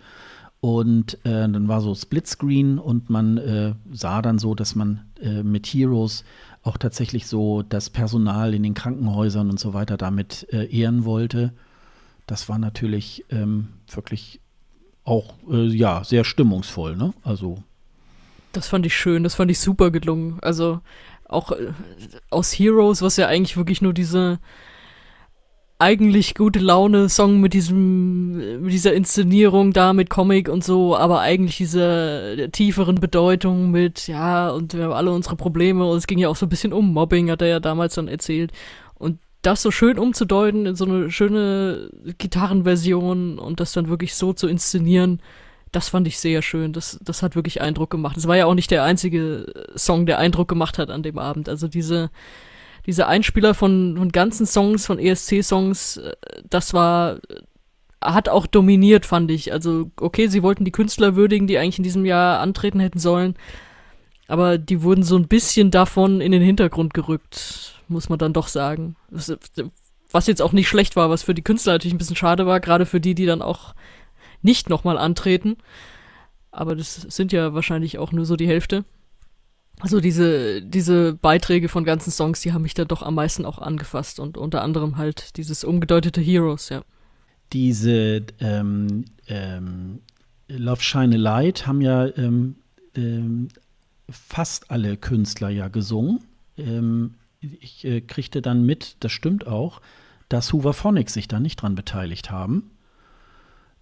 und 0.60 1.18
äh, 1.24 1.48
dann 1.48 1.66
war 1.68 1.82
so 1.82 1.94
Splitscreen 1.94 2.78
und 2.78 3.10
man 3.10 3.38
äh, 3.38 3.74
sah 3.92 4.22
dann 4.22 4.38
so, 4.38 4.54
dass 4.54 4.74
man 4.74 5.02
äh, 5.20 5.42
mit 5.42 5.66
Heroes 5.66 6.24
auch 6.64 6.78
tatsächlich 6.78 7.26
so 7.26 7.62
das 7.62 7.90
Personal 7.90 8.54
in 8.54 8.62
den 8.62 8.74
Krankenhäusern 8.74 9.50
und 9.50 9.60
so 9.60 9.74
weiter 9.74 9.96
damit 9.96 10.46
äh, 10.50 10.66
ehren 10.66 11.04
wollte. 11.04 11.52
Das 12.26 12.48
war 12.48 12.58
natürlich 12.58 13.24
ähm, 13.30 13.68
wirklich 13.88 14.40
auch 15.04 15.34
äh, 15.50 15.66
ja 15.66 16.02
sehr 16.04 16.24
stimmungsvoll, 16.24 16.96
ne? 16.96 17.12
Also 17.22 17.62
Das 18.52 18.66
fand 18.66 18.86
ich 18.86 18.96
schön, 18.96 19.22
das 19.22 19.34
fand 19.34 19.50
ich 19.50 19.60
super 19.60 19.90
gelungen. 19.90 20.38
Also 20.40 20.80
auch 21.28 21.52
äh, 21.52 21.72
aus 22.30 22.52
Heroes, 22.52 23.02
was 23.02 23.18
ja 23.18 23.28
eigentlich 23.28 23.58
wirklich 23.58 23.82
nur 23.82 23.92
diese 23.92 24.38
eigentlich 25.84 26.34
gute 26.34 26.60
Laune 26.60 27.10
Song 27.10 27.40
mit 27.40 27.52
diesem 27.52 28.62
mit 28.62 28.72
dieser 28.72 28.94
Inszenierung 28.94 29.74
da 29.74 29.92
mit 29.92 30.08
Comic 30.08 30.48
und 30.48 30.64
so, 30.64 30.96
aber 30.96 31.20
eigentlich 31.20 31.58
diese 31.58 32.48
tieferen 32.52 32.94
Bedeutung 32.96 33.70
mit 33.70 34.08
ja 34.08 34.48
und 34.48 34.72
wir 34.72 34.84
haben 34.84 34.92
alle 34.92 35.12
unsere 35.12 35.36
Probleme 35.36 35.84
und 35.84 35.98
es 35.98 36.06
ging 36.06 36.18
ja 36.18 36.30
auch 36.30 36.36
so 36.36 36.46
ein 36.46 36.48
bisschen 36.48 36.72
um 36.72 36.94
Mobbing, 36.94 37.30
hat 37.30 37.42
er 37.42 37.48
ja 37.48 37.60
damals 37.60 37.94
dann 37.96 38.08
erzählt 38.08 38.50
und 38.94 39.18
das 39.42 39.60
so 39.60 39.70
schön 39.70 39.98
umzudeuten 39.98 40.64
in 40.64 40.74
so 40.74 40.86
eine 40.86 41.10
schöne 41.10 41.90
Gitarrenversion 42.16 43.38
und 43.38 43.60
das 43.60 43.72
dann 43.72 43.90
wirklich 43.90 44.14
so 44.14 44.32
zu 44.32 44.48
inszenieren, 44.48 45.20
das 45.70 45.90
fand 45.90 46.06
ich 46.06 46.18
sehr 46.18 46.40
schön. 46.40 46.72
Das, 46.72 46.98
das 47.02 47.22
hat 47.22 47.36
wirklich 47.36 47.60
Eindruck 47.60 47.90
gemacht. 47.90 48.16
Es 48.16 48.26
war 48.26 48.36
ja 48.36 48.46
auch 48.46 48.54
nicht 48.54 48.70
der 48.70 48.84
einzige 48.84 49.52
Song, 49.76 50.06
der 50.06 50.18
Eindruck 50.18 50.48
gemacht 50.48 50.78
hat 50.78 50.88
an 50.88 51.02
dem 51.02 51.18
Abend. 51.18 51.48
Also 51.48 51.68
diese, 51.68 52.10
diese 52.86 53.06
Einspieler 53.06 53.54
von, 53.54 53.96
von 53.96 54.12
ganzen 54.12 54.46
Songs, 54.46 54.86
von 54.86 54.98
ESC-Songs, 54.98 55.98
äh, 55.98 56.12
das 56.48 56.74
war, 56.74 57.16
äh, 57.16 57.42
hat 58.02 58.28
auch 58.28 58.46
dominiert, 58.46 59.06
fand 59.06 59.30
ich. 59.30 59.52
Also, 59.52 59.90
okay, 59.98 60.28
sie 60.28 60.42
wollten 60.42 60.64
die 60.64 60.72
Künstler 60.72 61.16
würdigen, 61.16 61.46
die 61.46 61.58
eigentlich 61.58 61.78
in 61.78 61.84
diesem 61.84 62.04
Jahr 62.04 62.40
antreten 62.40 62.80
hätten 62.80 62.98
sollen. 62.98 63.34
Aber 64.26 64.58
die 64.58 64.82
wurden 64.82 65.02
so 65.02 65.16
ein 65.16 65.28
bisschen 65.28 65.70
davon 65.70 66.20
in 66.20 66.32
den 66.32 66.42
Hintergrund 66.42 66.94
gerückt, 66.94 67.80
muss 67.88 68.08
man 68.08 68.18
dann 68.18 68.32
doch 68.32 68.48
sagen. 68.48 68.96
Was, 69.10 69.34
was 70.10 70.26
jetzt 70.26 70.40
auch 70.40 70.52
nicht 70.52 70.68
schlecht 70.68 70.96
war, 70.96 71.10
was 71.10 71.22
für 71.22 71.34
die 71.34 71.42
Künstler 71.42 71.74
natürlich 71.74 71.94
ein 71.94 71.98
bisschen 71.98 72.16
schade 72.16 72.46
war, 72.46 72.60
gerade 72.60 72.86
für 72.86 73.00
die, 73.00 73.14
die 73.14 73.26
dann 73.26 73.42
auch 73.42 73.74
nicht 74.40 74.70
nochmal 74.70 74.96
antreten. 74.96 75.56
Aber 76.50 76.76
das 76.76 76.94
sind 76.94 77.32
ja 77.32 77.52
wahrscheinlich 77.52 77.98
auch 77.98 78.12
nur 78.12 78.24
so 78.24 78.36
die 78.36 78.46
Hälfte. 78.46 78.84
Also 79.80 80.00
diese, 80.00 80.62
diese 80.62 81.14
Beiträge 81.14 81.68
von 81.68 81.84
ganzen 81.84 82.10
Songs, 82.10 82.40
die 82.40 82.52
haben 82.52 82.62
mich 82.62 82.74
dann 82.74 82.88
doch 82.88 83.02
am 83.02 83.16
meisten 83.16 83.44
auch 83.44 83.58
angefasst 83.58 84.20
und 84.20 84.38
unter 84.38 84.62
anderem 84.62 84.96
halt 84.96 85.36
dieses 85.36 85.64
umgedeutete 85.64 86.20
Heroes, 86.20 86.68
ja. 86.68 86.82
diese 87.52 88.22
ähm, 88.40 89.04
ähm, 89.26 90.00
Love 90.48 90.80
Shine 90.82 91.16
a 91.16 91.18
Light 91.18 91.66
haben 91.66 91.80
ja 91.80 92.06
ähm, 92.16 92.56
ähm, 92.94 93.48
fast 94.08 94.70
alle 94.70 94.96
Künstler 94.96 95.48
ja 95.48 95.68
gesungen. 95.68 96.20
Ähm, 96.56 97.14
ich 97.40 97.84
äh, 97.84 98.00
kriegte 98.00 98.42
dann 98.42 98.64
mit, 98.64 98.96
das 99.00 99.12
stimmt 99.12 99.46
auch, 99.46 99.80
dass 100.28 100.52
Hoover 100.52 100.72
Phonics 100.72 101.14
sich 101.14 101.28
da 101.28 101.40
nicht 101.40 101.56
dran 101.56 101.74
beteiligt 101.74 102.30
haben. 102.30 102.70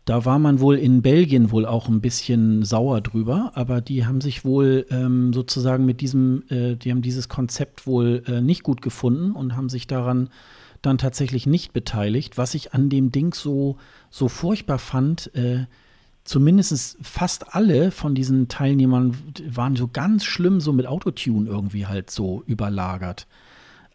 Da 0.05 0.25
war 0.25 0.41
man 0.41 0.59
wohl 0.59 0.77
in 0.77 1.01
Belgien 1.01 1.53
wohl 1.53 1.65
auch 1.65 1.89
ein 1.89 2.01
bisschen 2.01 2.65
sauer 2.65 3.01
drüber, 3.01 3.53
aber 3.55 3.81
die 3.81 4.05
haben 4.05 4.21
sich 4.21 4.45
wohl 4.45 4.85
ähm, 4.91 5.33
sozusagen 5.33 5.87
mit 5.87 6.01
diesem, 6.01 6.43
äh, 6.49 6.75
die 6.75 6.91
haben 6.91 7.03
dieses 7.03 7.29
Konzept 7.29 7.87
wohl 7.87 8.25
äh, 8.27 8.41
nicht 8.41 8.65
gut 8.65 8.83
gefunden 8.83 9.31
und 9.33 9.55
haben 9.55 9.69
sich 9.69 9.87
daran 9.87 10.29
dann 10.83 10.99
tatsächlich 10.99 11.47
nicht 11.47 11.73
beteiligt. 11.73 12.37
Was 12.37 12.55
ich 12.55 12.75
an 12.75 12.91
dem 12.91 13.13
Ding 13.13 13.33
so, 13.33 13.77
so 14.11 14.27
furchtbar 14.27 14.81
fand, 14.81 15.33
äh, 15.37 15.67
zumindest 16.25 16.99
fast 17.01 17.55
alle 17.55 17.93
von 17.93 18.17
diesen 18.17 18.49
Teilnehmern 18.49 19.17
waren 19.49 19.77
so 19.77 19.87
ganz 19.87 20.25
schlimm 20.25 20.61
so 20.61 20.73
mit 20.73 20.87
Autotune 20.87 21.49
irgendwie 21.49 21.87
halt 21.87 22.11
so 22.11 22.43
überlagert. 22.47 23.29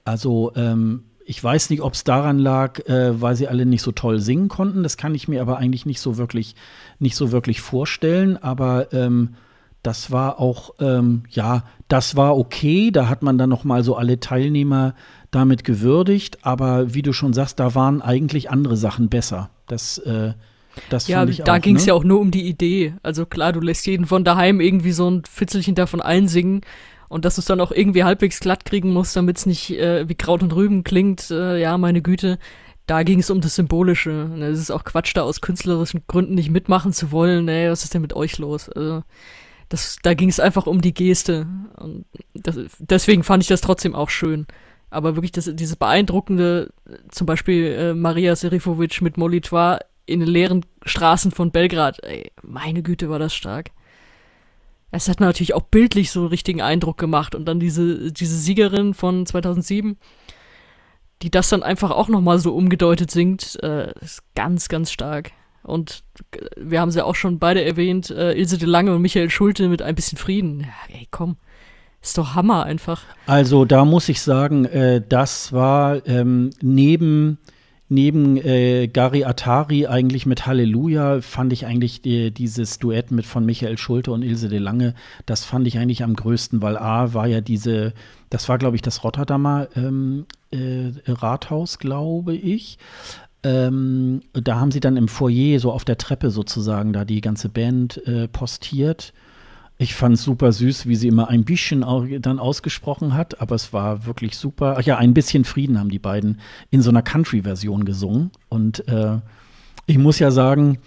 Also 0.05 0.53
ähm, 0.55 1.03
ich 1.29 1.43
weiß 1.43 1.69
nicht, 1.71 1.81
ob 1.81 1.93
es 1.93 2.05
daran 2.05 2.39
lag, 2.39 2.79
äh, 2.87 3.21
weil 3.21 3.35
sie 3.35 3.49
alle 3.49 3.65
nicht 3.65 3.81
so 3.81 3.91
toll 3.91 4.19
singen 4.19 4.47
konnten. 4.47 4.81
Das 4.81 4.95
kann 4.95 5.13
ich 5.13 5.27
mir 5.27 5.41
aber 5.41 5.57
eigentlich 5.57 5.85
nicht 5.85 5.99
so 5.99 6.17
wirklich, 6.17 6.55
nicht 6.99 7.17
so 7.17 7.33
wirklich 7.33 7.59
vorstellen. 7.59 8.37
Aber 8.37 8.93
ähm, 8.93 9.35
das 9.83 10.09
war 10.09 10.39
auch, 10.39 10.75
ähm, 10.79 11.23
ja, 11.29 11.65
das 11.89 12.15
war 12.15 12.37
okay. 12.37 12.91
Da 12.91 13.09
hat 13.09 13.23
man 13.23 13.37
dann 13.37 13.49
noch 13.49 13.65
mal 13.65 13.83
so 13.83 13.97
alle 13.97 14.21
Teilnehmer 14.21 14.95
damit 15.29 15.65
gewürdigt. 15.65 16.45
Aber 16.45 16.93
wie 16.93 17.01
du 17.01 17.11
schon 17.11 17.33
sagst, 17.33 17.59
da 17.59 17.75
waren 17.75 18.01
eigentlich 18.01 18.49
andere 18.49 18.77
Sachen 18.77 19.09
besser. 19.09 19.49
Das, 19.67 19.97
äh, 19.97 20.31
das 20.89 21.09
Ja, 21.09 21.25
da 21.25 21.57
ging 21.57 21.75
es 21.75 21.83
ne? 21.83 21.87
ja 21.89 21.93
auch 21.93 22.05
nur 22.05 22.21
um 22.21 22.31
die 22.31 22.47
Idee. 22.47 22.93
Also 23.03 23.25
klar, 23.25 23.51
du 23.51 23.59
lässt 23.59 23.85
jeden 23.85 24.05
von 24.05 24.23
daheim 24.23 24.61
irgendwie 24.61 24.93
so 24.93 25.09
ein 25.09 25.23
Fitzelchen 25.29 25.75
davon 25.75 25.99
einsingen. 25.99 26.61
Und 27.09 27.25
dass 27.25 27.35
du 27.35 27.41
es 27.41 27.45
dann 27.45 27.61
auch 27.61 27.71
irgendwie 27.71 28.03
halbwegs 28.03 28.39
glatt 28.39 28.65
kriegen 28.65 28.91
musst, 28.91 29.15
damit 29.15 29.37
es 29.37 29.45
nicht 29.45 29.71
äh, 29.71 30.07
wie 30.09 30.15
Kraut 30.15 30.43
und 30.43 30.53
Rüben 30.53 30.83
klingt, 30.83 31.31
äh, 31.31 31.59
ja, 31.59 31.77
meine 31.77 32.01
Güte. 32.01 32.37
Da 32.85 33.03
ging 33.03 33.19
es 33.19 33.29
um 33.29 33.41
das 33.41 33.55
Symbolische. 33.55 34.25
Und 34.25 34.41
Es 34.41 34.59
ist 34.59 34.71
auch 34.71 34.83
Quatsch, 34.83 35.15
da 35.15 35.23
aus 35.23 35.41
künstlerischen 35.41 36.03
Gründen 36.07 36.35
nicht 36.35 36.49
mitmachen 36.49 36.93
zu 36.93 37.11
wollen. 37.11 37.47
Ey, 37.47 37.69
was 37.69 37.83
ist 37.83 37.93
denn 37.93 38.01
mit 38.01 38.13
euch 38.13 38.37
los? 38.37 38.69
Also, 38.69 39.03
das, 39.69 39.97
da 40.01 40.13
ging 40.13 40.29
es 40.29 40.39
einfach 40.39 40.67
um 40.67 40.81
die 40.81 40.93
Geste. 40.93 41.47
Und 41.75 42.05
das, 42.33 42.57
deswegen 42.79 43.23
fand 43.23 43.43
ich 43.43 43.49
das 43.49 43.61
trotzdem 43.61 43.95
auch 43.95 44.09
schön. 44.09 44.47
Aber 44.89 45.15
wirklich 45.15 45.33
das, 45.33 45.49
dieses 45.53 45.75
beeindruckende, 45.75 46.71
zum 47.09 47.27
Beispiel 47.27 47.65
äh, 47.65 47.93
Maria 47.93 48.35
Serifovic 48.35 49.01
mit 49.01 49.17
Molitva 49.17 49.79
in 50.05 50.21
den 50.21 50.29
leeren 50.29 50.65
Straßen 50.85 51.31
von 51.31 51.51
Belgrad. 51.51 52.01
Ey, 52.03 52.31
meine 52.41 52.81
Güte, 52.81 53.09
war 53.09 53.19
das 53.19 53.35
stark. 53.35 53.71
Es 54.91 55.09
hat 55.09 55.19
natürlich 55.19 55.53
auch 55.53 55.63
bildlich 55.63 56.11
so 56.11 56.21
einen 56.21 56.29
richtigen 56.29 56.61
Eindruck 56.61 56.97
gemacht. 56.97 57.35
Und 57.35 57.45
dann 57.45 57.59
diese, 57.59 58.11
diese 58.11 58.37
Siegerin 58.37 58.93
von 58.93 59.25
2007, 59.25 59.97
die 61.21 61.31
das 61.31 61.49
dann 61.49 61.63
einfach 61.63 61.91
auch 61.91 62.07
nochmal 62.07 62.39
so 62.39 62.53
umgedeutet 62.55 63.11
singt, 63.11 63.61
äh, 63.63 63.91
ist 64.01 64.23
ganz, 64.35 64.69
ganz 64.69 64.91
stark. 64.91 65.31
Und 65.63 66.03
äh, 66.31 66.45
wir 66.57 66.79
haben 66.79 66.91
sie 66.91 67.05
auch 67.05 67.15
schon 67.15 67.39
beide 67.39 67.63
erwähnt, 67.63 68.09
äh, 68.09 68.33
Ilse 68.33 68.57
de 68.57 68.67
Lange 68.67 68.95
und 68.95 69.01
Michael 69.01 69.29
Schulte 69.29 69.67
mit 69.67 69.81
ein 69.81 69.95
bisschen 69.95 70.17
Frieden. 70.17 70.61
Ja, 70.61 70.95
ey, 70.95 71.07
komm. 71.11 71.37
Ist 72.01 72.17
doch 72.17 72.35
Hammer 72.35 72.63
einfach. 72.63 73.03
Also 73.25 73.65
da 73.65 73.83
muss 73.83 74.07
ich 74.07 74.21
sagen, 74.21 74.65
äh, 74.65 75.01
das 75.07 75.51
war 75.51 76.05
ähm, 76.07 76.51
neben 76.61 77.39
neben 77.89 78.37
äh, 78.37 78.87
Gary 78.87 79.23
Atari 79.23 79.87
eigentlich 79.87 80.25
mit 80.25 80.45
Halleluja 80.45 81.21
fand 81.21 81.53
ich 81.53 81.65
eigentlich 81.65 82.01
die, 82.01 82.31
dieses 82.31 82.79
Duett 82.79 83.11
mit 83.11 83.25
von 83.25 83.45
Michael 83.45 83.77
Schulte 83.77 84.11
und 84.11 84.23
Ilse 84.23 84.49
de 84.49 84.59
Lange, 84.59 84.93
das 85.25 85.45
fand 85.45 85.67
ich 85.67 85.77
eigentlich 85.77 86.03
am 86.03 86.15
größten, 86.15 86.61
weil 86.61 86.77
A 86.77 87.13
war 87.13 87.27
ja 87.27 87.41
diese, 87.41 87.93
das 88.29 88.49
war 88.49 88.57
glaube 88.57 88.75
ich 88.75 88.81
das 88.81 89.03
Rotterdamer 89.03 89.69
ähm, 89.75 90.25
äh, 90.51 90.91
Rathaus, 91.07 91.79
glaube 91.79 92.35
ich. 92.35 92.77
Ähm, 93.43 94.21
da 94.33 94.59
haben 94.59 94.71
sie 94.71 94.79
dann 94.79 94.97
im 94.97 95.07
Foyer 95.07 95.59
so 95.59 95.71
auf 95.71 95.85
der 95.85 95.97
Treppe 95.97 96.31
sozusagen 96.31 96.91
da 96.91 97.05
die 97.05 97.21
ganze 97.21 97.49
Band 97.49 98.05
äh, 98.05 98.27
postiert. 98.27 99.13
Ich 99.79 99.93
fand 99.93 100.15
es 100.15 100.23
super 100.23 100.51
süß, 100.51 100.87
wie 100.87 100.95
sie 100.95 101.07
immer 101.07 101.29
ein 101.29 101.43
bisschen 101.43 101.83
au 101.83 102.05
dann 102.19 102.39
ausgesprochen 102.39 103.13
hat, 103.13 103.41
aber 103.41 103.55
es 103.55 103.73
war 103.73 104.05
wirklich 104.07 104.35
super. 104.35 104.75
Ach 104.79 104.83
ja, 104.83 104.97
ein 104.97 105.13
bisschen 105.13 105.45
Frieden 105.45 105.79
haben 105.79 105.89
die 105.89 105.99
beiden 105.99 106.39
in 106.71 106.81
so 106.81 106.89
einer 106.89 107.03
Country-Version 107.03 107.85
gesungen. 107.85 108.31
Und 108.49 108.87
äh, 108.87 109.19
ich 109.85 109.99
muss 109.99 110.17
ja 110.17 110.31
sagen, 110.31 110.79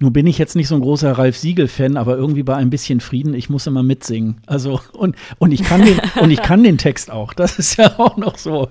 nun 0.00 0.12
bin 0.12 0.26
ich 0.26 0.38
jetzt 0.38 0.56
nicht 0.56 0.66
so 0.66 0.74
ein 0.74 0.80
großer 0.80 1.12
Ralf 1.12 1.36
Siegel-Fan, 1.36 1.96
aber 1.96 2.16
irgendwie 2.16 2.42
bei 2.42 2.56
ein 2.56 2.70
bisschen 2.70 3.00
Frieden, 3.00 3.34
ich 3.34 3.48
muss 3.48 3.68
immer 3.68 3.84
mitsingen. 3.84 4.40
Also, 4.46 4.80
und, 4.92 5.14
und, 5.38 5.52
ich, 5.52 5.62
kann 5.62 5.82
den, 5.82 6.00
und 6.20 6.30
ich 6.30 6.42
kann 6.42 6.64
den 6.64 6.76
Text 6.76 7.12
auch. 7.12 7.34
Das 7.34 7.58
ist 7.58 7.76
ja 7.78 7.94
auch 7.98 8.16
noch 8.16 8.36
so. 8.36 8.68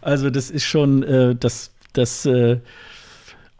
Also, 0.00 0.30
das 0.30 0.50
ist 0.50 0.64
schon, 0.64 1.04
äh, 1.04 1.36
das, 1.36 1.70
das, 1.92 2.26
äh, 2.26 2.58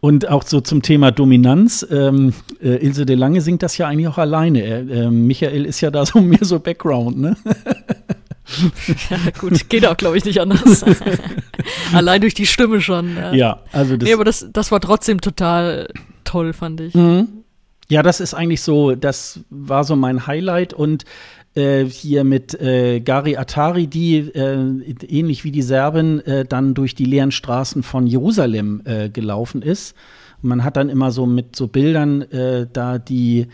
Und 0.05 0.29
auch 0.29 0.43
so 0.43 0.61
zum 0.61 0.83
Thema 0.83 1.11
Dominanz. 1.11 1.83
Ähm, 1.89 2.31
äh, 2.61 2.75
Ilse 2.75 3.07
de 3.07 3.15
Lange 3.15 3.41
singt 3.41 3.63
das 3.63 3.75
ja 3.79 3.87
eigentlich 3.87 4.07
auch 4.07 4.19
alleine. 4.19 4.61
Äh, 4.61 5.09
Michael 5.09 5.65
ist 5.65 5.81
ja 5.81 5.89
da 5.89 6.05
so 6.05 6.21
mehr 6.21 6.43
so 6.43 6.59
Background, 6.59 7.17
ne? 7.17 7.35
ja, 9.09 9.17
gut, 9.39 9.67
geht 9.67 9.83
auch, 9.87 9.97
glaube 9.97 10.15
ich, 10.15 10.23
nicht 10.23 10.39
anders. 10.39 10.85
Allein 11.91 12.21
durch 12.21 12.35
die 12.35 12.45
Stimme 12.45 12.81
schon. 12.81 13.15
Ja, 13.17 13.33
ja 13.33 13.59
also 13.71 13.97
das. 13.97 14.07
Nee, 14.07 14.13
aber 14.13 14.25
das, 14.25 14.47
das 14.53 14.71
war 14.71 14.79
trotzdem 14.79 15.21
total 15.21 15.87
toll, 16.23 16.53
fand 16.53 16.81
ich. 16.81 16.93
Mhm. 16.93 17.27
Ja, 17.89 18.03
das 18.03 18.19
ist 18.19 18.35
eigentlich 18.35 18.61
so, 18.61 18.93
das 18.93 19.39
war 19.49 19.85
so 19.85 19.95
mein 19.95 20.27
Highlight 20.27 20.75
und 20.75 21.05
äh, 21.55 21.85
hier 21.85 22.23
mit 22.23 22.59
äh, 22.59 22.99
Gari 22.99 23.37
Atari, 23.37 23.87
die 23.87 24.17
äh, 24.17 24.57
ähnlich 25.07 25.43
wie 25.43 25.51
die 25.51 25.61
Serben 25.61 26.19
äh, 26.21 26.45
dann 26.45 26.73
durch 26.73 26.95
die 26.95 27.05
leeren 27.05 27.31
Straßen 27.31 27.83
von 27.83 28.07
Jerusalem 28.07 28.81
äh, 28.85 29.09
gelaufen 29.09 29.61
ist. 29.61 29.95
man 30.41 30.63
hat 30.63 30.77
dann 30.77 30.89
immer 30.89 31.11
so 31.11 31.25
mit 31.25 31.55
so 31.55 31.67
Bildern 31.67 32.21
äh, 32.23 32.67
da 32.71 32.97
die 32.99 33.47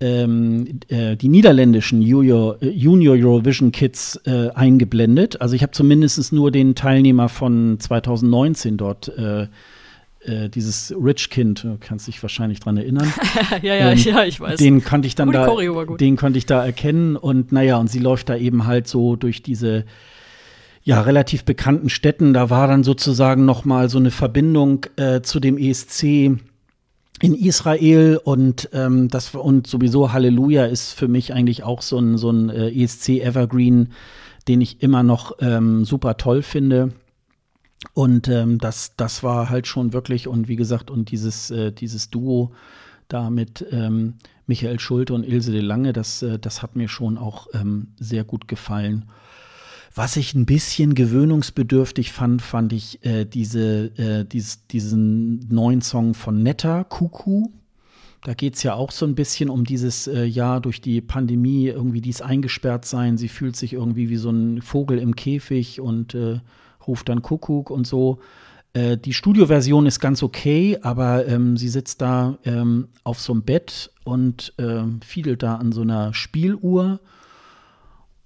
ähm, 0.00 0.80
äh, 0.88 1.16
die 1.16 1.28
niederländischen 1.28 2.00
Junior, 2.00 2.56
Junior 2.62 3.16
Eurovision 3.16 3.70
Kids 3.70 4.18
äh, 4.24 4.48
eingeblendet. 4.50 5.40
Also 5.40 5.54
ich 5.54 5.62
habe 5.62 5.72
zumindest 5.72 6.32
nur 6.32 6.50
den 6.50 6.74
Teilnehmer 6.74 7.28
von 7.28 7.78
2019 7.78 8.78
dort 8.78 9.08
äh, 9.08 9.46
äh, 10.24 10.48
dieses 10.48 10.94
Rich 10.96 11.30
Kind, 11.30 11.64
du 11.64 11.78
kannst 11.80 12.06
dich 12.06 12.22
wahrscheinlich 12.22 12.60
dran 12.60 12.76
erinnern. 12.76 13.12
ja, 13.62 13.74
ja, 13.74 13.92
ähm, 13.92 13.98
ja, 14.04 14.24
ich 14.24 14.40
weiß. 14.40 14.58
Den 14.58 14.84
konnte 14.84 15.08
ich 15.08 15.14
dann 15.14 15.32
da, 15.32 15.48
den 15.98 16.16
konnte 16.16 16.38
ich 16.38 16.46
da 16.46 16.64
erkennen 16.64 17.16
und 17.16 17.52
naja, 17.52 17.78
und 17.78 17.88
sie 17.88 18.00
läuft 18.00 18.28
da 18.28 18.36
eben 18.36 18.66
halt 18.66 18.86
so 18.86 19.16
durch 19.16 19.42
diese 19.42 19.84
ja 20.82 21.00
relativ 21.00 21.44
bekannten 21.44 21.88
Städten. 21.88 22.34
Da 22.34 22.50
war 22.50 22.66
dann 22.66 22.84
sozusagen 22.84 23.44
noch 23.44 23.64
mal 23.64 23.88
so 23.88 23.98
eine 23.98 24.10
Verbindung 24.10 24.86
äh, 24.96 25.22
zu 25.22 25.40
dem 25.40 25.56
ESC 25.56 26.02
in 27.22 27.34
Israel 27.34 28.18
und 28.22 28.70
ähm, 28.72 29.08
das 29.08 29.34
und 29.34 29.66
sowieso 29.66 30.12
Halleluja 30.12 30.64
ist 30.66 30.92
für 30.92 31.08
mich 31.08 31.34
eigentlich 31.34 31.62
auch 31.64 31.82
so 31.82 31.98
ein 31.98 32.16
so 32.16 32.30
ein 32.30 32.48
äh, 32.48 32.70
ESC 32.70 33.20
Evergreen, 33.20 33.92
den 34.48 34.60
ich 34.60 34.82
immer 34.82 35.02
noch 35.02 35.36
ähm, 35.40 35.84
super 35.84 36.16
toll 36.16 36.42
finde. 36.42 36.92
Und 37.94 38.28
ähm, 38.28 38.58
das, 38.58 38.94
das 38.96 39.22
war 39.22 39.48
halt 39.48 39.66
schon 39.66 39.92
wirklich, 39.92 40.28
und 40.28 40.48
wie 40.48 40.56
gesagt, 40.56 40.90
und 40.90 41.10
dieses, 41.10 41.50
äh, 41.50 41.72
dieses 41.72 42.10
Duo 42.10 42.52
da 43.08 43.30
mit 43.30 43.64
ähm, 43.70 44.14
Michael 44.46 44.78
Schulte 44.78 45.14
und 45.14 45.24
Ilse 45.24 45.52
de 45.52 45.60
Lange, 45.60 45.92
das, 45.92 46.22
äh, 46.22 46.38
das 46.38 46.62
hat 46.62 46.76
mir 46.76 46.88
schon 46.88 47.16
auch 47.16 47.48
ähm, 47.54 47.88
sehr 47.98 48.24
gut 48.24 48.48
gefallen. 48.48 49.06
Was 49.94 50.16
ich 50.16 50.34
ein 50.34 50.46
bisschen 50.46 50.94
gewöhnungsbedürftig 50.94 52.12
fand, 52.12 52.42
fand 52.42 52.72
ich 52.72 53.04
äh, 53.04 53.24
diese, 53.24 53.86
äh, 53.96 54.24
dies, 54.24 54.66
diesen 54.68 55.48
neuen 55.48 55.82
Song 55.82 56.14
von 56.14 56.42
Netta, 56.42 56.84
Kuku. 56.84 57.48
Da 58.22 58.34
geht 58.34 58.54
es 58.54 58.62
ja 58.62 58.74
auch 58.74 58.92
so 58.92 59.06
ein 59.06 59.14
bisschen 59.14 59.50
um 59.50 59.64
dieses 59.64 60.06
äh, 60.06 60.24
Jahr 60.24 60.60
durch 60.60 60.80
die 60.80 61.00
Pandemie, 61.00 61.68
irgendwie 61.68 62.02
dies 62.02 62.20
eingesperrt 62.20 62.84
sein. 62.84 63.16
Sie 63.16 63.28
fühlt 63.28 63.56
sich 63.56 63.72
irgendwie 63.72 64.10
wie 64.10 64.16
so 64.16 64.30
ein 64.30 64.62
Vogel 64.62 64.98
im 64.98 65.16
Käfig 65.16 65.80
und 65.80 66.14
äh, 66.14 66.40
ruft 66.90 67.08
dann 67.08 67.22
Kuckuck 67.22 67.70
und 67.70 67.86
so. 67.86 68.18
Äh, 68.72 68.96
die 68.98 69.14
Studioversion 69.14 69.86
ist 69.86 70.00
ganz 70.00 70.22
okay, 70.22 70.78
aber 70.82 71.26
ähm, 71.26 71.56
sie 71.56 71.68
sitzt 71.68 72.00
da 72.00 72.38
ähm, 72.44 72.88
auf 73.04 73.20
so 73.20 73.32
einem 73.32 73.42
Bett 73.42 73.92
und 74.04 74.52
äh, 74.58 74.82
fiedelt 75.04 75.42
da 75.42 75.54
an 75.54 75.70
so 75.72 75.82
einer 75.82 76.12
Spieluhr. 76.12 77.00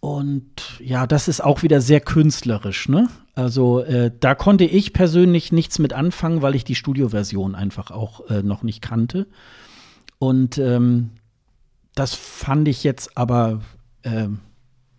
Und 0.01 0.81
ja, 0.81 1.07
das 1.07 1.29
ist 1.29 1.43
auch 1.43 1.63
wieder 1.63 1.81
sehr 1.81 2.01
künstlerisch, 2.01 2.89
ne? 2.89 3.09
Also 3.35 3.81
äh, 3.81 4.13
da 4.19 4.35
konnte 4.35 4.65
ich 4.65 4.93
persönlich 4.93 5.51
nichts 5.51 5.79
mit 5.79 5.93
anfangen, 5.93 6.43
weil 6.43 6.55
ich 6.55 6.65
die 6.65 6.75
Studioversion 6.75 7.55
einfach 7.55 7.91
auch 7.91 8.29
äh, 8.31 8.43
noch 8.43 8.63
nicht 8.63 8.81
kannte. 8.81 9.27
Und 10.19 10.59
ähm, 10.59 11.11
das 11.95 12.15
fand 12.15 12.69
ich 12.69 12.85
jetzt 12.85 13.17
aber, 13.17 13.61
äh, 14.03 14.29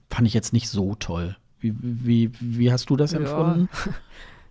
fand 0.09 0.27
ich 0.27 0.33
jetzt 0.33 0.53
nicht 0.53 0.69
so 0.69 0.95
toll. 0.95 1.37
Wie, 1.65 1.73
wie, 1.81 2.31
wie 2.39 2.71
hast 2.71 2.89
du 2.89 2.95
das 2.95 3.11
ja, 3.11 3.19
empfunden? 3.19 3.69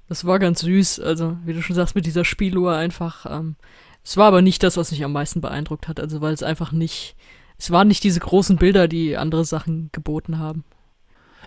Das 0.07 0.27
war 0.27 0.39
ganz 0.39 0.61
süß. 0.61 1.01
Also, 1.01 1.39
wie 1.47 1.55
du 1.55 1.63
schon 1.63 1.77
sagst, 1.77 1.95
mit 1.95 2.05
dieser 2.05 2.27
Spieluhr 2.27 2.77
einfach. 2.77 3.25
Ähm, 3.27 3.57
es 4.05 4.19
war 4.19 4.27
aber 4.27 4.43
nicht 4.43 4.63
das, 4.63 4.77
was 4.77 4.91
mich 4.91 5.03
am 5.03 5.13
meisten 5.13 5.41
beeindruckt 5.41 5.89
hat. 5.89 5.99
Also, 5.99 6.21
weil 6.21 6.35
es 6.35 6.43
einfach 6.43 6.73
nicht. 6.73 7.17
Es 7.57 7.71
waren 7.71 7.89
nicht 7.89 8.05
diese 8.05 8.21
großen 8.21 8.57
Bilder, 8.57 8.87
die 8.87 9.17
andere 9.17 9.47
Sachen 9.47 9.89
geboten 9.93 10.39
haben. 10.39 10.63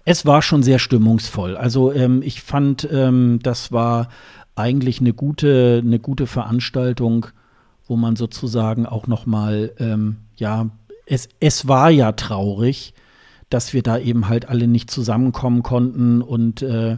Es 0.06 0.26
war 0.26 0.42
schon 0.42 0.64
sehr 0.64 0.80
stimmungsvoll. 0.80 1.56
Also, 1.56 1.94
ähm, 1.94 2.24
ich 2.24 2.42
fand, 2.42 2.88
ähm, 2.92 3.40
das 3.44 3.72
war 3.72 4.10
eigentlich 4.56 5.00
eine 5.00 5.14
gute, 5.14 5.82
eine 5.86 6.00
gute 6.00 6.26
Veranstaltung, 6.26 7.28
wo 7.88 7.96
man 7.96 8.16
sozusagen 8.16 8.86
auch 8.86 9.08
noch 9.08 9.26
mal, 9.26 9.72
ähm, 9.78 10.18
ja, 10.36 10.70
es, 11.06 11.30
es 11.40 11.68
war 11.68 11.90
ja 11.90 12.12
traurig, 12.12 12.94
dass 13.50 13.74
wir 13.74 13.84
da 13.84 13.98
eben 13.98 14.28
halt 14.28 14.50
alle 14.50 14.68
nicht 14.68 14.92
zusammenkommen 14.92 15.64
konnten 15.64 16.22
und 16.22 16.62
äh, 16.62 16.98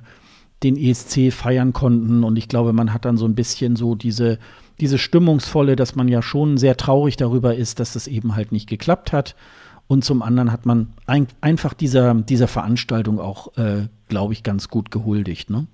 den 0.64 0.76
ESC 0.78 1.32
feiern 1.32 1.74
konnten. 1.74 2.24
Und 2.24 2.38
ich 2.38 2.48
glaube, 2.48 2.74
man 2.74 2.94
hat 2.94 3.06
dann 3.06 3.18
so 3.18 3.26
ein 3.26 3.36
bisschen 3.36 3.76
so 3.76 3.96
diese, 3.96 4.40
diese 4.80 4.98
stimmungsvolle, 4.98 5.76
dass 5.76 5.96
man 5.96 6.08
ja 6.08 6.22
schon 6.22 6.58
sehr 6.58 6.76
traurig 6.78 7.18
darüber 7.18 7.56
ist, 7.56 7.80
dass 7.80 7.94
das 7.94 8.08
eben 8.08 8.36
halt 8.36 8.52
nicht 8.52 8.68
geklappt 8.68 9.14
hat. 9.14 9.36
Und 9.88 10.06
zum 10.06 10.22
anderen 10.22 10.52
hat 10.52 10.66
man 10.66 10.94
ein, 11.08 11.28
einfach 11.42 11.74
dieser, 11.74 12.14
dieser 12.14 12.48
Veranstaltung 12.48 13.20
auch, 13.20 13.58
äh, 13.58 13.88
glaube 14.08 14.34
ich, 14.34 14.44
ganz 14.44 14.70
gut 14.70 14.92
gehuldigt. 14.92 15.50
Ne? 15.50 15.68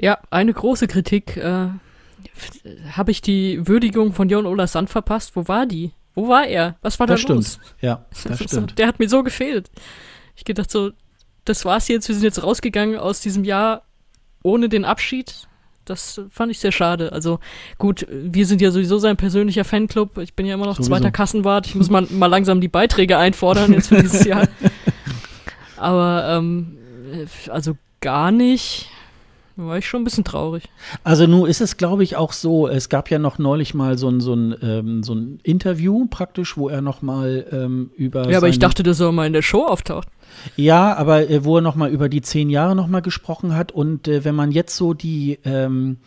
Ja, 0.00 0.18
eine 0.30 0.52
große 0.52 0.88
Kritik. 0.88 1.36
Äh, 1.36 1.68
Habe 2.92 3.10
ich 3.10 3.22
die 3.22 3.66
Würdigung 3.68 4.12
von 4.12 4.28
Jon 4.28 4.46
Ola 4.46 4.66
Sand 4.66 4.90
verpasst? 4.90 5.36
Wo 5.36 5.46
war 5.46 5.66
die? 5.66 5.92
Wo 6.14 6.28
war 6.28 6.46
er? 6.46 6.76
Was 6.82 6.98
war 6.98 7.06
da 7.06 7.14
das 7.14 7.26
los? 7.28 7.52
Stimmt. 7.54 7.74
Ja, 7.80 8.04
das 8.24 8.42
stimmt. 8.42 8.78
Der 8.78 8.86
hat 8.86 8.98
mir 8.98 9.08
so 9.08 9.22
gefehlt. 9.22 9.70
Ich 10.36 10.44
gedacht 10.44 10.70
so, 10.70 10.90
das 11.44 11.64
war's 11.64 11.88
jetzt. 11.88 12.08
Wir 12.08 12.14
sind 12.14 12.24
jetzt 12.24 12.42
rausgegangen 12.42 12.98
aus 12.98 13.20
diesem 13.20 13.44
Jahr 13.44 13.82
ohne 14.42 14.68
den 14.68 14.84
Abschied. 14.84 15.46
Das 15.84 16.20
fand 16.30 16.52
ich 16.52 16.58
sehr 16.58 16.72
schade. 16.72 17.12
Also 17.12 17.40
gut, 17.78 18.06
wir 18.10 18.46
sind 18.46 18.60
ja 18.60 18.70
sowieso 18.70 18.98
sein 18.98 19.16
persönlicher 19.16 19.64
Fanclub. 19.64 20.18
Ich 20.18 20.34
bin 20.34 20.46
ja 20.46 20.54
immer 20.54 20.66
noch 20.66 20.76
sowieso. 20.76 20.90
zweiter 20.90 21.10
Kassenwart. 21.10 21.66
Ich 21.66 21.74
muss 21.74 21.90
mal, 21.90 22.06
mal 22.10 22.26
langsam 22.26 22.60
die 22.60 22.68
Beiträge 22.68 23.18
einfordern 23.18 23.72
jetzt 23.72 23.88
für 23.88 24.00
dieses 24.00 24.24
Jahr. 24.24 24.46
Aber 25.76 26.36
ähm, 26.36 26.78
also 27.48 27.76
gar 28.00 28.30
nicht 28.30 28.88
war 29.66 29.78
ich 29.78 29.88
schon 29.88 30.02
ein 30.02 30.04
bisschen 30.04 30.24
traurig. 30.24 30.64
Also 31.04 31.26
nun 31.26 31.48
ist 31.48 31.60
es, 31.60 31.76
glaube 31.76 32.02
ich, 32.02 32.16
auch 32.16 32.32
so, 32.32 32.68
es 32.68 32.88
gab 32.88 33.10
ja 33.10 33.18
noch 33.18 33.38
neulich 33.38 33.74
mal 33.74 33.98
so 33.98 34.08
ein, 34.08 34.20
so 34.20 34.34
ein, 34.34 34.54
ähm, 34.62 35.02
so 35.02 35.14
ein 35.14 35.40
Interview 35.42 36.06
praktisch, 36.06 36.56
wo 36.56 36.68
er 36.68 36.80
noch 36.80 37.02
mal 37.02 37.46
ähm, 37.52 37.90
über 37.96 38.30
Ja, 38.30 38.38
aber 38.38 38.48
ich 38.48 38.58
dachte, 38.58 38.82
dass 38.82 39.00
er 39.00 39.12
mal 39.12 39.26
in 39.26 39.32
der 39.32 39.42
Show 39.42 39.64
auftaucht. 39.66 40.08
Ja, 40.56 40.96
aber 40.96 41.28
äh, 41.28 41.44
wo 41.44 41.56
er 41.56 41.62
noch 41.62 41.74
mal 41.74 41.90
über 41.90 42.08
die 42.08 42.22
zehn 42.22 42.50
Jahre 42.50 42.76
noch 42.76 42.86
mal 42.86 43.00
gesprochen 43.00 43.56
hat 43.56 43.72
und 43.72 44.08
äh, 44.08 44.24
wenn 44.24 44.34
man 44.34 44.52
jetzt 44.52 44.76
so 44.76 44.94
die 44.94 45.38
ähm, 45.44 45.98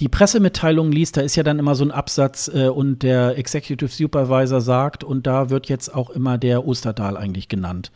die 0.00 0.08
Pressemitteilung 0.08 0.92
liest, 0.92 1.16
da 1.16 1.22
ist 1.22 1.34
ja 1.34 1.42
dann 1.42 1.58
immer 1.58 1.74
so 1.74 1.84
ein 1.84 1.90
Absatz 1.90 2.48
äh, 2.54 2.68
und 2.68 3.02
der 3.02 3.36
Executive 3.36 3.90
Supervisor 3.90 4.60
sagt 4.60 5.02
und 5.02 5.26
da 5.26 5.50
wird 5.50 5.68
jetzt 5.68 5.92
auch 5.92 6.10
immer 6.10 6.38
der 6.38 6.66
Osterdahl 6.66 7.16
eigentlich 7.16 7.48
genannt. 7.48 7.90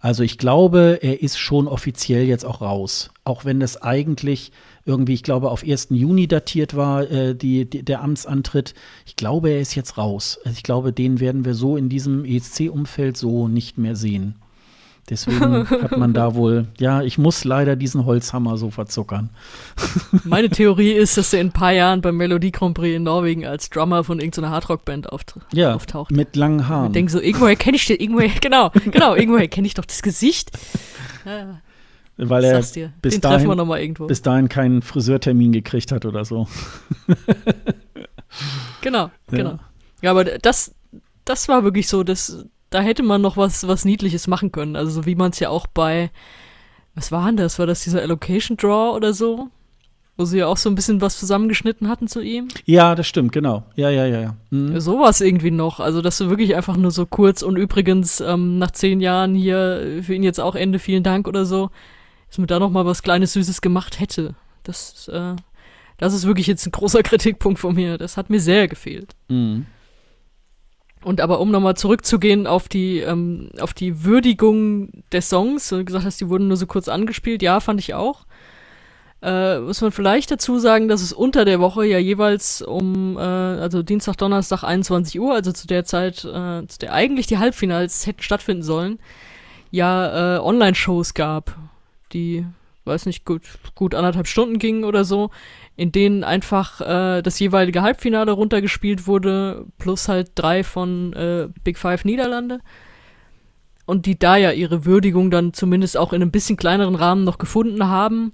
Also 0.00 0.22
ich 0.22 0.36
glaube, 0.36 0.98
er 1.00 1.22
ist 1.22 1.38
schon 1.38 1.68
offiziell 1.68 2.24
jetzt 2.24 2.44
auch 2.44 2.60
raus. 2.60 3.10
Auch 3.24 3.44
wenn 3.44 3.58
das 3.58 3.80
eigentlich 3.80 4.52
irgendwie, 4.84 5.14
ich 5.14 5.22
glaube, 5.22 5.50
auf 5.50 5.64
1. 5.64 5.88
Juni 5.90 6.28
datiert 6.28 6.76
war, 6.76 7.10
äh, 7.10 7.34
die, 7.34 7.64
die, 7.64 7.82
der 7.82 8.02
Amtsantritt. 8.02 8.74
Ich 9.06 9.16
glaube, 9.16 9.50
er 9.50 9.60
ist 9.60 9.74
jetzt 9.74 9.96
raus. 9.96 10.38
Also 10.44 10.56
ich 10.56 10.62
glaube, 10.62 10.92
den 10.92 11.20
werden 11.20 11.44
wir 11.44 11.54
so 11.54 11.76
in 11.76 11.88
diesem 11.88 12.24
ESC-Umfeld 12.24 13.16
so 13.16 13.48
nicht 13.48 13.78
mehr 13.78 13.96
sehen. 13.96 14.34
Deswegen 15.10 15.68
hat 15.82 15.96
man 15.96 16.14
da 16.14 16.34
wohl, 16.34 16.66
ja, 16.78 17.02
ich 17.02 17.18
muss 17.18 17.44
leider 17.44 17.76
diesen 17.76 18.06
Holzhammer 18.06 18.56
so 18.56 18.70
verzuckern. 18.70 19.30
Meine 20.24 20.48
Theorie 20.48 20.92
ist, 20.92 21.16
dass 21.16 21.32
er 21.32 21.40
in 21.40 21.48
ein 21.48 21.52
paar 21.52 21.72
Jahren 21.72 22.00
beim 22.00 22.16
Melodie 22.16 22.52
Grand 22.52 22.74
Prix 22.74 22.96
in 22.96 23.02
Norwegen 23.02 23.44
als 23.44 23.68
Drummer 23.68 24.04
von 24.04 24.18
irgendeiner 24.18 24.50
Hardrock-Band 24.50 25.12
auft 25.12 25.34
ja, 25.52 25.74
auftaucht. 25.74 26.10
mit 26.10 26.36
langen 26.36 26.68
Haaren. 26.68 26.86
Ich 26.86 26.92
denke 26.92 27.12
so, 27.12 27.20
irgendwoher 27.20 27.56
kenne 27.56 27.76
ich 27.76 27.86
den, 27.86 27.98
irgendwoher, 27.98 28.30
genau, 28.40 28.70
genau, 28.70 29.14
irgendwoher 29.14 29.48
kenne 29.48 29.66
ich 29.66 29.74
doch 29.74 29.84
das 29.84 30.02
Gesicht. 30.02 30.52
Ja, 31.26 31.60
Weil 32.16 32.44
er 32.44 32.58
bis 33.02 33.20
dahin, 33.20 33.94
bis 34.06 34.22
dahin 34.22 34.48
keinen 34.48 34.82
Friseurtermin 34.82 35.50
gekriegt 35.50 35.90
hat 35.90 36.04
oder 36.06 36.24
so. 36.24 36.46
genau, 38.80 39.10
genau. 39.30 39.50
Ja, 39.50 39.60
ja 40.02 40.10
aber 40.12 40.24
das, 40.24 40.74
das 41.24 41.48
war 41.48 41.64
wirklich 41.64 41.88
so, 41.88 42.04
das, 42.04 42.46
da 42.70 42.80
hätte 42.80 43.02
man 43.02 43.20
noch 43.20 43.36
was, 43.36 43.66
was 43.66 43.84
Niedliches 43.84 44.28
machen 44.28 44.52
können. 44.52 44.76
Also 44.76 44.92
so 44.92 45.06
wie 45.06 45.16
man 45.16 45.32
es 45.32 45.40
ja 45.40 45.48
auch 45.48 45.66
bei, 45.66 46.10
was 46.94 47.10
war 47.10 47.26
denn 47.26 47.36
das? 47.36 47.58
War 47.58 47.66
das 47.66 47.82
dieser 47.82 48.00
Allocation 48.02 48.56
Draw 48.56 48.94
oder 48.94 49.12
so? 49.12 49.48
Wo 50.16 50.24
sie 50.24 50.38
ja 50.38 50.46
auch 50.46 50.56
so 50.56 50.70
ein 50.70 50.76
bisschen 50.76 51.00
was 51.00 51.18
zusammengeschnitten 51.18 51.88
hatten 51.88 52.06
zu 52.06 52.20
ihm. 52.20 52.46
Ja, 52.66 52.94
das 52.94 53.08
stimmt, 53.08 53.32
genau. 53.32 53.64
Ja, 53.74 53.90
ja, 53.90 54.06
ja, 54.06 54.20
ja. 54.20 54.36
Mhm. 54.50 54.78
Sowas 54.78 55.20
irgendwie 55.20 55.50
noch. 55.50 55.80
Also, 55.80 56.02
dass 56.02 56.18
du 56.18 56.30
wirklich 56.30 56.54
einfach 56.54 56.76
nur 56.76 56.92
so 56.92 57.04
kurz 57.04 57.42
und 57.42 57.56
übrigens 57.56 58.20
ähm, 58.20 58.58
nach 58.58 58.70
zehn 58.70 59.00
Jahren 59.00 59.34
hier 59.34 60.02
für 60.02 60.14
ihn 60.14 60.22
jetzt 60.22 60.38
auch 60.38 60.54
Ende, 60.54 60.78
vielen 60.78 61.02
Dank 61.02 61.26
oder 61.26 61.44
so, 61.44 61.70
dass 62.34 62.38
man 62.38 62.48
da 62.48 62.58
noch 62.58 62.70
mal 62.70 62.84
was 62.84 63.04
Kleines 63.04 63.34
Süßes 63.34 63.60
gemacht 63.60 64.00
hätte. 64.00 64.34
Das 64.64 65.06
äh, 65.06 65.36
Das 65.98 66.12
ist 66.12 66.26
wirklich 66.26 66.48
jetzt 66.48 66.66
ein 66.66 66.72
großer 66.72 67.02
Kritikpunkt 67.04 67.60
von 67.60 67.76
mir. 67.76 67.96
Das 67.96 68.16
hat 68.16 68.28
mir 68.28 68.40
sehr 68.40 68.66
gefehlt. 68.66 69.14
Mhm. 69.28 69.66
Und 71.04 71.20
aber 71.20 71.38
um 71.38 71.52
nochmal 71.52 71.76
zurückzugehen 71.76 72.48
auf 72.48 72.68
die, 72.68 72.98
ähm, 72.98 73.50
auf 73.60 73.72
die 73.72 74.02
Würdigung 74.02 75.04
der 75.12 75.22
Songs, 75.22 75.68
du 75.68 75.84
gesagt 75.84 76.04
hast, 76.04 76.20
die 76.20 76.28
wurden 76.28 76.48
nur 76.48 76.56
so 76.56 76.66
kurz 76.66 76.88
angespielt, 76.88 77.40
ja, 77.40 77.60
fand 77.60 77.78
ich 77.78 77.94
auch. 77.94 78.26
Äh, 79.22 79.60
muss 79.60 79.80
man 79.80 79.92
vielleicht 79.92 80.32
dazu 80.32 80.58
sagen, 80.58 80.88
dass 80.88 81.02
es 81.02 81.12
unter 81.12 81.44
der 81.44 81.60
Woche 81.60 81.86
ja 81.86 81.98
jeweils 81.98 82.62
um, 82.62 83.16
äh, 83.16 83.20
also 83.20 83.84
Dienstag, 83.84 84.16
Donnerstag, 84.16 84.64
21 84.64 85.20
Uhr, 85.20 85.34
also 85.34 85.52
zu 85.52 85.68
der 85.68 85.84
Zeit, 85.84 86.24
äh, 86.24 86.66
zu 86.66 86.78
der 86.80 86.94
eigentlich 86.94 87.28
die 87.28 87.38
Halbfinals 87.38 88.08
hätten 88.08 88.22
stattfinden 88.22 88.64
sollen, 88.64 88.98
ja 89.70 90.36
äh, 90.36 90.40
Online-Shows 90.40 91.14
gab, 91.14 91.56
die, 92.14 92.46
weiß 92.84 93.06
nicht, 93.06 93.24
gut, 93.24 93.42
gut 93.74 93.94
anderthalb 93.94 94.26
Stunden 94.26 94.58
gingen 94.58 94.84
oder 94.84 95.04
so, 95.04 95.30
in 95.76 95.92
denen 95.92 96.24
einfach 96.24 96.80
äh, 96.80 97.22
das 97.22 97.38
jeweilige 97.38 97.82
Halbfinale 97.82 98.32
runtergespielt 98.32 99.06
wurde, 99.06 99.66
plus 99.78 100.08
halt 100.08 100.30
drei 100.34 100.64
von 100.64 101.12
äh, 101.12 101.48
Big 101.64 101.78
Five 101.78 102.04
Niederlande. 102.04 102.60
Und 103.86 104.06
die 104.06 104.18
da 104.18 104.36
ja 104.36 104.50
ihre 104.52 104.86
Würdigung 104.86 105.30
dann 105.30 105.52
zumindest 105.52 105.98
auch 105.98 106.12
in 106.12 106.22
einem 106.22 106.30
bisschen 106.30 106.56
kleineren 106.56 106.94
Rahmen 106.94 107.24
noch 107.24 107.36
gefunden 107.36 107.86
haben. 107.86 108.32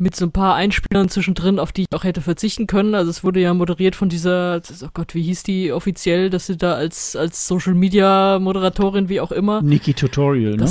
Mit 0.00 0.14
so 0.14 0.24
ein 0.24 0.32
paar 0.32 0.54
Einspielern 0.54 1.08
zwischendrin, 1.08 1.58
auf 1.58 1.72
die 1.72 1.82
ich 1.82 1.92
auch 1.92 2.04
hätte 2.04 2.20
verzichten 2.20 2.68
können. 2.68 2.94
Also 2.94 3.10
es 3.10 3.24
wurde 3.24 3.40
ja 3.40 3.52
moderiert 3.52 3.96
von 3.96 4.08
dieser, 4.08 4.62
oh 4.84 4.88
Gott, 4.94 5.14
wie 5.16 5.22
hieß 5.22 5.42
die 5.42 5.72
offiziell, 5.72 6.30
dass 6.30 6.46
sie 6.46 6.56
da 6.56 6.74
als, 6.74 7.16
als 7.16 7.48
Social 7.48 7.74
Media 7.74 8.38
Moderatorin, 8.38 9.08
wie 9.08 9.20
auch 9.20 9.32
immer. 9.32 9.60
Niki 9.60 9.94
Tutorial, 9.94 10.54
ne? 10.54 10.70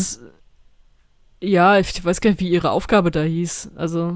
Ja, 1.39 1.77
ich 1.77 2.03
weiß 2.03 2.19
gar 2.19 2.31
nicht, 2.31 2.39
wie 2.39 2.49
ihre 2.49 2.71
Aufgabe 2.71 3.11
da 3.11 3.21
hieß. 3.21 3.71
Also 3.75 4.15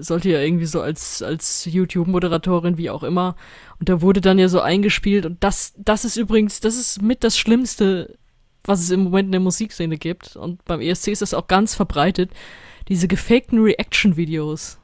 sollte 0.00 0.30
ja 0.30 0.40
irgendwie 0.40 0.64
so 0.64 0.80
als, 0.80 1.22
als 1.22 1.66
YouTube-Moderatorin, 1.66 2.78
wie 2.78 2.88
auch 2.88 3.02
immer. 3.02 3.36
Und 3.78 3.90
da 3.90 4.00
wurde 4.00 4.22
dann 4.22 4.38
ja 4.38 4.48
so 4.48 4.60
eingespielt. 4.60 5.26
Und 5.26 5.44
das, 5.44 5.74
das 5.76 6.06
ist 6.06 6.16
übrigens, 6.16 6.60
das 6.60 6.76
ist 6.76 7.02
mit 7.02 7.22
das 7.22 7.36
Schlimmste, 7.36 8.16
was 8.64 8.80
es 8.80 8.90
im 8.90 9.04
Moment 9.04 9.26
in 9.26 9.32
der 9.32 9.42
Musikszene 9.42 9.98
gibt. 9.98 10.36
Und 10.36 10.64
beim 10.64 10.80
ESC 10.80 11.08
ist 11.08 11.20
das 11.20 11.34
auch 11.34 11.48
ganz 11.48 11.74
verbreitet. 11.74 12.30
Diese 12.88 13.08
gefakten 13.08 13.58
Reaction-Videos. 13.62 14.78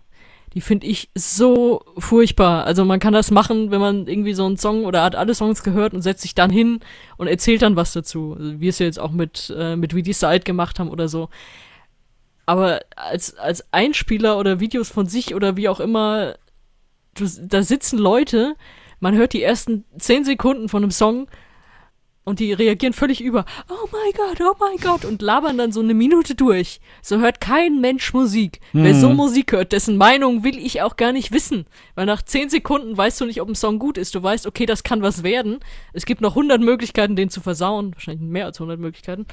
Die 0.53 0.61
finde 0.61 0.87
ich 0.87 1.09
so 1.15 1.83
furchtbar. 1.97 2.65
Also 2.65 2.85
man 2.85 3.01
kann 3.01 3.15
das 3.15 3.31
machen, 3.31 3.71
wenn 3.71 3.81
man 3.81 4.07
irgendwie 4.07 4.35
so 4.35 4.45
einen 4.45 4.59
Song 4.59 4.85
oder 4.85 5.03
hat 5.03 5.15
alle 5.15 5.35
Songs 5.35 5.63
gehört 5.63 5.95
und 5.95 6.03
setzt 6.03 6.23
sich 6.23 6.35
dann 6.35 6.51
hin 6.51 6.81
und 7.17 7.29
erzählt 7.29 7.63
dann 7.63 7.77
was 7.77 7.95
dazu. 7.95 8.35
Also 8.39 8.61
wie 8.61 8.69
es 8.69 8.81
ja 8.81 8.87
jetzt 8.87 8.99
auch 8.99 9.13
mit, 9.13 9.55
äh, 9.57 9.77
mit 9.77 9.95
We 9.95 10.03
Decide 10.03 10.41
gemacht 10.41 10.79
haben 10.79 10.91
oder 10.91 11.09
so 11.09 11.31
aber 12.51 12.81
als, 12.97 13.37
als 13.37 13.73
Einspieler 13.73 14.37
oder 14.37 14.59
Videos 14.59 14.89
von 14.89 15.07
sich 15.07 15.37
oder 15.37 15.57
wie 15.57 15.69
auch 15.69 15.79
immer, 15.79 16.35
du, 17.15 17.25
da 17.43 17.63
sitzen 17.63 17.97
Leute, 17.97 18.57
man 18.99 19.15
hört 19.15 19.35
die 19.35 19.43
ersten 19.45 19.85
zehn 20.01 20.25
Sekunden 20.25 20.69
von 20.69 20.83
einem 20.83 20.91
Song 20.91 21.29
und 22.25 22.41
die 22.41 22.53
reagieren 22.53 22.93
völlig 22.93 23.21
über, 23.21 23.45
oh 23.69 23.89
mein 23.93 24.13
Gott, 24.17 24.41
oh 24.41 24.57
mein 24.59 24.79
Gott, 24.79 25.05
und 25.05 25.23
labern 25.23 25.59
dann 25.59 25.71
so 25.71 25.79
eine 25.79 25.95
Minute 25.95 26.35
durch. 26.35 26.81
So 27.03 27.21
hört 27.21 27.41
kein 27.41 27.81
Mensch 27.81 28.13
Musik. 28.13 28.59
Hm. 28.73 28.83
Wer 28.83 28.97
so 28.97 29.11
Musik 29.11 29.53
hört, 29.53 29.71
dessen 29.71 29.97
Meinung 29.97 30.43
will 30.43 30.59
ich 30.59 30.83
auch 30.83 30.97
gar 30.97 31.13
nicht 31.13 31.31
wissen. 31.31 31.67
Weil 31.95 32.07
nach 32.07 32.23
zehn 32.23 32.51
Sekunden 32.51 32.97
weißt 32.97 33.21
du 33.21 33.27
nicht, 33.27 33.41
ob 33.41 33.49
ein 33.49 33.55
Song 33.55 33.79
gut 33.79 33.97
ist. 33.97 34.17
Du 34.17 34.25
weißt, 34.25 34.49
okay, 34.49 34.67
das 34.67 34.83
kann 34.83 35.03
was 35.03 35.23
werden. 35.23 35.61
Es 35.93 36.05
gibt 36.05 36.21
noch 36.21 36.35
hundert 36.35 36.63
Möglichkeiten, 36.63 37.15
den 37.15 37.31
zu 37.31 37.41
versauen. 37.41 37.95
Wahrscheinlich 37.95 38.29
mehr 38.29 38.47
als 38.47 38.59
hundert 38.59 38.81
Möglichkeiten. 38.81 39.27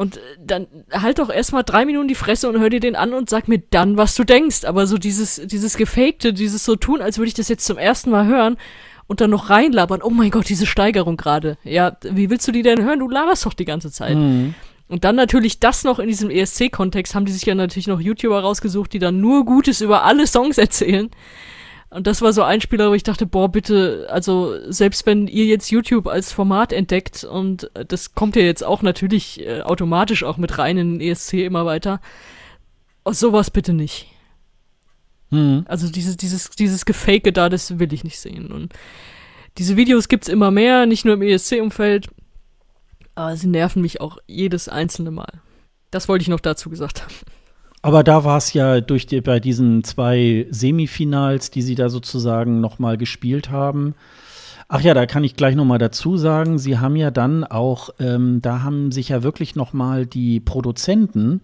Und 0.00 0.16
äh, 0.16 0.20
dann 0.42 0.66
halt 0.90 1.18
doch 1.18 1.28
erstmal 1.28 1.62
drei 1.62 1.84
Minuten 1.84 2.08
die 2.08 2.14
Fresse 2.14 2.48
und 2.48 2.58
hör 2.58 2.70
dir 2.70 2.80
den 2.80 2.96
an 2.96 3.12
und 3.12 3.28
sag 3.28 3.48
mir 3.48 3.58
dann, 3.58 3.98
was 3.98 4.14
du 4.14 4.24
denkst. 4.24 4.64
Aber 4.64 4.86
so 4.86 4.96
dieses, 4.96 5.42
dieses 5.44 5.76
Gefakte, 5.76 6.32
dieses 6.32 6.64
so 6.64 6.74
tun, 6.74 7.02
als 7.02 7.18
würde 7.18 7.28
ich 7.28 7.34
das 7.34 7.50
jetzt 7.50 7.66
zum 7.66 7.76
ersten 7.76 8.08
Mal 8.08 8.24
hören 8.24 8.56
und 9.08 9.20
dann 9.20 9.28
noch 9.28 9.50
reinlabern. 9.50 10.00
Oh 10.02 10.08
mein 10.08 10.30
Gott, 10.30 10.48
diese 10.48 10.64
Steigerung 10.64 11.18
gerade. 11.18 11.58
Ja, 11.64 11.98
wie 12.00 12.30
willst 12.30 12.48
du 12.48 12.52
die 12.52 12.62
denn 12.62 12.82
hören? 12.82 13.00
Du 13.00 13.10
laberst 13.10 13.44
doch 13.44 13.52
die 13.52 13.66
ganze 13.66 13.92
Zeit. 13.92 14.16
Mhm. 14.16 14.54
Und 14.88 15.04
dann 15.04 15.16
natürlich 15.16 15.60
das 15.60 15.84
noch 15.84 15.98
in 15.98 16.08
diesem 16.08 16.30
ESC-Kontext 16.30 17.14
haben 17.14 17.26
die 17.26 17.32
sich 17.32 17.44
ja 17.44 17.54
natürlich 17.54 17.86
noch 17.86 18.00
YouTuber 18.00 18.40
rausgesucht, 18.40 18.94
die 18.94 19.00
dann 19.00 19.20
nur 19.20 19.44
Gutes 19.44 19.82
über 19.82 20.04
alle 20.04 20.26
Songs 20.26 20.56
erzählen. 20.56 21.10
Und 21.90 22.06
das 22.06 22.22
war 22.22 22.32
so 22.32 22.44
ein 22.44 22.60
Spieler, 22.60 22.88
wo 22.88 22.94
ich 22.94 23.02
dachte, 23.02 23.26
boah, 23.26 23.50
bitte, 23.50 24.06
also 24.10 24.54
selbst 24.70 25.06
wenn 25.06 25.26
ihr 25.26 25.44
jetzt 25.46 25.70
YouTube 25.70 26.06
als 26.06 26.32
Format 26.32 26.72
entdeckt 26.72 27.24
und 27.24 27.68
das 27.74 28.14
kommt 28.14 28.36
ja 28.36 28.42
jetzt 28.42 28.62
auch 28.62 28.82
natürlich 28.82 29.40
äh, 29.40 29.62
automatisch 29.62 30.22
auch 30.22 30.36
mit 30.36 30.56
rein 30.56 30.78
in 30.78 30.98
den 30.98 31.00
ESC 31.00 31.34
immer 31.34 31.66
weiter, 31.66 32.00
oh, 33.04 33.12
sowas 33.12 33.50
bitte 33.50 33.72
nicht. 33.72 34.06
Mhm. 35.30 35.64
Also 35.66 35.90
dieses, 35.90 36.16
dieses, 36.16 36.50
dieses 36.50 36.84
Gefake 36.84 37.32
da, 37.32 37.48
das 37.48 37.80
will 37.80 37.92
ich 37.92 38.04
nicht 38.04 38.20
sehen. 38.20 38.52
Und 38.52 38.72
diese 39.58 39.76
Videos 39.76 40.06
gibt's 40.06 40.28
immer 40.28 40.52
mehr, 40.52 40.86
nicht 40.86 41.04
nur 41.04 41.14
im 41.14 41.22
ESC-Umfeld, 41.22 42.08
aber 43.16 43.36
sie 43.36 43.48
nerven 43.48 43.82
mich 43.82 44.00
auch 44.00 44.18
jedes 44.28 44.68
einzelne 44.68 45.10
Mal. 45.10 45.40
Das 45.90 46.08
wollte 46.08 46.22
ich 46.22 46.28
noch 46.28 46.40
dazu 46.40 46.70
gesagt 46.70 47.02
haben. 47.02 47.14
Aber 47.82 48.04
da 48.04 48.24
war 48.24 48.36
es 48.36 48.52
ja 48.52 48.80
durch 48.80 49.06
die, 49.06 49.20
bei 49.20 49.40
diesen 49.40 49.84
zwei 49.84 50.46
Semifinals, 50.50 51.50
die 51.50 51.62
sie 51.62 51.74
da 51.74 51.88
sozusagen 51.88 52.60
noch 52.60 52.78
mal 52.78 52.98
gespielt 52.98 53.50
haben. 53.50 53.94
Ach 54.68 54.82
ja, 54.82 54.94
da 54.94 55.06
kann 55.06 55.24
ich 55.24 55.34
gleich 55.34 55.56
noch 55.56 55.64
mal 55.64 55.78
dazu 55.78 56.16
sagen, 56.16 56.58
sie 56.58 56.78
haben 56.78 56.94
ja 56.94 57.10
dann 57.10 57.42
auch, 57.42 57.90
ähm, 57.98 58.40
da 58.42 58.62
haben 58.62 58.92
sich 58.92 59.08
ja 59.08 59.22
wirklich 59.22 59.56
noch 59.56 59.72
mal 59.72 60.06
die 60.06 60.40
Produzenten 60.40 61.40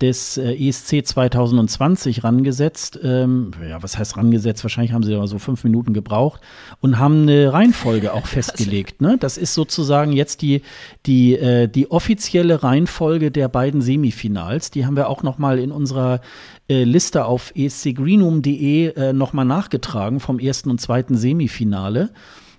des 0.00 0.36
äh, 0.36 0.54
ESC 0.54 1.04
2020 1.04 2.22
rangesetzt. 2.22 2.98
Ähm, 3.02 3.50
ja, 3.68 3.82
was 3.82 3.98
heißt 3.98 4.16
rangesetzt? 4.16 4.62
Wahrscheinlich 4.62 4.92
haben 4.92 5.02
sie 5.02 5.14
aber 5.14 5.26
so 5.26 5.38
fünf 5.38 5.64
Minuten 5.64 5.92
gebraucht 5.92 6.40
und 6.80 6.98
haben 6.98 7.22
eine 7.22 7.52
Reihenfolge 7.52 8.12
auch 8.12 8.26
festgelegt. 8.26 9.00
Ne? 9.00 9.16
Das 9.18 9.36
ist 9.36 9.54
sozusagen 9.54 10.12
jetzt 10.12 10.42
die, 10.42 10.62
die, 11.06 11.34
äh, 11.34 11.68
die 11.68 11.90
offizielle 11.90 12.62
Reihenfolge 12.62 13.30
der 13.30 13.48
beiden 13.48 13.80
Semifinals. 13.80 14.70
Die 14.70 14.86
haben 14.86 14.96
wir 14.96 15.08
auch 15.08 15.22
noch 15.22 15.38
mal 15.38 15.58
in 15.58 15.72
unserer 15.72 16.20
äh, 16.68 16.84
Liste 16.84 17.24
auf 17.24 17.52
escgreenroom.de 17.56 18.94
äh, 18.94 19.12
noch 19.12 19.32
mal 19.32 19.44
nachgetragen 19.44 20.20
vom 20.20 20.38
ersten 20.38 20.70
und 20.70 20.80
zweiten 20.80 21.16
Semifinale 21.16 22.10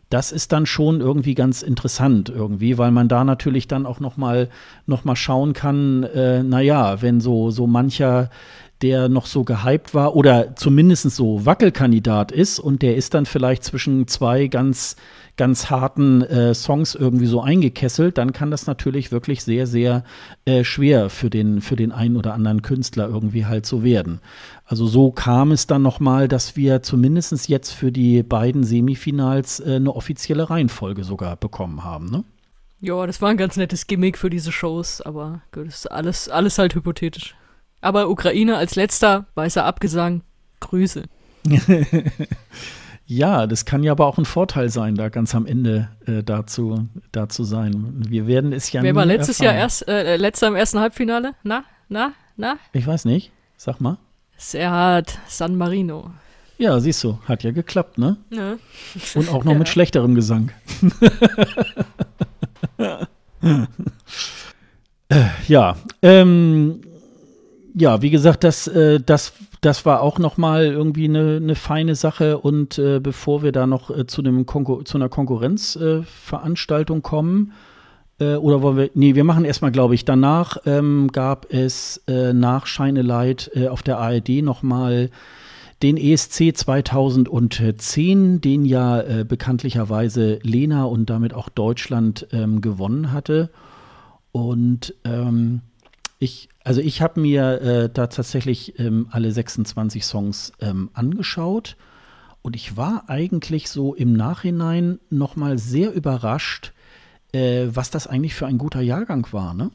das 0.10 0.32
ist 0.32 0.52
dann 0.52 0.66
schon 0.66 1.02
irgendwie 1.02 1.36
ganz 1.36 1.62
interessant 1.62 2.30
irgendwie, 2.30 2.78
weil 2.78 2.92
man 2.92 3.08
da 3.08 3.24
natürlich 3.24 3.68
dann 3.68 3.86
auch 3.86 4.00
noch 4.00 4.18
mal, 4.18 4.50
noch 4.86 5.06
mal 5.06 5.16
schauen 5.16 5.54
kann, 5.54 6.04
äh, 6.04 6.44
naja, 6.44 7.02
wenn 7.02 7.22
so, 7.22 7.52
so 7.52 7.68
mancher 7.68 8.30
der 8.82 9.10
noch 9.10 9.26
so 9.26 9.44
gehypt 9.44 9.94
war 9.94 10.16
oder 10.16 10.56
zumindest 10.56 11.12
so 11.12 11.46
Wackelkandidat 11.46 12.32
ist 12.32 12.60
und 12.60 12.82
der 12.82 12.96
ist 12.96 13.14
dann 13.14 13.26
vielleicht 13.26 13.66
zwischen 13.66 14.08
zwei 14.08 14.48
ganz 14.48 14.96
ganz 15.40 15.70
harten 15.70 16.22
äh, 16.22 16.54
Songs 16.54 16.96
irgendwie 16.96 17.26
so 17.26 17.42
eingekesselt, 17.42 18.18
dann 18.18 18.34
kann 18.34 18.52
das 18.52 18.68
natürlich 18.68 19.14
wirklich 19.14 19.42
sehr, 19.42 19.68
sehr 19.68 20.04
äh, 20.44 20.66
schwer 20.66 21.10
für 21.10 21.30
den, 21.30 21.62
für 21.62 21.78
den 21.78 21.94
einen 21.94 22.18
oder 22.18 22.34
anderen 22.34 22.62
Künstler 22.62 23.08
irgendwie 23.08 23.46
halt 23.46 23.66
so 23.66 23.82
werden. 23.82 24.20
Also 24.70 24.86
so 24.86 25.12
kam 25.12 25.52
es 25.52 25.66
dann 25.66 25.82
nochmal, 25.82 26.28
dass 26.28 26.56
wir 26.56 26.84
zumindest 26.84 27.50
jetzt 27.50 27.72
für 27.72 27.92
die 27.92 28.22
beiden 28.22 28.64
Semifinals 28.64 29.60
äh, 29.60 29.78
eine 29.78 29.96
offizielle 29.96 30.48
Reihenfolge 30.52 31.04
sogar 31.04 31.38
bekommen 31.38 31.84
haben, 31.84 32.12
ne? 32.12 32.24
Ja, 32.80 33.08
das 33.08 33.20
war 33.20 33.30
ein 33.30 33.38
ganz 33.38 33.58
nettes 33.58 33.88
Gimmick 33.88 34.16
für 34.16 34.30
diese 34.30 34.52
Shows, 34.52 35.02
aber 35.02 35.42
gut, 35.52 35.66
das 35.68 35.80
ist 35.80 35.92
alles, 35.92 36.30
alles 36.30 36.60
halt 36.60 36.76
hypothetisch. 36.76 37.36
Aber 37.82 38.10
Ukraine 38.12 38.58
als 38.58 38.76
letzter, 38.76 39.26
weißer 39.34 39.66
Abgesang, 39.66 40.22
Grüße. 40.60 41.04
Ja, 43.12 43.48
das 43.48 43.66
kann 43.66 43.82
ja 43.82 43.92
aber 43.94 44.06
auch 44.06 44.20
ein 44.20 44.26
Vorteil 44.26 44.70
sein, 44.70 44.94
da 44.94 45.10
ganz 45.10 45.34
am 45.34 45.48
Ende 45.48 45.90
äh, 46.06 46.22
dazu, 46.22 46.88
da 47.12 47.28
zu 47.28 47.44
sein. 47.44 48.04
Wir 48.08 48.28
werden 48.28 48.54
es 48.54 48.72
ja 48.72 48.84
Wer 48.84 48.94
war 48.94 49.04
letztes 49.08 49.40
erfahren. 49.40 49.56
Jahr 49.56 49.64
erst, 49.64 49.88
äh, 49.88 50.16
letzter 50.18 50.48
im 50.48 50.56
ersten 50.56 50.80
Halbfinale? 50.80 51.34
Na, 51.42 51.64
na, 51.88 52.14
na? 52.38 52.58
Ich 52.72 52.86
weiß 52.86 53.06
nicht. 53.06 53.32
Sag 53.58 53.82
mal. 53.82 53.98
Serhat 54.40 55.20
San 55.28 55.58
Marino. 55.58 56.12
Ja, 56.58 56.80
siehst 56.80 57.04
du, 57.04 57.20
hat 57.26 57.44
ja 57.44 57.52
geklappt, 57.52 57.98
ne? 57.98 58.18
Ja. 58.30 58.58
Und 59.16 59.30
auch 59.30 59.44
noch 59.44 59.52
ja. 59.52 59.60
mit 59.60 59.70
schlechterem 59.70 60.16
Gesang. 60.16 60.52
ja, 65.48 65.76
ähm, 66.02 66.82
ja, 67.76 68.02
wie 68.02 68.10
gesagt, 68.10 68.44
das, 68.44 68.68
äh, 68.68 69.00
das 69.00 69.34
das 69.62 69.86
war 69.86 70.02
auch 70.02 70.20
noch 70.20 70.38
mal 70.38 70.66
irgendwie 70.66 71.06
eine, 71.06 71.38
eine 71.38 71.56
feine 71.56 71.96
Sache. 71.96 72.38
Und 72.38 72.78
äh, 72.78 73.00
bevor 73.00 73.44
wir 73.44 73.52
da 73.52 73.68
noch 73.68 73.90
äh, 73.90 74.08
zu, 74.08 74.22
einem 74.22 74.46
Konkur 74.46 74.86
zu 74.86 74.98
einer 74.98 75.10
Konkurrenzveranstaltung 75.10 77.02
kommen, 77.02 77.52
äh, 78.20 78.36
oder 78.36 78.62
wollen 78.62 78.78
wir, 78.78 78.90
nee, 78.94 79.16
wir 79.16 79.24
machen 79.24 79.46
erstmal, 79.46 79.72
glaube 79.72 79.96
ich, 79.96 80.06
danach 80.06 80.58
ähm, 80.66 81.10
gab 81.12 81.52
es 81.52 82.04
äh, 82.08 82.34
nach 82.34 82.66
Shine 82.68 83.02
Light 83.02 83.52
äh, 83.56 83.68
auf 83.68 83.84
der 83.84 83.98
ARD 83.98 84.42
noch 84.42 84.64
mal 84.64 85.10
den 85.82 85.96
ESC 85.96 86.58
2010, 86.58 88.42
den 88.42 88.66
ja 88.66 89.24
bekanntlicherweise 89.24 90.40
Lena 90.44 90.84
und 90.84 91.10
damit 91.10 91.34
auch 91.34 91.48
Deutschland 91.48 92.28
ähm, 92.34 92.60
gewonnen 92.60 93.14
hatte. 93.14 93.50
Und 94.34 94.94
ähm, 95.06 95.62
ich 96.20 96.50
Also 96.66 96.82
ich 96.82 97.02
habe 97.02 97.22
mir 97.22 97.62
äh, 97.62 97.90
da 97.90 98.08
tatsächlich 98.08 98.78
ähm, 98.78 99.08
alle 99.10 99.32
26 99.32 100.06
Songs 100.06 100.52
ähm, 100.60 100.90
angeschaut 100.94 101.78
und 102.42 102.56
ich 102.56 102.78
war 102.78 103.10
eigentlich 103.10 103.70
so 103.70 103.94
im 103.94 104.14
Nachhinein 104.14 105.00
noch 105.10 105.36
mal 105.36 105.58
sehr 105.58 105.94
überrascht, 105.94 106.74
äh, 107.34 107.68
was 107.72 107.90
das 107.90 108.08
eigentlich 108.08 108.36
für 108.36 108.48
ein 108.48 108.58
guter 108.58 108.82
Jahrgang 108.82 109.28
war, 109.32 109.54
ne? 109.54 109.72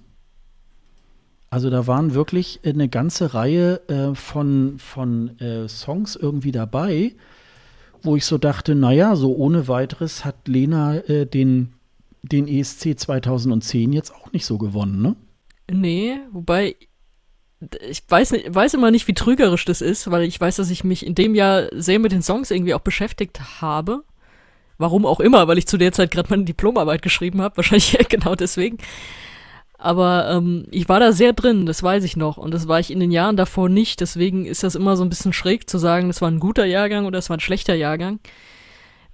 Also 1.50 1.70
da 1.70 1.86
waren 1.86 2.14
wirklich 2.14 2.60
eine 2.64 2.88
ganze 2.88 3.32
Reihe 3.32 3.80
äh, 3.88 4.16
von, 4.16 4.74
von 4.78 5.38
äh, 5.38 5.68
Songs 5.68 6.16
irgendwie 6.16 6.50
dabei, 6.50 7.14
wo 8.02 8.16
ich 8.16 8.24
so 8.24 8.38
dachte, 8.38 8.74
naja, 8.74 9.14
so 9.14 9.36
ohne 9.36 9.68
weiteres 9.68 10.24
hat 10.24 10.48
Lena 10.48 10.96
äh, 10.96 11.26
den, 11.26 11.74
den 12.22 12.48
ESC 12.48 12.98
2010 12.98 13.92
jetzt 13.92 14.12
auch 14.12 14.32
nicht 14.32 14.46
so 14.46 14.58
gewonnen, 14.58 15.00
ne? 15.00 15.16
Nee, 15.70 16.18
wobei 16.32 16.74
ich 17.88 18.02
weiß, 18.08 18.32
weiß 18.48 18.74
immer 18.74 18.90
nicht, 18.90 19.08
wie 19.08 19.14
trügerisch 19.14 19.64
das 19.64 19.80
ist, 19.80 20.10
weil 20.10 20.24
ich 20.24 20.40
weiß, 20.40 20.56
dass 20.56 20.70
ich 20.70 20.84
mich 20.84 21.06
in 21.06 21.14
dem 21.14 21.34
Jahr 21.34 21.68
sehr 21.72 21.98
mit 21.98 22.12
den 22.12 22.22
Songs 22.22 22.50
irgendwie 22.50 22.74
auch 22.74 22.80
beschäftigt 22.80 23.60
habe. 23.60 24.04
Warum 24.78 25.06
auch 25.06 25.20
immer, 25.20 25.46
weil 25.48 25.58
ich 25.58 25.66
zu 25.66 25.76
der 25.76 25.92
Zeit 25.92 26.10
gerade 26.10 26.30
meine 26.30 26.44
Diplomarbeit 26.44 27.02
geschrieben 27.02 27.40
habe, 27.40 27.56
wahrscheinlich 27.56 27.96
genau 28.08 28.34
deswegen. 28.34 28.78
Aber 29.78 30.30
ähm, 30.30 30.66
ich 30.70 30.88
war 30.88 30.98
da 30.98 31.12
sehr 31.12 31.32
drin, 31.32 31.66
das 31.66 31.82
weiß 31.82 32.04
ich 32.04 32.16
noch. 32.16 32.38
Und 32.38 32.54
das 32.54 32.68
war 32.68 32.80
ich 32.80 32.90
in 32.90 33.00
den 33.00 33.10
Jahren 33.10 33.36
davor 33.36 33.68
nicht. 33.68 34.00
Deswegen 34.00 34.46
ist 34.46 34.62
das 34.62 34.74
immer 34.74 34.96
so 34.96 35.04
ein 35.04 35.10
bisschen 35.10 35.32
schräg 35.32 35.68
zu 35.68 35.78
sagen, 35.78 36.08
das 36.08 36.22
war 36.22 36.30
ein 36.30 36.40
guter 36.40 36.64
Jahrgang 36.64 37.04
oder 37.04 37.18
das 37.18 37.28
war 37.28 37.36
ein 37.36 37.40
schlechter 37.40 37.74
Jahrgang. 37.74 38.18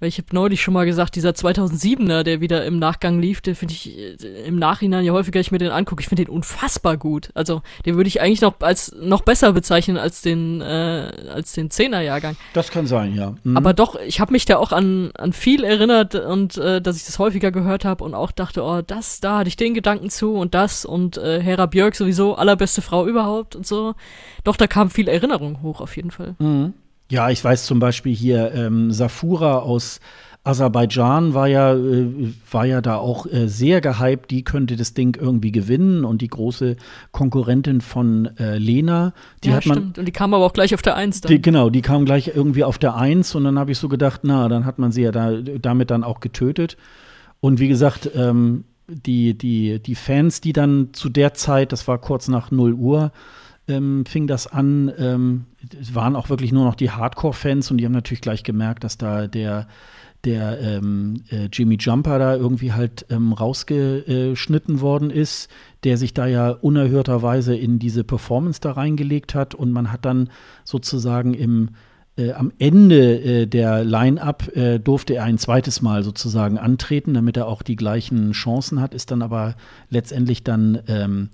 Weil 0.01 0.09
ich 0.09 0.17
habe 0.17 0.29
neulich 0.31 0.63
schon 0.63 0.73
mal 0.73 0.87
gesagt, 0.87 1.15
dieser 1.15 1.29
2007er, 1.29 2.23
der 2.23 2.41
wieder 2.41 2.65
im 2.65 2.79
Nachgang 2.79 3.19
lief, 3.19 3.39
den 3.39 3.53
finde 3.53 3.75
ich 3.75 3.95
äh, 3.95 4.47
im 4.47 4.57
Nachhinein, 4.57 5.03
je 5.03 5.11
häufiger 5.11 5.39
ich 5.39 5.51
mir 5.51 5.59
den 5.59 5.69
angucke, 5.69 6.01
ich 6.01 6.07
finde 6.07 6.25
den 6.25 6.33
unfassbar 6.33 6.97
gut. 6.97 7.29
Also 7.35 7.61
den 7.85 7.97
würde 7.97 8.07
ich 8.07 8.19
eigentlich 8.19 8.41
noch 8.41 8.55
als 8.61 8.95
noch 8.99 9.21
besser 9.21 9.53
bezeichnen 9.53 9.97
als 9.97 10.23
den 10.23 10.59
äh, 10.59 11.11
als 11.31 11.53
den 11.53 11.69
10er 11.69 12.01
Jahrgang. 12.01 12.35
Das 12.53 12.71
kann 12.71 12.87
sein, 12.87 13.13
ja. 13.13 13.35
Mhm. 13.43 13.55
Aber 13.55 13.73
doch, 13.73 13.95
ich 13.95 14.19
habe 14.19 14.31
mich 14.31 14.45
da 14.45 14.57
auch 14.57 14.71
an 14.71 15.11
an 15.13 15.33
viel 15.33 15.63
erinnert 15.63 16.15
und 16.15 16.57
äh, 16.57 16.81
dass 16.81 16.97
ich 16.97 17.05
das 17.05 17.19
häufiger 17.19 17.51
gehört 17.51 17.85
habe 17.85 18.03
und 18.03 18.15
auch 18.15 18.31
dachte, 18.31 18.63
oh, 18.63 18.81
das 18.81 19.19
da 19.19 19.37
hatte 19.37 19.49
ich 19.49 19.55
den 19.55 19.75
Gedanken 19.75 20.09
zu 20.09 20.33
und 20.33 20.55
das 20.55 20.83
und 20.83 21.17
äh, 21.17 21.39
Hera 21.43 21.67
Björk 21.67 21.93
sowieso 21.93 22.33
allerbeste 22.33 22.81
Frau 22.81 23.05
überhaupt 23.05 23.55
und 23.55 23.67
so. 23.67 23.93
Doch 24.43 24.57
da 24.57 24.65
kam 24.65 24.89
viel 24.89 25.07
Erinnerung 25.07 25.61
hoch 25.61 25.79
auf 25.79 25.95
jeden 25.95 26.09
Fall. 26.09 26.33
Mhm. 26.39 26.73
Ja, 27.11 27.29
ich 27.29 27.43
weiß 27.43 27.65
zum 27.65 27.79
Beispiel 27.79 28.15
hier 28.15 28.53
ähm, 28.53 28.93
Safura 28.93 29.59
aus 29.59 29.99
Aserbaidschan 30.45 31.33
war 31.33 31.47
ja, 31.47 31.73
äh, 31.75 32.07
war 32.49 32.65
ja 32.65 32.79
da 32.81 32.95
auch 32.95 33.25
äh, 33.25 33.47
sehr 33.47 33.81
gehypt, 33.81 34.31
die 34.31 34.45
könnte 34.45 34.77
das 34.77 34.93
Ding 34.93 35.17
irgendwie 35.19 35.51
gewinnen 35.51 36.05
und 36.05 36.21
die 36.21 36.29
große 36.29 36.77
Konkurrentin 37.11 37.81
von 37.81 38.29
äh, 38.37 38.57
Lena, 38.57 39.13
die 39.43 39.49
ja, 39.49 39.55
hat 39.55 39.65
man. 39.65 39.77
Stimmt. 39.77 39.97
Und 39.99 40.07
die 40.07 40.13
kam 40.13 40.33
aber 40.33 40.45
auch 40.45 40.53
gleich 40.53 40.73
auf 40.73 40.81
der 40.81 40.95
Eins 40.95 41.19
dann. 41.19 41.29
Die, 41.29 41.41
genau, 41.41 41.69
die 41.69 41.81
kam 41.81 42.05
gleich 42.05 42.31
irgendwie 42.33 42.63
auf 42.63 42.77
der 42.77 42.95
Eins 42.95 43.35
und 43.35 43.43
dann 43.43 43.59
habe 43.59 43.73
ich 43.73 43.77
so 43.77 43.89
gedacht, 43.89 44.21
na, 44.23 44.47
dann 44.47 44.65
hat 44.65 44.79
man 44.79 44.93
sie 44.93 45.01
ja 45.01 45.11
da, 45.11 45.33
damit 45.33 45.91
dann 45.91 46.05
auch 46.05 46.21
getötet. 46.21 46.77
Und 47.41 47.59
wie 47.59 47.67
gesagt, 47.67 48.09
ähm, 48.15 48.63
die, 48.87 49.37
die, 49.37 49.79
die 49.79 49.95
Fans, 49.95 50.39
die 50.39 50.53
dann 50.53 50.93
zu 50.93 51.09
der 51.09 51.33
Zeit, 51.33 51.73
das 51.73 51.89
war 51.89 51.97
kurz 51.97 52.29
nach 52.29 52.51
0 52.51 52.73
Uhr, 52.73 53.11
ähm, 53.67 54.05
fing 54.05 54.27
das 54.27 54.47
an. 54.47 54.91
Ähm, 54.97 55.45
es 55.79 55.95
waren 55.95 56.15
auch 56.15 56.29
wirklich 56.29 56.51
nur 56.51 56.65
noch 56.65 56.75
die 56.75 56.91
Hardcore-Fans 56.91 57.71
und 57.71 57.77
die 57.77 57.85
haben 57.85 57.91
natürlich 57.91 58.21
gleich 58.21 58.43
gemerkt, 58.43 58.83
dass 58.83 58.97
da 58.97 59.27
der 59.27 59.67
der 60.23 60.59
ähm, 60.61 61.23
äh, 61.29 61.47
Jimmy 61.51 61.77
Jumper 61.79 62.19
da 62.19 62.35
irgendwie 62.35 62.73
halt 62.73 63.07
ähm, 63.09 63.33
rausgeschnitten 63.33 64.79
worden 64.79 65.09
ist, 65.09 65.49
der 65.83 65.97
sich 65.97 66.13
da 66.13 66.27
ja 66.27 66.51
unerhörterweise 66.51 67.55
in 67.55 67.79
diese 67.79 68.03
Performance 68.03 68.61
da 68.61 68.73
reingelegt 68.73 69.33
hat 69.33 69.55
und 69.55 69.71
man 69.71 69.91
hat 69.91 70.05
dann 70.05 70.29
sozusagen 70.63 71.33
im 71.33 71.69
äh, 72.17 72.33
am 72.33 72.51
Ende 72.59 73.21
äh, 73.21 73.47
der 73.47 73.83
Line-up 73.83 74.55
äh, 74.55 74.79
durfte 74.79 75.15
er 75.15 75.23
ein 75.23 75.37
zweites 75.37 75.81
Mal 75.81 76.03
sozusagen 76.03 76.57
antreten, 76.57 77.13
damit 77.13 77.37
er 77.37 77.47
auch 77.47 77.61
die 77.61 77.77
gleichen 77.77 78.33
Chancen 78.33 78.81
hat, 78.81 78.93
ist 78.93 79.11
dann 79.11 79.21
aber 79.21 79.55
letztendlich 79.89 80.43
dann 80.43 80.81
ähm, 80.87 81.29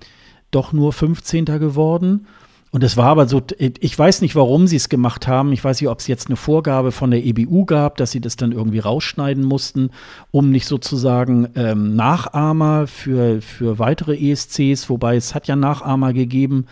doch 0.52 0.74
nur 0.74 0.94
15. 0.94 1.45
geworden. 1.45 2.28
Und 2.72 2.84
es 2.84 2.98
war 2.98 3.07
aber 3.07 3.28
so, 3.28 3.41
ich 3.57 3.98
weiß 3.98 4.22
nicht, 4.22 4.36
warum 4.36 4.68
sie 4.68 4.76
es 4.76 4.90
gemacht 4.90 5.26
haben. 5.26 5.53
Ich 5.53 5.64
weiß 5.64 5.80
nicht, 5.80 5.90
ob 5.90 5.99
es 5.99 6.07
jetzt 6.07 6.28
eine 6.28 6.36
Vorgabe 6.36 6.91
von 6.91 7.11
der 7.11 7.26
EBU 7.26 7.65
gab, 7.65 7.95
dass 7.95 8.11
sie 8.11 8.19
das 8.19 8.36
dann 8.36 8.52
irgendwie 8.52 8.80
rausschneiden 8.80 9.44
mussten, 9.44 9.91
um 10.32 10.52
nicht 10.52 10.68
sozusagen 10.68 11.48
ähm, 11.56 11.95
Nachahmer 11.95 12.88
für, 12.88 13.41
für 13.41 13.80
weitere 13.80 14.15
ESCs, 14.15 14.90
wobei 14.90 15.15
es 15.15 15.34
hat 15.34 15.48
ja 15.48 15.56
Nachahmer 15.56 16.11
gegeben. 16.11 16.68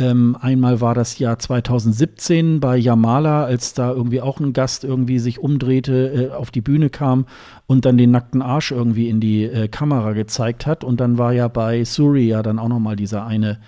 Ähm, 0.00 0.34
einmal 0.40 0.80
war 0.80 0.94
das 0.94 1.18
Jahr 1.18 1.38
2017 1.38 2.58
bei 2.58 2.78
Yamala, 2.78 3.44
als 3.44 3.74
da 3.74 3.92
irgendwie 3.92 4.22
auch 4.22 4.40
ein 4.40 4.54
Gast 4.54 4.82
irgendwie 4.82 5.18
sich 5.18 5.40
umdrehte, 5.40 6.30
äh, 6.30 6.34
auf 6.34 6.50
die 6.50 6.62
Bühne 6.62 6.88
kam 6.88 7.26
und 7.66 7.84
dann 7.84 7.98
den 7.98 8.10
nackten 8.10 8.40
Arsch 8.40 8.72
irgendwie 8.72 9.10
in 9.10 9.20
die 9.20 9.44
äh, 9.44 9.68
Kamera 9.68 10.14
gezeigt 10.14 10.64
hat. 10.64 10.84
Und 10.84 11.00
dann 11.00 11.18
war 11.18 11.34
ja 11.34 11.48
bei 11.48 11.84
Suri 11.84 12.26
ja 12.26 12.42
dann 12.42 12.58
auch 12.58 12.68
noch 12.68 12.78
mal 12.78 12.96
dieser 12.96 13.26
eine, 13.26 13.60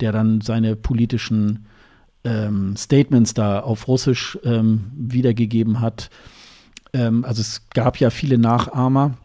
der 0.00 0.12
dann 0.12 0.42
seine 0.42 0.76
politischen 0.76 1.64
ähm, 2.22 2.76
Statements 2.76 3.32
da 3.32 3.60
auf 3.60 3.88
Russisch 3.88 4.38
ähm, 4.44 4.90
wiedergegeben 4.94 5.80
hat. 5.80 6.10
Ähm, 6.92 7.24
also 7.24 7.40
es 7.40 7.66
gab 7.70 7.98
ja 7.98 8.10
viele 8.10 8.36
Nachahmer. 8.36 9.16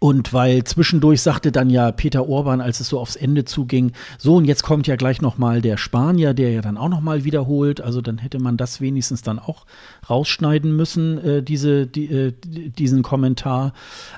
Und 0.00 0.32
weil 0.32 0.62
zwischendurch 0.62 1.22
sagte 1.22 1.50
dann 1.50 1.70
ja 1.70 1.90
Peter 1.90 2.28
Orban, 2.28 2.60
als 2.60 2.78
es 2.78 2.88
so 2.88 3.00
aufs 3.00 3.16
Ende 3.16 3.44
zuging, 3.44 3.92
so 4.16 4.36
und 4.36 4.44
jetzt 4.44 4.62
kommt 4.62 4.86
ja 4.86 4.94
gleich 4.94 5.20
noch 5.20 5.38
mal 5.38 5.60
der 5.60 5.76
Spanier, 5.76 6.34
der 6.34 6.52
ja 6.52 6.60
dann 6.60 6.76
auch 6.76 6.88
noch 6.88 7.00
mal 7.00 7.24
wiederholt. 7.24 7.80
Also 7.80 8.00
dann 8.00 8.18
hätte 8.18 8.38
man 8.38 8.56
das 8.56 8.80
wenigstens 8.80 9.22
dann 9.22 9.40
auch 9.40 9.66
rausschneiden 10.08 10.76
müssen, 10.76 11.18
äh, 11.18 11.42
diese, 11.42 11.88
die, 11.88 12.06
äh, 12.06 12.32
diesen 12.32 13.02
Kommentar. 13.02 13.72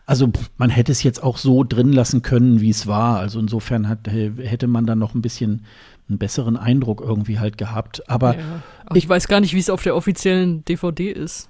Also 0.05 0.31
man 0.59 0.69
hätte 0.69 0.93
es 0.93 1.02
jetzt 1.02 1.23
auch 1.23 1.39
so 1.39 1.65
drin 1.65 1.94
lassen 1.94 2.20
können, 2.20 2.61
wie 2.61 2.70
es 2.70 2.86
war. 2.86 3.19
Also 3.19 3.40
insofern 3.40 3.89
hat, 3.89 4.07
hätte 4.07 4.66
man 4.66 4.85
dann 4.85 4.98
noch 4.98 5.15
ein 5.15 5.23
bisschen 5.23 5.65
einen 6.11 6.19
besseren 6.19 6.59
Eindruck 6.59 7.01
irgendwie 7.01 7.39
halt 7.39 7.57
gehabt. 7.57 8.07
Aber 8.07 8.36
ja. 8.36 8.62
ich, 8.90 9.05
ich 9.05 9.09
weiß 9.09 9.28
gar 9.28 9.40
nicht, 9.40 9.55
wie 9.55 9.61
es 9.61 9.70
auf 9.70 9.82
der 9.82 9.97
offiziellen 9.97 10.62
DVD 10.66 11.11
ist. 11.11 11.48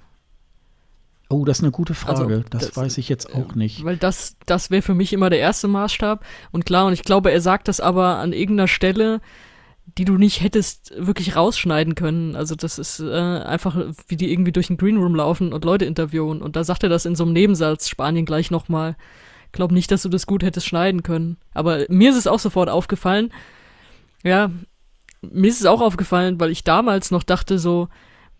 Oh, 1.31 1.45
das 1.45 1.59
ist 1.59 1.63
eine 1.63 1.71
gute 1.71 1.93
Frage. 1.93 2.21
Also, 2.21 2.43
das, 2.49 2.67
das, 2.67 2.77
weiß 2.77 2.97
ich 2.97 3.09
jetzt 3.09 3.33
auch 3.33 3.55
nicht. 3.55 3.83
Weil 3.83 3.97
das, 3.97 4.35
das 4.45 4.69
wäre 4.69 4.81
für 4.81 4.93
mich 4.93 5.13
immer 5.13 5.29
der 5.29 5.39
erste 5.39 5.67
Maßstab. 5.67 6.23
Und 6.51 6.65
klar, 6.65 6.85
und 6.87 6.93
ich 6.93 7.03
glaube, 7.03 7.31
er 7.31 7.41
sagt 7.41 7.67
das 7.67 7.79
aber 7.79 8.17
an 8.17 8.33
irgendeiner 8.33 8.67
Stelle, 8.67 9.21
die 9.97 10.05
du 10.05 10.17
nicht 10.17 10.41
hättest 10.41 10.93
wirklich 10.97 11.35
rausschneiden 11.35 11.95
können. 11.95 12.35
Also 12.35 12.55
das 12.55 12.79
ist 12.79 12.99
äh, 12.99 13.13
einfach, 13.13 13.77
wie 14.07 14.15
die 14.15 14.31
irgendwie 14.31 14.51
durch 14.51 14.67
den 14.67 14.77
Greenroom 14.77 15.15
laufen 15.15 15.53
und 15.53 15.65
Leute 15.65 15.85
interviewen. 15.85 16.41
Und 16.41 16.55
da 16.55 16.63
sagt 16.63 16.83
er 16.83 16.89
das 16.89 17.05
in 17.05 17.15
so 17.15 17.23
einem 17.23 17.33
Nebensatz, 17.33 17.89
Spanien 17.89 18.25
gleich 18.25 18.51
nochmal. 18.51 18.95
Glaub 19.51 19.71
nicht, 19.71 19.91
dass 19.91 20.03
du 20.03 20.09
das 20.09 20.27
gut 20.27 20.43
hättest 20.43 20.67
schneiden 20.67 21.03
können. 21.03 21.37
Aber 21.53 21.85
mir 21.89 22.11
ist 22.11 22.17
es 22.17 22.27
auch 22.27 22.39
sofort 22.39 22.69
aufgefallen. 22.69 23.33
Ja, 24.23 24.51
mir 25.21 25.49
ist 25.49 25.59
es 25.59 25.65
auch 25.65 25.81
aufgefallen, 25.81 26.39
weil 26.39 26.51
ich 26.51 26.63
damals 26.63 27.11
noch 27.11 27.23
dachte 27.23 27.59
so, 27.59 27.89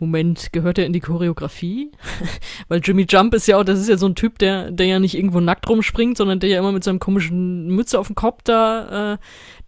Moment, 0.02 0.52
gehört 0.52 0.78
er 0.78 0.86
in 0.86 0.92
die 0.92 0.98
Choreografie? 0.98 1.92
Weil 2.68 2.80
Jimmy 2.82 3.06
Jump 3.08 3.34
ist 3.34 3.46
ja 3.46 3.56
auch, 3.56 3.62
das 3.62 3.78
ist 3.78 3.88
ja 3.88 3.96
so 3.96 4.06
ein 4.06 4.16
Typ, 4.16 4.36
der, 4.40 4.72
der 4.72 4.86
ja 4.86 4.98
nicht 4.98 5.16
irgendwo 5.16 5.38
nackt 5.38 5.68
rumspringt, 5.68 6.16
sondern 6.16 6.40
der 6.40 6.50
ja 6.50 6.58
immer 6.58 6.72
mit 6.72 6.82
seinem 6.82 6.98
komischen 6.98 7.68
Mütze 7.68 8.00
auf 8.00 8.08
dem 8.08 8.16
Kopf 8.16 8.40
da, 8.42 9.12
äh, 9.12 9.18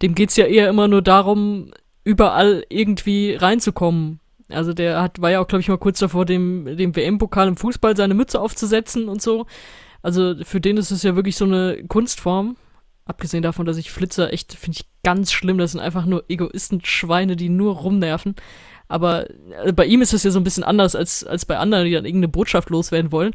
dem 0.01 0.13
geht's 0.13 0.35
ja 0.35 0.45
eher 0.45 0.67
immer 0.67 0.89
nur 0.89 1.01
darum, 1.01 1.71
überall 2.03 2.65
irgendwie 2.67 3.35
reinzukommen. 3.35 4.19
Also 4.49 4.73
der 4.73 5.01
hat, 5.01 5.21
war 5.21 5.31
ja 5.31 5.39
auch, 5.39 5.47
glaube 5.47 5.61
ich, 5.61 5.69
mal 5.69 5.77
kurz 5.77 5.99
davor, 5.99 6.25
dem, 6.25 6.75
dem 6.75 6.93
WM-Pokal 6.97 7.47
im 7.47 7.55
Fußball 7.55 7.95
seine 7.95 8.13
Mütze 8.13 8.41
aufzusetzen 8.41 9.07
und 9.07 9.21
so. 9.21 9.45
Also 10.01 10.35
für 10.43 10.59
den 10.59 10.75
ist 10.75 10.91
es 10.91 11.03
ja 11.03 11.15
wirklich 11.15 11.37
so 11.37 11.45
eine 11.45 11.81
Kunstform. 11.87 12.57
Abgesehen 13.05 13.41
davon, 13.41 13.65
dass 13.65 13.77
ich 13.77 13.89
Flitzer 13.89 14.33
echt, 14.33 14.53
finde 14.53 14.79
ich 14.79 14.85
ganz 15.01 15.31
schlimm. 15.31 15.57
Das 15.57 15.71
sind 15.71 15.79
einfach 15.79 16.05
nur 16.05 16.25
Egoisten-Schweine, 16.27 17.37
die 17.37 17.49
nur 17.49 17.75
rumnerven. 17.75 18.35
Aber 18.87 19.29
äh, 19.63 19.73
bei 19.73 19.85
ihm 19.85 20.01
ist 20.01 20.13
es 20.13 20.23
ja 20.23 20.31
so 20.31 20.39
ein 20.39 20.43
bisschen 20.43 20.63
anders 20.63 20.95
als, 20.95 21.23
als 21.23 21.45
bei 21.45 21.57
anderen, 21.57 21.85
die 21.85 21.91
dann 21.91 22.05
irgendeine 22.05 22.31
Botschaft 22.31 22.69
loswerden 22.69 23.11
wollen. 23.11 23.33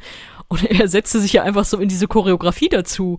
Und 0.49 0.65
er 0.65 0.89
setzte 0.89 1.21
sich 1.21 1.33
ja 1.33 1.43
einfach 1.43 1.65
so 1.65 1.79
in 1.79 1.89
diese 1.89 2.09
Choreografie 2.09 2.69
dazu. 2.69 3.19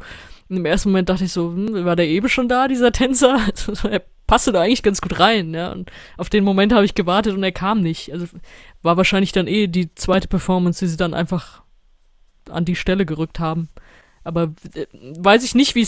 Und 0.50 0.58
im 0.58 0.66
ersten 0.66 0.90
Moment 0.90 1.10
dachte 1.10 1.24
ich 1.24 1.32
so, 1.32 1.52
hm, 1.52 1.86
war 1.86 1.96
der 1.96 2.08
eben 2.08 2.30
schon 2.30 2.50
da, 2.50 2.68
dieser 2.68 2.92
Tänzer? 2.92 3.40
er 3.90 4.04
passte 4.28 4.52
da 4.52 4.62
eigentlich 4.62 4.84
ganz 4.84 5.02
gut 5.02 5.20
rein, 5.20 5.54
ja. 5.54 5.72
Und 5.72 5.92
auf 6.18 6.30
den 6.30 6.44
Moment 6.44 6.74
habe 6.74 6.86
ich 6.86 6.96
gewartet 6.96 7.36
und 7.36 7.44
er 7.44 7.52
kam 7.52 7.82
nicht. 7.82 8.12
Also 8.14 8.28
war 8.82 8.98
wahrscheinlich 8.98 9.32
dann 9.32 9.48
eh 9.48 9.68
die 9.68 9.94
zweite 9.96 10.28
Performance, 10.28 10.84
die 10.84 10.90
sie 10.90 10.98
dann 10.98 11.14
einfach 11.14 11.64
an 12.50 12.66
die 12.66 12.76
Stelle 12.76 13.06
gerückt 13.06 13.40
haben. 13.40 13.70
Aber 14.24 14.54
äh, 14.76 14.86
weiß 15.18 15.44
ich 15.44 15.56
nicht, 15.56 15.74
wie 15.74 15.82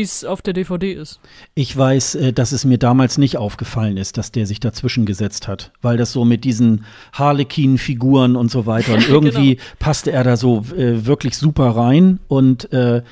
es 0.00 0.24
auf 0.24 0.42
der 0.42 0.54
DVD 0.54 0.92
ist. 0.92 1.20
Ich 1.54 1.76
weiß, 1.76 2.16
äh, 2.16 2.32
dass 2.32 2.52
es 2.52 2.64
mir 2.64 2.78
damals 2.78 3.16
nicht 3.16 3.36
aufgefallen 3.36 3.96
ist, 3.96 4.18
dass 4.18 4.32
der 4.32 4.46
sich 4.46 4.58
dazwischen 4.58 5.06
gesetzt 5.06 5.46
hat, 5.46 5.72
weil 5.82 5.96
das 5.96 6.12
so 6.12 6.24
mit 6.24 6.44
diesen 6.44 6.84
Harlequin-Figuren 7.12 8.34
und 8.34 8.50
so 8.50 8.66
weiter 8.66 8.94
und 8.94 9.08
irgendwie 9.08 9.56
genau. 9.56 9.68
passte 9.78 10.10
er 10.10 10.24
da 10.24 10.36
so 10.36 10.64
äh, 10.76 11.06
wirklich 11.06 11.36
super 11.36 11.70
rein 11.70 12.18
und 12.28 12.72
äh, 12.72 13.02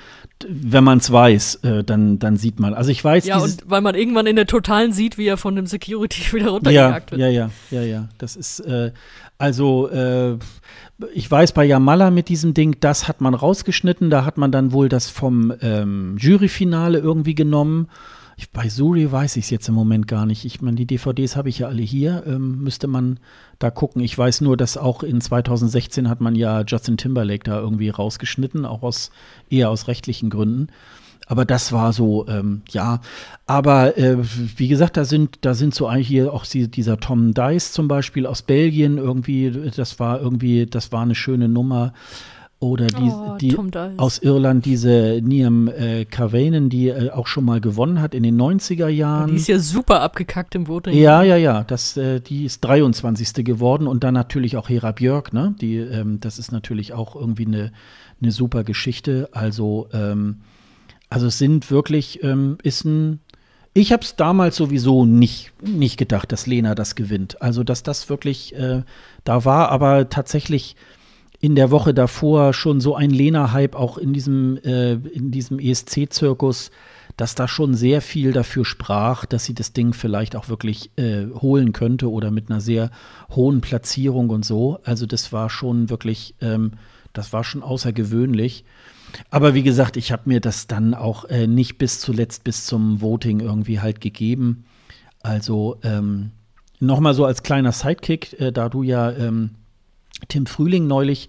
wenn 0.46 0.84
man 0.84 0.98
es 0.98 1.10
weiß, 1.10 1.56
äh, 1.56 1.84
dann, 1.84 2.18
dann 2.18 2.36
sieht 2.36 2.60
man. 2.60 2.74
Also 2.74 2.90
ich 2.90 3.02
weiß. 3.02 3.26
Ja, 3.26 3.38
und 3.38 3.62
weil 3.66 3.80
man 3.80 3.94
irgendwann 3.94 4.26
in 4.26 4.36
der 4.36 4.46
Totalen 4.46 4.92
sieht, 4.92 5.16
wie 5.18 5.26
er 5.26 5.36
von 5.36 5.56
dem 5.56 5.66
Security 5.66 6.20
wieder 6.32 6.50
runtergejagt 6.50 7.12
ja, 7.12 7.18
wird. 7.18 7.20
Ja, 7.20 7.28
ja, 7.28 7.50
ja, 7.70 7.82
ja. 7.82 8.08
Das 8.18 8.36
ist, 8.36 8.60
äh, 8.60 8.92
also, 9.38 9.88
äh, 9.88 10.38
ich 11.12 11.30
weiß 11.30 11.52
bei 11.52 11.64
Yamala 11.64 12.10
mit 12.10 12.28
diesem 12.28 12.54
Ding, 12.54 12.76
das 12.80 13.08
hat 13.08 13.20
man 13.20 13.34
rausgeschnitten. 13.34 14.10
Da 14.10 14.24
hat 14.24 14.36
man 14.36 14.52
dann 14.52 14.72
wohl 14.72 14.88
das 14.88 15.08
vom 15.10 15.52
ähm, 15.60 16.16
Juryfinale 16.18 16.98
irgendwie 16.98 17.34
genommen. 17.34 17.88
Ich, 18.36 18.50
bei 18.50 18.68
Suri 18.68 19.10
weiß 19.10 19.36
ich 19.36 19.44
es 19.44 19.50
jetzt 19.50 19.68
im 19.68 19.74
Moment 19.74 20.08
gar 20.08 20.26
nicht. 20.26 20.44
Ich 20.44 20.60
meine, 20.60 20.76
die 20.76 20.86
DVDs 20.86 21.36
habe 21.36 21.48
ich 21.48 21.60
ja 21.60 21.68
alle 21.68 21.82
hier. 21.82 22.24
Ähm, 22.26 22.62
müsste 22.62 22.86
man 22.86 23.20
da 23.58 23.70
gucken. 23.70 24.02
Ich 24.02 24.16
weiß 24.16 24.40
nur, 24.40 24.56
dass 24.56 24.76
auch 24.76 25.02
in 25.02 25.20
2016 25.20 26.08
hat 26.08 26.20
man 26.20 26.34
ja 26.34 26.62
Justin 26.62 26.96
Timberlake 26.96 27.44
da 27.44 27.60
irgendwie 27.60 27.90
rausgeschnitten, 27.90 28.64
auch 28.66 28.82
aus 28.82 29.10
eher 29.50 29.70
aus 29.70 29.88
rechtlichen 29.88 30.30
Gründen. 30.30 30.68
Aber 31.26 31.44
das 31.44 31.72
war 31.72 31.92
so, 31.92 32.26
ähm, 32.28 32.62
ja. 32.70 33.00
Aber 33.46 33.96
äh, 33.96 34.18
wie 34.20 34.68
gesagt, 34.68 34.96
da 34.96 35.04
sind, 35.04 35.38
da 35.42 35.54
sind 35.54 35.74
so 35.74 35.86
eigentlich 35.86 36.08
hier 36.08 36.32
auch 36.32 36.44
dieser 36.46 36.98
Tom 36.98 37.32
Dice 37.32 37.72
zum 37.72 37.88
Beispiel 37.88 38.26
aus 38.26 38.42
Belgien 38.42 38.98
irgendwie, 38.98 39.70
das 39.74 39.98
war 39.98 40.20
irgendwie, 40.20 40.66
das 40.66 40.92
war 40.92 41.02
eine 41.02 41.14
schöne 41.14 41.48
Nummer. 41.48 41.94
Oder 42.60 42.86
die, 42.86 43.10
oh, 43.10 43.36
die 43.38 43.56
aus 43.98 44.18
Irland, 44.18 44.64
diese 44.64 45.20
Niam 45.22 45.68
äh, 45.68 46.06
Carvanen, 46.06 46.70
die 46.70 46.88
äh, 46.88 47.10
auch 47.10 47.26
schon 47.26 47.44
mal 47.44 47.60
gewonnen 47.60 48.00
hat 48.00 48.14
in 48.14 48.22
den 48.22 48.40
90er 48.40 48.88
Jahren. 48.88 49.30
Die 49.30 49.36
ist 49.36 49.48
ja 49.48 49.58
super 49.58 50.00
abgekackt 50.00 50.54
im 50.54 50.66
Voting. 50.66 50.96
Ja, 50.96 51.22
ja, 51.22 51.36
ja. 51.36 51.64
Das, 51.64 51.96
äh, 51.96 52.20
die 52.20 52.44
ist 52.44 52.64
23. 52.64 53.44
geworden 53.44 53.86
und 53.86 54.02
dann 54.02 54.14
natürlich 54.14 54.56
auch 54.56 54.68
Hera 54.68 54.92
Björk, 54.92 55.32
ne? 55.34 55.54
Die, 55.60 55.76
ähm, 55.76 56.20
das 56.20 56.38
ist 56.38 56.52
natürlich 56.52 56.94
auch 56.94 57.16
irgendwie 57.16 57.46
eine, 57.46 57.72
eine 58.22 58.32
super 58.32 58.64
Geschichte. 58.64 59.28
Also, 59.32 59.88
ähm, 59.92 60.40
also 61.10 61.26
es 61.26 61.36
sind 61.36 61.70
wirklich, 61.70 62.22
ähm, 62.22 62.56
ist 62.62 62.84
ein 62.84 63.20
ich 63.76 63.92
habe 63.92 64.04
es 64.04 64.14
damals 64.14 64.54
sowieso 64.54 65.04
nicht, 65.04 65.52
nicht 65.60 65.96
gedacht, 65.96 66.30
dass 66.30 66.46
Lena 66.46 66.76
das 66.76 66.94
gewinnt. 66.94 67.42
Also, 67.42 67.64
dass 67.64 67.82
das 67.82 68.08
wirklich 68.08 68.54
äh, 68.54 68.82
da 69.24 69.44
war, 69.44 69.70
aber 69.70 70.08
tatsächlich 70.08 70.76
in 71.44 71.56
der 71.56 71.70
Woche 71.70 71.92
davor 71.92 72.54
schon 72.54 72.80
so 72.80 72.96
ein 72.96 73.10
Lena-Hype 73.10 73.76
auch 73.76 73.98
in 73.98 74.14
diesem, 74.14 74.56
äh, 74.64 74.96
diesem 74.96 75.58
ESC-Zirkus, 75.58 76.70
dass 77.18 77.34
da 77.34 77.48
schon 77.48 77.74
sehr 77.74 78.00
viel 78.00 78.32
dafür 78.32 78.64
sprach, 78.64 79.26
dass 79.26 79.44
sie 79.44 79.52
das 79.52 79.74
Ding 79.74 79.92
vielleicht 79.92 80.36
auch 80.36 80.48
wirklich 80.48 80.90
äh, 80.96 81.26
holen 81.34 81.74
könnte 81.74 82.10
oder 82.10 82.30
mit 82.30 82.48
einer 82.48 82.62
sehr 82.62 82.90
hohen 83.28 83.60
Platzierung 83.60 84.30
und 84.30 84.42
so. 84.42 84.78
Also 84.84 85.04
das 85.04 85.34
war 85.34 85.50
schon 85.50 85.90
wirklich, 85.90 86.34
ähm, 86.40 86.72
das 87.12 87.34
war 87.34 87.44
schon 87.44 87.62
außergewöhnlich. 87.62 88.64
Aber 89.28 89.52
wie 89.52 89.62
gesagt, 89.62 89.98
ich 89.98 90.12
habe 90.12 90.22
mir 90.24 90.40
das 90.40 90.66
dann 90.66 90.94
auch 90.94 91.26
äh, 91.26 91.46
nicht 91.46 91.76
bis 91.76 92.00
zuletzt, 92.00 92.44
bis 92.44 92.64
zum 92.64 93.02
Voting 93.02 93.40
irgendwie 93.40 93.80
halt 93.80 94.00
gegeben. 94.00 94.64
Also 95.22 95.76
ähm, 95.82 96.30
nochmal 96.80 97.12
so 97.12 97.26
als 97.26 97.42
kleiner 97.42 97.72
Sidekick, 97.72 98.40
äh, 98.40 98.50
da 98.50 98.70
du 98.70 98.82
ja 98.82 99.10
ähm, 99.12 99.50
Tim 100.28 100.46
Frühling 100.46 100.86
neulich 100.86 101.28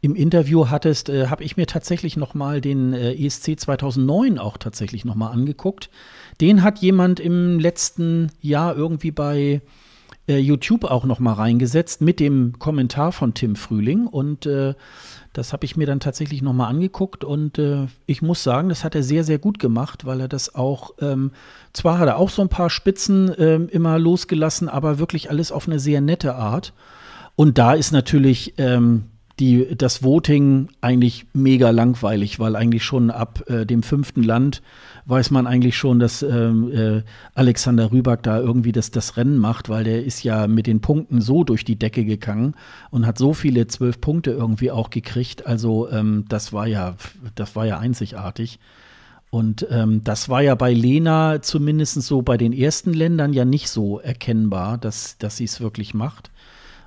im 0.00 0.14
Interview 0.14 0.68
hattest, 0.68 1.08
äh, 1.08 1.28
habe 1.28 1.42
ich 1.42 1.56
mir 1.56 1.66
tatsächlich 1.66 2.16
noch 2.16 2.34
mal 2.34 2.60
den 2.60 2.92
äh, 2.92 3.14
ESC 3.14 3.58
2009 3.58 4.38
auch 4.38 4.56
tatsächlich 4.56 5.04
noch 5.04 5.14
mal 5.14 5.30
angeguckt. 5.30 5.90
Den 6.40 6.62
hat 6.62 6.78
jemand 6.78 7.18
im 7.18 7.58
letzten 7.58 8.30
Jahr 8.40 8.76
irgendwie 8.76 9.10
bei 9.10 9.62
äh, 10.28 10.38
YouTube 10.38 10.84
auch 10.84 11.04
noch 11.04 11.18
mal 11.18 11.32
reingesetzt 11.32 12.00
mit 12.00 12.20
dem 12.20 12.58
Kommentar 12.58 13.12
von 13.12 13.34
Tim 13.34 13.56
Frühling 13.56 14.06
und 14.06 14.46
äh, 14.46 14.74
das 15.32 15.52
habe 15.52 15.64
ich 15.64 15.76
mir 15.76 15.86
dann 15.86 16.00
tatsächlich 16.00 16.42
noch 16.42 16.52
mal 16.52 16.68
angeguckt 16.68 17.22
und 17.24 17.58
äh, 17.58 17.86
ich 18.06 18.22
muss 18.22 18.42
sagen, 18.42 18.68
das 18.68 18.84
hat 18.84 18.94
er 18.94 19.02
sehr 19.02 19.24
sehr 19.24 19.38
gut 19.38 19.58
gemacht, 19.58 20.04
weil 20.04 20.20
er 20.20 20.28
das 20.28 20.54
auch 20.54 20.94
ähm, 21.00 21.30
zwar 21.72 21.98
hat 21.98 22.08
er 22.08 22.16
auch 22.16 22.30
so 22.30 22.42
ein 22.42 22.48
paar 22.48 22.70
Spitzen 22.70 23.32
ähm, 23.38 23.68
immer 23.68 23.98
losgelassen, 23.98 24.68
aber 24.68 24.98
wirklich 24.98 25.30
alles 25.30 25.52
auf 25.52 25.68
eine 25.68 25.78
sehr 25.78 26.00
nette 26.00 26.34
Art. 26.34 26.72
Und 27.36 27.58
da 27.58 27.74
ist 27.74 27.92
natürlich 27.92 28.54
ähm, 28.56 29.04
die, 29.38 29.76
das 29.76 30.02
Voting 30.02 30.68
eigentlich 30.80 31.26
mega 31.34 31.68
langweilig, 31.70 32.40
weil 32.40 32.56
eigentlich 32.56 32.84
schon 32.84 33.10
ab 33.10 33.44
äh, 33.48 33.66
dem 33.66 33.82
fünften 33.82 34.22
Land 34.22 34.62
weiß 35.04 35.30
man 35.30 35.46
eigentlich 35.46 35.76
schon, 35.76 35.98
dass 35.98 36.22
ähm, 36.22 36.72
äh, 36.72 37.02
Alexander 37.34 37.92
Rüback 37.92 38.22
da 38.22 38.40
irgendwie 38.40 38.72
das, 38.72 38.90
das 38.90 39.18
Rennen 39.18 39.36
macht, 39.36 39.68
weil 39.68 39.84
der 39.84 40.04
ist 40.04 40.24
ja 40.24 40.46
mit 40.46 40.66
den 40.66 40.80
Punkten 40.80 41.20
so 41.20 41.44
durch 41.44 41.64
die 41.64 41.78
Decke 41.78 42.04
gegangen 42.04 42.54
und 42.90 43.06
hat 43.06 43.18
so 43.18 43.34
viele 43.34 43.66
zwölf 43.66 44.00
Punkte 44.00 44.30
irgendwie 44.30 44.70
auch 44.70 44.88
gekriegt. 44.88 45.46
Also 45.46 45.90
ähm, 45.90 46.24
das 46.28 46.54
war 46.54 46.66
ja, 46.66 46.96
das 47.34 47.54
war 47.54 47.66
ja 47.66 47.78
einzigartig. 47.78 48.58
Und 49.28 49.66
ähm, 49.70 50.02
das 50.02 50.30
war 50.30 50.40
ja 50.40 50.54
bei 50.54 50.72
Lena 50.72 51.42
zumindest 51.42 52.00
so 52.02 52.22
bei 52.22 52.38
den 52.38 52.54
ersten 52.54 52.94
Ländern 52.94 53.34
ja 53.34 53.44
nicht 53.44 53.68
so 53.68 54.00
erkennbar, 54.00 54.78
dass, 54.78 55.18
dass 55.18 55.36
sie 55.36 55.44
es 55.44 55.60
wirklich 55.60 55.92
macht. 55.92 56.30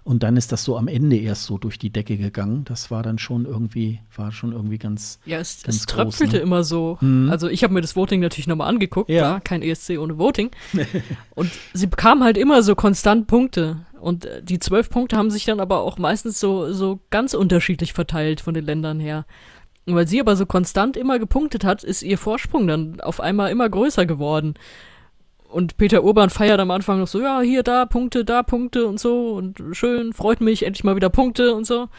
Und 0.03 0.23
dann 0.23 0.37
ist 0.37 0.51
das 0.51 0.63
so 0.63 0.77
am 0.77 0.87
Ende 0.87 1.17
erst 1.17 1.45
so 1.45 1.57
durch 1.57 1.77
die 1.77 1.89
Decke 1.89 2.17
gegangen. 2.17 2.63
Das 2.65 2.89
war 2.89 3.03
dann 3.03 3.19
schon 3.19 3.45
irgendwie, 3.45 3.99
war 4.15 4.31
schon 4.31 4.51
irgendwie 4.53 4.77
ganz. 4.77 5.19
Ja, 5.25 5.39
es, 5.39 5.63
ganz 5.63 5.77
es 5.77 5.85
tröpfelte 5.85 6.37
ne? 6.37 6.41
immer 6.41 6.63
so. 6.63 6.97
Mhm. 7.01 7.29
Also 7.29 7.47
ich 7.47 7.63
habe 7.63 7.73
mir 7.73 7.81
das 7.81 7.95
Voting 7.95 8.19
natürlich 8.21 8.47
nochmal 8.47 8.69
angeguckt, 8.69 9.09
ja. 9.09 9.19
Klar, 9.19 9.41
kein 9.41 9.61
ESC 9.61 9.97
ohne 9.99 10.17
Voting. 10.17 10.51
und 11.35 11.51
sie 11.73 11.87
bekam 11.87 12.23
halt 12.23 12.37
immer 12.37 12.63
so 12.63 12.75
konstant 12.75 13.27
Punkte. 13.27 13.77
Und 13.99 14.25
äh, 14.25 14.41
die 14.41 14.59
zwölf 14.59 14.89
Punkte 14.89 15.17
haben 15.17 15.31
sich 15.31 15.45
dann 15.45 15.59
aber 15.59 15.81
auch 15.81 15.97
meistens 15.97 16.39
so, 16.39 16.71
so 16.73 16.99
ganz 17.09 17.33
unterschiedlich 17.33 17.93
verteilt 17.93 18.41
von 18.41 18.53
den 18.53 18.65
Ländern 18.65 18.99
her. 18.99 19.25
Und 19.85 19.95
weil 19.95 20.07
sie 20.07 20.19
aber 20.19 20.35
so 20.35 20.45
konstant 20.45 20.97
immer 20.97 21.19
gepunktet 21.19 21.63
hat, 21.63 21.83
ist 21.83 22.03
ihr 22.03 22.17
Vorsprung 22.17 22.67
dann 22.67 23.01
auf 23.01 23.19
einmal 23.19 23.51
immer 23.51 23.69
größer 23.69 24.05
geworden 24.05 24.53
und 25.49 25.77
Peter 25.77 26.03
Urban 26.03 26.29
feiert 26.29 26.59
am 26.59 26.71
Anfang 26.71 26.99
noch 26.99 27.07
so, 27.07 27.21
ja, 27.21 27.41
hier, 27.41 27.63
da 27.63 27.85
Punkte, 27.85 28.23
da 28.23 28.43
Punkte 28.43 28.87
und 28.87 28.99
so 28.99 29.33
und 29.33 29.61
schön, 29.71 30.13
freut 30.13 30.41
mich, 30.41 30.63
endlich 30.63 30.83
mal 30.83 30.95
wieder 30.95 31.09
Punkte 31.09 31.53
und 31.53 31.65
so. 31.65 31.89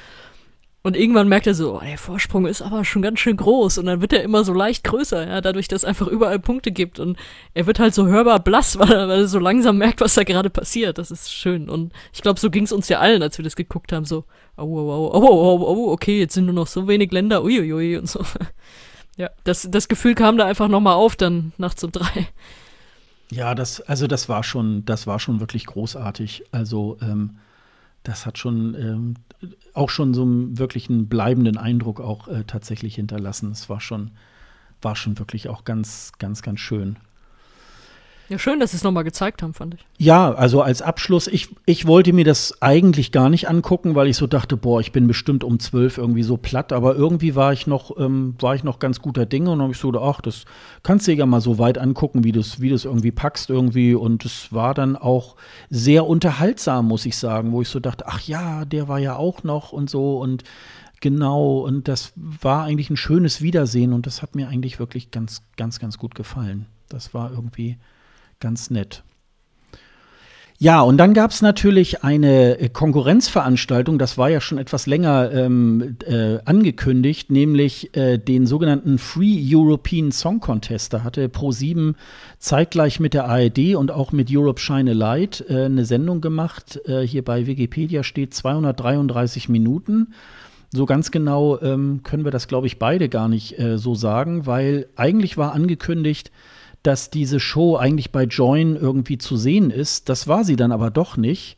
Und 0.82 0.96
irgendwann 0.96 1.28
merkt 1.28 1.46
er 1.46 1.52
so, 1.52 1.76
oh, 1.76 1.80
der 1.84 1.98
Vorsprung 1.98 2.46
ist 2.46 2.62
aber 2.62 2.86
schon 2.86 3.02
ganz 3.02 3.20
schön 3.20 3.36
groß 3.36 3.76
und 3.76 3.84
dann 3.84 4.00
wird 4.00 4.14
er 4.14 4.22
immer 4.22 4.44
so 4.44 4.54
leicht 4.54 4.82
größer, 4.84 5.28
ja, 5.28 5.40
dadurch, 5.42 5.68
dass 5.68 5.82
es 5.82 5.84
einfach 5.84 6.06
überall 6.06 6.38
Punkte 6.38 6.72
gibt 6.72 6.98
und 6.98 7.18
er 7.52 7.66
wird 7.66 7.78
halt 7.78 7.92
so 7.92 8.06
hörbar 8.06 8.40
blass, 8.40 8.78
weil 8.78 8.90
er, 8.90 9.08
weil 9.08 9.20
er 9.20 9.28
so 9.28 9.38
langsam 9.38 9.76
merkt, 9.76 10.00
was 10.00 10.14
da 10.14 10.24
gerade 10.24 10.48
passiert. 10.48 10.96
Das 10.96 11.10
ist 11.10 11.30
schön 11.30 11.68
und 11.68 11.92
ich 12.14 12.22
glaube, 12.22 12.40
so 12.40 12.50
ging 12.50 12.64
es 12.64 12.72
uns 12.72 12.88
ja 12.88 12.98
allen, 12.98 13.22
als 13.22 13.36
wir 13.36 13.42
das 13.42 13.56
geguckt 13.56 13.92
haben, 13.92 14.06
so, 14.06 14.24
oh, 14.56 14.62
oh, 14.62 15.10
oh, 15.12 15.20
oh, 15.20 15.60
oh, 15.60 15.64
oh, 15.66 15.92
okay, 15.92 16.18
jetzt 16.18 16.34
sind 16.34 16.46
nur 16.46 16.54
noch 16.54 16.66
so 16.66 16.88
wenig 16.88 17.12
Länder, 17.12 17.42
uiuiui 17.44 17.96
und 17.98 18.08
so. 18.08 18.20
Ja, 19.16 19.28
das, 19.44 19.68
das 19.70 19.88
Gefühl 19.88 20.14
kam 20.14 20.38
da 20.38 20.46
einfach 20.46 20.68
nochmal 20.68 20.94
auf 20.94 21.14
dann 21.14 21.52
nachts 21.58 21.84
um 21.84 21.92
drei. 21.92 22.28
Ja, 23.30 23.54
das, 23.54 23.80
also 23.82 24.06
das 24.06 24.28
war 24.28 24.42
schon, 24.42 24.84
das 24.84 25.06
war 25.06 25.18
schon 25.20 25.40
wirklich 25.40 25.66
großartig. 25.66 26.44
Also 26.52 26.98
ähm, 27.00 27.38
das 28.02 28.26
hat 28.26 28.38
schon 28.38 28.74
ähm, 28.74 29.14
auch 29.74 29.90
schon 29.90 30.14
so 30.14 30.22
einen 30.22 30.58
wirklichen 30.58 31.08
bleibenden 31.08 31.56
Eindruck 31.56 32.00
auch 32.00 32.28
äh, 32.28 32.44
tatsächlich 32.44 32.96
hinterlassen. 32.96 33.52
Es 33.52 33.68
war 33.68 33.80
schon, 33.80 34.12
war 34.82 34.96
schon 34.96 35.18
wirklich 35.18 35.48
auch 35.48 35.64
ganz, 35.64 36.12
ganz, 36.18 36.42
ganz 36.42 36.60
schön. 36.60 36.96
Ja, 38.30 38.38
schön, 38.38 38.60
dass 38.60 38.70
sie 38.70 38.76
es 38.76 38.84
nochmal 38.84 39.02
gezeigt 39.02 39.42
haben, 39.42 39.54
fand 39.54 39.74
ich. 39.74 39.84
Ja, 39.98 40.32
also 40.32 40.62
als 40.62 40.82
Abschluss, 40.82 41.26
ich, 41.26 41.48
ich 41.66 41.88
wollte 41.88 42.12
mir 42.12 42.24
das 42.24 42.62
eigentlich 42.62 43.10
gar 43.10 43.28
nicht 43.28 43.48
angucken, 43.48 43.96
weil 43.96 44.06
ich 44.06 44.16
so 44.16 44.28
dachte, 44.28 44.56
boah, 44.56 44.80
ich 44.80 44.92
bin 44.92 45.08
bestimmt 45.08 45.42
um 45.42 45.58
zwölf 45.58 45.98
irgendwie 45.98 46.22
so 46.22 46.36
platt, 46.36 46.72
aber 46.72 46.94
irgendwie 46.94 47.34
war 47.34 47.52
ich 47.52 47.66
noch, 47.66 47.98
ähm, 47.98 48.36
war 48.38 48.54
ich 48.54 48.62
noch 48.62 48.78
ganz 48.78 49.00
guter 49.00 49.26
Dinge 49.26 49.50
und 49.50 49.60
habe 49.60 49.72
ich 49.72 49.78
so 49.78 49.88
gedacht, 49.88 50.04
ach, 50.06 50.20
das 50.20 50.44
kannst 50.84 51.08
du 51.08 51.12
ja 51.12 51.26
mal 51.26 51.40
so 51.40 51.58
weit 51.58 51.76
angucken, 51.76 52.22
wie 52.22 52.30
du 52.30 52.38
es 52.38 52.60
wie 52.60 52.68
irgendwie 52.68 53.10
packst 53.10 53.50
irgendwie. 53.50 53.96
Und 53.96 54.24
es 54.24 54.52
war 54.52 54.74
dann 54.74 54.94
auch 54.94 55.34
sehr 55.68 56.06
unterhaltsam, 56.06 56.86
muss 56.86 57.06
ich 57.06 57.18
sagen, 57.18 57.50
wo 57.50 57.62
ich 57.62 57.68
so 57.68 57.80
dachte, 57.80 58.04
ach 58.06 58.20
ja, 58.20 58.64
der 58.64 58.86
war 58.86 59.00
ja 59.00 59.16
auch 59.16 59.42
noch 59.42 59.72
und 59.72 59.90
so 59.90 60.20
und 60.20 60.44
genau, 61.00 61.58
und 61.66 61.88
das 61.88 62.12
war 62.14 62.62
eigentlich 62.62 62.90
ein 62.90 62.96
schönes 62.96 63.42
Wiedersehen 63.42 63.92
und 63.92 64.06
das 64.06 64.22
hat 64.22 64.36
mir 64.36 64.46
eigentlich 64.46 64.78
wirklich 64.78 65.10
ganz, 65.10 65.42
ganz, 65.56 65.80
ganz 65.80 65.98
gut 65.98 66.14
gefallen. 66.14 66.66
Das 66.88 67.12
war 67.12 67.32
irgendwie 67.32 67.76
ganz 68.40 68.70
nett. 68.70 69.04
Ja, 70.62 70.82
und 70.82 70.98
dann 70.98 71.14
gab 71.14 71.30
es 71.30 71.40
natürlich 71.40 72.04
eine 72.04 72.60
äh, 72.60 72.68
Konkurrenzveranstaltung, 72.68 73.98
das 73.98 74.18
war 74.18 74.28
ja 74.28 74.42
schon 74.42 74.58
etwas 74.58 74.86
länger 74.86 75.32
ähm, 75.32 75.96
äh, 76.06 76.36
angekündigt, 76.44 77.30
nämlich 77.30 77.96
äh, 77.96 78.18
den 78.18 78.46
sogenannten 78.46 78.98
Free 78.98 79.40
European 79.42 80.12
Song 80.12 80.40
Contest. 80.40 80.92
Da 80.92 81.02
hatte 81.02 81.28
Pro7 81.28 81.94
zeitgleich 82.38 83.00
mit 83.00 83.14
der 83.14 83.24
ARD 83.24 83.74
und 83.74 83.90
auch 83.90 84.12
mit 84.12 84.28
Europe 84.30 84.60
Shine 84.60 84.90
a 84.90 84.94
Light 84.94 85.42
äh, 85.48 85.64
eine 85.64 85.86
Sendung 85.86 86.20
gemacht. 86.20 86.78
Äh, 86.84 87.06
hier 87.06 87.24
bei 87.24 87.46
Wikipedia 87.46 88.02
steht 88.02 88.34
233 88.34 89.48
Minuten. 89.48 90.08
So 90.74 90.84
ganz 90.84 91.10
genau 91.10 91.58
ähm, 91.62 92.02
können 92.02 92.24
wir 92.24 92.32
das, 92.32 92.48
glaube 92.48 92.66
ich, 92.66 92.78
beide 92.78 93.08
gar 93.08 93.28
nicht 93.28 93.58
äh, 93.58 93.78
so 93.78 93.94
sagen, 93.94 94.44
weil 94.44 94.88
eigentlich 94.94 95.38
war 95.38 95.54
angekündigt, 95.54 96.30
dass 96.82 97.10
diese 97.10 97.40
Show 97.40 97.76
eigentlich 97.76 98.10
bei 98.10 98.24
Join 98.24 98.76
irgendwie 98.76 99.18
zu 99.18 99.36
sehen 99.36 99.70
ist. 99.70 100.08
Das 100.08 100.28
war 100.28 100.44
sie 100.44 100.56
dann 100.56 100.72
aber 100.72 100.90
doch 100.90 101.16
nicht. 101.16 101.56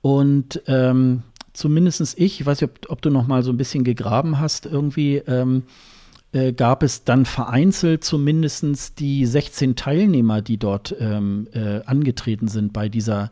Und 0.00 0.62
ähm, 0.66 1.22
zumindest 1.52 2.18
ich, 2.18 2.40
ich 2.40 2.46
weiß 2.46 2.60
nicht, 2.60 2.70
ob, 2.70 2.90
ob, 2.90 3.02
du 3.02 3.10
noch 3.10 3.26
mal 3.26 3.42
so 3.42 3.50
ein 3.50 3.56
bisschen 3.56 3.84
gegraben 3.84 4.38
hast, 4.38 4.66
irgendwie, 4.66 5.16
ähm, 5.16 5.64
äh, 6.32 6.52
gab 6.52 6.82
es 6.82 7.04
dann 7.04 7.24
vereinzelt 7.26 8.04
zumindest 8.04 8.98
die 8.98 9.24
16 9.24 9.76
Teilnehmer, 9.76 10.42
die 10.42 10.58
dort 10.58 10.94
ähm, 10.98 11.48
äh, 11.52 11.80
angetreten 11.86 12.48
sind 12.48 12.72
bei 12.72 12.88
dieser, 12.88 13.30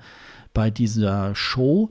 bei 0.55 0.70
dieser 0.70 1.35
Show. 1.35 1.90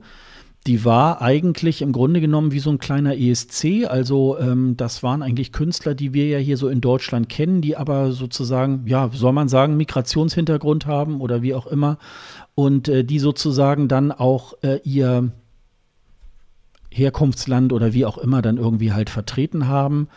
Die 0.66 0.84
war 0.84 1.20
eigentlich 1.20 1.82
im 1.82 1.92
Grunde 1.92 2.20
genommen 2.20 2.52
wie 2.52 2.60
so 2.60 2.70
ein 2.70 2.78
kleiner 2.78 3.16
ESC. 3.18 3.84
Also 3.88 4.38
ähm, 4.38 4.76
das 4.76 5.02
waren 5.02 5.22
eigentlich 5.22 5.50
Künstler, 5.50 5.94
die 5.94 6.14
wir 6.14 6.28
ja 6.28 6.38
hier 6.38 6.56
so 6.56 6.68
in 6.68 6.80
Deutschland 6.80 7.28
kennen, 7.28 7.62
die 7.62 7.76
aber 7.76 8.12
sozusagen, 8.12 8.86
ja, 8.86 9.10
soll 9.12 9.32
man 9.32 9.48
sagen, 9.48 9.76
Migrationshintergrund 9.76 10.86
haben 10.86 11.20
oder 11.20 11.42
wie 11.42 11.54
auch 11.54 11.66
immer. 11.66 11.98
Und 12.54 12.88
äh, 12.88 13.04
die 13.04 13.18
sozusagen 13.18 13.88
dann 13.88 14.12
auch 14.12 14.54
äh, 14.62 14.78
ihr 14.84 15.32
Herkunftsland 16.92 17.72
oder 17.72 17.92
wie 17.92 18.06
auch 18.06 18.18
immer 18.18 18.40
dann 18.40 18.56
irgendwie 18.56 18.92
halt 18.92 19.10
vertreten 19.10 19.66
haben. 19.66 20.08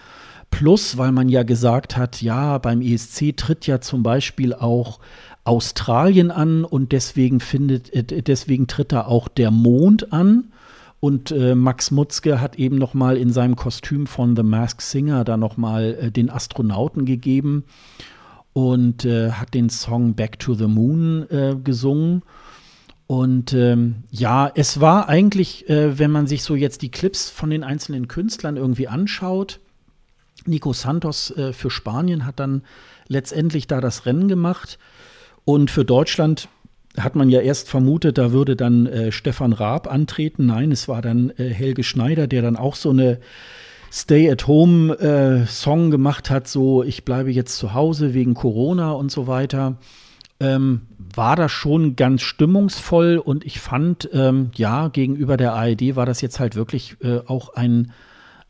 Plus, 0.58 0.98
weil 0.98 1.12
man 1.12 1.28
ja 1.28 1.44
gesagt 1.44 1.98
hat, 1.98 2.22
ja, 2.22 2.58
beim 2.60 2.82
ESC 2.82 3.36
tritt 3.36 3.68
ja 3.68 3.82
zum 3.82 4.04
Beispiel 4.04 4.54
auch 4.54 5.02
Australien 5.44 6.32
an 6.32 6.64
und 6.64 6.94
deswegen 6.94 7.42
findet, 7.42 7.94
äh, 7.94 8.22
deswegen 8.22 8.66
tritt 8.66 8.94
da 8.94 9.06
auch 9.06 9.28
der 9.28 9.52
Mond 9.52 10.14
an. 10.14 10.54
Und 11.02 11.32
äh, 11.32 11.56
Max 11.56 11.92
Mutzke 11.92 12.40
hat 12.40 12.56
eben 12.56 12.78
noch 12.78 12.94
mal 12.94 13.18
in 13.18 13.34
seinem 13.34 13.58
Kostüm 13.58 14.08
von 14.08 14.38
The 14.38 14.44
Masked 14.44 14.82
Singer 14.82 15.26
da 15.26 15.36
noch 15.36 15.58
mal 15.58 15.98
äh, 16.00 16.10
den 16.10 16.30
Astronauten 16.30 17.04
gegeben 17.04 17.66
und 18.54 19.04
äh, 19.04 19.32
hat 19.32 19.54
den 19.54 19.70
Song 19.70 20.16
Back 20.16 20.40
to 20.40 20.54
the 20.54 20.68
Moon 20.68 21.30
äh, 21.32 21.58
gesungen. 21.62 22.22
Und 23.08 23.52
ähm, 23.52 24.06
ja, 24.10 24.50
es 24.56 24.80
war 24.80 25.10
eigentlich, 25.10 25.70
äh, 25.70 26.00
wenn 26.00 26.12
man 26.12 26.28
sich 26.28 26.44
so 26.44 26.56
jetzt 26.56 26.82
die 26.82 26.92
Clips 26.92 27.30
von 27.30 27.50
den 27.50 27.66
einzelnen 27.66 28.08
Künstlern 28.08 28.56
irgendwie 28.56 28.88
anschaut, 28.88 29.60
Nico 30.46 30.74
Santos 30.74 31.32
äh, 31.32 31.54
für 31.54 31.70
Spanien 31.70 32.26
hat 32.26 32.40
dann 32.40 32.64
letztendlich 33.08 33.68
da 33.68 33.82
das 33.82 34.06
Rennen 34.06 34.28
gemacht. 34.28 34.78
Und 35.44 35.70
für 35.72 35.86
Deutschland 35.86 36.50
hat 36.98 37.16
man 37.16 37.30
ja 37.30 37.42
erst 37.42 37.70
vermutet, 37.70 38.18
da 38.18 38.32
würde 38.32 38.56
dann 38.56 38.86
äh, 38.88 39.12
Stefan 39.12 39.54
Raab 39.54 39.92
antreten. 39.92 40.46
Nein, 40.46 40.72
es 40.72 40.88
war 40.88 41.02
dann 41.02 41.32
äh, 41.38 41.50
Helge 41.50 41.84
Schneider, 41.84 42.28
der 42.28 42.42
dann 42.42 42.56
auch 42.56 42.76
so 42.76 42.90
eine 42.90 43.20
Stay-at-Home-Song 43.92 45.88
äh, 45.88 45.90
gemacht 45.90 46.30
hat, 46.30 46.48
so 46.48 46.84
ich 46.84 47.06
bleibe 47.06 47.32
jetzt 47.32 47.58
zu 47.58 47.74
Hause 47.74 48.14
wegen 48.14 48.34
Corona 48.34 48.92
und 48.92 49.12
so 49.12 49.28
weiter. 49.28 49.78
Ähm, 50.40 50.82
war 50.98 51.38
das 51.38 51.52
schon 51.52 51.96
ganz 51.96 52.22
stimmungsvoll 52.22 53.18
und 53.18 53.46
ich 53.46 53.62
fand, 53.62 54.10
ähm, 54.12 54.52
ja, 54.56 54.90
gegenüber 54.90 55.38
der 55.38 55.54
ARD 55.54 55.96
war 55.96 56.06
das 56.06 56.20
jetzt 56.20 56.42
halt 56.42 56.56
wirklich 56.56 56.98
äh, 57.02 57.20
auch 57.26 57.54
ein 57.54 57.94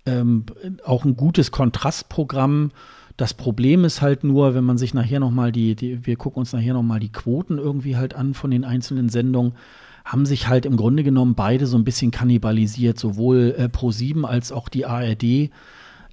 ähm, 0.06 0.46
auch 0.84 1.06
ein 1.06 1.16
gutes 1.16 1.52
Kontrastprogramm. 1.52 2.72
Das 3.18 3.34
Problem 3.34 3.86
ist 3.86 4.02
halt 4.02 4.24
nur, 4.24 4.56
wenn 4.56 4.64
man 4.64 4.78
sich 4.78 4.94
nachher 4.94 5.20
noch 5.20 5.32
mal 5.32 5.52
die, 5.52 5.76
die 5.76 6.06
wir 6.06 6.18
gucken 6.18 6.40
uns 6.40 6.54
nachher 6.54 6.74
noch 6.74 6.84
mal 6.84 7.00
die 7.00 7.12
Quoten 7.12 7.58
irgendwie 7.58 7.96
halt 7.96 8.14
an 8.14 8.34
von 8.34 8.52
den 8.52 8.66
einzelnen 8.66 9.10
Sendungen, 9.10 9.54
haben 10.04 10.26
sich 10.26 10.48
halt 10.48 10.66
im 10.66 10.78
Grunde 10.78 11.04
genommen 11.04 11.34
beide 11.34 11.66
so 11.66 11.78
ein 11.78 11.84
bisschen 11.84 12.12
kannibalisiert, 12.12 13.00
sowohl 13.00 13.56
äh, 13.58 13.64
Pro7 13.66 14.24
als 14.24 14.52
auch 14.52 14.70
die 14.70 14.86
ARD. 14.86 15.50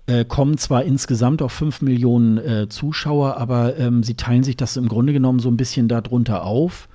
Äh, 0.07 0.25
kommen 0.27 0.59
zwar 0.59 0.83
insgesamt 0.83 1.43
auf 1.43 1.53
5 1.53 1.83
Millionen 1.83 2.39
äh, 2.39 2.69
Zuschauer, 2.69 3.37
aber 3.37 3.79
ähm, 3.79 4.03
sie 4.03 4.15
teilen 4.15 4.43
sich 4.43 4.57
das 4.57 4.77
im 4.77 4.89
Grunde 4.89 5.13
genommen 5.13 5.39
so 5.39 5.49
ein 5.49 5.57
bisschen 5.57 5.87
darunter 5.87 6.45
auf. 6.45 6.89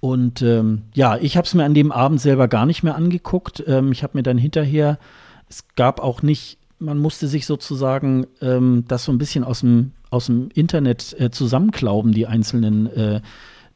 Und 0.00 0.42
ähm, 0.42 0.82
ja, 0.94 1.16
ich 1.18 1.36
habe 1.36 1.46
es 1.46 1.54
mir 1.54 1.64
an 1.64 1.74
dem 1.74 1.92
Abend 1.92 2.20
selber 2.20 2.48
gar 2.48 2.66
nicht 2.66 2.82
mehr 2.82 2.96
angeguckt. 2.96 3.62
Ähm, 3.68 3.92
ich 3.92 4.02
habe 4.02 4.18
mir 4.18 4.24
dann 4.24 4.38
hinterher 4.38 4.98
es 5.52 5.66
gab 5.76 6.00
auch 6.00 6.22
nicht, 6.22 6.56
man 6.78 6.98
musste 6.98 7.28
sich 7.28 7.44
sozusagen 7.44 8.26
ähm, 8.40 8.84
das 8.88 9.04
so 9.04 9.12
ein 9.12 9.18
bisschen 9.18 9.44
aus 9.44 9.60
dem, 9.60 9.92
aus 10.10 10.26
dem 10.26 10.48
Internet 10.54 11.14
äh, 11.20 11.30
zusammenklauben, 11.30 12.12
die 12.12 12.26
einzelnen 12.26 12.86
äh, 12.86 13.20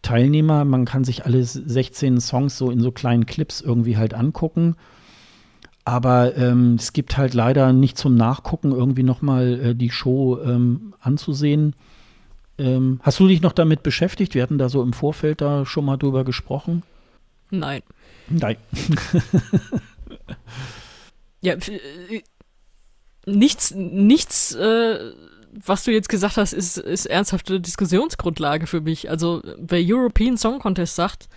Teilnehmer. 0.01 0.65
Man 0.65 0.87
kann 0.87 1.05
sich 1.05 1.27
alle 1.27 1.45
16 1.45 2.19
Songs 2.21 2.57
so 2.57 2.71
in 2.71 2.81
so 2.81 2.93
kleinen 2.93 3.27
Clips 3.27 3.61
irgendwie 3.61 3.99
halt 3.99 4.15
angucken. 4.15 4.77
Aber 5.85 6.35
ähm, 6.37 6.77
es 6.77 6.95
gibt 6.95 7.19
halt 7.19 7.35
leider 7.35 7.75
nicht 7.75 7.99
zum 7.99 8.15
Nachgucken 8.15 8.73
irgendwie 8.73 9.03
nochmal 9.03 9.61
äh, 9.61 9.75
die 9.75 9.91
Show 9.91 10.41
ähm, 10.43 10.95
anzusehen. 11.01 11.77
Ähm, 12.57 13.01
hast 13.03 13.21
du 13.21 13.29
dich 13.29 13.43
noch 13.43 13.53
damit 13.53 13.83
beschäftigt? 13.83 14.35
Wir 14.35 14.43
hatten 14.43 14.57
da 14.57 14.71
so 14.71 14.83
im 14.83 14.95
Vorfeld 14.95 15.43
da 15.43 15.67
schon 15.67 15.85
mal 15.85 15.99
drüber 15.99 16.25
gesprochen. 16.25 16.85
Nein. 17.51 17.83
Nein. 18.31 18.57
Ja, 21.41 21.55
äh, 21.55 22.23
nichts, 23.27 23.73
nichts, 23.75 24.55
äh, 24.55 25.13
was 25.65 25.85
du 25.85 25.93
jetzt 25.93 26.09
gesagt 26.09 26.37
hast, 26.37 26.53
ist, 26.53 26.79
ist 26.79 27.07
ernsthafte 27.07 27.61
Diskussionsgrundlage 27.61 28.67
für 28.67 28.81
mich. 28.81 29.11
Also, 29.11 29.43
wer 29.59 29.81
European 29.83 30.37
Song 30.37 30.59
Contest 30.59 30.97
sagt, 30.97 31.29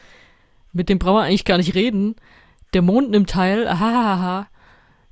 mit 0.71 0.89
dem 0.89 0.99
brauchen 0.99 1.17
wir 1.17 1.23
eigentlich 1.23 1.45
gar 1.45 1.57
nicht 1.57 1.76
reden. 1.76 2.15
Der 2.73 2.81
Mond 2.81 3.11
nimmt 3.11 3.30
teil, 3.30 3.67
ahahaha 3.67 4.47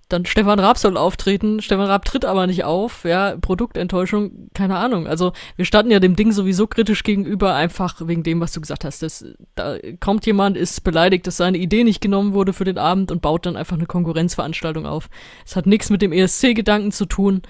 dann 0.10 0.26
Stefan 0.26 0.60
Raab 0.60 0.78
soll 0.78 0.96
auftreten, 0.96 1.62
Stefan 1.62 1.88
Raab 1.88 2.06
tritt 2.06 2.24
aber 2.24 2.48
nicht 2.48 2.64
auf, 2.64 3.04
ja, 3.04 3.36
Produktenttäuschung, 3.36 4.50
keine 4.54 4.78
Ahnung. 4.78 5.06
Also 5.06 5.34
wir 5.58 5.66
standen 5.66 5.92
ja 5.92 6.00
dem 6.00 6.16
Ding 6.16 6.32
sowieso 6.32 6.66
kritisch 6.66 7.04
gegenüber, 7.04 7.54
einfach 7.56 7.96
wegen 8.08 8.24
dem, 8.24 8.40
was 8.40 8.54
du 8.54 8.62
gesagt 8.62 8.86
hast. 8.86 9.04
Das, 9.04 9.26
da 9.56 9.78
kommt 10.00 10.26
jemand, 10.26 10.56
ist 10.56 10.84
beleidigt, 10.86 11.28
dass 11.28 11.38
seine 11.38 11.58
Idee 11.58 11.84
nicht 11.84 12.00
genommen 12.00 12.34
wurde 12.34 12.54
für 12.54 12.64
den 12.64 12.78
Abend 12.78 13.12
und 13.12 13.22
baut 13.22 13.46
dann 13.46 13.58
einfach 13.58 13.76
eine 13.76 13.86
Konkurrenzveranstaltung 13.86 14.86
auf. 14.86 15.10
Es 15.46 15.58
hat 15.58 15.66
nichts 15.66 15.90
mit 15.90 16.02
dem 16.02 16.14
ESC-Gedanken 16.14 16.94
zu 16.94 17.06
tun. 17.06 17.42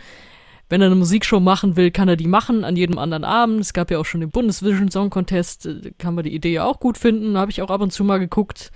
Wenn 0.67 0.81
er 0.81 0.87
eine 0.87 0.95
Musikshow 0.95 1.39
machen 1.39 1.77
will, 1.77 1.91
kann 1.91 2.09
er 2.09 2.17
die 2.17 2.27
machen 2.27 2.63
an 2.63 2.75
jedem 2.75 2.97
anderen 2.97 3.23
Abend. 3.23 3.61
Es 3.61 3.71
gab 3.71 3.91
ja 3.91 3.99
auch 3.99 4.05
schon 4.05 4.21
den 4.21 4.31
Bundesvision 4.31 4.89
Song 4.89 5.11
Contest, 5.11 5.69
kann 5.99 6.15
man 6.15 6.23
die 6.23 6.33
Idee 6.33 6.53
ja 6.53 6.65
auch 6.65 6.79
gut 6.79 6.97
finden, 6.97 7.37
habe 7.37 7.51
ich 7.51 7.61
auch 7.61 7.69
ab 7.69 7.81
und 7.81 7.93
zu 7.93 8.03
mal 8.03 8.17
geguckt. 8.17 8.71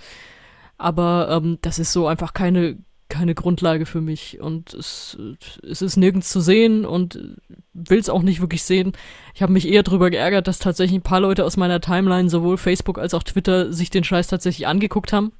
Aber 0.78 1.28
ähm, 1.30 1.58
das 1.62 1.78
ist 1.78 1.92
so 1.92 2.06
einfach 2.06 2.32
keine 2.32 2.78
keine 3.12 3.34
Grundlage 3.34 3.84
für 3.84 4.00
mich 4.00 4.40
und 4.40 4.72
es, 4.72 5.18
es 5.62 5.82
ist 5.82 5.98
nirgends 5.98 6.30
zu 6.30 6.40
sehen 6.40 6.86
und 6.86 7.36
will 7.74 7.98
es 7.98 8.08
auch 8.08 8.22
nicht 8.22 8.40
wirklich 8.40 8.62
sehen. 8.62 8.92
Ich 9.34 9.42
habe 9.42 9.52
mich 9.52 9.68
eher 9.68 9.82
darüber 9.82 10.08
geärgert, 10.08 10.48
dass 10.48 10.58
tatsächlich 10.58 10.98
ein 10.98 11.02
paar 11.02 11.20
Leute 11.20 11.44
aus 11.44 11.58
meiner 11.58 11.82
Timeline, 11.82 12.30
sowohl 12.30 12.56
Facebook 12.56 12.98
als 12.98 13.12
auch 13.12 13.22
Twitter, 13.22 13.70
sich 13.70 13.90
den 13.90 14.02
Scheiß 14.02 14.28
tatsächlich 14.28 14.66
angeguckt 14.66 15.12
haben, 15.12 15.32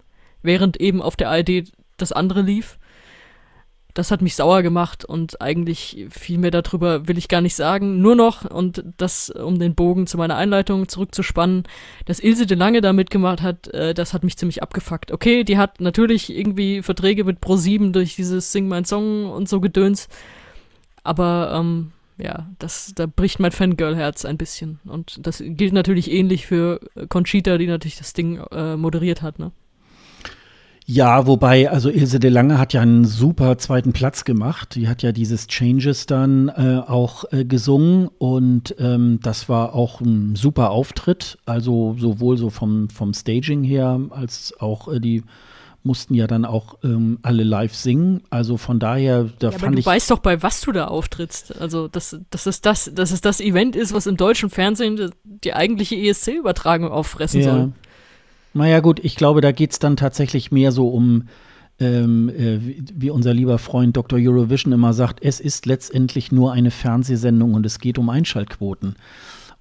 während 0.43 0.83
eben 0.83 1.01
auf 1.01 1.17
der 1.17 1.31
ARD 1.31 1.73
das 1.97 2.13
andere 2.13 2.43
lief 2.43 2.79
das 3.95 4.11
hat 4.11 4.23
mich 4.23 4.35
sauer 4.35 4.63
gemacht 4.63 5.05
und 5.05 5.41
eigentlich 5.43 6.07
viel 6.11 6.39
mehr 6.39 6.51
darüber 6.51 7.09
will 7.09 7.19
ich 7.19 7.29
gar 7.29 7.41
nicht 7.41 7.55
sagen. 7.55 8.01
Nur 8.01 8.17
noch, 8.17 8.45
und 8.45 8.85
das, 8.97 9.29
um 9.31 9.59
den 9.59 9.75
Bogen 9.75 10.07
zu 10.07 10.17
meiner 10.17 10.37
Einleitung 10.37 10.89
zurückzuspannen, 10.89 11.65
dass 12.07 12.21
Ilse 12.21 12.47
de 12.47 12.57
Lange 12.57 12.81
da 12.81 12.93
mitgemacht 12.93 13.43
hat, 13.43 13.69
äh, 13.69 13.93
das 13.93 14.15
hat 14.15 14.25
mich 14.25 14.39
ziemlich 14.39 14.63
abgefuckt. 14.63 15.13
Okay, 15.13 15.45
die 15.45 15.59
hat 15.59 15.81
natürlich 15.81 16.35
irgendwie 16.35 16.83
Verträge 16.83 17.25
mit 17.25 17.41
Pro7 17.41 17.93
durch 17.93 18.17
dieses 18.17 18.53
Sing 18.53 18.69
Mein 18.69 18.85
Song 18.85 19.31
und 19.31 19.49
so 19.49 19.61
Gedöns, 19.61 20.09
aber 21.05 21.53
ähm, 21.55 21.93
ja, 22.19 22.47
das, 22.59 22.93
da 22.95 23.07
bricht 23.07 23.41
mein 23.41 23.53
Fangirl-Herz 23.53 24.25
ein 24.25 24.39
bisschen. 24.39 24.81
Und 24.85 25.27
das 25.27 25.43
gilt 25.45 25.73
natürlich 25.73 26.11
ähnlich 26.11 26.47
für 26.47 26.81
Conchita, 27.09 27.59
die 27.59 27.67
natürlich 27.67 27.97
das 27.97 28.13
Ding 28.13 28.39
äh, 28.53 28.77
moderiert 28.77 29.23
hat, 29.23 29.39
ne? 29.39 29.53
Ja, 30.85 31.27
wobei, 31.27 31.71
also 31.71 31.91
Ilse 31.91 32.19
de 32.19 32.31
Lange 32.31 32.59
hat 32.59 32.73
ja 32.73 32.81
einen 32.81 33.05
super 33.05 33.57
zweiten 33.59 33.93
Platz 33.93 34.25
gemacht. 34.25 34.75
Die 34.75 34.89
hat 34.89 35.03
ja 35.03 35.13
dieses 35.13 35.47
Changes 35.47 36.07
dann 36.07 36.49
äh, 36.49 36.83
auch 36.87 37.25
äh, 37.31 37.45
gesungen 37.45 38.09
und 38.19 38.75
ähm, 38.79 39.21
das 39.23 39.49
war 39.49 39.75
auch 39.75 40.01
ein 40.01 40.35
super 40.35 40.71
Auftritt. 40.71 41.39
Also 41.47 41.95
sowohl 41.99 42.37
so 42.37 42.51
vom, 42.51 42.89
vom 42.91 43.15
Staging 43.15 43.63
her 43.63 44.01
als 44.11 44.55
auch 44.59 44.93
äh, 44.93 44.99
die 44.99 45.23
mussten 45.85 46.15
ja 46.15 46.27
dann 46.27 46.45
auch 46.45 46.79
ähm, 46.85 47.19
alle 47.23 47.43
live 47.43 47.75
singen. 47.75 48.23
Also 48.31 48.57
von 48.57 48.79
daher, 48.79 49.29
da 49.39 49.49
ja, 49.49 49.53
fand 49.53 49.63
aber 49.65 49.73
du 49.73 49.79
ich. 49.79 49.85
Du 49.85 49.91
weißt 49.91 50.11
doch, 50.11 50.19
bei 50.21 50.43
was 50.43 50.61
du 50.61 50.73
da 50.73 50.87
auftrittst. 50.87 51.61
Also, 51.61 51.89
dass, 51.89 52.19
dass, 52.31 52.47
es 52.47 52.61
das, 52.61 52.91
dass 52.95 53.11
es 53.11 53.21
das 53.21 53.41
Event 53.41 53.77
ist, 53.77 53.93
was 53.93 54.07
im 54.07 54.17
deutschen 54.17 54.51
Fernsehen 54.51 55.11
die 55.25 55.55
eigentliche 55.55 55.97
ESC-Übertragung 55.97 56.91
auffressen 56.91 57.41
ja. 57.41 57.51
soll. 57.51 57.73
Naja, 58.55 58.81
gut, 58.81 59.01
ich 59.03 59.17
glaube, 59.17 59.41
da 59.41 59.53
geht 59.53 59.73
es 59.73 59.79
dann 59.79 59.97
tatsächlich 59.97 60.53
mehr 60.53 60.73
so 60.73 60.89
um, 60.89 61.25
ähm, 61.81 62.29
äh, 62.29 62.59
wie 62.95 63.11
unser 63.11 63.33
lieber 63.33 63.59
Freund 63.59 63.97
Dr. 63.97 64.19
Eurovision 64.19 64.73
immer 64.73 64.93
sagt, 64.93 65.23
es 65.23 65.41
ist 65.41 65.67
letztendlich 65.67 66.33
nur 66.33 66.53
eine 66.53 66.71
Fernsehsendung 66.71 67.55
und 67.55 67.65
es 67.65 67.79
geht 67.79 67.99
um 67.99 68.11
Einschaltquoten. 68.11 68.97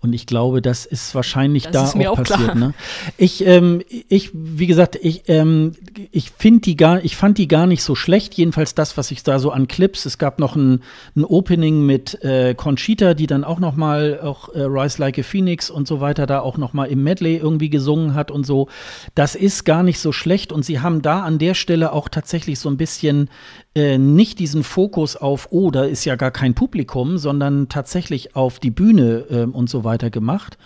Und 0.04 0.14
ich 0.14 0.26
glaube, 0.26 0.64
das 0.64 0.88
ist 0.88 1.14
wahrscheinlich 1.14 1.66
das 1.66 1.94
da 1.94 2.00
ist 2.00 2.08
auch, 2.08 2.18
auch 2.18 2.24
passiert. 2.24 2.56
Ne? 2.56 2.74
Ich, 3.18 3.46
ähm, 3.46 3.84
ich, 4.10 4.32
wie 4.34 4.66
gesagt, 4.66 4.98
ich, 5.00 5.24
ähm, 5.28 5.74
ich 6.12 6.32
finde 6.32 6.62
die 6.62 6.76
gar, 6.76 7.04
ich 7.06 7.16
fand 7.16 7.38
die 7.38 7.48
gar 7.48 7.68
nicht 7.68 7.84
so 7.84 7.94
schlecht. 7.94 8.34
Jedenfalls 8.34 8.74
das, 8.74 8.98
was 8.98 9.12
ich 9.12 9.22
da 9.22 9.38
so 9.38 9.52
an 9.52 9.68
Clips. 9.68 10.08
Es 10.08 10.18
gab 10.18 10.40
noch 10.40 10.56
ein, 10.56 10.82
ein 11.16 11.24
Opening 11.24 11.86
mit 11.86 12.24
äh, 12.24 12.56
Conchita, 12.56 13.14
die 13.14 13.28
dann 13.28 13.44
auch 13.44 13.60
noch 13.60 13.76
mal 13.76 14.20
auch 14.24 14.50
äh, 14.50 14.62
Rise 14.62 15.00
Like 15.00 15.20
a 15.20 15.24
Phoenix 15.24 15.70
und 15.70 15.88
so 15.88 16.02
weiter 16.02 16.26
da 16.26 16.40
auch 16.40 16.58
noch 16.58 16.74
mal 16.74 16.86
im 16.86 17.04
Medley 17.04 17.38
irgendwie 17.38 17.70
gesungen 17.70 18.16
hat 18.16 18.32
und 18.32 18.44
so. 18.44 18.70
Das 19.14 19.36
ist 19.36 19.66
gar 19.66 19.84
nicht 19.84 20.00
so 20.00 20.12
schlecht. 20.12 20.52
Und 20.52 20.66
sie 20.66 20.80
haben 20.80 21.04
da 21.04 21.22
an 21.22 21.38
der 21.38 21.54
Stelle 21.54 21.94
auch 21.94 22.10
tatsächlich 22.10 22.58
so 22.58 22.70
ein 22.70 22.78
bisschen 22.78 23.30
äh, 23.74 23.98
nicht 23.98 24.40
diesen 24.40 24.64
Fokus 24.64 25.16
auf, 25.16 25.48
oh, 25.52 25.72
da 25.72 25.84
ist 25.84 26.04
ja 26.04 26.16
gar 26.16 26.32
kein 26.32 26.54
Publikum, 26.54 27.18
sondern 27.18 27.70
tatsächlich 27.70 28.36
auf 28.36 28.60
die 28.60 28.72
Bühne 28.72 29.26
äh, 29.30 29.44
und 29.46 29.70
so 29.70 29.84
weiter 29.84 30.10
gemacht. 30.10 30.58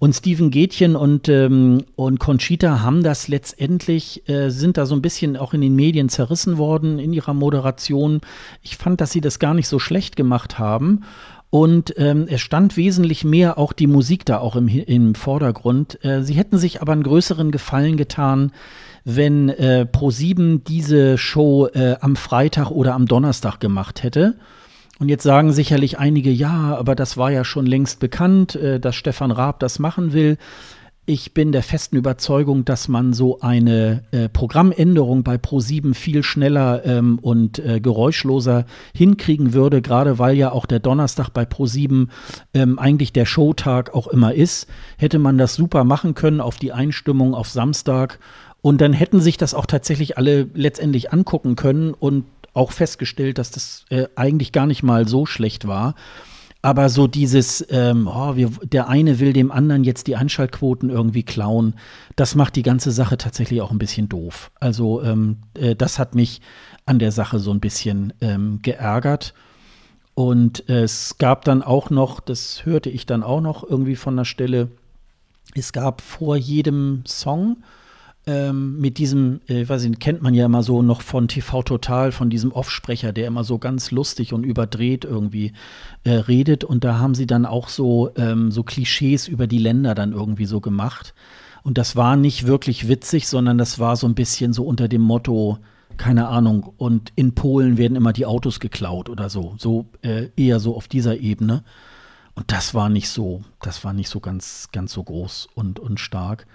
Und 0.00 0.14
Steven 0.14 0.50
Gätchen 0.50 0.96
und, 0.96 1.28
ähm, 1.28 1.84
und 1.94 2.18
Conchita 2.18 2.80
haben 2.80 3.02
das 3.02 3.28
letztendlich, 3.28 4.28
äh, 4.28 4.48
sind 4.48 4.78
da 4.78 4.86
so 4.86 4.94
ein 4.94 5.02
bisschen 5.02 5.36
auch 5.36 5.52
in 5.52 5.60
den 5.60 5.76
Medien 5.76 6.08
zerrissen 6.08 6.56
worden 6.56 6.98
in 6.98 7.12
ihrer 7.12 7.34
Moderation. 7.34 8.22
Ich 8.62 8.78
fand, 8.78 9.00
dass 9.00 9.12
sie 9.12 9.20
das 9.20 9.38
gar 9.38 9.52
nicht 9.52 9.68
so 9.68 9.78
schlecht 9.78 10.16
gemacht 10.16 10.58
haben. 10.58 11.02
Und 11.50 11.94
ähm, 11.98 12.26
es 12.28 12.40
stand 12.40 12.76
wesentlich 12.76 13.24
mehr 13.24 13.58
auch 13.58 13.72
die 13.72 13.88
Musik 13.88 14.24
da 14.24 14.38
auch 14.38 14.56
im, 14.56 14.68
im 14.68 15.14
Vordergrund. 15.14 16.02
Äh, 16.04 16.22
sie 16.22 16.34
hätten 16.34 16.58
sich 16.58 16.80
aber 16.80 16.92
einen 16.92 17.02
größeren 17.02 17.50
Gefallen 17.50 17.96
getan, 17.96 18.52
wenn 19.16 19.48
äh, 19.48 19.86
Pro7 19.90 20.62
diese 20.64 21.18
Show 21.18 21.66
äh, 21.68 21.96
am 22.00 22.16
Freitag 22.16 22.70
oder 22.70 22.94
am 22.94 23.06
Donnerstag 23.06 23.60
gemacht 23.60 24.02
hätte. 24.02 24.36
Und 24.98 25.08
jetzt 25.08 25.22
sagen 25.22 25.52
sicherlich 25.52 25.98
einige, 25.98 26.30
ja, 26.30 26.76
aber 26.76 26.94
das 26.94 27.16
war 27.16 27.30
ja 27.30 27.42
schon 27.42 27.64
längst 27.64 28.00
bekannt, 28.00 28.54
äh, 28.54 28.78
dass 28.78 28.96
Stefan 28.96 29.30
Raab 29.30 29.60
das 29.60 29.78
machen 29.78 30.12
will. 30.12 30.36
Ich 31.06 31.34
bin 31.34 31.50
der 31.50 31.62
festen 31.62 31.96
Überzeugung, 31.96 32.64
dass 32.64 32.86
man 32.86 33.14
so 33.14 33.40
eine 33.40 34.04
äh, 34.12 34.28
Programmänderung 34.28 35.24
bei 35.24 35.36
Pro7 35.36 35.94
viel 35.94 36.22
schneller 36.22 36.84
ähm, 36.84 37.18
und 37.20 37.58
äh, 37.58 37.80
geräuschloser 37.80 38.66
hinkriegen 38.94 39.54
würde, 39.54 39.82
gerade 39.82 40.18
weil 40.20 40.36
ja 40.36 40.52
auch 40.52 40.66
der 40.66 40.78
Donnerstag 40.78 41.30
bei 41.30 41.42
Pro7 41.44 42.08
ähm, 42.54 42.78
eigentlich 42.78 43.12
der 43.12 43.24
Showtag 43.24 43.94
auch 43.94 44.06
immer 44.06 44.34
ist. 44.34 44.68
Hätte 44.98 45.18
man 45.18 45.38
das 45.38 45.54
super 45.54 45.82
machen 45.82 46.14
können 46.14 46.40
auf 46.40 46.58
die 46.58 46.72
Einstimmung 46.72 47.34
auf 47.34 47.48
Samstag 47.48 48.20
und 48.62 48.80
dann 48.80 48.92
hätten 48.92 49.20
sich 49.20 49.36
das 49.36 49.54
auch 49.54 49.66
tatsächlich 49.66 50.18
alle 50.18 50.48
letztendlich 50.54 51.12
angucken 51.12 51.56
können 51.56 51.94
und 51.94 52.24
auch 52.52 52.72
festgestellt, 52.72 53.38
dass 53.38 53.50
das 53.50 53.84
äh, 53.90 54.06
eigentlich 54.16 54.52
gar 54.52 54.66
nicht 54.66 54.82
mal 54.82 55.08
so 55.08 55.26
schlecht 55.26 55.66
war. 55.66 55.94
Aber 56.62 56.90
so 56.90 57.06
dieses, 57.06 57.64
ähm, 57.70 58.06
oh, 58.06 58.36
wir, 58.36 58.50
der 58.62 58.88
eine 58.88 59.18
will 59.18 59.32
dem 59.32 59.50
anderen 59.50 59.82
jetzt 59.82 60.06
die 60.08 60.16
Einschaltquoten 60.16 60.90
irgendwie 60.90 61.22
klauen, 61.22 61.74
das 62.16 62.34
macht 62.34 62.54
die 62.54 62.62
ganze 62.62 62.90
Sache 62.90 63.16
tatsächlich 63.16 63.62
auch 63.62 63.70
ein 63.70 63.78
bisschen 63.78 64.10
doof. 64.10 64.50
Also 64.60 65.02
ähm, 65.02 65.38
äh, 65.54 65.74
das 65.74 65.98
hat 65.98 66.14
mich 66.14 66.42
an 66.84 66.98
der 66.98 67.12
Sache 67.12 67.38
so 67.38 67.50
ein 67.50 67.60
bisschen 67.60 68.12
ähm, 68.20 68.58
geärgert. 68.60 69.32
Und 70.14 70.68
äh, 70.68 70.82
es 70.82 71.16
gab 71.16 71.46
dann 71.46 71.62
auch 71.62 71.88
noch, 71.88 72.20
das 72.20 72.66
hörte 72.66 72.90
ich 72.90 73.06
dann 73.06 73.22
auch 73.22 73.40
noch 73.40 73.64
irgendwie 73.66 73.96
von 73.96 74.16
der 74.16 74.26
Stelle, 74.26 74.68
es 75.54 75.72
gab 75.72 76.02
vor 76.02 76.36
jedem 76.36 77.04
Song 77.06 77.56
ähm, 78.30 78.78
mit 78.78 78.98
diesem, 78.98 79.40
äh, 79.48 79.68
weiß 79.68 79.82
ich, 79.84 79.98
kennt 79.98 80.22
man 80.22 80.34
ja 80.34 80.46
immer 80.46 80.62
so 80.62 80.82
noch 80.82 81.02
von 81.02 81.26
TV 81.26 81.64
Total, 81.64 82.12
von 82.12 82.30
diesem 82.30 82.52
Offsprecher, 82.52 83.12
der 83.12 83.26
immer 83.26 83.42
so 83.42 83.58
ganz 83.58 83.90
lustig 83.90 84.32
und 84.32 84.44
überdreht 84.44 85.04
irgendwie 85.04 85.52
äh, 86.04 86.12
redet. 86.12 86.62
Und 86.62 86.84
da 86.84 86.98
haben 86.98 87.16
sie 87.16 87.26
dann 87.26 87.44
auch 87.44 87.68
so, 87.68 88.10
ähm, 88.14 88.52
so 88.52 88.62
Klischees 88.62 89.26
über 89.26 89.48
die 89.48 89.58
Länder 89.58 89.96
dann 89.96 90.12
irgendwie 90.12 90.46
so 90.46 90.60
gemacht. 90.60 91.12
Und 91.64 91.76
das 91.76 91.96
war 91.96 92.14
nicht 92.14 92.46
wirklich 92.46 92.86
witzig, 92.86 93.26
sondern 93.26 93.58
das 93.58 93.80
war 93.80 93.96
so 93.96 94.06
ein 94.06 94.14
bisschen 94.14 94.52
so 94.52 94.64
unter 94.64 94.86
dem 94.86 95.02
Motto, 95.02 95.58
keine 95.96 96.28
Ahnung, 96.28 96.72
und 96.76 97.12
in 97.16 97.34
Polen 97.34 97.78
werden 97.78 97.96
immer 97.96 98.12
die 98.12 98.26
Autos 98.26 98.60
geklaut 98.60 99.08
oder 99.08 99.28
so. 99.28 99.56
So 99.58 99.86
äh, 100.02 100.28
eher 100.36 100.60
so 100.60 100.76
auf 100.76 100.86
dieser 100.86 101.18
Ebene. 101.18 101.64
Und 102.34 102.52
das 102.52 102.74
war 102.74 102.88
nicht 102.88 103.08
so, 103.08 103.42
das 103.60 103.82
war 103.82 103.92
nicht 103.92 104.08
so 104.08 104.20
ganz, 104.20 104.68
ganz 104.70 104.92
so 104.92 105.02
groß 105.02 105.48
und, 105.54 105.80
und 105.80 105.98
stark. 105.98 106.46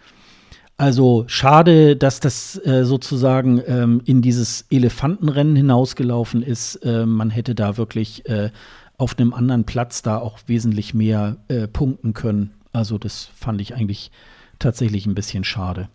Also 0.78 1.24
schade, 1.28 1.96
dass 1.96 2.20
das 2.20 2.60
äh, 2.66 2.84
sozusagen 2.84 3.62
ähm, 3.66 4.02
in 4.04 4.22
dieses 4.22 4.66
Elefantenrennen 4.70 5.56
hinausgelaufen 5.56 6.44
ist. 6.44 6.76
Äh, 6.78 7.06
man 7.06 7.30
hätte 7.30 7.56
da 7.56 7.78
wirklich 7.78 8.28
äh, 8.28 8.52
auf 8.98 9.18
einem 9.18 9.34
anderen 9.34 9.64
Platz 9.64 10.02
da 10.02 10.18
auch 10.18 10.40
wesentlich 10.48 10.94
mehr 10.94 11.38
äh, 11.48 11.68
punkten 11.68 12.14
können. 12.14 12.52
Also 12.74 12.98
das 12.98 13.30
fand 13.36 13.62
ich 13.62 13.74
eigentlich 13.74 14.12
tatsächlich 14.60 15.06
ein 15.06 15.16
bisschen 15.16 15.46
schade. 15.46 15.88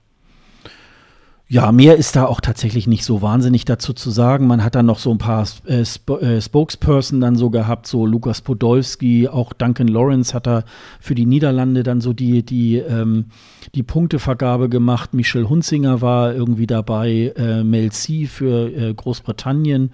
Ja, 1.52 1.72
mehr 1.72 1.96
ist 1.96 2.14
da 2.14 2.26
auch 2.26 2.40
tatsächlich 2.40 2.86
nicht 2.86 3.04
so 3.04 3.22
wahnsinnig 3.22 3.64
dazu 3.64 3.92
zu 3.92 4.10
sagen. 4.10 4.46
Man 4.46 4.62
hat 4.62 4.76
dann 4.76 4.86
noch 4.86 5.00
so 5.00 5.10
ein 5.10 5.18
paar 5.18 5.44
äh, 5.66 5.80
Sp 5.82 6.22
äh, 6.22 6.40
Spokesperson 6.40 7.20
dann 7.20 7.34
so 7.34 7.50
gehabt, 7.50 7.88
so 7.88 8.06
Lukas 8.06 8.40
Podolski, 8.40 9.26
auch 9.26 9.52
Duncan 9.52 9.88
Lawrence 9.88 10.32
hat 10.32 10.46
da 10.46 10.62
für 11.00 11.16
die 11.16 11.26
Niederlande 11.26 11.82
dann 11.82 12.00
so 12.00 12.12
die, 12.12 12.44
die, 12.44 12.76
ähm, 12.76 13.30
die 13.74 13.82
Punktevergabe 13.82 14.68
gemacht. 14.68 15.12
Michel 15.12 15.48
Hunzinger 15.48 16.00
war 16.00 16.32
irgendwie 16.32 16.68
dabei, 16.68 17.32
äh, 17.36 17.64
Mel 17.64 17.90
C 17.90 18.26
für 18.26 18.70
äh, 18.72 18.94
Großbritannien. 18.94 19.90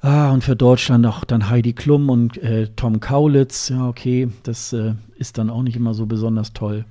Ah, 0.00 0.30
und 0.30 0.42
für 0.42 0.56
Deutschland 0.56 1.04
auch 1.04 1.24
dann 1.26 1.50
Heidi 1.50 1.74
Klum 1.74 2.08
und 2.08 2.38
äh, 2.38 2.68
Tom 2.74 3.00
Kaulitz. 3.00 3.68
Ja, 3.68 3.86
okay, 3.86 4.30
das 4.44 4.72
äh, 4.72 4.94
ist 5.16 5.36
dann 5.36 5.50
auch 5.50 5.62
nicht 5.62 5.76
immer 5.76 5.92
so 5.92 6.06
besonders 6.06 6.54
toll. 6.54 6.86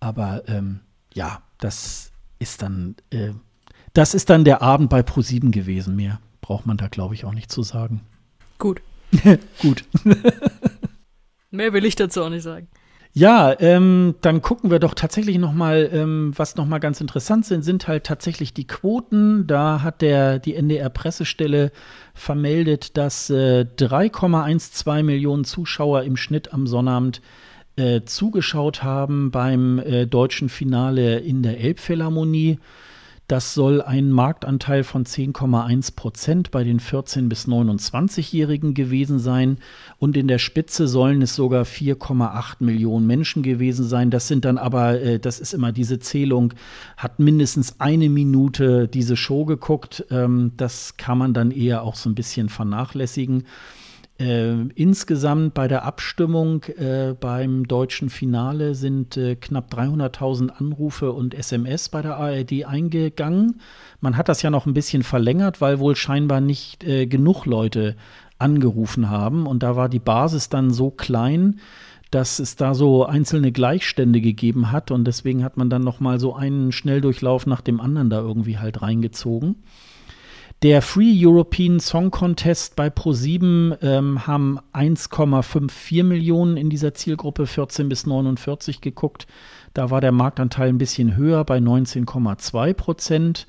Aber 0.00 0.42
ähm, 0.48 0.80
ja, 1.14 1.38
das 1.60 2.10
ist 2.38 2.62
dann, 2.62 2.96
äh, 3.10 3.30
das 3.92 4.14
ist 4.14 4.30
dann 4.30 4.44
der 4.44 4.62
Abend 4.62 4.90
bei 4.90 5.00
Pro7 5.00 5.50
gewesen. 5.50 5.96
Mehr 5.96 6.20
braucht 6.40 6.66
man 6.66 6.76
da, 6.76 6.88
glaube 6.88 7.14
ich, 7.14 7.24
auch 7.24 7.34
nicht 7.34 7.50
zu 7.50 7.62
sagen. 7.62 8.02
Gut. 8.58 8.80
Gut. 9.60 9.84
Mehr 11.50 11.72
will 11.72 11.84
ich 11.84 11.96
dazu 11.96 12.22
auch 12.22 12.28
nicht 12.28 12.42
sagen. 12.42 12.68
Ja, 13.18 13.58
ähm, 13.60 14.16
dann 14.20 14.42
gucken 14.42 14.70
wir 14.70 14.78
doch 14.78 14.92
tatsächlich 14.92 15.38
noch 15.38 15.54
mal, 15.54 15.88
ähm, 15.90 16.34
was 16.36 16.56
noch 16.56 16.66
mal 16.66 16.80
ganz 16.80 17.00
interessant 17.00 17.46
sind, 17.46 17.62
sind 17.62 17.88
halt 17.88 18.04
tatsächlich 18.04 18.52
die 18.52 18.66
Quoten. 18.66 19.46
Da 19.46 19.80
hat 19.82 20.02
der 20.02 20.38
die 20.38 20.54
NDR-Pressestelle 20.54 21.72
vermeldet, 22.12 22.98
dass 22.98 23.30
äh, 23.30 23.64
3,12 23.78 25.02
Millionen 25.02 25.44
Zuschauer 25.44 26.02
im 26.02 26.18
Schnitt 26.18 26.52
am 26.52 26.66
Sonnabend 26.66 27.22
äh, 27.76 28.02
zugeschaut 28.04 28.82
haben 28.82 29.30
beim 29.30 29.78
äh, 29.78 30.06
deutschen 30.06 30.48
Finale 30.48 31.18
in 31.18 31.42
der 31.42 31.60
Elbphilharmonie. 31.60 32.58
Das 33.28 33.54
soll 33.54 33.82
ein 33.82 34.12
Marktanteil 34.12 34.84
von 34.84 35.04
10,1 35.04 35.96
Prozent 35.96 36.52
bei 36.52 36.62
den 36.62 36.78
14- 36.78 37.28
bis 37.28 37.48
29-Jährigen 37.48 38.72
gewesen 38.72 39.18
sein. 39.18 39.58
Und 39.98 40.16
in 40.16 40.28
der 40.28 40.38
Spitze 40.38 40.86
sollen 40.86 41.22
es 41.22 41.34
sogar 41.34 41.64
4,8 41.64 42.56
Millionen 42.60 43.04
Menschen 43.08 43.42
gewesen 43.42 43.84
sein. 43.84 44.12
Das 44.12 44.28
sind 44.28 44.44
dann 44.44 44.58
aber, 44.58 45.00
äh, 45.00 45.18
das 45.18 45.40
ist 45.40 45.54
immer 45.54 45.72
diese 45.72 45.98
Zählung, 45.98 46.54
hat 46.96 47.18
mindestens 47.18 47.80
eine 47.80 48.08
Minute 48.08 48.86
diese 48.86 49.16
Show 49.16 49.44
geguckt. 49.44 50.04
Ähm, 50.10 50.52
das 50.56 50.96
kann 50.96 51.18
man 51.18 51.34
dann 51.34 51.50
eher 51.50 51.82
auch 51.82 51.96
so 51.96 52.08
ein 52.08 52.14
bisschen 52.14 52.48
vernachlässigen. 52.48 53.44
Äh, 54.18 54.68
insgesamt 54.74 55.52
bei 55.52 55.68
der 55.68 55.84
Abstimmung 55.84 56.64
äh, 56.64 57.14
beim 57.18 57.68
deutschen 57.68 58.08
Finale 58.08 58.74
sind 58.74 59.18
äh, 59.18 59.36
knapp 59.36 59.70
300.000 59.74 60.48
Anrufe 60.48 61.12
und 61.12 61.34
SMS 61.34 61.90
bei 61.90 62.00
der 62.00 62.16
ARD 62.16 62.64
eingegangen. 62.64 63.60
Man 64.00 64.16
hat 64.16 64.30
das 64.30 64.40
ja 64.40 64.48
noch 64.48 64.64
ein 64.64 64.72
bisschen 64.72 65.02
verlängert, 65.02 65.60
weil 65.60 65.80
wohl 65.80 65.96
scheinbar 65.96 66.40
nicht 66.40 66.82
äh, 66.84 67.06
genug 67.06 67.44
Leute 67.44 67.94
angerufen 68.38 69.10
haben. 69.10 69.46
Und 69.46 69.62
da 69.62 69.76
war 69.76 69.90
die 69.90 69.98
Basis 69.98 70.48
dann 70.48 70.70
so 70.70 70.90
klein, 70.90 71.60
dass 72.10 72.38
es 72.38 72.56
da 72.56 72.74
so 72.74 73.04
einzelne 73.04 73.52
Gleichstände 73.52 74.22
gegeben 74.22 74.72
hat. 74.72 74.90
Und 74.90 75.04
deswegen 75.04 75.44
hat 75.44 75.58
man 75.58 75.68
dann 75.68 75.82
noch 75.82 76.00
mal 76.00 76.18
so 76.18 76.34
einen 76.34 76.72
Schnelldurchlauf 76.72 77.44
nach 77.44 77.60
dem 77.60 77.80
anderen 77.82 78.08
da 78.08 78.20
irgendwie 78.20 78.56
halt 78.56 78.80
reingezogen. 78.80 79.56
Der 80.62 80.80
Free 80.80 81.12
European 81.14 81.80
Song 81.80 82.10
Contest 82.10 82.76
bei 82.76 82.88
Pro7 82.88 83.76
ähm, 83.82 84.26
haben 84.26 84.58
1,54 84.72 86.02
Millionen 86.02 86.56
in 86.56 86.70
dieser 86.70 86.94
Zielgruppe 86.94 87.46
14 87.46 87.90
bis 87.90 88.06
49 88.06 88.80
geguckt. 88.80 89.26
Da 89.74 89.90
war 89.90 90.00
der 90.00 90.12
Marktanteil 90.12 90.70
ein 90.70 90.78
bisschen 90.78 91.14
höher 91.14 91.44
bei 91.44 91.58
19,2 91.58 92.72
Prozent. 92.72 93.46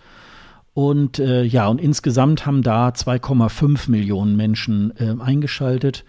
Und 0.73 1.17
äh, 1.19 1.43
ja, 1.43 1.67
und 1.67 1.79
insgesamt 1.79 2.45
haben 2.45 2.61
da 2.61 2.89
2,5 2.89 3.89
Millionen 3.89 4.35
Menschen 4.35 4.93
äh, 4.99 5.15
eingeschaltet. 5.19 6.03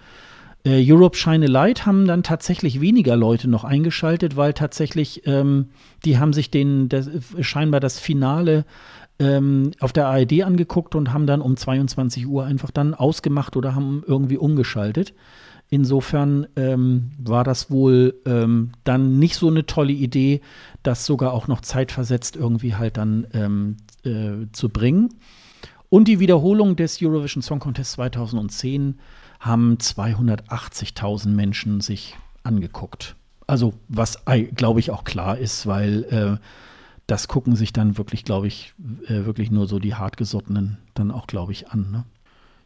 Äh, 0.65 0.85
Europe 0.85 1.17
Shine 1.17 1.47
a 1.47 1.49
Light 1.49 1.87
haben 1.87 2.07
dann 2.07 2.25
tatsächlich 2.25 2.81
weniger 2.81 3.17
Leute 3.17 3.49
noch 3.49 3.63
eingeschaltet, 3.63 4.37
weil 4.37 4.53
tatsächlich 4.53 5.27
ähm, 5.27 5.69
die 6.05 6.19
haben 6.19 6.33
sich 6.33 6.51
den 6.51 6.89
das, 6.89 7.09
scheinbar 7.41 7.79
das 7.79 8.01
Finale 8.01 8.65
ähm, 9.19 9.73
auf 9.81 9.93
der 9.93 10.07
ARD 10.07 10.43
angeguckt 10.43 10.95
und 10.95 11.13
haben 11.13 11.27
dann 11.27 11.41
um 11.41 11.57
22 11.57 12.27
Uhr 12.27 12.45
einfach 12.45 12.71
dann 12.71 12.95
ausgemacht 12.95 13.57
oder 13.57 13.75
haben 13.75 14.03
irgendwie 14.07 14.39
umgeschaltet. 14.39 15.15
Insofern 15.71 16.47
ähm, 16.57 17.11
war 17.19 17.45
das 17.45 17.71
wohl 17.71 18.15
ähm, 18.25 18.73
dann 18.85 19.19
nicht 19.19 19.37
so 19.37 19.49
eine 19.49 19.67
tolle 19.67 19.93
Idee, 19.93 20.41
das 20.83 21.05
sogar 21.05 21.35
auch 21.35 21.47
noch 21.47 21.61
zeitversetzt 21.61 22.37
irgendwie 22.37 22.75
halt 22.75 22.97
dann 22.97 23.27
ähm, 23.35 23.77
äh, 24.05 24.47
zu 24.53 24.71
bringen. 24.71 25.11
Und 25.91 26.09
die 26.09 26.21
Wiederholung 26.21 26.77
des 26.77 27.03
Eurovision 27.03 27.43
Song 27.43 27.61
Contest 27.61 27.93
2010 27.93 28.99
haben 29.41 29.77
280.000 29.77 31.29
Menschen 31.29 31.81
sich 31.81 32.17
angeguckt. 32.43 33.15
Also 33.47 33.75
was, 33.89 34.23
glaube 34.55 34.81
ich, 34.81 34.91
auch 34.91 35.05
klar 35.05 35.39
ist, 35.39 35.67
weil 35.67 36.05
äh, 36.05 36.37
das 37.09 37.27
gucken 37.27 37.57
sich 37.57 37.73
dann 37.73 37.97
wirklich, 37.97 38.23
glaube 38.23 38.47
ich, 38.47 38.75
äh, 39.07 39.25
wirklich 39.25 39.51
nur 39.51 39.67
so 39.67 39.79
die 39.79 39.95
hartgesottenen 39.95 40.77
dann 40.95 41.11
auch, 41.11 41.27
glaube 41.27 41.53
ich, 41.53 41.71
an. 41.71 41.91
Ne? 41.91 42.05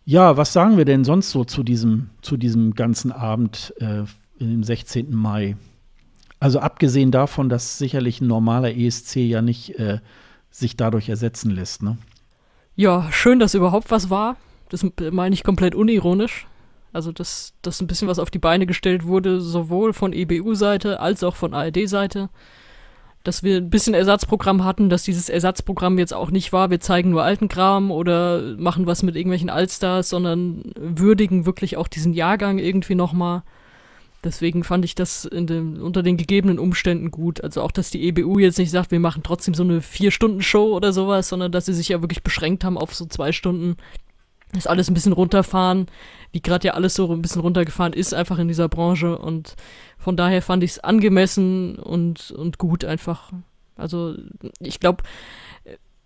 Ja, 0.04 0.36
was 0.36 0.52
sagen 0.52 0.76
wir 0.76 0.84
denn 0.84 1.04
sonst 1.04 1.30
so 1.30 1.44
zu 1.44 1.62
diesem, 1.62 2.10
zu 2.22 2.36
diesem 2.36 2.74
ganzen 2.74 3.12
Abend 3.12 3.72
äh, 3.78 4.02
im 4.40 4.64
16. 4.64 5.14
Mai? 5.14 5.56
Also 6.40 6.58
abgesehen 6.58 7.12
davon, 7.12 7.48
dass 7.48 7.78
sicherlich 7.78 8.20
ein 8.20 8.26
normaler 8.26 8.76
ESC 8.76 9.16
ja 9.16 9.42
nicht 9.42 9.78
äh, 9.78 10.00
sich 10.50 10.76
dadurch 10.76 11.08
ersetzen 11.08 11.52
lässt, 11.52 11.82
ne? 11.84 11.96
Ja, 12.74 13.12
schön, 13.12 13.38
dass 13.38 13.54
überhaupt 13.54 13.92
was 13.92 14.10
war. 14.10 14.36
Das 14.70 14.84
meine 15.12 15.34
ich 15.34 15.44
komplett 15.44 15.76
unironisch. 15.76 16.46
Also, 16.92 17.12
dass, 17.12 17.52
dass 17.62 17.80
ein 17.80 17.86
bisschen 17.86 18.08
was 18.08 18.18
auf 18.18 18.30
die 18.30 18.38
Beine 18.38 18.66
gestellt 18.66 19.06
wurde, 19.06 19.40
sowohl 19.40 19.92
von 19.92 20.12
EBU-Seite 20.12 20.98
als 20.98 21.22
auch 21.22 21.36
von 21.36 21.54
ARD-Seite. 21.54 22.28
Dass 23.24 23.42
wir 23.42 23.58
ein 23.58 23.70
bisschen 23.70 23.94
Ersatzprogramm 23.94 24.64
hatten, 24.64 24.90
dass 24.90 25.04
dieses 25.04 25.28
Ersatzprogramm 25.28 25.98
jetzt 25.98 26.12
auch 26.12 26.30
nicht 26.30 26.52
war, 26.52 26.70
wir 26.70 26.80
zeigen 26.80 27.10
nur 27.10 27.22
alten 27.22 27.48
Kram 27.48 27.90
oder 27.90 28.56
machen 28.56 28.86
was 28.86 29.04
mit 29.04 29.14
irgendwelchen 29.14 29.50
Allstars, 29.50 30.08
sondern 30.08 30.62
würdigen 30.76 31.46
wirklich 31.46 31.76
auch 31.76 31.86
diesen 31.86 32.14
Jahrgang 32.14 32.58
irgendwie 32.58 32.96
nochmal. 32.96 33.42
Deswegen 34.24 34.62
fand 34.62 34.84
ich 34.84 34.94
das 34.94 35.28
dem, 35.32 35.82
unter 35.82 36.02
den 36.02 36.16
gegebenen 36.16 36.60
Umständen 36.60 37.10
gut. 37.10 37.42
Also 37.42 37.60
auch, 37.60 37.72
dass 37.72 37.90
die 37.90 38.06
EBU 38.06 38.38
jetzt 38.38 38.58
nicht 38.58 38.70
sagt, 38.70 38.92
wir 38.92 39.00
machen 39.00 39.22
trotzdem 39.24 39.54
so 39.54 39.64
eine 39.64 39.80
Vier-Stunden-Show 39.80 40.74
oder 40.74 40.92
sowas, 40.92 41.28
sondern 41.28 41.50
dass 41.50 41.66
sie 41.66 41.74
sich 41.74 41.88
ja 41.88 42.00
wirklich 42.02 42.22
beschränkt 42.22 42.62
haben 42.62 42.78
auf 42.78 42.94
so 42.94 43.04
zwei 43.06 43.32
Stunden. 43.32 43.76
Das 44.52 44.66
alles 44.66 44.88
ein 44.88 44.94
bisschen 44.94 45.14
runterfahren, 45.14 45.86
wie 46.30 46.42
gerade 46.42 46.68
ja 46.68 46.74
alles 46.74 46.94
so 46.94 47.10
ein 47.10 47.22
bisschen 47.22 47.40
runtergefahren 47.40 47.94
ist, 47.94 48.14
einfach 48.14 48.38
in 48.38 48.48
dieser 48.48 48.68
Branche. 48.68 49.18
Und 49.18 49.56
von 50.02 50.16
daher 50.16 50.42
fand 50.42 50.64
ich 50.64 50.72
es 50.72 50.78
angemessen 50.80 51.76
und, 51.76 52.32
und 52.32 52.58
gut 52.58 52.84
einfach. 52.84 53.32
Also 53.76 54.16
ich 54.60 54.80
glaube, 54.80 55.04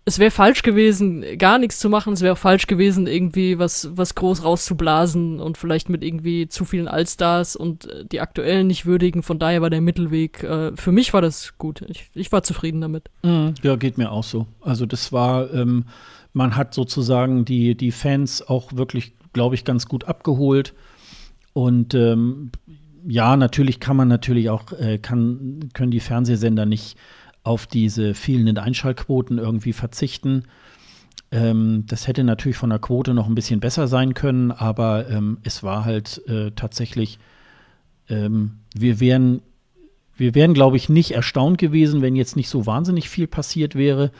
es 0.07 0.19
wäre 0.19 0.31
falsch 0.31 0.61
gewesen, 0.61 1.25
gar 1.37 1.59
nichts 1.59 1.79
zu 1.79 1.89
machen. 1.89 2.13
Es 2.13 2.21
wäre 2.21 2.31
auch 2.31 2.37
falsch 2.37 2.67
gewesen, 2.67 3.07
irgendwie 3.07 3.59
was, 3.59 3.89
was 3.97 4.15
groß 4.15 4.41
rauszublasen 4.45 5.41
und 5.41 5.57
vielleicht 5.57 5.89
mit 5.89 6.01
irgendwie 6.01 6.47
zu 6.47 6.63
vielen 6.63 6.87
Allstars 6.87 7.57
und 7.57 7.89
äh, 7.89 8.05
die 8.05 8.21
aktuellen 8.21 8.67
nicht 8.67 8.85
würdigen. 8.85 9.21
Von 9.21 9.37
daher 9.37 9.61
war 9.61 9.69
der 9.69 9.81
Mittelweg, 9.81 10.43
äh, 10.43 10.71
für 10.77 10.93
mich 10.93 11.13
war 11.13 11.21
das 11.21 11.57
gut. 11.57 11.81
Ich, 11.89 12.09
ich 12.13 12.31
war 12.31 12.41
zufrieden 12.41 12.79
damit. 12.79 13.09
Mhm. 13.21 13.55
Ja, 13.63 13.75
geht 13.75 13.97
mir 13.97 14.11
auch 14.11 14.23
so. 14.23 14.47
Also 14.61 14.85
das 14.85 15.11
war, 15.11 15.53
ähm, 15.53 15.83
man 16.31 16.55
hat 16.55 16.73
sozusagen 16.73 17.43
die, 17.43 17.75
die 17.75 17.91
Fans 17.91 18.47
auch 18.47 18.71
wirklich, 18.73 19.11
glaube 19.33 19.55
ich, 19.55 19.65
ganz 19.65 19.89
gut 19.89 20.05
abgeholt. 20.05 20.73
Und 21.51 21.95
ähm, 21.95 22.51
ja, 23.09 23.37
natürlich 23.37 23.79
kann 23.79 23.95
man 23.95 24.09
natürlich 24.09 24.49
auch, 24.49 24.73
äh, 24.73 24.97
kann, 24.97 25.69
können 25.73 25.91
die 25.91 26.01
Fernsehsender 26.01 26.65
nicht 26.65 26.97
auf 27.41 27.65
diese 27.65 28.13
fehlenden 28.13 28.57
Einschaltquoten 28.57 29.37
irgendwie 29.37 29.71
verzichten. 29.71 30.43
Ähm, 31.31 31.85
das 31.87 32.07
hätte 32.07 32.25
natürlich 32.25 32.57
von 32.57 32.69
der 32.69 32.79
Quote 32.79 33.13
noch 33.13 33.27
ein 33.27 33.35
bisschen 33.35 33.61
besser 33.61 33.87
sein 33.87 34.13
können, 34.13 34.51
aber 34.51 35.09
ähm, 35.09 35.37
es 35.43 35.63
war 35.63 35.85
halt 35.85 36.21
äh, 36.27 36.51
tatsächlich, 36.51 37.17
ähm, 38.09 38.59
wir 38.75 38.99
wären, 38.99 39.41
wir 40.17 40.35
wären, 40.35 40.53
glaube 40.53 40.75
ich, 40.75 40.89
nicht 40.89 41.11
erstaunt 41.11 41.59
gewesen, 41.59 42.01
wenn 42.01 42.17
jetzt 42.17 42.35
nicht 42.35 42.49
so 42.49 42.65
wahnsinnig 42.65 43.07
viel 43.07 43.27
passiert 43.27 43.75
wäre. 43.75 44.11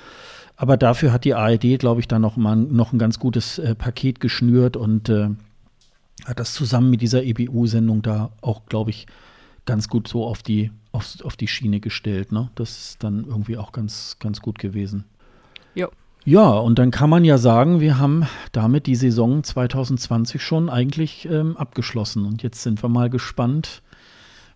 Aber 0.55 0.77
dafür 0.77 1.11
hat 1.11 1.25
die 1.25 1.33
ARD, 1.33 1.77
glaube 1.77 1.99
ich, 1.99 2.07
da 2.07 2.19
noch 2.19 2.37
mal 2.37 2.55
noch 2.55 2.93
ein 2.93 2.99
ganz 2.99 3.19
gutes 3.19 3.59
äh, 3.59 3.75
Paket 3.75 4.21
geschnürt 4.21 4.77
und 4.77 5.09
äh, 5.09 5.29
hat 6.27 6.39
das 6.39 6.53
zusammen 6.53 6.89
mit 6.89 7.01
dieser 7.01 7.23
EBU-Sendung 7.23 8.01
da 8.01 8.31
auch, 8.41 8.65
glaube 8.65 8.89
ich, 8.89 9.07
ganz 9.65 9.87
gut 9.87 10.07
so 10.07 10.25
auf 10.25 10.43
die, 10.43 10.71
auf, 10.91 11.17
auf 11.23 11.35
die 11.35 11.47
Schiene 11.47 11.79
gestellt. 11.79 12.31
Ne? 12.31 12.49
Das 12.55 12.69
ist 12.71 13.03
dann 13.03 13.25
irgendwie 13.25 13.57
auch 13.57 13.71
ganz, 13.71 14.17
ganz 14.19 14.41
gut 14.41 14.59
gewesen. 14.59 15.05
Ja. 15.73 15.87
Ja, 16.25 16.49
und 16.49 16.77
dann 16.77 16.91
kann 16.91 17.09
man 17.09 17.23
ja 17.23 17.37
sagen, 17.37 17.79
wir 17.79 17.99
haben 17.99 18.27
damit 18.51 18.85
die 18.85 18.95
Saison 18.95 19.43
2020 19.43 20.43
schon 20.43 20.69
eigentlich 20.69 21.25
ähm, 21.31 21.55
abgeschlossen. 21.55 22.25
Und 22.25 22.43
jetzt 22.43 22.63
sind 22.63 22.83
wir 22.83 22.89
mal 22.89 23.09
gespannt, 23.09 23.81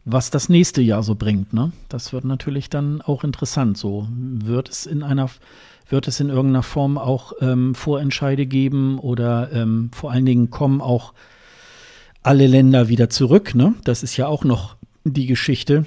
was 0.04 0.32
das 0.32 0.50
nächste 0.50 0.82
Jahr 0.82 1.02
so 1.02 1.16
bringt. 1.16 1.54
Ne? 1.54 1.72
Das 1.88 2.12
wird 2.12 2.26
natürlich 2.26 2.70
dann 2.70 3.02
auch 3.02 3.24
interessant. 3.24 3.78
So 3.78 4.10
wird 4.12 4.68
es 4.68 4.86
in 4.86 5.02
einer, 5.02 5.30
wird 5.88 6.10
es 6.10 6.20
in 6.20 6.28
irgendeiner 6.28 6.64
Form 6.64 6.98
auch 6.98 7.32
ähm, 7.40 7.74
Vorentscheide 7.74 8.48
geben 8.48 9.00
oder 9.00 9.54
ähm, 9.54 9.92
vor 9.94 10.12
allen 10.12 10.26
Dingen 10.26 10.50
kommen 10.50 10.82
auch 10.82 11.14
alle 12.24 12.48
Länder 12.48 12.88
wieder 12.88 13.10
zurück. 13.10 13.56
Ne? 13.56 13.74
Das 13.84 14.04
ist 14.04 14.18
ja 14.18 14.28
auch 14.28 14.44
noch 14.44 14.76
die 15.04 15.26
Geschichte. 15.26 15.86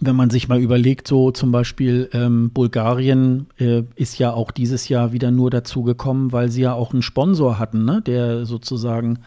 Wenn 0.00 0.16
man 0.16 0.30
sich 0.30 0.48
mal 0.48 0.60
überlegt, 0.60 1.08
so 1.08 1.30
zum 1.30 1.52
Beispiel 1.52 2.08
ähm, 2.12 2.50
Bulgarien 2.50 3.48
äh, 3.58 3.82
ist 3.96 4.18
ja 4.18 4.32
auch 4.32 4.50
dieses 4.50 4.88
Jahr 4.88 5.12
wieder 5.12 5.30
nur 5.30 5.50
dazu 5.50 5.82
gekommen, 5.82 6.32
weil 6.32 6.50
sie 6.50 6.62
ja 6.62 6.72
auch 6.72 6.92
einen 6.92 7.02
Sponsor 7.02 7.58
hatten, 7.58 7.84
ne? 7.84 8.00
der 8.00 8.46
sozusagen 8.46 9.18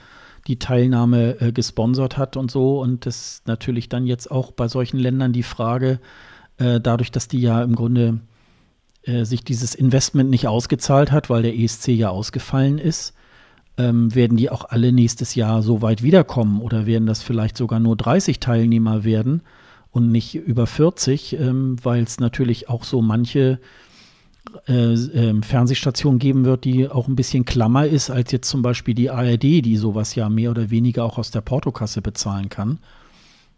die 0.47 0.59
Teilnahme 0.59 1.39
äh, 1.39 1.51
gesponsert 1.51 2.17
hat 2.17 2.37
und 2.37 2.49
so. 2.49 2.81
Und 2.81 3.05
das 3.05 3.35
ist 3.35 3.47
natürlich 3.47 3.89
dann 3.89 4.05
jetzt 4.05 4.31
auch 4.31 4.51
bei 4.51 4.67
solchen 4.67 4.97
Ländern 4.97 5.31
die 5.31 5.43
Frage, 5.43 5.99
äh, 6.57 6.79
dadurch, 6.79 7.11
dass 7.11 7.27
die 7.27 7.41
ja 7.41 7.61
im 7.63 7.75
Grunde 7.75 8.19
äh, 9.03 9.25
sich 9.25 9.43
dieses 9.43 9.75
Investment 9.75 10.29
nicht 10.29 10.47
ausgezahlt 10.47 11.11
hat, 11.11 11.29
weil 11.29 11.43
der 11.43 11.57
ESC 11.57 11.89
ja 11.89 12.09
ausgefallen 12.09 12.77
ist, 12.77 13.13
ähm, 13.77 14.13
werden 14.13 14.37
die 14.37 14.49
auch 14.49 14.65
alle 14.65 14.91
nächstes 14.91 15.35
Jahr 15.35 15.61
so 15.61 15.81
weit 15.81 16.03
wiederkommen 16.03 16.61
oder 16.61 16.85
werden 16.85 17.07
das 17.07 17.23
vielleicht 17.23 17.57
sogar 17.57 17.79
nur 17.79 17.95
30 17.95 18.39
Teilnehmer 18.39 19.03
werden 19.03 19.41
und 19.91 20.11
nicht 20.11 20.35
über 20.35 20.67
40, 20.67 21.39
ähm, 21.39 21.77
weil 21.83 22.03
es 22.03 22.19
natürlich 22.19 22.69
auch 22.69 22.83
so 22.83 23.01
manche 23.01 23.59
äh, 24.67 24.93
äh, 24.93 25.41
Fernsehstationen 25.41 26.19
geben 26.19 26.45
wird, 26.45 26.65
die 26.65 26.89
auch 26.89 27.07
ein 27.07 27.15
bisschen 27.15 27.45
klammer 27.45 27.85
ist 27.87 28.09
als 28.09 28.31
jetzt 28.31 28.49
zum 28.49 28.61
Beispiel 28.61 28.93
die 28.93 29.09
ARD, 29.09 29.43
die 29.43 29.77
sowas 29.77 30.15
ja 30.15 30.29
mehr 30.29 30.51
oder 30.51 30.69
weniger 30.69 31.05
auch 31.05 31.17
aus 31.17 31.31
der 31.31 31.41
Portokasse 31.41 32.01
bezahlen 32.01 32.49
kann. 32.49 32.79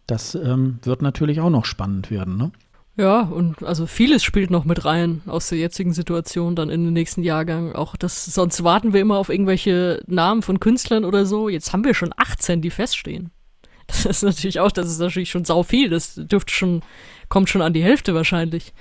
Das 0.07 0.35
ähm, 0.35 0.79
wird 0.83 1.01
natürlich 1.01 1.41
auch 1.41 1.49
noch 1.49 1.65
spannend 1.65 2.11
werden, 2.11 2.37
ne? 2.37 2.51
Ja, 2.97 3.21
und 3.21 3.61
also 3.61 3.87
vieles 3.87 4.23
spielt 4.23 4.51
noch 4.51 4.63
mit 4.63 4.85
rein 4.85 5.21
aus 5.25 5.49
der 5.49 5.57
jetzigen 5.57 5.93
Situation 5.93 6.55
dann 6.55 6.69
in 6.69 6.85
den 6.85 6.93
nächsten 6.93 7.23
Jahrgang. 7.23 7.73
Auch 7.73 7.97
das, 7.97 8.23
sonst 8.23 8.63
warten 8.63 8.93
wir 8.93 9.01
immer 9.01 9.17
auf 9.17 9.27
irgendwelche 9.27 10.01
Namen 10.07 10.41
von 10.41 10.61
Künstlern 10.61 11.03
oder 11.03 11.25
so. 11.25 11.49
Jetzt 11.49 11.73
haben 11.73 11.83
wir 11.83 11.93
schon 11.93 12.13
18, 12.15 12.61
die 12.61 12.71
feststehen. 12.71 13.31
Das 13.87 14.03
ist 14.03 14.23
natürlich 14.23 14.59
auch, 14.59 14.71
das 14.71 14.87
ist 14.87 14.97
natürlich 14.97 15.29
schon 15.29 15.45
sau 15.45 15.61
viel. 15.61 15.91
Das 15.91 16.15
dürfte 16.15 16.51
schon, 16.51 16.81
kommt 17.29 17.49
schon 17.49 17.61
an 17.61 17.73
die 17.73 17.83
Hälfte 17.83 18.15
wahrscheinlich. 18.15 18.73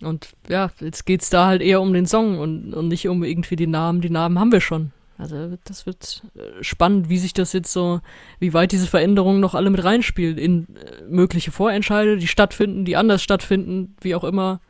Und 0.00 0.30
ja, 0.48 0.70
jetzt 0.80 1.04
geht's 1.04 1.28
da 1.28 1.46
halt 1.46 1.60
eher 1.60 1.82
um 1.82 1.92
den 1.92 2.06
Song 2.06 2.38
und, 2.38 2.72
und 2.72 2.88
nicht 2.88 3.06
um 3.06 3.22
irgendwie 3.22 3.56
die 3.56 3.66
Namen. 3.66 4.00
Die 4.00 4.08
Namen 4.08 4.38
haben 4.38 4.50
wir 4.50 4.62
schon. 4.62 4.92
Also 5.16 5.56
das 5.64 5.86
wird 5.86 6.22
äh, 6.34 6.62
spannend, 6.62 7.08
wie 7.08 7.18
sich 7.18 7.32
das 7.32 7.52
jetzt 7.52 7.72
so, 7.72 8.00
wie 8.40 8.52
weit 8.52 8.72
diese 8.72 8.86
Veränderungen 8.86 9.40
noch 9.40 9.54
alle 9.54 9.70
mit 9.70 9.84
reinspielen 9.84 10.38
in 10.38 10.76
äh, 10.76 11.02
mögliche 11.08 11.52
Vorentscheide, 11.52 12.16
die 12.16 12.26
stattfinden, 12.26 12.84
die 12.84 12.96
anders 12.96 13.22
stattfinden, 13.22 13.96
wie 14.00 14.14
auch 14.14 14.24
immer. 14.24 14.60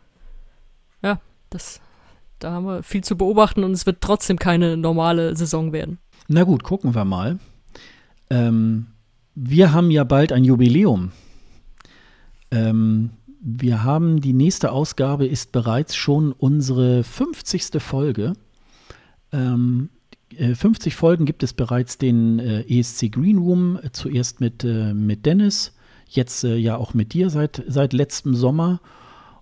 Ja, 1.02 1.20
das, 1.48 1.80
da 2.38 2.52
haben 2.52 2.66
wir 2.66 2.82
viel 2.82 3.02
zu 3.02 3.16
beobachten 3.16 3.64
und 3.64 3.72
es 3.72 3.86
wird 3.86 4.02
trotzdem 4.02 4.38
keine 4.38 4.76
normale 4.76 5.34
Saison 5.34 5.72
werden. 5.72 5.98
Na 6.28 6.44
gut, 6.44 6.62
gucken 6.62 6.94
wir 6.94 7.04
mal. 7.04 7.38
Ähm, 8.28 8.86
wir 9.34 9.72
haben 9.72 9.90
ja 9.90 10.04
bald 10.04 10.32
ein 10.32 10.44
Jubiläum. 10.44 11.12
Ähm, 12.50 13.10
wir 13.40 13.82
haben 13.82 14.20
die 14.20 14.32
nächste 14.32 14.72
Ausgabe 14.72 15.26
ist 15.26 15.52
bereits 15.52 15.96
schon 15.96 16.32
unsere 16.32 17.02
50. 17.02 17.82
Folge. 17.82 18.34
Ähm, 19.32 19.90
50 20.54 20.92
äh, 20.92 20.96
Folgen 20.96 21.24
gibt 21.24 21.42
es 21.42 21.52
bereits 21.52 21.98
den 21.98 22.38
äh, 22.38 22.62
ESC 22.62 23.10
Green 23.10 23.38
Room, 23.38 23.78
äh, 23.82 23.90
zuerst 23.92 24.40
mit, 24.40 24.64
äh, 24.64 24.94
mit 24.94 25.26
Dennis, 25.26 25.72
jetzt 26.08 26.44
äh, 26.44 26.56
ja 26.56 26.76
auch 26.76 26.94
mit 26.94 27.12
dir 27.12 27.30
seit, 27.30 27.62
seit 27.66 27.92
letztem 27.92 28.34
Sommer. 28.34 28.80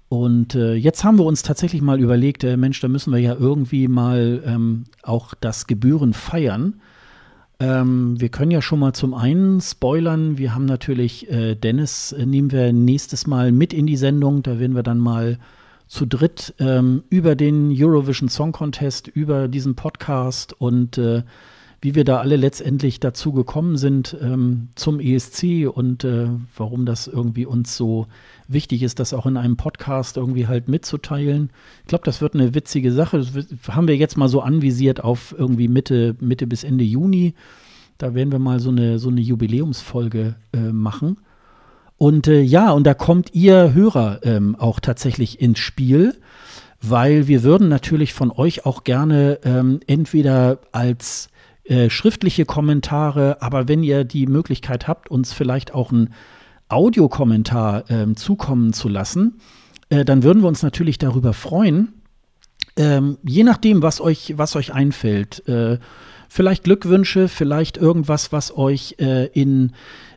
Und 0.08 0.54
äh, 0.54 0.74
jetzt 0.74 1.04
haben 1.04 1.18
wir 1.18 1.24
uns 1.24 1.42
tatsächlich 1.42 1.80
mal 1.80 2.00
überlegt, 2.00 2.42
Mensch, 2.42 2.80
da 2.80 2.88
müssen 2.88 3.12
wir 3.12 3.18
ja 3.18 3.34
irgendwie 3.34 3.88
mal 3.88 4.42
ähm, 4.46 4.84
auch 5.02 5.34
das 5.34 5.66
Gebühren 5.66 6.12
feiern. 6.12 6.80
Ähm, 7.60 8.20
wir 8.20 8.28
können 8.28 8.50
ja 8.50 8.60
schon 8.60 8.78
mal 8.78 8.92
zum 8.92 9.14
einen 9.14 9.60
spoilern, 9.60 10.36
wir 10.36 10.54
haben 10.54 10.66
natürlich 10.66 11.28
Dennis, 11.30 12.14
nehmen 12.18 12.52
wir 12.52 12.72
nächstes 12.72 13.26
Mal 13.26 13.52
mit 13.52 13.72
in 13.72 13.86
die 13.86 13.96
Sendung, 13.96 14.42
da 14.42 14.58
werden 14.58 14.74
wir 14.74 14.82
dann 14.82 14.98
mal 14.98 15.38
zu 15.92 16.06
dritt 16.06 16.54
ähm, 16.58 17.02
über 17.10 17.36
den 17.36 17.70
Eurovision 17.70 18.30
Song 18.30 18.52
Contest, 18.52 19.08
über 19.08 19.46
diesen 19.46 19.74
Podcast 19.74 20.58
und 20.58 20.96
äh, 20.96 21.22
wie 21.82 21.94
wir 21.94 22.04
da 22.04 22.18
alle 22.18 22.36
letztendlich 22.36 22.98
dazu 22.98 23.32
gekommen 23.32 23.76
sind 23.76 24.16
ähm, 24.18 24.68
zum 24.74 25.00
ESC 25.00 25.68
und 25.70 26.04
äh, 26.04 26.28
warum 26.56 26.86
das 26.86 27.08
irgendwie 27.08 27.44
uns 27.44 27.76
so 27.76 28.06
wichtig 28.48 28.82
ist, 28.82 29.00
das 29.00 29.12
auch 29.12 29.26
in 29.26 29.36
einem 29.36 29.58
Podcast 29.58 30.16
irgendwie 30.16 30.46
halt 30.46 30.66
mitzuteilen. 30.66 31.50
Ich 31.82 31.88
glaube, 31.88 32.04
das 32.06 32.22
wird 32.22 32.32
eine 32.34 32.54
witzige 32.54 32.90
Sache. 32.90 33.18
Das 33.18 33.46
haben 33.68 33.86
wir 33.86 33.96
jetzt 33.96 34.16
mal 34.16 34.28
so 34.28 34.40
anvisiert 34.40 35.04
auf 35.04 35.34
irgendwie 35.36 35.68
Mitte, 35.68 36.16
Mitte 36.20 36.46
bis 36.46 36.64
Ende 36.64 36.84
Juni. 36.84 37.34
Da 37.98 38.14
werden 38.14 38.32
wir 38.32 38.38
mal 38.38 38.60
so 38.60 38.70
eine, 38.70 38.98
so 38.98 39.10
eine 39.10 39.20
Jubiläumsfolge 39.20 40.36
äh, 40.54 40.72
machen. 40.72 41.18
Und 42.02 42.26
äh, 42.26 42.40
ja, 42.40 42.72
und 42.72 42.82
da 42.82 42.94
kommt 42.94 43.32
ihr 43.32 43.74
Hörer 43.74 44.18
ähm, 44.24 44.56
auch 44.56 44.80
tatsächlich 44.80 45.40
ins 45.40 45.60
Spiel, 45.60 46.16
weil 46.80 47.28
wir 47.28 47.44
würden 47.44 47.68
natürlich 47.68 48.12
von 48.12 48.32
euch 48.32 48.66
auch 48.66 48.82
gerne 48.82 49.38
ähm, 49.44 49.78
entweder 49.86 50.58
als 50.72 51.28
äh, 51.62 51.90
schriftliche 51.90 52.44
Kommentare, 52.44 53.40
aber 53.40 53.68
wenn 53.68 53.84
ihr 53.84 54.02
die 54.02 54.26
Möglichkeit 54.26 54.88
habt, 54.88 55.12
uns 55.12 55.32
vielleicht 55.32 55.74
auch 55.74 55.92
einen 55.92 56.12
Audiokommentar 56.68 57.84
ähm, 57.88 58.16
zukommen 58.16 58.72
zu 58.72 58.88
lassen, 58.88 59.38
äh, 59.88 60.04
dann 60.04 60.24
würden 60.24 60.42
wir 60.42 60.48
uns 60.48 60.64
natürlich 60.64 60.98
darüber 60.98 61.32
freuen. 61.32 62.02
Ähm, 62.76 63.18
je 63.22 63.44
nachdem, 63.44 63.80
was 63.80 64.00
euch, 64.00 64.34
was 64.36 64.56
euch 64.56 64.74
einfällt. 64.74 65.46
Äh, 65.46 65.78
vielleicht 66.28 66.64
Glückwünsche, 66.64 67.28
vielleicht 67.28 67.76
irgendwas, 67.76 68.32
was 68.32 68.56
euch 68.56 68.96
äh, 68.98 69.26
in 69.26 69.72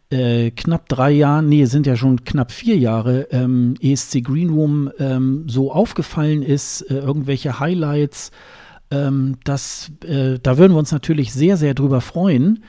äh, 0.10 0.52
knapp 0.52 0.88
drei 0.88 1.12
Jahren, 1.12 1.50
nee, 1.50 1.66
sind 1.66 1.88
ja 1.88 1.96
schon 1.96 2.24
knapp 2.24 2.52
vier 2.52 2.78
Jahre, 2.78 3.28
ähm, 3.32 3.74
ESC 3.82 4.24
Green 4.24 4.50
Room 4.50 4.92
ähm, 5.00 5.46
so 5.48 5.72
aufgefallen 5.72 6.44
ist, 6.44 6.82
äh, 6.84 7.00
irgendwelche 7.00 7.60
Highlights. 7.60 8.30
Ähm, 8.92 9.38
das, 9.44 9.92
äh, 10.06 10.38
da 10.42 10.58
würden 10.58 10.72
wir 10.74 10.80
uns 10.80 10.92
natürlich 10.92 11.34
sehr, 11.34 11.58
sehr 11.58 11.74
drüber 11.74 12.02
freuen. 12.02 12.64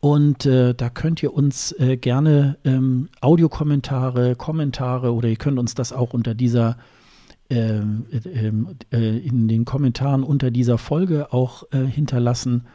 und 0.00 0.46
äh, 0.46 0.74
da 0.74 0.88
könnt 0.88 1.22
ihr 1.22 1.34
uns 1.34 1.72
äh, 1.72 1.98
gerne 1.98 2.56
ähm, 2.64 3.10
Audiokommentare, 3.20 4.36
Kommentare 4.36 5.12
oder 5.12 5.28
ihr 5.28 5.36
könnt 5.36 5.58
uns 5.58 5.74
das 5.74 5.92
auch 5.92 6.14
unter 6.14 6.34
dieser 6.34 6.78
in 7.48 9.48
den 9.48 9.64
Kommentaren 9.64 10.24
unter 10.24 10.50
dieser 10.50 10.78
Folge 10.78 11.32
auch 11.32 11.62
äh, 11.70 11.84
hinterlassen. 11.84 12.66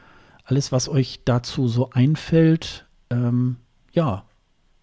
Alles, 0.46 0.72
was 0.72 0.88
euch 0.88 1.22
dazu 1.26 1.68
so 1.68 1.90
einfällt, 1.90 2.86
ähm, 3.10 3.58
ja, 3.94 4.24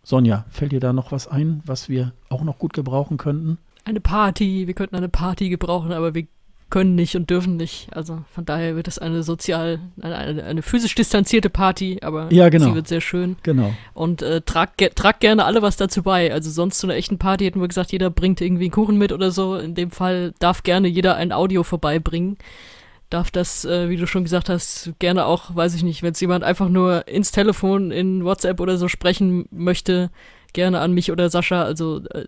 Sonja, 0.02 0.46
fällt 0.48 0.72
dir 0.72 0.80
da 0.80 0.92
noch 0.92 1.12
was 1.12 1.28
ein, 1.28 1.62
was 1.66 1.88
wir 1.88 2.12
auch 2.28 2.42
noch 2.42 2.58
gut 2.58 2.72
gebrauchen 2.72 3.18
könnten? 3.18 3.58
Eine 3.84 4.00
Party. 4.00 4.66
Wir 4.66 4.74
könnten 4.74 4.96
eine 4.96 5.08
Party 5.08 5.48
gebrauchen, 5.48 5.92
aber 5.92 6.14
wir 6.14 6.26
können 6.70 6.94
nicht 6.94 7.16
und 7.16 7.30
dürfen 7.30 7.56
nicht. 7.56 7.88
Also 7.92 8.22
von 8.32 8.44
daher 8.44 8.76
wird 8.76 8.88
es 8.88 8.98
eine 8.98 9.22
sozial, 9.22 9.80
eine, 10.00 10.16
eine, 10.16 10.44
eine 10.44 10.62
physisch 10.62 10.94
distanzierte 10.94 11.50
Party, 11.50 11.98
aber 12.02 12.32
ja, 12.32 12.48
genau. 12.48 12.66
sie 12.66 12.74
wird 12.74 12.88
sehr 12.88 13.00
schön. 13.00 13.36
Genau. 13.42 13.72
Und 13.94 14.22
äh, 14.22 14.42
tragt 14.42 14.78
ge 14.78 14.90
trag 14.94 15.20
gerne 15.20 15.44
alle 15.44 15.62
was 15.62 15.76
dazu 15.76 16.02
bei. 16.02 16.32
Also 16.32 16.50
sonst 16.50 16.78
zu 16.78 16.86
einer 16.86 16.96
echten 16.96 17.18
Party 17.18 17.44
hätten 17.44 17.60
wir 17.60 17.68
gesagt, 17.68 17.92
jeder 17.92 18.10
bringt 18.10 18.40
irgendwie 18.40 18.64
einen 18.64 18.72
Kuchen 18.72 18.98
mit 18.98 19.12
oder 19.12 19.30
so. 19.30 19.56
In 19.56 19.74
dem 19.74 19.90
Fall 19.90 20.34
darf 20.38 20.62
gerne 20.62 20.88
jeder 20.88 21.16
ein 21.16 21.32
Audio 21.32 21.62
vorbeibringen 21.62 22.36
darf 23.10 23.30
das, 23.30 23.64
äh, 23.64 23.88
wie 23.88 23.96
du 23.96 24.06
schon 24.06 24.24
gesagt 24.24 24.48
hast, 24.48 24.92
gerne 24.98 25.24
auch, 25.24 25.54
weiß 25.54 25.74
ich 25.74 25.82
nicht, 25.82 26.02
wenn 26.02 26.12
es 26.12 26.20
jemand 26.20 26.44
einfach 26.44 26.68
nur 26.68 27.08
ins 27.08 27.32
Telefon, 27.32 27.90
in 27.90 28.24
WhatsApp 28.24 28.60
oder 28.60 28.76
so 28.76 28.88
sprechen 28.88 29.46
möchte, 29.50 30.10
gerne 30.52 30.80
an 30.80 30.92
mich 30.92 31.10
oder 31.10 31.30
Sascha. 31.30 31.62
Also 31.62 32.02
äh, 32.10 32.26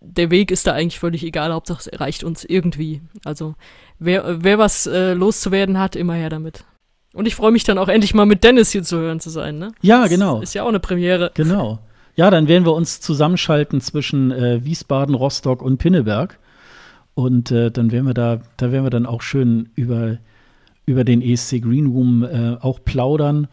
der 0.00 0.30
Weg 0.30 0.50
ist 0.50 0.66
da 0.66 0.72
eigentlich 0.72 0.98
völlig 0.98 1.24
egal, 1.24 1.52
Hauptsache 1.52 1.80
es 1.80 1.86
erreicht 1.86 2.24
uns 2.24 2.44
irgendwie. 2.44 3.02
Also 3.24 3.54
wer, 3.98 4.42
wer 4.42 4.58
was 4.58 4.86
äh, 4.86 5.12
loszuwerden 5.12 5.78
hat, 5.78 5.96
immer 5.96 6.14
her 6.14 6.30
damit. 6.30 6.64
Und 7.12 7.26
ich 7.26 7.34
freue 7.34 7.52
mich 7.52 7.64
dann 7.64 7.78
auch 7.78 7.88
endlich 7.88 8.14
mal 8.14 8.26
mit 8.26 8.44
Dennis 8.44 8.70
hier 8.70 8.82
zu 8.82 8.98
hören 8.98 9.20
zu 9.20 9.30
sein, 9.30 9.58
ne? 9.58 9.72
Ja, 9.82 10.06
genau. 10.06 10.40
Ist 10.40 10.54
ja 10.54 10.62
auch 10.62 10.68
eine 10.68 10.80
Premiere. 10.80 11.32
Genau. 11.34 11.80
Ja, 12.14 12.30
dann 12.30 12.48
werden 12.48 12.64
wir 12.64 12.72
uns 12.72 13.00
zusammenschalten 13.00 13.80
zwischen 13.80 14.30
äh, 14.30 14.64
Wiesbaden, 14.64 15.14
Rostock 15.14 15.62
und 15.62 15.78
Pinneberg. 15.78 16.38
Und 17.14 17.50
äh, 17.50 17.70
dann 17.70 17.90
werden 17.90 18.06
wir 18.06 18.14
da, 18.14 18.40
da 18.56 18.72
werden 18.72 18.84
wir 18.84 18.90
dann 18.90 19.06
auch 19.06 19.22
schön 19.22 19.70
über, 19.74 20.18
über 20.86 21.04
den 21.04 21.20
ESC 21.20 21.62
Green 21.62 21.86
Room 21.86 22.22
äh, 22.22 22.56
auch 22.60 22.84
plaudern. 22.84 23.48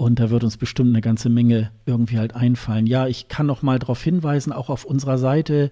Und 0.00 0.18
da 0.18 0.30
wird 0.30 0.42
uns 0.44 0.56
bestimmt 0.56 0.88
eine 0.88 1.02
ganze 1.02 1.28
Menge 1.28 1.72
irgendwie 1.84 2.16
halt 2.16 2.34
einfallen. 2.34 2.86
Ja, 2.86 3.06
ich 3.06 3.28
kann 3.28 3.44
noch 3.44 3.60
mal 3.60 3.78
darauf 3.78 4.02
hinweisen, 4.02 4.50
auch 4.50 4.70
auf 4.70 4.86
unserer 4.86 5.18
Seite 5.18 5.70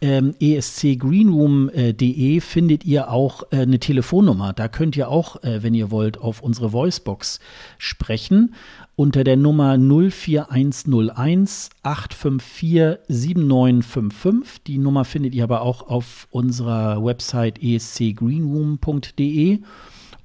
ähm, 0.00 0.34
escgreenroom.de 0.40 2.40
findet 2.40 2.84
ihr 2.84 3.08
auch 3.08 3.44
äh, 3.52 3.58
eine 3.58 3.78
Telefonnummer. 3.78 4.52
Da 4.52 4.66
könnt 4.66 4.96
ihr 4.96 5.08
auch, 5.08 5.44
äh, 5.44 5.62
wenn 5.62 5.74
ihr 5.74 5.92
wollt, 5.92 6.18
auf 6.18 6.42
unsere 6.42 6.72
Voicebox 6.72 7.38
sprechen 7.78 8.56
unter 8.96 9.22
der 9.22 9.36
Nummer 9.36 9.78
04101 9.78 11.70
854 11.84 12.98
7955. 13.06 14.64
Die 14.64 14.78
Nummer 14.78 15.04
findet 15.04 15.36
ihr 15.36 15.44
aber 15.44 15.62
auch 15.62 15.88
auf 15.88 16.26
unserer 16.32 17.04
Website 17.04 17.62
escgreenroom.de. 17.62 19.60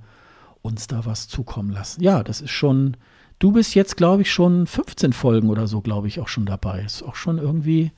uns 0.66 0.86
da 0.86 1.06
was 1.06 1.28
zukommen 1.28 1.70
lasst. 1.70 2.00
Ja, 2.00 2.22
das 2.22 2.40
ist 2.40 2.50
schon, 2.50 2.96
du 3.38 3.52
bist 3.52 3.74
jetzt, 3.74 3.96
glaube 3.96 4.22
ich, 4.22 4.32
schon 4.32 4.66
15 4.66 5.12
Folgen 5.12 5.48
oder 5.48 5.66
so, 5.66 5.80
glaube 5.80 6.08
ich, 6.08 6.20
auch 6.20 6.28
schon 6.28 6.46
dabei. 6.46 6.82
Ist 6.84 7.02
auch 7.02 7.14
schon 7.14 7.38
irgendwie, 7.38 7.92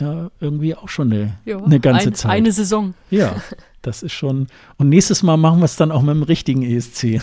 ja, 0.00 0.30
irgendwie 0.40 0.74
auch 0.74 0.88
schon 0.88 1.12
eine, 1.12 1.38
jo, 1.44 1.62
eine 1.62 1.80
ganze 1.80 2.08
ein, 2.08 2.14
Zeit. 2.14 2.30
Eine 2.32 2.52
Saison. 2.52 2.94
Ja, 3.10 3.36
das 3.82 4.02
ist 4.02 4.12
schon. 4.12 4.48
Und 4.76 4.88
nächstes 4.88 5.22
Mal 5.22 5.36
machen 5.36 5.60
wir 5.60 5.66
es 5.66 5.76
dann 5.76 5.92
auch 5.92 6.02
mit 6.02 6.14
dem 6.14 6.22
richtigen 6.22 6.62
ESC. 6.62 7.04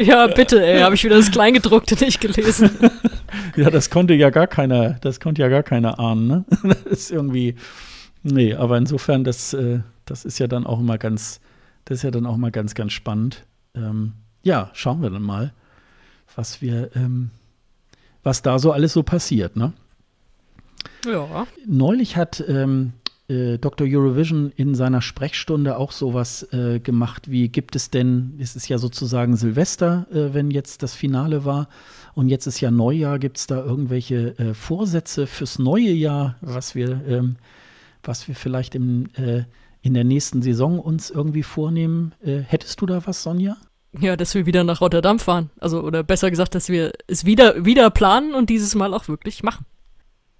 ja, 0.00 0.26
bitte, 0.28 0.64
ey, 0.64 0.80
habe 0.80 0.94
ich 0.94 1.04
wieder 1.04 1.16
das 1.16 1.30
Kleingedruckte 1.30 1.96
nicht 2.02 2.20
gelesen. 2.20 2.70
ja, 3.56 3.70
das 3.70 3.90
konnte 3.90 4.14
ja 4.14 4.30
gar 4.30 4.46
keiner, 4.46 4.94
das 5.00 5.20
konnte 5.20 5.42
ja 5.42 5.48
gar 5.48 5.62
keiner 5.62 5.98
ahnen, 5.98 6.26
ne? 6.26 6.44
Das 6.62 6.82
ist 6.84 7.10
irgendwie, 7.10 7.56
nee, 8.22 8.54
aber 8.54 8.78
insofern, 8.78 9.24
das, 9.24 9.52
äh, 9.54 9.80
das 10.04 10.24
ist 10.24 10.38
ja 10.38 10.46
dann 10.46 10.66
auch 10.66 10.80
immer 10.80 10.98
ganz, 10.98 11.40
das 11.84 11.98
ist 11.98 12.02
ja 12.02 12.10
dann 12.10 12.26
auch 12.26 12.36
mal 12.36 12.50
ganz, 12.50 12.74
ganz 12.74 12.92
spannend. 12.92 13.44
Ähm, 13.74 14.12
ja, 14.42 14.70
schauen 14.74 15.02
wir 15.02 15.10
dann 15.10 15.22
mal, 15.22 15.52
was 16.34 16.62
wir, 16.62 16.94
ähm, 16.96 17.30
was 18.22 18.42
da 18.42 18.58
so 18.58 18.72
alles 18.72 18.92
so 18.92 19.02
passiert, 19.02 19.56
ne? 19.56 19.72
Ja. 21.06 21.46
Neulich 21.66 22.16
hat 22.16 22.42
ähm, 22.46 22.92
äh, 23.28 23.58
Dr. 23.58 23.86
Eurovision 23.88 24.52
in 24.56 24.74
seiner 24.74 25.00
Sprechstunde 25.00 25.76
auch 25.76 25.92
sowas 25.92 26.46
äh, 26.52 26.80
gemacht 26.80 27.30
wie, 27.30 27.48
gibt 27.48 27.76
es 27.76 27.90
denn, 27.90 28.34
es 28.38 28.56
ist 28.56 28.68
ja 28.68 28.78
sozusagen 28.78 29.36
Silvester, 29.36 30.06
äh, 30.12 30.34
wenn 30.34 30.50
jetzt 30.50 30.82
das 30.82 30.94
Finale 30.94 31.44
war, 31.44 31.68
und 32.14 32.28
jetzt 32.28 32.46
ist 32.46 32.60
ja 32.60 32.70
Neujahr, 32.70 33.18
gibt 33.18 33.38
es 33.38 33.46
da 33.46 33.64
irgendwelche 33.64 34.38
äh, 34.38 34.54
Vorsätze 34.54 35.26
fürs 35.26 35.58
neue 35.58 35.92
Jahr, 35.92 36.36
was 36.40 36.74
wir, 36.74 37.00
ähm, 37.06 37.36
was 38.02 38.28
wir 38.28 38.34
vielleicht 38.34 38.74
im, 38.74 39.06
äh, 39.14 39.44
in 39.82 39.94
der 39.94 40.04
nächsten 40.04 40.42
Saison 40.42 40.78
uns 40.78 41.10
irgendwie 41.10 41.42
vornehmen? 41.42 42.14
Äh, 42.24 42.38
hättest 42.38 42.80
du 42.80 42.86
da 42.86 43.04
was, 43.04 43.22
Sonja? 43.22 43.56
Ja, 44.00 44.16
dass 44.16 44.34
wir 44.34 44.46
wieder 44.46 44.64
nach 44.64 44.80
Rotterdam 44.80 45.18
fahren. 45.18 45.50
Also, 45.60 45.82
oder 45.82 46.02
besser 46.02 46.30
gesagt, 46.30 46.54
dass 46.54 46.70
wir 46.70 46.92
es 47.08 47.26
wieder, 47.26 47.64
wieder 47.64 47.90
planen 47.90 48.34
und 48.34 48.48
dieses 48.48 48.74
Mal 48.74 48.94
auch 48.94 49.08
wirklich 49.08 49.42
machen. 49.42 49.66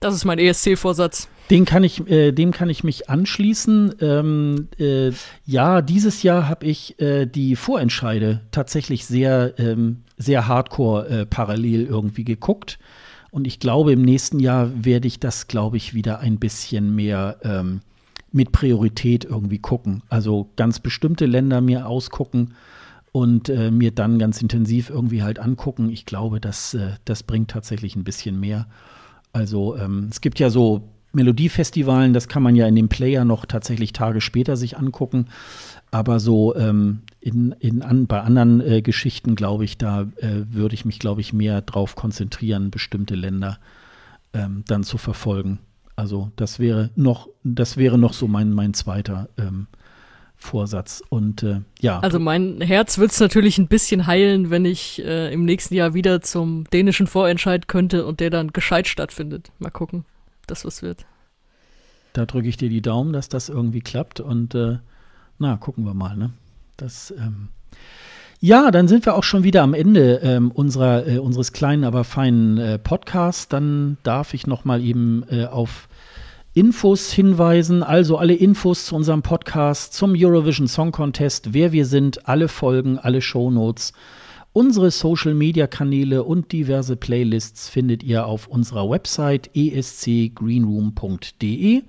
Das 0.00 0.14
ist 0.14 0.24
mein 0.24 0.38
ESC-Vorsatz. 0.38 1.28
Den 1.50 1.64
kann 1.64 1.84
ich, 1.84 2.08
äh, 2.08 2.32
dem 2.32 2.50
kann 2.50 2.70
ich 2.70 2.82
mich 2.82 3.08
anschließen. 3.08 3.94
Ähm, 4.00 4.68
äh, 4.78 5.12
ja, 5.44 5.82
dieses 5.82 6.22
Jahr 6.22 6.48
habe 6.48 6.66
ich 6.66 6.98
äh, 7.00 7.26
die 7.26 7.54
Vorentscheide 7.54 8.40
tatsächlich 8.50 9.06
sehr, 9.06 9.54
ähm, 9.58 10.02
sehr 10.16 10.48
hardcore 10.48 11.08
äh, 11.08 11.26
parallel 11.26 11.86
irgendwie 11.86 12.24
geguckt. 12.24 12.78
Und 13.30 13.46
ich 13.46 13.60
glaube, 13.60 13.92
im 13.92 14.02
nächsten 14.02 14.40
Jahr 14.40 14.70
werde 14.74 15.06
ich 15.06 15.20
das, 15.20 15.46
glaube 15.46 15.76
ich, 15.76 15.94
wieder 15.94 16.18
ein 16.18 16.38
bisschen 16.38 16.94
mehr 16.96 17.36
ähm, 17.42 17.80
mit 18.32 18.52
Priorität 18.52 19.24
irgendwie 19.24 19.58
gucken. 19.58 20.02
Also 20.08 20.50
ganz 20.56 20.80
bestimmte 20.80 21.26
Länder 21.26 21.60
mir 21.60 21.86
ausgucken 21.86 22.54
und 23.12 23.50
äh, 23.50 23.70
mir 23.70 23.90
dann 23.90 24.18
ganz 24.18 24.40
intensiv 24.40 24.88
irgendwie 24.90 25.22
halt 25.22 25.38
angucken. 25.38 25.90
Ich 25.90 26.06
glaube, 26.06 26.40
das, 26.40 26.74
äh, 26.74 26.92
das 27.04 27.22
bringt 27.22 27.50
tatsächlich 27.50 27.94
ein 27.94 28.04
bisschen 28.04 28.40
mehr. 28.40 28.66
Also 29.32 29.76
ähm, 29.76 30.08
es 30.10 30.20
gibt 30.20 30.38
ja 30.38 30.50
so 30.50 30.88
Melodiefestivalen, 31.12 32.14
das 32.14 32.26
kann 32.28 32.42
man 32.42 32.56
ja 32.56 32.66
in 32.66 32.74
dem 32.74 32.88
Player 32.88 33.26
noch 33.26 33.44
tatsächlich 33.44 33.92
Tage 33.92 34.22
später 34.22 34.56
sich 34.56 34.78
angucken. 34.78 35.26
Aber 35.90 36.20
so 36.20 36.56
ähm, 36.56 37.02
in, 37.20 37.54
in 37.60 37.82
an, 37.82 38.06
bei 38.06 38.22
anderen 38.22 38.62
äh, 38.62 38.80
Geschichten, 38.80 39.34
glaube 39.34 39.64
ich, 39.64 39.76
da 39.76 40.08
äh, 40.16 40.44
würde 40.48 40.74
ich 40.74 40.86
mich, 40.86 40.98
glaube 40.98 41.20
ich, 41.20 41.34
mehr 41.34 41.60
drauf 41.60 41.96
konzentrieren, 41.96 42.70
bestimmte 42.70 43.14
Länder 43.14 43.58
ähm, 44.32 44.64
dann 44.66 44.84
zu 44.84 44.96
verfolgen. 44.96 45.58
Also 45.96 46.30
das 46.36 46.58
wäre 46.58 46.90
noch, 46.96 47.28
das 47.44 47.76
wäre 47.76 47.98
noch 47.98 48.12
so 48.12 48.26
mein, 48.26 48.52
mein 48.52 48.74
zweiter 48.74 49.28
ähm, 49.36 49.66
Vorsatz. 50.36 51.02
Und 51.08 51.42
äh, 51.42 51.60
ja. 51.80 52.00
Also 52.00 52.18
mein 52.18 52.60
Herz 52.60 52.98
wird 52.98 53.12
es 53.12 53.20
natürlich 53.20 53.58
ein 53.58 53.68
bisschen 53.68 54.06
heilen, 54.06 54.50
wenn 54.50 54.64
ich 54.64 55.04
äh, 55.04 55.32
im 55.32 55.44
nächsten 55.44 55.74
Jahr 55.74 55.94
wieder 55.94 56.20
zum 56.20 56.64
dänischen 56.72 57.06
Vorentscheid 57.06 57.68
könnte 57.68 58.06
und 58.06 58.20
der 58.20 58.30
dann 58.30 58.52
gescheit 58.52 58.88
stattfindet. 58.88 59.52
Mal 59.58 59.70
gucken, 59.70 60.04
dass 60.46 60.64
was 60.64 60.82
wird. 60.82 61.04
Da 62.14 62.26
drücke 62.26 62.48
ich 62.48 62.56
dir 62.56 62.68
die 62.68 62.82
Daumen, 62.82 63.12
dass 63.12 63.28
das 63.28 63.48
irgendwie 63.48 63.80
klappt. 63.80 64.20
Und 64.20 64.54
äh, 64.54 64.78
na, 65.38 65.56
gucken 65.56 65.84
wir 65.84 65.94
mal, 65.94 66.16
ne? 66.16 66.30
Das, 66.76 67.12
ähm 67.16 67.48
ja, 68.44 68.72
dann 68.72 68.88
sind 68.88 69.06
wir 69.06 69.14
auch 69.14 69.22
schon 69.22 69.44
wieder 69.44 69.62
am 69.62 69.72
Ende 69.72 70.16
ähm, 70.16 70.50
unserer, 70.50 71.06
äh, 71.06 71.18
unseres 71.18 71.52
kleinen, 71.52 71.84
aber 71.84 72.02
feinen 72.02 72.58
äh, 72.58 72.76
Podcasts. 72.76 73.46
Dann 73.46 73.98
darf 74.02 74.34
ich 74.34 74.48
noch 74.48 74.64
mal 74.64 74.82
eben 74.82 75.24
äh, 75.30 75.44
auf 75.44 75.88
Infos 76.52 77.12
hinweisen, 77.12 77.84
also 77.84 78.18
alle 78.18 78.34
Infos 78.34 78.86
zu 78.86 78.96
unserem 78.96 79.22
Podcast, 79.22 79.94
zum 79.94 80.14
Eurovision 80.16 80.66
Song 80.66 80.90
Contest, 80.90 81.54
wer 81.54 81.70
wir 81.70 81.86
sind, 81.86 82.28
alle 82.28 82.48
Folgen, 82.48 82.98
alle 82.98 83.22
Shownotes, 83.22 83.92
unsere 84.52 84.90
Social 84.90 85.34
Media 85.34 85.68
Kanäle 85.68 86.24
und 86.24 86.50
diverse 86.50 86.96
Playlists 86.96 87.68
findet 87.68 88.02
ihr 88.02 88.26
auf 88.26 88.48
unserer 88.48 88.90
Website 88.90 89.50
escgreenroom.de. 89.54 91.84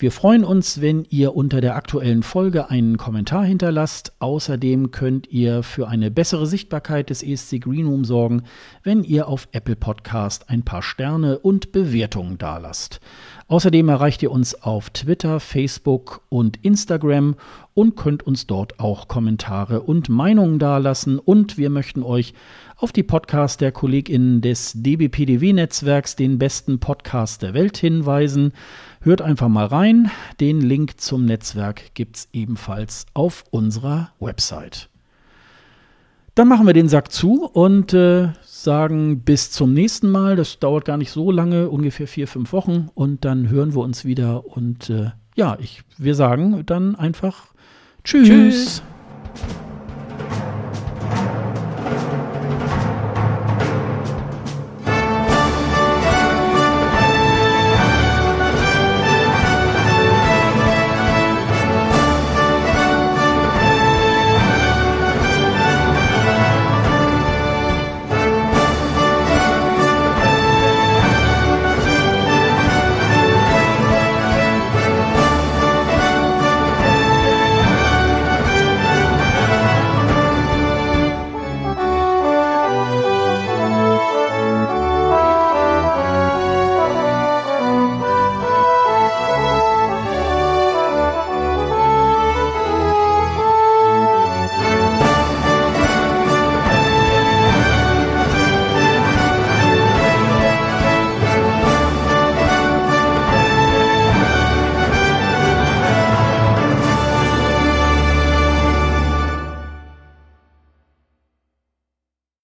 Wir 0.00 0.12
freuen 0.12 0.44
uns, 0.44 0.80
wenn 0.80 1.04
ihr 1.10 1.36
unter 1.36 1.60
der 1.60 1.76
aktuellen 1.76 2.22
Folge 2.22 2.70
einen 2.70 2.96
Kommentar 2.96 3.44
hinterlasst. 3.44 4.14
Außerdem 4.18 4.92
könnt 4.92 5.30
ihr 5.30 5.62
für 5.62 5.88
eine 5.88 6.10
bessere 6.10 6.46
Sichtbarkeit 6.46 7.10
des 7.10 7.22
ESC 7.22 7.60
Greenroom 7.60 8.06
sorgen, 8.06 8.44
wenn 8.82 9.04
ihr 9.04 9.28
auf 9.28 9.46
Apple 9.52 9.76
Podcast 9.76 10.48
ein 10.48 10.64
paar 10.64 10.80
Sterne 10.80 11.38
und 11.38 11.72
Bewertungen 11.72 12.38
dalasst. 12.38 13.00
Außerdem 13.48 13.90
erreicht 13.90 14.22
ihr 14.22 14.30
uns 14.30 14.54
auf 14.54 14.88
Twitter, 14.88 15.38
Facebook 15.38 16.22
und 16.30 16.64
Instagram 16.64 17.34
und 17.74 17.94
könnt 17.96 18.22
uns 18.22 18.46
dort 18.46 18.80
auch 18.80 19.06
Kommentare 19.06 19.82
und 19.82 20.08
Meinungen 20.08 20.58
dalassen. 20.58 21.18
Und 21.18 21.58
wir 21.58 21.68
möchten 21.68 22.02
euch 22.02 22.32
auf 22.76 22.92
die 22.92 23.02
Podcasts 23.02 23.58
der 23.58 23.72
KollegInnen 23.72 24.40
des 24.40 24.72
DBPDW-Netzwerks, 24.76 26.16
den 26.16 26.38
besten 26.38 26.80
Podcast 26.80 27.42
der 27.42 27.52
Welt, 27.52 27.76
hinweisen. 27.76 28.52
Hört 29.02 29.22
einfach 29.22 29.48
mal 29.48 29.64
rein. 29.64 30.10
Den 30.40 30.60
Link 30.60 31.00
zum 31.00 31.24
Netzwerk 31.24 31.94
gibt 31.94 32.16
es 32.16 32.28
ebenfalls 32.34 33.06
auf 33.14 33.44
unserer 33.50 34.10
Website. 34.20 34.90
Dann 36.34 36.48
machen 36.48 36.66
wir 36.66 36.74
den 36.74 36.88
Sack 36.88 37.10
zu 37.10 37.46
und 37.46 37.94
äh, 37.94 38.28
sagen 38.44 39.20
bis 39.20 39.50
zum 39.50 39.72
nächsten 39.72 40.10
Mal. 40.10 40.36
Das 40.36 40.58
dauert 40.58 40.84
gar 40.84 40.98
nicht 40.98 41.12
so 41.12 41.30
lange, 41.30 41.70
ungefähr 41.70 42.06
vier, 42.06 42.28
fünf 42.28 42.52
Wochen. 42.52 42.90
Und 42.94 43.24
dann 43.24 43.48
hören 43.48 43.74
wir 43.74 43.80
uns 43.80 44.04
wieder. 44.04 44.46
Und 44.46 44.90
äh, 44.90 45.12
ja, 45.34 45.56
ich, 45.58 45.82
wir 45.96 46.14
sagen 46.14 46.62
dann 46.66 46.94
einfach 46.94 47.54
Tschüss. 48.04 48.28
Tschüss. 48.28 48.82